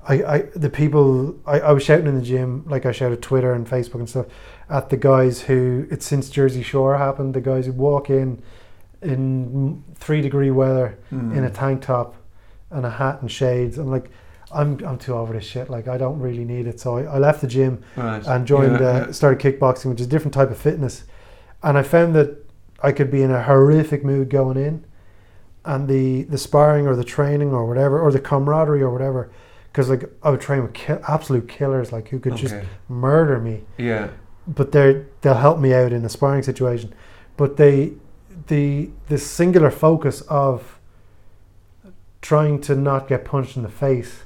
I, 0.09 0.15
I 0.37 0.39
the 0.57 0.71
people 0.71 1.39
I, 1.47 1.61
I 1.61 1.73
was 1.73 1.83
shouting 1.85 2.07
in 2.07 2.17
the 2.17 2.23
gym 2.23 2.65
like 2.67 2.85
I 2.85 2.93
shouted 2.93 3.23
Twitter 3.23 3.53
and 3.53 3.67
Facebook 3.67 3.97
and 4.01 4.09
stuff 4.09 4.27
at 4.69 4.89
the 4.91 4.97
guys 4.97 5.43
who 5.43 5.87
it's 5.91 6.05
since 6.07 6.29
Jersey 6.31 6.63
Shore 6.63 6.99
happened 6.99 7.35
the 7.35 7.41
guys 7.41 7.67
who 7.67 7.73
walk 7.73 8.11
in 8.11 8.43
in 9.03 9.85
three 9.95 10.21
degree 10.21 10.51
weather 10.51 10.99
Mm. 11.13 11.37
in 11.37 11.45
a 11.45 11.51
tank 11.51 11.83
top 11.83 12.17
and 12.71 12.85
a 12.85 12.91
hat 12.91 13.21
and 13.21 13.31
shades 13.31 13.79
I'm 13.79 13.91
like 13.91 14.11
I'm, 14.53 14.83
I'm 14.85 14.99
too 14.99 15.15
over 15.15 15.35
this 15.35 15.45
shit 15.45 15.69
like 15.69 15.89
I 15.89 15.99
don't 15.99 16.19
really 16.21 16.45
need 16.45 16.67
it 16.67 16.81
so 16.81 16.97
I, 16.97 17.03
I 17.03 17.19
left 17.19 17.41
the 17.43 17.47
gym 17.47 17.83
right. 17.97 18.25
and 18.27 18.47
joined, 18.47 18.81
Yeah, 18.81 18.87
uh, 18.89 19.07
yeah. 19.07 19.11
started 19.13 19.41
kickboxing, 19.41 19.87
which 19.91 20.01
is 20.01 20.07
a 20.07 20.11
different 20.11 20.33
type 20.35 20.51
of 20.51 20.57
fitness. 20.59 21.05
And 21.63 21.77
I 21.77 21.83
found 21.83 22.15
that 22.15 22.45
I 22.83 22.93
could 22.93 23.11
be 23.11 23.23
in 23.23 23.31
a 23.31 23.43
horrific 23.43 24.05
mood 24.05 24.31
going 24.31 24.57
in, 24.57 24.85
and 25.65 25.89
the 25.89 26.23
the 26.23 26.39
sparring 26.39 26.87
or 26.87 26.95
the 26.97 27.05
training 27.05 27.53
or 27.53 27.67
whatever, 27.67 28.01
or 28.01 28.11
the 28.13 28.21
camaraderie 28.21 28.81
or 28.81 28.91
whatever, 28.91 29.31
because 29.71 29.91
like 29.91 30.05
I 30.23 30.31
would 30.31 30.41
train 30.41 30.63
with 30.63 30.73
ki- 30.75 31.03
absolute 31.09 31.49
killers, 31.49 31.93
like 31.93 32.09
who 32.09 32.19
could 32.21 32.37
just 32.37 32.55
murder 32.89 33.39
me. 33.41 33.65
Yeah. 33.77 34.09
But 34.47 34.73
they 34.73 35.05
they'll 35.21 35.35
help 35.35 35.59
me 35.59 35.75
out 35.75 35.93
in 35.93 36.05
a 36.05 36.09
sparring 36.09 36.43
situation. 36.45 36.95
But 37.37 37.57
they 37.57 37.95
the 38.47 38.91
the 39.09 39.19
singular 39.19 39.71
focus 39.71 40.21
of 40.23 40.79
trying 42.23 42.61
to 42.63 42.75
not 42.75 43.09
get 43.09 43.25
punched 43.25 43.57
in 43.57 43.63
the 43.63 43.69
face 43.69 44.23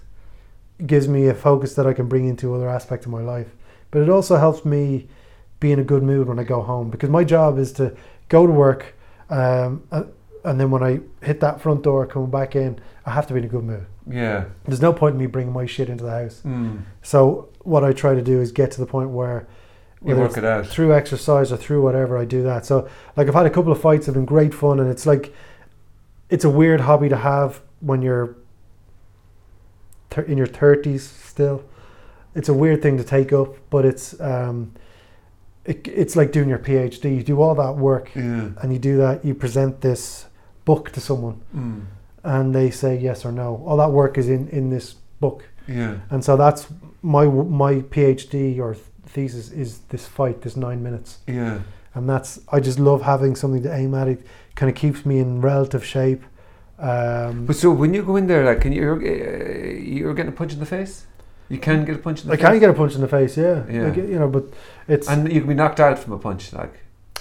gives 0.87 1.09
me 1.09 1.27
a 1.27 1.35
focus 1.35 1.75
that 1.75 1.87
I 1.87 1.93
can 1.93 2.09
bring 2.09 2.27
into 2.29 2.55
other 2.55 2.69
aspects 2.69 3.07
of 3.07 3.13
my 3.13 3.21
life. 3.21 3.49
But 3.91 4.03
it 4.03 4.09
also 4.09 4.37
helps 4.37 4.65
me 4.65 5.09
be 5.61 5.71
in 5.73 5.79
a 5.79 5.85
good 5.85 6.03
mood 6.03 6.29
when 6.29 6.39
I 6.39 6.45
go 6.45 6.63
home 6.63 6.91
because 6.91 7.11
my 7.11 7.25
job 7.25 7.59
is 7.59 7.73
to 7.75 7.95
go 8.29 8.47
to 8.47 8.53
work 8.53 8.95
um, 9.31 9.83
and 10.45 10.61
then 10.61 10.71
when 10.71 10.83
I 10.83 11.01
hit 11.25 11.41
that 11.41 11.61
front 11.61 11.83
door 11.83 12.07
coming 12.07 12.31
back 12.31 12.57
in, 12.57 12.79
I 13.07 13.11
have 13.11 13.27
to 13.29 13.33
be 13.35 13.39
in 13.39 13.45
a 13.45 13.49
good 13.49 13.65
mood. 13.65 13.87
Yeah. 14.09 14.47
There's 14.65 14.83
no 14.83 14.93
point 14.93 15.15
in 15.15 15.21
me 15.21 15.27
bringing 15.27 15.53
my 15.53 15.67
shit 15.67 15.89
into 15.89 16.05
the 16.05 16.11
house. 16.11 16.43
Mm. 16.45 16.83
So 17.03 17.49
what 17.61 17.85
I 17.85 17.93
try 17.93 18.15
to 18.15 18.23
do 18.23 18.41
is 18.41 18.53
get 18.53 18.71
to 18.73 18.81
the 18.81 18.87
point 18.87 19.11
where 19.11 19.47
You 20.05 20.17
work 20.17 20.37
it 20.37 20.45
out. 20.45 20.67
through 20.67 20.93
exercise 20.95 21.53
or 21.53 21.57
through 21.57 21.83
whatever 21.83 22.19
I 22.19 22.25
do 22.25 22.43
that. 22.43 22.67
So 22.67 22.89
like 23.17 23.29
I've 23.29 23.35
had 23.35 23.47
a 23.47 23.51
couple 23.51 23.73
of 23.73 23.81
fights 23.81 24.07
have 24.07 24.15
been 24.17 24.25
great 24.25 24.53
fun 24.53 24.81
and 24.81 24.91
it's 24.91 25.07
like 25.07 25.33
it's 26.29 26.45
a 26.45 26.51
weird 26.51 26.81
hobby 26.81 27.09
to 27.09 27.17
have 27.17 27.61
when 27.81 28.03
you're 28.03 28.37
in 30.19 30.37
your 30.39 30.47
30s 30.47 31.01
still. 31.01 31.65
It's 32.35 32.49
a 32.49 32.55
weird 32.55 32.81
thing 32.83 32.97
to 32.99 33.05
take 33.05 33.33
up, 33.33 33.57
but 33.71 33.85
it's 33.85 34.19
um 34.21 34.73
it, 35.65 35.87
it's 35.87 36.17
like 36.17 36.33
doing 36.33 36.49
your 36.49 36.59
PhD. 36.59 37.17
You 37.17 37.23
do 37.23 37.41
all 37.41 37.55
that 37.55 37.77
work 37.77 38.11
Yeah. 38.15 38.49
and 38.61 38.73
you 38.73 38.79
do 38.79 38.97
that 38.99 39.25
you 39.25 39.35
present 39.35 39.81
this 39.81 40.27
book 40.65 40.91
to 40.93 41.01
someone 41.01 41.41
Mm. 41.55 41.83
and 42.25 42.55
they 42.55 42.71
say 42.71 42.97
yes 42.99 43.25
or 43.25 43.33
no. 43.33 43.63
All 43.67 43.77
that 43.77 43.91
work 43.93 44.19
is 44.19 44.29
in 44.29 44.49
in 44.49 44.71
this 44.71 44.95
book. 45.21 45.45
Yeah. 45.69 45.95
And 46.11 46.25
so 46.25 46.37
that's 46.37 46.67
my 47.03 47.27
my 47.27 47.75
PhD 47.95 48.59
or 48.59 48.77
thesis 49.07 49.51
is 49.51 49.79
this 49.91 50.07
fight, 50.07 50.41
this 50.43 50.57
nine 50.57 50.83
minutes, 50.83 51.19
Yeah. 51.27 51.59
and 51.95 52.09
that's 52.09 52.41
I 52.51 52.61
just 52.61 52.79
love 52.79 53.03
having 53.03 53.37
something 53.37 53.63
to 53.63 53.73
aim 53.75 53.95
at. 53.95 54.09
It 54.09 54.21
kind 54.55 54.71
of 54.71 54.75
keeps 54.77 55.05
me 55.07 55.19
in 55.19 55.41
relative 55.43 55.85
shape. 55.85 56.23
Um, 56.83 57.47
But 57.47 57.57
so 57.57 57.71
when 57.71 57.95
you 57.95 58.03
go 58.03 58.17
in 58.17 58.27
there, 58.27 58.45
like, 58.45 58.61
can 58.61 58.73
you, 58.73 58.83
uh, 58.93 58.99
you're 59.99 60.15
getting 60.15 60.33
a 60.33 60.37
punch 60.37 60.53
in 60.53 60.59
the 60.61 60.67
face? 60.67 61.07
You 61.49 61.59
can 61.59 61.85
get 61.85 61.97
a 61.97 61.99
punch 61.99 62.23
in 62.23 62.27
the 62.29 62.33
I 62.35 62.37
face? 62.37 62.47
can 62.47 62.59
get 62.59 62.71
a 62.71 62.75
punch 62.75 62.95
in 62.95 63.01
the 63.03 63.09
face, 63.09 63.37
yeah, 63.37 63.63
Yeah. 63.71 63.85
Like, 63.87 63.97
you 63.97 64.19
know. 64.19 64.29
But 64.29 64.45
it's 64.89 65.09
And 65.09 65.31
you 65.33 65.41
can 65.41 65.49
be 65.49 65.55
knocked 65.55 65.81
out 65.81 65.99
from 65.99 66.13
a 66.13 66.19
punch, 66.19 66.53
like, 66.53 66.75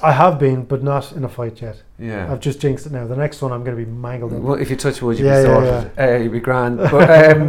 I 0.04 0.14
have 0.14 0.40
been, 0.40 0.64
but 0.64 0.82
not 0.82 1.12
in 1.12 1.24
a 1.24 1.30
fight 1.30 1.62
yet. 1.62 1.84
yeah. 2.00 2.32
I've 2.32 2.40
just 2.40 2.60
jinxed 2.60 2.88
it 2.88 2.92
now. 2.92 3.06
The 3.06 3.16
next 3.16 3.40
one, 3.44 3.52
I'm 3.52 3.64
going 3.64 3.78
to 3.78 3.86
be 3.86 3.92
mangled. 3.92 4.32
Well, 4.44 4.56
if 4.56 4.70
you 4.72 4.76
touch 4.76 5.00
wood, 5.02 5.20
you'd 5.20 5.26
Yeah, 5.28 5.42
be 5.42 5.46
sorted. 5.46 5.70
yeah, 5.70 5.82
sorted. 5.82 6.00
Uh, 6.00 6.18
you'd 6.24 6.32
be 6.32 6.40
grand. 6.40 6.78
But 6.96 7.10
um, 7.32 7.42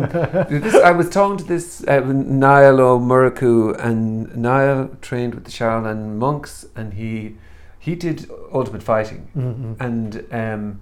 this, 0.61 0.75
I 0.75 0.91
was 0.91 1.09
talking 1.09 1.39
to 1.39 1.45
this 1.45 1.83
uh, 1.89 2.01
Niall 2.01 2.79
O'Muraku, 2.81 3.75
and 3.83 4.37
Niall 4.37 4.91
trained 5.01 5.35
with 5.35 5.45
the 5.45 5.51
Shaolin 5.51 6.17
monks, 6.19 6.67
and 6.77 6.93
he 6.95 7.37
he 7.79 7.95
did 7.95 8.29
ultimate 8.53 8.83
fighting, 8.83 9.23
Mhm. 9.37 9.77
and 9.87 10.25
um, 10.43 10.81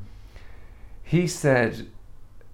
he 1.11 1.27
said. 1.27 1.87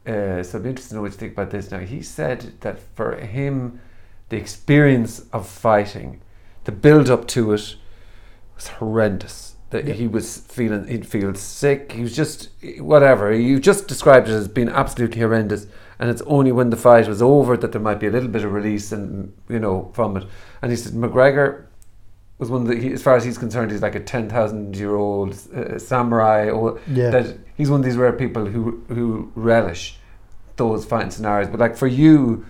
Uh, 0.07 0.41
so 0.43 0.59
I'd 0.59 0.63
be 0.63 0.69
interested 0.71 0.91
to 0.91 0.95
know 0.97 1.03
what 1.03 1.11
you 1.13 1.19
think 1.19 1.33
about 1.33 1.51
this 1.51 1.71
now. 1.73 1.81
He 1.81 2.01
said 2.01 2.53
that 2.61 2.79
for 2.95 3.17
him, 3.17 3.81
the 4.29 4.37
experience 4.37 5.25
of 5.33 5.49
fighting, 5.49 6.21
the 6.63 6.71
build 6.71 7.11
up 7.11 7.27
to 7.29 7.53
it, 7.53 7.75
was 8.55 8.69
horrendous. 8.79 9.57
That 9.71 9.85
Yeah. 9.85 9.95
he 9.95 10.07
was 10.07 10.39
feeling, 10.39 10.87
he'd 10.87 11.07
feel 11.09 11.35
sick. 11.35 11.91
He 11.91 12.03
was 12.03 12.15
just 12.15 12.51
whatever. 12.79 13.33
You 13.35 13.59
just 13.59 13.89
described 13.89 14.29
it 14.29 14.33
as 14.33 14.47
being 14.47 14.69
absolutely 14.69 15.21
horrendous. 15.23 15.67
And 15.99 16.09
it's 16.09 16.23
only 16.27 16.53
when 16.53 16.71
the 16.71 16.77
fight 16.77 17.09
was 17.09 17.21
over 17.21 17.57
that 17.57 17.73
there 17.73 17.81
might 17.81 17.99
be 17.99 18.07
a 18.07 18.11
little 18.13 18.29
bit 18.29 18.45
of 18.45 18.53
release 18.53 18.93
and 18.93 19.33
you 19.49 19.59
know 19.59 19.91
from 19.93 20.17
it. 20.19 20.25
And 20.63 20.71
he 20.71 20.77
said 20.77 20.93
McGregor 20.93 21.65
was 22.39 22.49
one 22.49 22.63
of 22.63 22.69
the, 22.69 22.77
he, 22.77 22.93
as 22.93 23.03
far 23.03 23.17
as 23.17 23.25
he's 23.25 23.39
concerned, 23.39 23.73
he's 23.73 23.83
like 23.83 23.97
a 23.97 24.01
ten 24.15 24.29
thousand 24.29 24.77
year 24.77 24.95
old 24.95 25.33
uh, 25.53 25.79
samurai. 25.81 26.49
Or 26.51 26.79
yeah, 26.87 27.11
that 27.11 27.27
he's 27.57 27.71
one 27.71 27.81
of 27.81 27.85
these 27.87 27.97
rare 27.97 28.13
people 28.13 28.47
who 28.47 28.83
who 28.89 29.33
relish 29.35 29.99
those 30.57 30.85
fighting 30.85 31.11
scenarios. 31.11 31.49
But 31.49 31.61
like 31.61 31.77
for 31.77 31.87
you, 31.87 32.45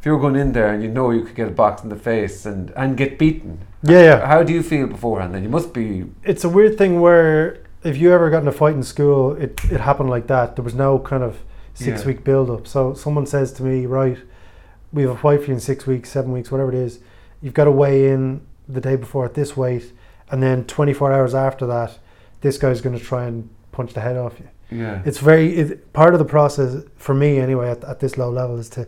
if 0.00 0.06
you 0.06 0.12
were 0.12 0.18
going 0.20 0.36
in 0.36 0.52
there 0.52 0.72
and 0.72 0.82
you 0.82 0.88
know 0.90 1.10
you 1.10 1.22
could 1.24 1.34
get 1.36 1.48
a 1.48 1.52
box 1.52 1.82
in 1.82 1.88
the 1.88 1.96
face 1.96 2.46
and 2.46 2.70
and 2.76 2.96
get 2.96 3.18
beaten, 3.18 3.60
yeah, 3.82 4.02
yeah. 4.02 4.26
how 4.26 4.42
do 4.42 4.52
you 4.52 4.62
feel 4.62 4.86
beforehand? 4.86 5.34
Then 5.34 5.42
you 5.42 5.48
must 5.48 5.72
be 5.72 6.04
It's 6.24 6.44
a 6.44 6.48
weird 6.48 6.76
thing 6.78 7.00
where 7.00 7.62
if 7.84 7.96
you 7.96 8.12
ever 8.12 8.30
got 8.30 8.42
in 8.42 8.48
a 8.48 8.52
fight 8.52 8.74
in 8.74 8.82
school, 8.82 9.32
it 9.34 9.60
it 9.70 9.80
happened 9.80 10.10
like 10.10 10.26
that. 10.28 10.56
There 10.56 10.64
was 10.64 10.74
no 10.74 10.98
kind 10.98 11.22
of 11.22 11.38
six 11.74 12.00
Yeah. 12.02 12.06
week 12.08 12.24
build 12.24 12.50
up. 12.50 12.66
So 12.66 12.94
someone 12.94 13.26
says 13.26 13.52
to 13.54 13.62
me, 13.62 13.86
right, 13.86 14.18
we 14.92 15.02
have 15.02 15.12
a 15.12 15.16
fight 15.16 15.40
for 15.40 15.46
you 15.46 15.54
in 15.54 15.60
six 15.60 15.86
weeks, 15.86 16.10
seven 16.10 16.32
weeks, 16.32 16.50
whatever 16.50 16.70
it 16.72 16.78
is. 16.78 16.98
You've 17.40 17.54
got 17.54 17.64
to 17.64 17.70
weigh 17.70 18.10
in 18.10 18.42
the 18.68 18.80
day 18.80 18.94
before 18.96 19.24
at 19.24 19.34
this 19.34 19.56
weight, 19.56 19.92
and 20.30 20.42
then 20.42 20.64
24 20.64 21.12
hours 21.12 21.34
after 21.34 21.66
that, 21.66 21.98
this 22.42 22.58
guy's 22.58 22.80
going 22.80 22.96
to 22.96 23.04
try 23.04 23.24
and 23.24 23.48
punch 23.72 23.92
the 23.94 24.00
head 24.00 24.16
off 24.16 24.34
you. 24.40 24.48
yeah 24.78 25.02
It's 25.04 25.18
very 25.18 25.46
it, 25.60 25.92
part 25.92 26.12
of 26.14 26.18
the 26.18 26.24
process 26.36 26.82
for 26.96 27.14
me 27.14 27.38
anyway 27.38 27.70
at, 27.70 27.82
at 27.84 27.98
this 28.00 28.16
low 28.16 28.30
level 28.30 28.58
is 28.58 28.68
to 28.70 28.86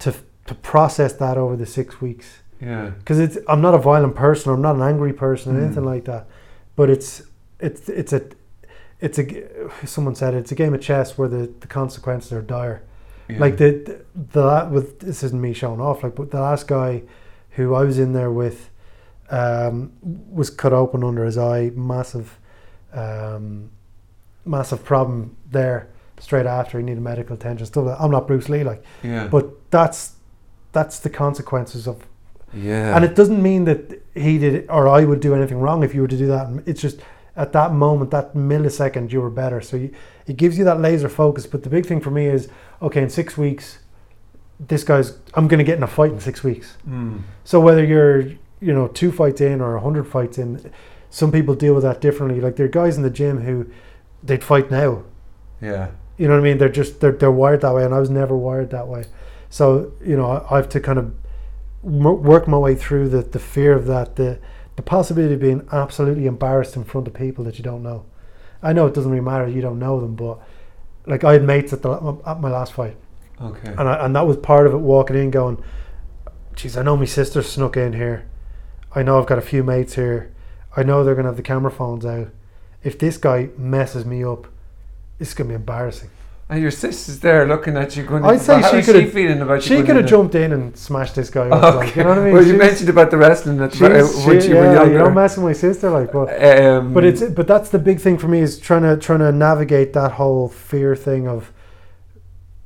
to 0.00 0.14
to 0.46 0.54
process 0.54 1.12
that 1.14 1.36
over 1.36 1.56
the 1.56 1.66
six 1.66 2.00
weeks 2.00 2.26
yeah 2.60 2.90
because 2.98 3.18
it's 3.18 3.36
I'm 3.48 3.60
not 3.60 3.74
a 3.74 3.78
violent 3.78 4.14
person, 4.14 4.52
I'm 4.52 4.62
not 4.62 4.76
an 4.76 4.82
angry 4.82 5.12
person, 5.12 5.46
or 5.56 5.60
Mm. 5.60 5.64
anything 5.64 5.84
like 5.94 6.04
that. 6.12 6.26
But 6.76 6.90
it's 6.90 7.22
it's 7.58 7.88
it's 7.88 8.12
a 8.12 8.22
it's 9.00 9.18
a 9.18 9.24
someone 9.86 10.14
said 10.14 10.34
it's 10.34 10.52
a 10.52 10.54
game 10.54 10.74
of 10.74 10.80
chess 10.80 11.16
where 11.18 11.28
the, 11.28 11.42
the 11.60 11.66
consequences 11.66 12.32
are 12.32 12.42
dire. 12.42 12.82
yeah. 13.28 13.38
Like 13.44 13.56
the, 13.56 13.70
the 13.86 13.94
the 14.32 14.68
with 14.74 14.98
this 15.00 15.22
isn't 15.22 15.40
me 15.40 15.52
showing 15.54 15.80
off. 15.80 16.02
Like 16.02 16.14
but 16.14 16.30
the 16.30 16.40
last 16.40 16.66
guy 16.68 17.02
who 17.56 17.74
I 17.74 17.84
was 17.84 17.98
in 17.98 18.12
there 18.12 18.30
with 18.30 18.68
um, 19.30 19.92
was 20.30 20.50
cut 20.50 20.72
open 20.72 21.02
under 21.04 21.24
his 21.24 21.38
eye, 21.38 21.70
massive 21.74 22.38
um, 22.92 23.70
massive 24.44 24.84
problem 24.84 25.36
there. 25.50 25.88
Straight 26.18 26.46
after 26.46 26.78
he 26.78 26.84
needed 26.84 27.02
medical 27.02 27.34
attention, 27.34 27.64
stuff. 27.66 27.86
Like. 27.86 28.00
I'm 28.00 28.10
not 28.10 28.26
Bruce 28.26 28.50
Lee, 28.50 28.62
like, 28.62 28.84
yeah 29.02 29.26
but 29.26 29.70
that's 29.70 30.16
that's 30.72 30.98
the 30.98 31.08
consequences 31.08 31.88
of 31.88 32.06
yeah 32.52 32.94
and 32.94 33.04
it 33.04 33.14
doesn't 33.14 33.42
mean 33.42 33.64
that 33.64 34.02
he 34.14 34.36
did 34.36 34.68
or 34.68 34.86
I 34.86 35.04
would 35.04 35.20
do 35.20 35.34
anything 35.34 35.60
wrong 35.60 35.82
if 35.82 35.94
you 35.94 36.02
were 36.02 36.08
to 36.08 36.18
do 36.18 36.26
that. 36.26 36.62
It's 36.66 36.82
just 36.82 37.00
at 37.36 37.52
that 37.52 37.72
moment, 37.72 38.10
that 38.10 38.34
millisecond, 38.34 39.12
you 39.12 39.20
were 39.20 39.30
better. 39.30 39.60
So 39.60 39.76
you, 39.76 39.94
it 40.26 40.36
gives 40.36 40.58
you 40.58 40.64
that 40.64 40.80
laser 40.80 41.08
focus. 41.08 41.46
But 41.46 41.62
the 41.62 41.70
big 41.70 41.86
thing 41.86 42.00
for 42.00 42.10
me 42.10 42.26
is 42.26 42.48
okay, 42.82 43.02
in 43.02 43.10
six 43.10 43.38
weeks, 43.38 43.78
this 44.58 44.84
guy's, 44.84 45.18
I'm 45.34 45.48
going 45.48 45.58
to 45.58 45.64
get 45.64 45.76
in 45.76 45.82
a 45.82 45.86
fight 45.86 46.12
in 46.12 46.20
six 46.20 46.44
weeks. 46.44 46.76
Mm. 46.88 47.22
So 47.44 47.60
whether 47.60 47.84
you're, 47.84 48.20
you 48.20 48.74
know, 48.74 48.88
two 48.88 49.10
fights 49.10 49.40
in 49.40 49.60
or 49.60 49.76
a 49.76 49.80
hundred 49.80 50.04
fights 50.04 50.38
in, 50.38 50.70
some 51.08 51.32
people 51.32 51.54
deal 51.54 51.74
with 51.74 51.82
that 51.82 52.00
differently. 52.00 52.40
Like 52.40 52.56
there 52.56 52.66
are 52.66 52.70
guys 52.70 52.96
in 52.96 53.02
the 53.02 53.10
gym 53.10 53.40
who 53.42 53.70
they'd 54.22 54.44
fight 54.44 54.70
now. 54.70 55.04
yeah 55.60 55.90
You 56.16 56.28
know 56.28 56.34
what 56.34 56.40
I 56.40 56.44
mean? 56.44 56.58
They're 56.58 56.68
just 56.68 57.00
they're 57.00 57.12
they're 57.12 57.30
wired 57.30 57.60
that 57.62 57.74
way, 57.74 57.84
and 57.84 57.94
I 57.94 57.98
was 57.98 58.10
never 58.10 58.36
wired 58.36 58.70
that 58.70 58.88
way. 58.88 59.04
So 59.48 59.92
you 60.04 60.16
know, 60.16 60.30
I, 60.30 60.54
I 60.54 60.56
have 60.56 60.68
to 60.70 60.80
kind 60.80 60.98
of 60.98 61.14
work 61.82 62.46
my 62.46 62.58
way 62.58 62.74
through 62.74 63.08
the 63.08 63.22
the 63.22 63.38
fear 63.38 63.72
of 63.74 63.86
that, 63.86 64.16
the 64.16 64.38
the 64.76 64.82
possibility 64.82 65.34
of 65.34 65.40
being 65.40 65.66
absolutely 65.72 66.26
embarrassed 66.26 66.76
in 66.76 66.84
front 66.84 67.06
of 67.08 67.14
people 67.14 67.44
that 67.44 67.58
you 67.58 67.64
don't 67.64 67.82
know. 67.82 68.04
I 68.62 68.72
know 68.72 68.86
it 68.86 68.94
doesn't 68.94 69.10
really 69.10 69.24
matter; 69.24 69.48
you 69.48 69.62
don't 69.62 69.78
know 69.78 70.00
them, 70.00 70.14
but 70.14 70.38
like 71.06 71.24
I 71.24 71.32
had 71.32 71.42
mates 71.44 71.72
at 71.72 71.82
the 71.82 72.18
at 72.26 72.40
my 72.40 72.50
last 72.50 72.72
fight, 72.74 72.96
okay 73.40 73.70
and 73.78 73.88
I, 73.88 74.04
and 74.04 74.14
that 74.14 74.26
was 74.26 74.36
part 74.36 74.66
of 74.66 74.74
it. 74.74 74.78
Walking 74.78 75.16
in, 75.16 75.30
going, 75.30 75.62
"Geez, 76.54 76.76
I 76.76 76.82
know 76.82 76.96
my 76.96 77.06
sister 77.06 77.42
snuck 77.42 77.76
in 77.76 77.94
here. 77.94 78.26
I 78.94 79.02
know 79.02 79.18
I've 79.18 79.26
got 79.26 79.38
a 79.38 79.42
few 79.42 79.62
mates 79.64 79.94
here. 79.94 80.32
I 80.76 80.82
know 80.82 81.02
they're 81.02 81.14
gonna 81.14 81.28
have 81.28 81.36
the 81.36 81.42
camera 81.42 81.70
phones 81.70 82.04
out. 82.04 82.28
If 82.82 82.98
this 82.98 83.16
guy 83.18 83.48
messes 83.58 84.04
me 84.04 84.24
up, 84.24 84.46
it's 85.18 85.34
gonna 85.34 85.48
be 85.48 85.54
embarrassing." 85.54 86.10
and 86.52 86.60
your 86.60 86.70
sister's 86.72 87.20
there 87.20 87.46
looking 87.46 87.76
at 87.76 87.96
you 87.96 88.02
going 88.02 88.24
I'd 88.24 88.40
say 88.40 88.60
she 88.60 88.78
is 88.78 88.86
could've- 88.86 89.12
feeling 89.12 89.40
about 89.40 89.62
She 89.62 89.74
going 89.74 89.86
could 89.86 89.96
have 89.98 90.06
jumped 90.06 90.34
in 90.34 90.52
and 90.52 90.76
smashed 90.76 91.14
this 91.14 91.30
guy 91.30 91.48
up. 91.48 91.76
Like, 91.76 91.94
you 91.94 92.02
know 92.02 92.08
what 92.08 92.18
I 92.18 92.24
mean? 92.24 92.32
well 92.34 92.42
you 92.42 92.48
She's- 92.54 92.58
mentioned 92.58 92.88
about 92.88 93.12
the 93.12 93.18
wrestling 93.18 93.60
at, 93.60 93.72
she's- 93.72 94.26
when 94.26 94.40
she- 94.40 94.48
you 94.48 94.56
were 94.56 94.64
yeah, 94.64 94.72
younger 94.72 94.92
you 94.94 94.98
don't 94.98 95.14
mess 95.14 95.36
with 95.36 95.44
my 95.46 95.52
sister, 95.52 95.88
like, 95.90 96.10
but 96.10 96.26
um, 96.44 96.92
but 96.92 97.04
it's 97.04 97.22
but 97.22 97.46
that's 97.46 97.70
the 97.70 97.78
big 97.78 98.00
thing 98.00 98.18
for 98.18 98.26
me 98.26 98.40
is 98.40 98.58
trying 98.58 98.82
to 98.82 98.96
trying 98.96 99.20
to 99.20 99.30
navigate 99.30 99.92
that 99.92 100.10
whole 100.12 100.48
fear 100.48 100.96
thing 100.96 101.28
of 101.28 101.52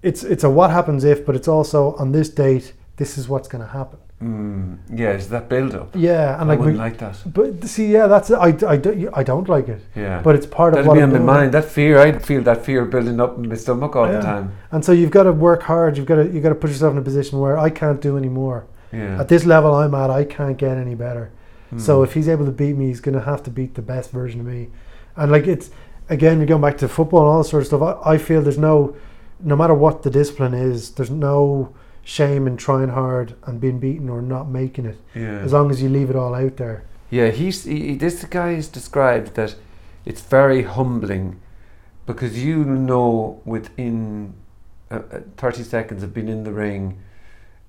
it's 0.02 0.24
it's 0.24 0.44
a 0.44 0.48
what 0.48 0.70
happens 0.70 1.04
if, 1.04 1.26
but 1.26 1.36
it's 1.36 1.48
also 1.48 1.94
on 1.98 2.12
this 2.12 2.30
date 2.30 2.72
this 2.96 3.18
is 3.18 3.28
what's 3.28 3.48
going 3.48 3.62
to 3.64 3.70
happen. 3.70 3.98
Mm, 4.22 4.78
yeah 4.94 5.10
it's 5.10 5.26
that 5.26 5.48
build 5.48 5.74
up 5.74 5.90
Yeah, 5.94 6.34
and 6.34 6.42
I 6.42 6.44
like, 6.44 6.58
wouldn't 6.58 6.76
we, 6.78 6.82
like 6.82 6.98
that 6.98 7.16
but 7.26 7.64
see, 7.64 7.92
yeah, 7.92 8.06
that's 8.06 8.30
I, 8.30 8.46
I, 8.66 8.76
don't- 8.76 9.08
I 9.14 9.22
don't 9.22 9.48
like 9.48 9.68
it, 9.68 9.82
yeah 9.94 10.20
but 10.22 10.34
it's 10.34 10.46
part 10.46 10.72
of 10.72 10.76
That'd 10.76 10.88
what 10.88 10.94
be 10.94 11.02
on 11.02 11.12
my 11.12 11.18
mind. 11.18 11.52
That 11.52 11.64
fear, 11.64 11.98
I 11.98 12.12
feel 12.18 12.42
that 12.42 12.64
fear 12.64 12.84
building 12.84 13.20
up 13.20 13.36
in 13.38 13.48
my 13.48 13.54
stomach 13.56 13.96
all 13.96 14.06
Yeah. 14.06 14.16
the 14.16 14.22
time. 14.22 14.52
And 14.72 14.84
so 14.84 14.92
you've 14.92 15.10
got 15.10 15.24
to 15.24 15.32
work 15.32 15.62
hard. 15.64 15.96
You've 15.96 16.06
got 16.06 16.16
to 16.16 16.26
you 16.28 16.40
got 16.40 16.50
to 16.50 16.54
put 16.54 16.70
yourself 16.70 16.92
in 16.92 16.98
a 16.98 17.02
position 17.02 17.38
where 17.40 17.58
I 17.58 17.70
can't 17.70 18.00
do 18.00 18.16
any 18.16 18.28
more. 18.28 18.64
Yeah. 18.92 19.20
At 19.20 19.28
this 19.28 19.44
level 19.44 19.74
I'm 19.74 19.94
at, 19.94 20.10
I 20.10 20.24
can't 20.24 20.56
get 20.56 20.76
any 20.78 20.94
better. 20.94 21.30
So 21.76 22.00
Mm. 22.00 22.04
if 22.04 22.12
he's 22.14 22.28
able 22.28 22.44
to 22.46 22.52
beat 22.52 22.76
me, 22.76 22.86
he's 22.86 23.00
going 23.00 23.18
to 23.18 23.24
have 23.24 23.42
to 23.44 23.50
beat 23.50 23.74
the 23.74 23.82
best 23.82 24.10
version 24.12 24.40
of 24.40 24.46
me. 24.46 24.68
And 25.16 25.30
like 25.32 25.46
it's 25.46 25.70
again, 26.08 26.38
we're 26.38 26.46
going 26.46 26.62
back 26.62 26.78
to 26.78 26.88
football 26.88 27.20
and 27.22 27.28
all 27.30 27.42
that 27.42 27.48
sort 27.48 27.62
of 27.62 27.66
stuff. 27.66 27.82
I, 28.06 28.14
I 28.14 28.18
feel 28.18 28.40
there's 28.42 28.58
no, 28.58 28.94
no 29.40 29.56
matter 29.56 29.74
what 29.74 30.02
the 30.02 30.10
discipline 30.10 30.54
is, 30.54 30.90
there's 30.92 31.10
no 31.10 31.74
shame 32.04 32.46
in 32.46 32.56
trying 32.56 32.90
hard 32.90 33.34
and 33.44 33.60
being 33.60 33.80
beaten 33.80 34.08
or 34.10 34.20
not 34.20 34.48
making 34.48 34.84
it, 34.86 34.98
yeah. 35.14 35.40
as 35.40 35.52
long 35.52 35.70
as 35.70 35.82
you 35.82 35.88
leave 35.88 36.10
it 36.10 36.16
all 36.16 36.34
out 36.34 36.56
there. 36.58 36.84
Yeah, 37.10 37.30
he's 37.30 37.64
he, 37.64 37.94
this 37.96 38.24
guy 38.24 38.52
has 38.52 38.68
described 38.68 39.34
that 39.34 39.56
it's 40.04 40.20
very 40.20 40.62
humbling 40.62 41.40
because 42.06 42.44
you 42.44 42.64
know 42.64 43.40
within 43.44 44.34
uh, 44.90 45.00
uh, 45.10 45.20
thirty 45.36 45.62
seconds 45.62 46.02
of 46.02 46.12
being 46.12 46.28
in 46.28 46.44
the 46.44 46.52
ring, 46.52 46.98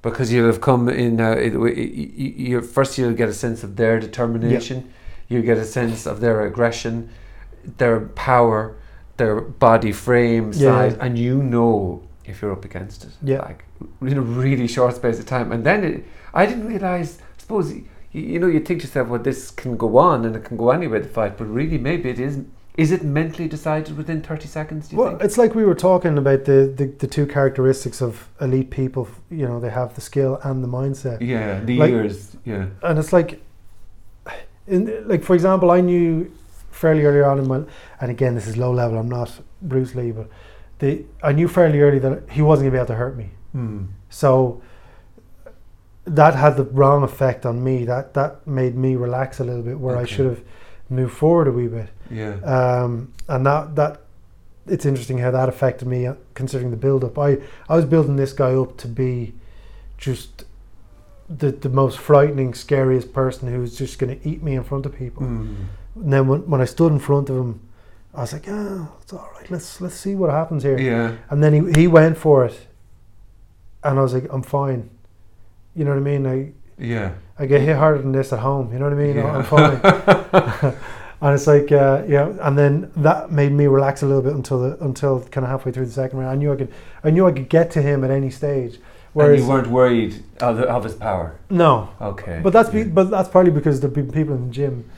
because 0.02 0.32
you'll 0.34 0.48
have 0.48 0.62
come 0.62 0.90
in. 0.90 1.22
Uh, 1.22 1.38
you, 1.38 1.68
you 1.68 2.62
first 2.62 2.98
you'll 2.98 3.14
get 3.14 3.30
a 3.30 3.34
sense 3.34 3.64
of 3.64 3.76
their 3.78 4.00
determination, 4.00 4.92
you 5.30 5.42
get 5.42 5.58
a 5.58 5.66
sense 5.66 6.06
of 6.06 6.20
their 6.20 6.46
aggression, 6.46 7.10
their 7.78 8.02
power, 8.02 8.76
their 9.18 9.40
body 9.42 9.92
frame 9.92 10.52
Yeah. 10.54 10.72
size, 10.72 10.98
and 11.00 11.18
you 11.18 11.42
know 11.42 12.04
if 12.26 12.42
you're 12.42 12.52
up 12.52 12.66
against 12.66 13.04
it. 13.06 13.12
Yeah. 13.22 13.40
Like 13.42 13.64
in 14.02 14.18
a 14.18 14.22
really 14.22 14.68
short 14.68 14.96
space 14.96 15.20
of 15.20 15.26
time, 15.26 15.52
and 15.52 15.64
then 15.66 15.84
it, 15.84 16.06
I 16.34 16.46
didn't 16.46 16.68
realize. 16.68 17.20
I 17.38 17.42
suppose 17.42 17.74
you, 17.74 17.86
you 18.12 18.40
know 18.40 18.48
you 18.48 18.60
think 18.60 18.82
to 18.82 18.88
yourself, 18.88 19.08
well, 19.10 19.22
this 19.22 19.52
can 19.52 19.78
go 19.78 19.98
on 19.98 20.26
and 20.26 20.36
it 20.36 20.44
can 20.46 20.58
go 20.58 20.72
anywhere 20.72 21.00
the 21.00 21.08
fight, 21.10 21.38
but 21.38 21.46
really 21.46 21.78
maybe 21.78 22.10
it 22.10 22.20
is. 22.20 22.40
Is 22.78 22.92
it 22.92 23.04
mentally 23.04 23.48
decided 23.48 23.96
within 23.96 24.22
thirty 24.22 24.48
seconds? 24.48 24.90
Do 24.90 24.96
you 24.96 25.02
Well, 25.02 25.12
think? 25.12 25.22
it's 25.24 25.38
like 25.38 25.56
we 25.56 25.64
were 25.64 25.76
talking 25.76 26.18
about 26.18 26.44
the, 26.44 26.74
the, 26.76 26.88
the 26.88 27.08
two 27.08 27.26
characteristics 27.26 28.02
of 28.02 28.28
elite 28.42 28.70
people. 28.70 29.08
You 29.30 29.48
know, 29.48 29.60
they 29.62 29.70
have 29.70 29.96
the 29.96 30.02
skill 30.02 30.40
and 30.44 30.62
the 30.64 30.68
mindset. 30.68 31.22
Yeah, 31.22 31.62
the 31.62 31.78
like- 31.78 31.90
years. 31.92 32.36
Yeah. 32.44 32.66
and 32.84 33.00
it's 33.00 33.14
like 33.14 33.42
in 34.68 35.08
like 35.08 35.24
for 35.24 35.36
example 35.36 35.70
i 35.70 35.80
knew 35.80 36.32
fairly 36.72 37.04
early 37.06 37.22
on 37.22 37.38
in 37.40 37.48
my 37.48 37.62
and 38.02 38.10
again 38.10 38.34
this 38.36 38.48
is 38.48 38.58
low 38.58 38.72
level 38.72 38.98
i'm 38.98 39.08
not 39.08 39.32
bruce 39.62 39.94
lee 39.94 40.12
but 40.12 40.28
the 40.80 41.06
i 41.22 41.32
knew 41.32 41.48
fairly 41.48 41.80
early 41.82 42.00
that 42.00 42.24
he 42.32 42.42
wasn't 42.42 42.64
going 42.64 42.72
to 42.72 42.76
be 42.76 42.80
able 42.80 42.88
to 42.88 42.96
hurt 42.96 43.16
me 43.16 43.30
Mm. 43.56 43.88
so 44.10 44.62
that 46.06 46.36
had 46.36 46.56
the 46.58 46.64
wrong 46.66 47.04
effect 47.04 47.46
on 47.46 47.64
me 47.64 47.86
that 47.86 48.14
that 48.14 48.46
made 48.46 48.76
me 48.76 48.96
relax 48.96 49.40
a 49.40 49.44
little 49.44 49.64
bit 49.64 49.80
where 49.80 49.98
i 49.98 50.06
should 50.06 50.26
have 50.28 50.42
moved 50.90 51.14
forward 51.14 51.48
a 51.48 51.52
wee 51.52 51.68
bit 51.68 51.90
Yeah. 52.12 52.36
um, 52.44 53.14
and 53.28 53.46
that 53.46 53.76
that 53.76 54.02
it's 54.68 54.86
interesting 54.86 55.18
how 55.20 55.32
that 55.32 55.50
affected 55.50 55.88
me 55.88 56.06
uh, 56.06 56.16
considering 56.34 56.70
the 56.72 56.78
build 56.78 57.04
up 57.04 57.18
i 57.18 57.38
i 57.70 57.76
was 57.76 57.86
building 57.86 58.16
this 58.18 58.34
guy 58.34 58.54
up 58.54 58.78
to 58.78 58.88
be 58.88 59.34
just 59.98 60.46
the 61.30 61.50
the 61.52 61.70
most 61.70 61.98
frightening 61.98 62.54
scariest 62.54 63.12
person 63.14 63.52
who 63.52 63.60
was 63.62 63.76
just 63.78 63.98
going 63.98 64.20
to 64.20 64.30
eat 64.30 64.44
me 64.44 64.54
in 64.56 64.64
front 64.64 64.86
of 64.86 64.94
people 64.96 65.24
Mm. 65.24 65.56
and 65.96 66.14
then 66.14 66.28
when, 66.28 66.42
when 66.50 66.62
i 66.62 66.66
stood 66.66 66.92
in 66.92 67.00
front 67.00 67.30
of 67.32 67.36
him 67.38 67.60
i 68.14 68.22
was 68.22 68.34
like 68.34 68.46
yeah 68.46 68.86
it's 69.02 69.14
all 69.14 69.30
right 69.36 69.50
let's 69.50 69.82
let's 69.82 69.96
see 69.96 70.14
what 70.14 70.30
happens 70.30 70.62
here 70.64 70.78
Yeah. 70.80 71.16
and 71.32 71.42
then 71.44 71.54
he, 71.54 71.82
he 71.82 71.88
went 71.88 72.18
for 72.18 72.46
it 72.46 72.68
and 73.86 73.98
i 74.00 74.02
was 74.02 74.14
like 74.14 74.26
i'm 74.32 74.42
fine 74.44 74.90
you 75.76 75.84
know 75.86 75.92
what 75.92 75.98
i 75.98 76.02
mean 76.12 76.26
i 76.28 76.52
Yeah. 76.78 77.14
I 77.38 77.46
get 77.48 77.62
hit 77.62 77.76
harder 77.78 78.02
than 78.02 78.12
this 78.14 78.32
at 78.32 78.40
home. 78.40 78.72
You 78.72 78.80
know 78.80 78.86
what 78.90 78.94
I 78.94 79.04
mean? 79.06 79.16
Yeah. 79.18 79.36
I'm 79.36 79.44
fine. 79.44 79.76
and 81.22 81.34
it's 81.36 81.48
like, 81.48 81.70
uh, 81.72 82.04
yeah. 82.08 82.32
And 82.42 82.58
then 82.58 82.92
that 82.98 83.30
made 83.32 83.52
me 83.52 83.66
relax 83.68 84.04
a 84.04 84.06
little 84.06 84.22
bit 84.22 84.34
until 84.34 84.60
the, 84.64 84.78
until 84.84 85.20
kind 85.34 85.44
of 85.46 85.52
halfway 85.52 85.72
through 85.74 85.86
the 85.86 85.92
second 85.92 86.20
round. 86.20 86.32
I 86.32 86.36
knew 86.36 86.54
I 86.54 86.56
could, 86.56 86.72
I 87.04 87.10
knew 87.10 87.28
I 87.28 87.34
could 87.34 87.50
get 87.50 87.72
to 87.72 87.82
him 87.82 88.04
at 88.06 88.12
any 88.12 88.30
stage. 88.30 88.76
and 88.76 88.84
Whereas 89.14 89.42
you 89.42 89.48
weren't 89.50 89.68
worried 89.68 90.24
of, 90.40 90.60
of 90.62 90.84
his 90.86 90.94
power. 90.96 91.36
no, 91.50 91.90
Okay. 92.00 92.40
but 92.44 92.54
that's 92.54 92.70
be, 92.70 92.80
Yeah. 92.80 92.86
but 92.98 93.10
that's 93.10 93.28
probably 93.30 93.52
because 93.52 93.80
there've 93.82 93.94
been 93.94 94.12
people 94.12 94.34
in 94.36 94.48
the 94.48 94.54
gym 94.54 94.90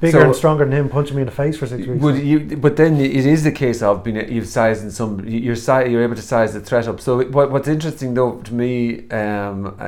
bigger 0.00 0.20
So- 0.20 0.24
and 0.26 0.34
stronger 0.34 0.64
than 0.64 0.72
him 0.72 0.88
punching 0.88 1.16
me 1.16 1.22
in 1.22 1.26
the 1.26 1.32
face 1.32 1.56
for 1.56 1.66
six 1.66 1.86
weeks. 1.86 2.02
Would 2.02 2.18
you, 2.18 2.56
but 2.56 2.76
then 2.76 3.00
it 3.00 3.26
is 3.26 3.42
the 3.44 3.52
case 3.52 3.82
of 3.82 4.04
being 4.04 4.16
you've 4.32 4.46
sized 4.46 4.90
some 4.92 5.24
you're 5.26 5.56
si- 5.56 5.88
you're 5.90 6.02
able 6.02 6.14
to 6.16 6.22
size 6.22 6.54
the 6.54 6.60
threat 6.60 6.86
up. 6.88 7.00
So 7.00 7.22
what, 7.28 7.50
what's 7.50 7.68
interesting 7.68 8.14
though 8.14 8.36
to 8.48 8.54
me 8.54 9.08
um, 9.10 9.74
uh, 9.80 9.86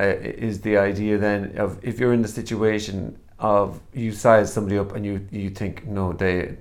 is 0.49 0.61
the 0.61 0.77
idea 0.77 1.17
then 1.17 1.53
of 1.57 1.77
if 1.81 1.99
you're 1.99 2.13
in 2.13 2.21
the 2.21 2.27
situation 2.27 3.17
of 3.39 3.79
you 3.93 4.11
size 4.11 4.51
somebody 4.53 4.77
up 4.77 4.93
and 4.95 5.05
you 5.05 5.27
you 5.31 5.49
think 5.49 5.85
no 5.87 6.13
they 6.13 6.57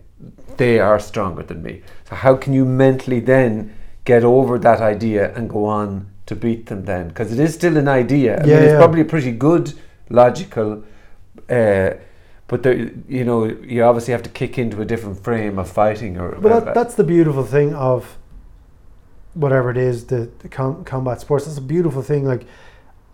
they 0.56 0.78
are 0.78 0.98
stronger 1.00 1.42
than 1.42 1.62
me. 1.62 1.82
So 2.08 2.14
how 2.14 2.36
can 2.36 2.52
you 2.52 2.64
mentally 2.64 3.20
then 3.20 3.72
get 4.04 4.22
over 4.24 4.58
that 4.58 4.80
idea 4.80 5.34
and 5.34 5.48
go 5.48 5.64
on 5.66 6.06
to 6.26 6.36
beat 6.36 6.66
them 6.66 6.84
then? 6.84 7.08
Because 7.08 7.32
it 7.32 7.40
is 7.40 7.54
still 7.54 7.76
an 7.76 7.88
idea. 7.88 8.34
I 8.40 8.46
Yeah, 8.46 8.54
mean, 8.54 8.62
it's 8.64 8.72
yeah. 8.72 8.78
probably 8.78 9.00
a 9.00 9.04
pretty 9.06 9.32
good 9.32 9.72
logical. 10.10 10.82
Uh, 11.48 11.90
but 12.50 12.64
there, 12.64 12.90
you 13.08 13.24
know, 13.24 13.44
you 13.44 13.84
obviously 13.84 14.10
have 14.10 14.24
to 14.24 14.30
kick 14.30 14.58
into 14.58 14.80
a 14.80 14.84
different 14.84 15.22
frame 15.22 15.56
of 15.56 15.70
fighting, 15.70 16.18
or 16.18 16.32
But 16.32 16.64
that, 16.64 16.74
that's 16.74 16.96
the 16.96 17.04
beautiful 17.04 17.44
thing 17.44 17.74
of 17.76 18.18
whatever 19.34 19.70
it 19.70 19.76
is, 19.76 20.06
the, 20.06 20.28
the 20.40 20.48
com- 20.48 20.82
combat 20.84 21.20
sports. 21.20 21.44
That's 21.44 21.58
a 21.58 21.62
beautiful 21.62 22.02
thing. 22.02 22.24
Like 22.24 22.44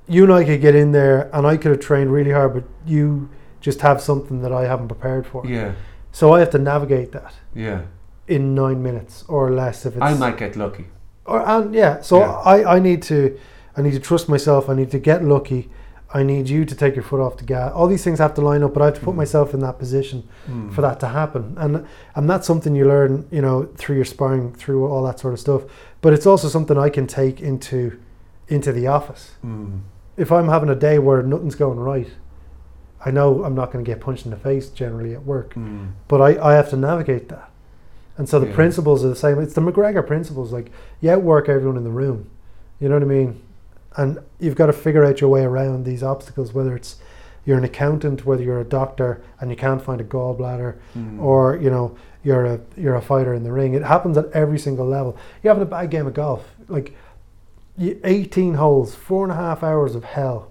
you 0.08 0.24
and 0.24 0.32
I 0.32 0.42
could 0.42 0.62
get 0.62 0.74
in 0.74 0.92
there, 0.92 1.28
and 1.34 1.46
I 1.46 1.58
could 1.58 1.72
have 1.72 1.80
trained 1.80 2.10
really 2.10 2.30
hard, 2.30 2.54
but 2.54 2.64
you 2.86 3.28
just 3.60 3.82
have 3.82 4.00
something 4.00 4.40
that 4.40 4.52
I 4.52 4.62
haven't 4.64 4.88
prepared 4.88 5.26
for. 5.26 5.46
yeah, 5.46 5.72
So 6.12 6.32
I 6.32 6.38
have 6.40 6.50
to 6.50 6.58
navigate 6.58 7.12
that 7.12 7.34
yeah. 7.54 7.82
in 8.26 8.54
nine 8.54 8.82
minutes 8.82 9.24
or 9.28 9.50
less. 9.50 9.84
If 9.84 9.96
it's 9.96 10.02
I 10.02 10.14
might 10.14 10.38
get 10.38 10.56
lucky. 10.56 10.86
or 11.26 11.46
and 11.46 11.74
yeah. 11.74 12.00
So 12.00 12.20
Yeah. 12.20 12.32
I 12.54 12.76
I 12.76 12.78
need 12.78 13.02
to 13.02 13.38
I 13.76 13.82
need 13.82 13.92
to 13.92 14.00
trust 14.00 14.28
myself. 14.30 14.70
I 14.70 14.74
need 14.74 14.90
to 14.92 14.98
get 14.98 15.22
lucky. 15.22 15.68
I 16.18 16.22
need 16.22 16.48
you 16.48 16.64
to 16.64 16.74
take 16.74 16.94
your 16.96 17.02
foot 17.04 17.20
off 17.20 17.36
the 17.36 17.44
gas. 17.44 17.72
All 17.74 17.86
these 17.86 18.02
things 18.02 18.18
have 18.20 18.34
to 18.34 18.40
line 18.40 18.62
up, 18.62 18.72
but 18.74 18.82
I 18.82 18.86
have 18.86 18.94
to 18.94 19.00
put 19.00 19.14
Mm. 19.14 19.22
myself 19.24 19.52
in 19.54 19.60
that 19.60 19.78
position 19.78 20.18
Mm. 20.50 20.72
for 20.72 20.80
that 20.80 20.98
to 21.00 21.08
happen. 21.08 21.44
And 21.58 21.84
and 22.16 22.28
that's 22.30 22.46
something 22.46 22.74
you 22.74 22.86
learn, 22.86 23.12
you 23.30 23.42
know, 23.42 23.68
through 23.76 23.96
your 23.96 24.04
sparring, 24.14 24.52
through 24.52 24.86
all 24.86 25.02
that 25.04 25.18
sort 25.20 25.34
of 25.34 25.40
stuff. 25.40 25.62
But 26.00 26.12
it's 26.14 26.26
also 26.26 26.48
something 26.48 26.76
I 26.78 26.88
can 26.88 27.06
take 27.06 27.40
into 27.50 27.80
into 28.48 28.72
the 28.72 28.86
office. 28.86 29.24
Mm. 29.44 29.80
If 30.16 30.30
I'm 30.32 30.48
having 30.48 30.70
a 30.70 30.74
day 30.88 30.98
where 30.98 31.22
nothing's 31.22 31.56
going 31.56 31.78
right, 31.80 32.08
I 33.04 33.10
know 33.10 33.44
I'm 33.44 33.54
not 33.54 33.70
going 33.72 33.84
to 33.84 33.90
get 33.90 34.00
punched 34.00 34.24
in 34.24 34.30
the 34.30 34.36
face 34.48 34.68
generally 34.70 35.12
at 35.14 35.24
work. 35.26 35.54
Mm. 35.54 35.88
But 36.08 36.20
I, 36.22 36.30
I 36.50 36.54
have 36.54 36.70
to 36.70 36.76
navigate 36.76 37.28
that. 37.28 37.50
And 38.18 38.26
so 38.28 38.38
the 38.40 38.46
Yeah. 38.46 38.54
principles 38.54 39.04
are 39.04 39.08
the 39.10 39.14
same. 39.26 39.38
It's 39.38 39.52
the 39.54 39.60
McGregor 39.60 40.04
principles. 40.06 40.52
Like 40.52 40.70
you 41.02 41.10
outwork 41.10 41.48
everyone 41.48 41.76
in 41.76 41.84
the 41.84 41.90
room. 42.02 42.18
You 42.80 42.88
know 42.88 42.94
what 42.96 43.02
I 43.02 43.06
mean? 43.18 43.30
And 43.96 44.18
you've 44.38 44.56
got 44.56 44.66
to 44.66 44.72
figure 44.72 45.04
out 45.04 45.20
your 45.20 45.30
way 45.30 45.42
around 45.42 45.84
these 45.84 46.02
obstacles, 46.02 46.52
whether 46.52 46.76
it's 46.76 46.96
you're 47.44 47.56
an 47.58 47.64
accountant, 47.64 48.26
whether 48.26 48.42
you're 48.42 48.60
a 48.60 48.64
doctor 48.64 49.22
and 49.40 49.50
you 49.50 49.56
can't 49.56 49.80
find 49.80 50.00
a 50.00 50.04
gallbladder, 50.04 50.76
Mm. 50.96 51.22
or 51.22 51.56
you 51.56 51.70
know 51.70 51.96
you're 52.24 52.44
a 52.44 52.60
you're 52.76 52.96
a 52.96 53.00
fighter 53.00 53.32
in 53.34 53.44
the 53.44 53.52
ring. 53.52 53.74
It 53.74 53.82
happens 53.82 54.16
at 54.18 54.30
every 54.32 54.58
single 54.58 54.86
level. 54.86 55.16
You're 55.42 55.52
having 55.54 55.66
a 55.66 55.70
bad 55.70 55.90
game 55.90 56.06
of 56.06 56.14
golf, 56.14 56.44
like 56.68 56.94
18 57.78 58.54
holes, 58.54 58.94
four 58.94 59.24
and 59.24 59.32
a 59.32 59.36
half 59.36 59.62
hours 59.62 59.94
of 59.94 60.04
hell 60.04 60.50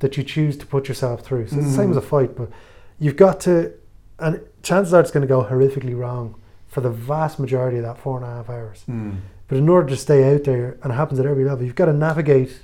that 0.00 0.16
you 0.16 0.24
choose 0.24 0.56
to 0.58 0.66
put 0.66 0.88
yourself 0.88 1.22
through. 1.22 1.46
So 1.48 1.56
it's 1.56 1.66
the 1.66 1.72
same 1.72 1.90
as 1.90 1.96
a 1.96 2.02
fight, 2.02 2.36
but 2.36 2.50
you've 2.98 3.16
got 3.16 3.40
to, 3.40 3.72
and 4.18 4.40
chances 4.62 4.92
are 4.92 5.00
it's 5.00 5.10
going 5.12 5.22
to 5.22 5.28
go 5.28 5.44
horrifically 5.44 5.96
wrong 5.96 6.34
for 6.66 6.80
the 6.80 6.90
vast 6.90 7.38
majority 7.38 7.78
of 7.78 7.84
that 7.84 7.98
four 7.98 8.16
and 8.18 8.26
a 8.26 8.28
half 8.28 8.50
hours. 8.50 8.84
Mm. 8.90 9.18
But 9.48 9.58
in 9.58 9.68
order 9.68 9.88
to 9.88 9.96
stay 9.96 10.34
out 10.34 10.44
there, 10.44 10.78
and 10.82 10.92
it 10.92 10.96
happens 10.96 11.20
at 11.20 11.26
every 11.26 11.44
level, 11.44 11.64
you've 11.64 11.74
got 11.74 11.86
to 11.86 11.92
navigate. 11.92 12.60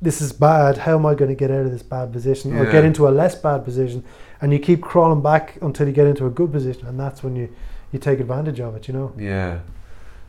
This 0.00 0.20
is 0.20 0.32
bad. 0.32 0.78
How 0.78 0.96
am 0.98 1.06
I 1.06 1.14
going 1.14 1.28
to 1.30 1.36
get 1.36 1.50
out 1.52 1.64
of 1.64 1.70
this 1.70 1.84
bad 1.84 2.12
position, 2.12 2.52
or 2.58 2.64
Yeah. 2.64 2.72
get 2.72 2.84
into 2.84 3.06
a 3.06 3.10
less 3.10 3.36
bad 3.36 3.64
position? 3.64 4.02
And 4.40 4.52
you 4.52 4.58
keep 4.58 4.82
crawling 4.82 5.22
back 5.22 5.58
until 5.62 5.86
you 5.86 5.92
get 5.92 6.08
into 6.08 6.26
a 6.26 6.30
good 6.30 6.50
position, 6.50 6.86
and 6.88 6.98
that's 6.98 7.22
when 7.22 7.36
you 7.36 7.48
you 7.92 7.98
take 7.98 8.20
advantage 8.20 8.58
of 8.58 8.74
it. 8.74 8.88
You 8.88 8.94
know. 8.94 9.12
Yeah. 9.16 9.58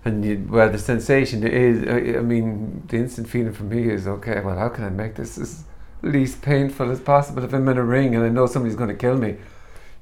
And 0.06 0.24
you, 0.26 0.46
well, 0.50 0.70
the 0.70 0.78
sensation 0.78 1.48
is, 1.48 1.82
I 1.88 2.20
I 2.20 2.22
mean, 2.22 2.84
the 2.90 2.98
instant 2.98 3.28
feeling 3.30 3.54
for 3.54 3.64
me 3.64 3.90
is, 3.90 4.06
okay, 4.06 4.42
well, 4.42 4.58
how 4.58 4.68
can 4.70 4.84
I 4.84 4.90
make 4.90 5.16
this 5.16 5.38
as 5.38 5.64
least 6.02 6.42
painful 6.42 6.92
as 6.92 7.00
possible 7.00 7.42
if 7.46 7.54
I'm 7.54 7.68
in 7.70 7.78
a 7.78 7.84
ring 7.84 8.14
and 8.14 8.24
I 8.24 8.28
know 8.30 8.46
somebody's 8.46 8.76
going 8.76 8.90
to 8.90 8.96
kill 8.96 9.18
me? 9.18 9.38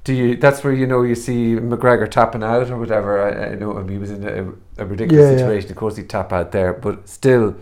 Do 0.03 0.13
you? 0.13 0.35
That's 0.35 0.63
where 0.63 0.73
you 0.73 0.87
know 0.87 1.03
you 1.03 1.13
see 1.15 1.55
McGregor 1.55 2.09
tapping 2.09 2.43
out 2.43 2.69
or 2.71 2.77
whatever. 2.77 3.21
I, 3.21 3.51
I 3.51 3.55
know 3.55 3.77
I 3.77 3.83
mean, 3.83 3.89
he 3.89 3.97
was 3.97 4.11
in 4.11 4.23
a, 4.27 4.81
a 4.81 4.85
ridiculous 4.85 5.23
Yeah, 5.25 5.31
yeah. 5.31 5.37
situation. 5.37 5.69
Of 5.71 5.77
course, 5.77 5.95
he 5.97 6.03
tap 6.03 6.33
out 6.33 6.51
there, 6.51 6.73
but 6.73 7.07
still, 7.07 7.55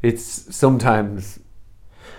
it's 0.00 0.22
sometimes 0.56 1.38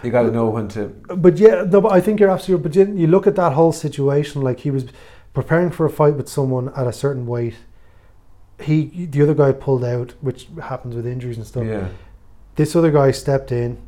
you 0.04 0.12
got 0.12 0.24
to 0.24 0.32
know 0.32 0.48
when 0.50 0.68
to. 0.70 0.88
But 1.16 1.38
yeah, 1.38 1.64
no, 1.68 1.82
but 1.82 1.92
I 1.92 2.02
think 2.02 2.20
you're 2.20 2.30
absolutely. 2.30 2.70
But 2.70 2.76
you, 2.76 2.96
you 2.96 3.08
look 3.08 3.26
at 3.26 3.36
that 3.36 3.54
whole 3.54 3.72
situation, 3.72 4.42
like 4.42 4.60
he 4.60 4.70
was 4.72 4.86
preparing 5.34 5.72
for 5.72 5.86
a 5.86 5.90
fight 5.90 6.16
with 6.16 6.30
someone 6.30 6.70
at 6.76 6.86
a 6.86 6.94
certain 6.94 7.26
weight. 7.26 7.56
He, 8.60 9.08
the 9.08 9.24
other 9.24 9.34
guy 9.34 9.54
pulled 9.54 9.84
out, 9.84 10.14
which 10.22 10.48
happens 10.62 10.96
with 10.96 11.08
injuries 11.08 11.38
and 11.38 11.48
stuff. 11.48 11.66
Yeah. 11.66 11.88
This 12.58 12.76
other 12.76 12.92
guy 12.92 13.10
stepped 13.10 13.52
in, 13.52 13.82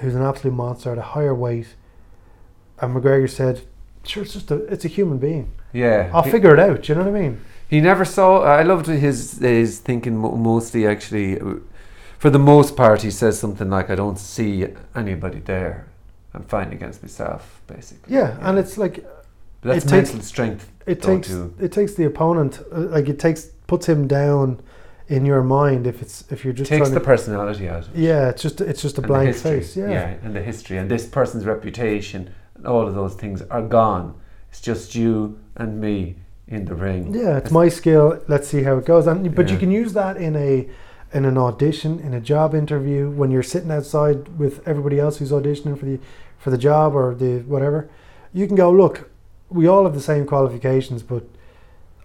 who's 0.00 0.14
an 0.14 0.20
absolute 0.22 0.52
monster 0.52 0.92
at 0.92 0.98
a 0.98 1.02
higher 1.02 1.34
weight, 1.34 1.76
and 2.78 2.94
McGregor 2.94 3.30
said, 3.30 3.62
"Sure, 4.08 4.22
it's 4.22 4.32
just 4.32 4.50
a, 4.50 4.56
it's 4.72 4.84
a 4.84 4.88
human 4.88 5.18
being. 5.18 5.46
Yeah. 5.72 6.10
I'll 6.12 6.22
He- 6.22 6.30
figure 6.30 6.52
it 6.54 6.60
out." 6.60 6.88
You 6.88 6.94
know 6.94 7.04
what 7.04 7.14
I 7.16 7.20
mean? 7.20 7.40
He 7.68 7.80
never 7.80 8.04
saw. 8.04 8.42
I 8.42 8.62
loved 8.62 8.86
his 8.86 9.38
his 9.38 9.78
thinking 9.80 10.16
mostly 10.16 10.86
actually. 10.86 11.40
uh, 11.40 11.54
For 12.18 12.30
the 12.30 12.38
most 12.38 12.76
part, 12.76 13.02
he 13.02 13.10
says 13.10 13.38
something 13.38 13.70
like, 13.70 13.90
"I 13.90 13.94
don't 13.94 14.18
see 14.18 14.66
anybody 14.96 15.40
there. 15.44 15.84
I'm 16.34 16.42
fighting 16.44 16.72
against 16.74 17.02
myself, 17.02 17.60
basically." 17.66 18.14
Yeah, 18.16 18.36
and 18.40 18.58
it's 18.58 18.76
like 18.78 19.04
But 19.60 19.68
that's 19.74 19.84
it 19.84 19.88
takes- 19.88 20.10
mental 20.12 20.24
strength. 20.24 20.64
it 20.86 21.02
takes 21.02 21.28
too. 21.28 21.52
it 21.60 21.72
takes 21.72 21.94
the 21.94 22.04
opponent 22.04 22.60
uh, 22.72 22.80
like 22.96 23.08
it 23.10 23.18
takes 23.18 23.40
puts 23.66 23.86
him 23.86 24.06
down 24.08 24.58
in 25.08 25.26
your 25.26 25.42
mind 25.42 25.86
if 25.86 26.00
it's 26.02 26.24
if 26.32 26.44
you're 26.44 26.52
just 26.58 26.70
takes 26.70 26.90
the 26.90 27.00
personality 27.00 27.68
out. 27.68 27.84
Of 27.88 27.94
it. 27.96 28.00
yeah 28.08 28.30
it's 28.30 28.42
just 28.42 28.60
it's 28.60 28.82
just 28.82 28.96
a 28.98 29.00
and 29.00 29.08
blank 29.08 29.36
face 29.36 29.76
yeah. 29.76 30.14
and 30.24 30.34
the 30.34 30.42
history 30.42 30.76
and 30.78 30.90
this 30.90 31.06
person's 31.06 31.44
reputation 31.44 32.30
and 32.58 32.66
all 32.66 32.86
of 32.86 32.94
those 32.94 33.14
things 33.14 33.42
are 33.42 33.62
gone. 33.62 34.14
It's 34.50 34.60
just 34.60 34.94
you 34.94 35.38
and 35.56 35.80
me 35.80 36.16
in 36.46 36.64
the 36.64 36.74
ring. 36.74 37.14
Yeah, 37.14 37.38
it's 37.38 37.50
my 37.50 37.68
skill. 37.68 38.22
Let's 38.28 38.48
see 38.48 38.62
how 38.62 38.76
it 38.78 38.84
goes. 38.84 39.06
And 39.06 39.34
but 39.34 39.50
you 39.50 39.58
can 39.58 39.70
use 39.70 39.92
that 39.94 40.16
in 40.16 40.36
a 40.36 40.68
in 41.12 41.24
an 41.24 41.38
audition, 41.38 41.98
in 42.00 42.12
a 42.12 42.20
job 42.20 42.54
interview, 42.54 43.10
when 43.10 43.30
you're 43.30 43.42
sitting 43.42 43.70
outside 43.70 44.38
with 44.38 44.66
everybody 44.68 45.00
else 45.00 45.18
who's 45.18 45.30
auditioning 45.30 45.78
for 45.78 45.86
the 45.86 45.98
for 46.38 46.50
the 46.50 46.58
job 46.58 46.94
or 46.94 47.14
the 47.14 47.40
whatever. 47.40 47.88
You 48.32 48.46
can 48.46 48.56
go, 48.56 48.70
look, 48.70 49.10
we 49.48 49.66
all 49.66 49.84
have 49.84 49.94
the 49.94 50.00
same 50.00 50.26
qualifications, 50.26 51.02
but 51.02 51.24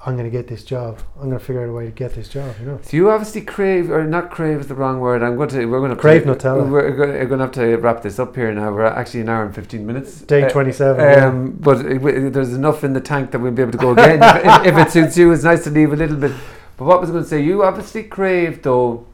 I'm 0.05 0.15
going 0.17 0.25
to 0.25 0.37
get 0.37 0.47
this 0.47 0.65
job. 0.65 0.99
I'm 1.15 1.29
going 1.29 1.39
to 1.39 1.45
figure 1.45 1.63
out 1.63 1.69
a 1.69 1.71
way 1.71 1.85
to 1.85 1.91
get 1.91 2.13
this 2.13 2.27
job. 2.27 2.53
You 2.59 2.65
know. 2.65 2.79
So 2.83 2.97
you 2.97 3.09
obviously 3.09 3.39
crave, 3.41 3.89
or 3.89 4.03
not 4.03 4.31
crave 4.31 4.59
is 4.59 4.67
the 4.67 4.75
wrong 4.75 4.99
word. 4.99 5.23
I'm 5.23 5.37
going 5.37 5.47
to, 5.49 5.65
we're 5.65 5.79
going 5.79 5.91
to 5.91 5.95
Crave 5.95 6.23
Nutella. 6.23 6.69
We're 6.69 6.91
going, 6.91 7.11
we're 7.11 7.25
going 7.25 7.39
to 7.39 7.45
have 7.45 7.51
to 7.53 7.75
wrap 7.77 8.01
this 8.01 8.19
up 8.19 8.35
here 8.35 8.53
now. 8.53 8.73
We're 8.73 8.85
actually 8.85 9.21
an 9.21 9.29
hour 9.29 9.45
and 9.45 9.55
fifteen 9.55 9.85
minutes. 9.87 10.21
Day 10.21 10.43
Uh, 10.43 10.49
27. 10.49 10.99
yeah. 11.03 11.25
Um, 11.27 11.51
but 11.53 11.85
it, 11.85 11.99
w- 11.99 12.29
there's 12.29 12.53
enough 12.53 12.83
in 12.83 12.91
the 12.93 12.99
tank 13.01 13.31
that 13.31 13.39
we'll 13.39 13.53
be 13.53 13.61
able 13.61 13.71
to 13.71 13.77
go 13.77 13.91
again. 13.91 14.21
if, 14.21 14.45
if, 14.45 14.73
if 14.73 14.87
it 14.87 14.91
suits 14.91 15.17
you, 15.17 15.31
it's 15.31 15.43
nice 15.43 15.63
to 15.63 15.69
leave 15.69 15.93
a 15.93 15.95
little 15.95 16.17
bit. 16.17 16.33
But 16.75 16.85
what 16.85 16.99
was 16.99 17.09
I 17.09 17.13
going 17.13 17.23
to 17.23 17.29
say? 17.29 17.41
You 17.41 17.63
obviously 17.63 18.03
crave, 18.03 18.61
though, 18.61 19.05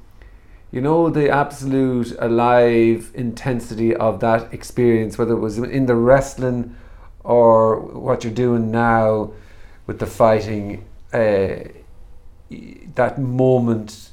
you 0.72 0.82
know, 0.82 1.10
the 1.12 1.30
absolute 1.30 2.16
alive 2.20 3.12
intensity 3.14 3.96
of 3.96 4.20
that 4.22 4.52
experience, 4.54 5.18
whether 5.20 5.34
it 5.34 5.40
was 5.40 5.58
in 5.60 5.86
the 5.86 5.96
wrestling 5.96 6.76
or 7.24 7.80
what 7.80 8.24
you're 8.24 8.34
doing 8.34 8.72
now 8.72 9.32
with 9.90 9.98
the 9.98 10.06
fighting. 10.06 10.86
Uh, 11.12 11.64
that 12.94 13.18
moment, 13.18 14.12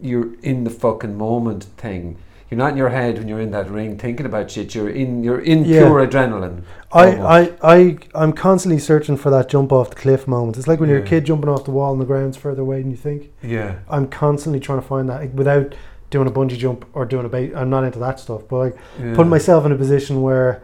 you're 0.00 0.34
in 0.40 0.62
the 0.62 0.70
fucking 0.70 1.18
moment 1.18 1.64
thing. 1.76 2.16
You're 2.48 2.58
not 2.58 2.70
in 2.70 2.76
your 2.76 2.90
head 2.90 3.18
when 3.18 3.26
you're 3.26 3.40
in 3.40 3.50
that 3.50 3.68
ring 3.68 3.98
thinking 3.98 4.24
about 4.24 4.52
shit. 4.52 4.72
You're 4.72 4.88
in. 4.88 5.24
You're 5.24 5.40
in 5.40 5.64
Yeah. 5.64 5.80
pure 5.80 6.06
adrenaline. 6.06 6.62
I, 6.92 7.16
almost. 7.16 7.52
I, 7.60 7.76
I, 7.76 7.98
I'm 8.14 8.32
constantly 8.32 8.78
searching 8.78 9.16
for 9.16 9.30
that 9.30 9.48
jump 9.48 9.72
off 9.72 9.90
the 9.90 9.96
cliff 9.96 10.28
moment. 10.28 10.56
It's 10.56 10.68
like 10.68 10.78
when 10.78 10.88
you're 10.88 11.02
a 11.02 11.06
kid 11.06 11.24
jumping 11.24 11.48
off 11.50 11.64
the 11.64 11.72
wall 11.72 11.90
and 11.92 12.00
the 12.00 12.06
ground's 12.06 12.36
further 12.36 12.62
away 12.62 12.80
than 12.80 12.92
you 12.92 12.96
think. 12.96 13.32
Yeah. 13.42 13.80
I'm 13.88 14.06
constantly 14.06 14.60
trying 14.60 14.80
to 14.80 14.86
find 14.86 15.08
that 15.08 15.34
without 15.34 15.74
doing 16.10 16.28
a 16.28 16.30
bungee 16.30 16.56
jump 16.56 16.86
or 16.92 17.04
doing 17.04 17.26
a 17.26 17.28
bait. 17.28 17.52
I'm 17.56 17.70
not 17.70 17.82
into 17.82 17.98
that 17.98 18.20
stuff, 18.20 18.42
but 18.48 18.58
like 18.58 18.76
yeah. 19.00 19.16
putting 19.16 19.30
myself 19.30 19.66
in 19.66 19.72
a 19.72 19.76
position 19.76 20.22
where 20.22 20.62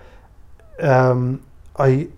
um, 0.80 1.42
I 1.76 2.08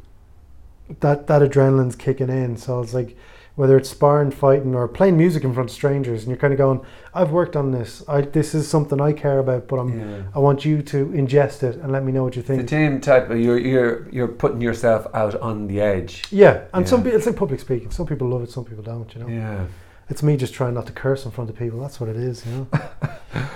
that 1.00 1.26
that 1.26 1.42
adrenaline's 1.42 1.96
kicking 1.96 2.28
in. 2.28 2.56
So 2.56 2.80
it's 2.80 2.94
like 2.94 3.16
whether 3.56 3.76
it's 3.76 3.90
sparring, 3.90 4.30
fighting, 4.30 4.72
or 4.76 4.86
playing 4.86 5.16
music 5.16 5.42
in 5.42 5.52
front 5.52 5.68
of 5.68 5.74
strangers, 5.74 6.20
and 6.22 6.28
you're 6.28 6.36
kind 6.36 6.52
of 6.52 6.58
going, 6.58 6.80
"I've 7.12 7.32
worked 7.32 7.56
on 7.56 7.72
this. 7.72 8.04
I 8.08 8.20
this 8.20 8.54
is 8.54 8.68
something 8.68 9.00
I 9.00 9.12
care 9.12 9.38
about, 9.40 9.66
but 9.68 9.76
I'm 9.78 9.98
Yeah. 9.98 10.22
I 10.34 10.38
want 10.38 10.64
you 10.64 10.80
to 10.82 11.06
ingest 11.06 11.62
it 11.64 11.76
and 11.82 11.90
let 11.90 12.04
me 12.04 12.12
know 12.12 12.22
what 12.24 12.36
you 12.36 12.42
think." 12.42 12.62
The 12.62 12.68
think." 12.68 12.92
same 12.92 13.00
type 13.00 13.30
of 13.30 13.38
you're 13.40 13.58
you're 13.58 14.08
you're 14.10 14.28
putting 14.28 14.60
yourself 14.60 15.06
out 15.12 15.34
on 15.40 15.66
the 15.66 15.80
edge. 15.80 16.24
Yeah, 16.30 16.60
and 16.72 16.84
Yeah. 16.84 16.90
some 16.90 17.02
people 17.02 17.16
it's 17.18 17.26
like 17.26 17.36
public 17.36 17.58
speaking. 17.60 17.90
Some 17.90 18.06
people 18.06 18.28
love 18.28 18.42
it, 18.44 18.50
some 18.50 18.64
people 18.64 18.84
don't. 18.84 19.12
You 19.14 19.22
know, 19.22 19.28
Yeah. 19.28 19.64
it's 20.08 20.22
me 20.22 20.36
just 20.36 20.54
trying 20.54 20.74
not 20.74 20.86
to 20.86 20.92
curse 20.92 21.24
in 21.24 21.32
front 21.32 21.50
of 21.50 21.56
people. 21.56 21.80
That's 21.80 21.98
what 22.00 22.08
it 22.08 22.16
is. 22.16 22.44
You 22.46 22.52
know. 22.52 22.66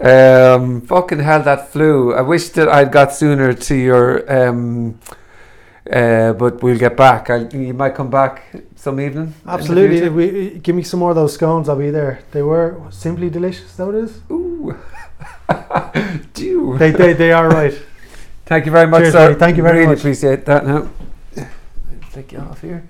Um, 0.00 0.82
fucking 0.82 1.18
hell, 1.18 1.42
that 1.42 1.72
flu. 1.72 2.14
I 2.14 2.20
wish 2.20 2.50
that 2.50 2.68
I'd 2.68 2.92
got 2.92 3.12
sooner 3.12 3.52
to 3.52 3.74
your. 3.74 4.32
Um, 4.32 5.00
uh, 5.90 6.32
but 6.34 6.62
we'll 6.62 6.78
get 6.78 6.96
back. 6.96 7.30
I, 7.30 7.48
you 7.48 7.72
might 7.72 7.94
come 7.94 8.10
back 8.10 8.44
some 8.76 9.00
evening. 9.00 9.34
Absolutely. 9.46 10.08
we, 10.08 10.58
give 10.58 10.76
me 10.76 10.82
some 10.82 11.00
more 11.00 11.10
of 11.10 11.16
those 11.16 11.34
scones. 11.34 11.68
I'll 11.68 11.76
be 11.76 11.90
there. 11.90 12.20
They 12.32 12.42
were 12.42 12.80
simply 12.90 13.30
delicious. 13.30 13.74
That 13.76 13.88
it 13.90 14.04
is? 14.04 14.20
Ooh. 14.30 14.76
Do. 16.34 16.76
They, 16.78 16.90
they, 16.90 17.12
they 17.14 17.32
are 17.32 17.48
right. 17.48 17.72
Thank 18.46 18.66
you 18.66 18.72
very 18.72 18.86
much, 18.86 19.02
Cheers, 19.02 19.12
sir. 19.12 19.28
buddy. 19.28 19.38
Thank 19.38 19.56
you 19.56 19.62
very 19.62 19.74
much. 19.74 19.76
I 19.76 19.80
really 19.80 19.94
much. 19.94 19.98
appreciate 19.98 20.44
that. 20.46 20.66
Now, 20.66 20.90
take 22.12 22.32
you 22.32 22.38
off 22.38 22.60
here. 22.60 22.88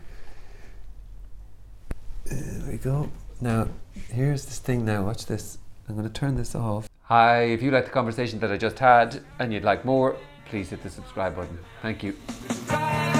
There 2.27 2.71
we 2.71 2.79
go. 2.79 3.11
Now, 3.41 3.69
here's 4.11 4.45
this 4.45 4.59
thing. 4.59 4.85
Now, 4.85 5.05
watch 5.05 5.27
this. 5.27 5.59
I'm 5.89 5.97
going 5.97 6.07
to 6.07 6.13
turn 6.13 6.37
this 6.37 6.55
off. 6.55 6.89
Hi. 7.03 7.43
If 7.45 7.63
you 7.63 7.71
like 7.71 7.87
the 7.87 7.91
conversation 7.91 8.39
that 8.41 8.53
I 8.53 8.57
just 8.57 8.79
had 8.79 9.23
and 9.39 9.53
you'd 9.53 9.65
like 9.65 9.85
more, 9.85 10.17
please 10.49 10.71
hit 10.71 10.83
the 10.83 10.91
subscribe 10.91 11.37
button. 11.37 11.59
Thank 11.83 12.03
you. 12.03 13.18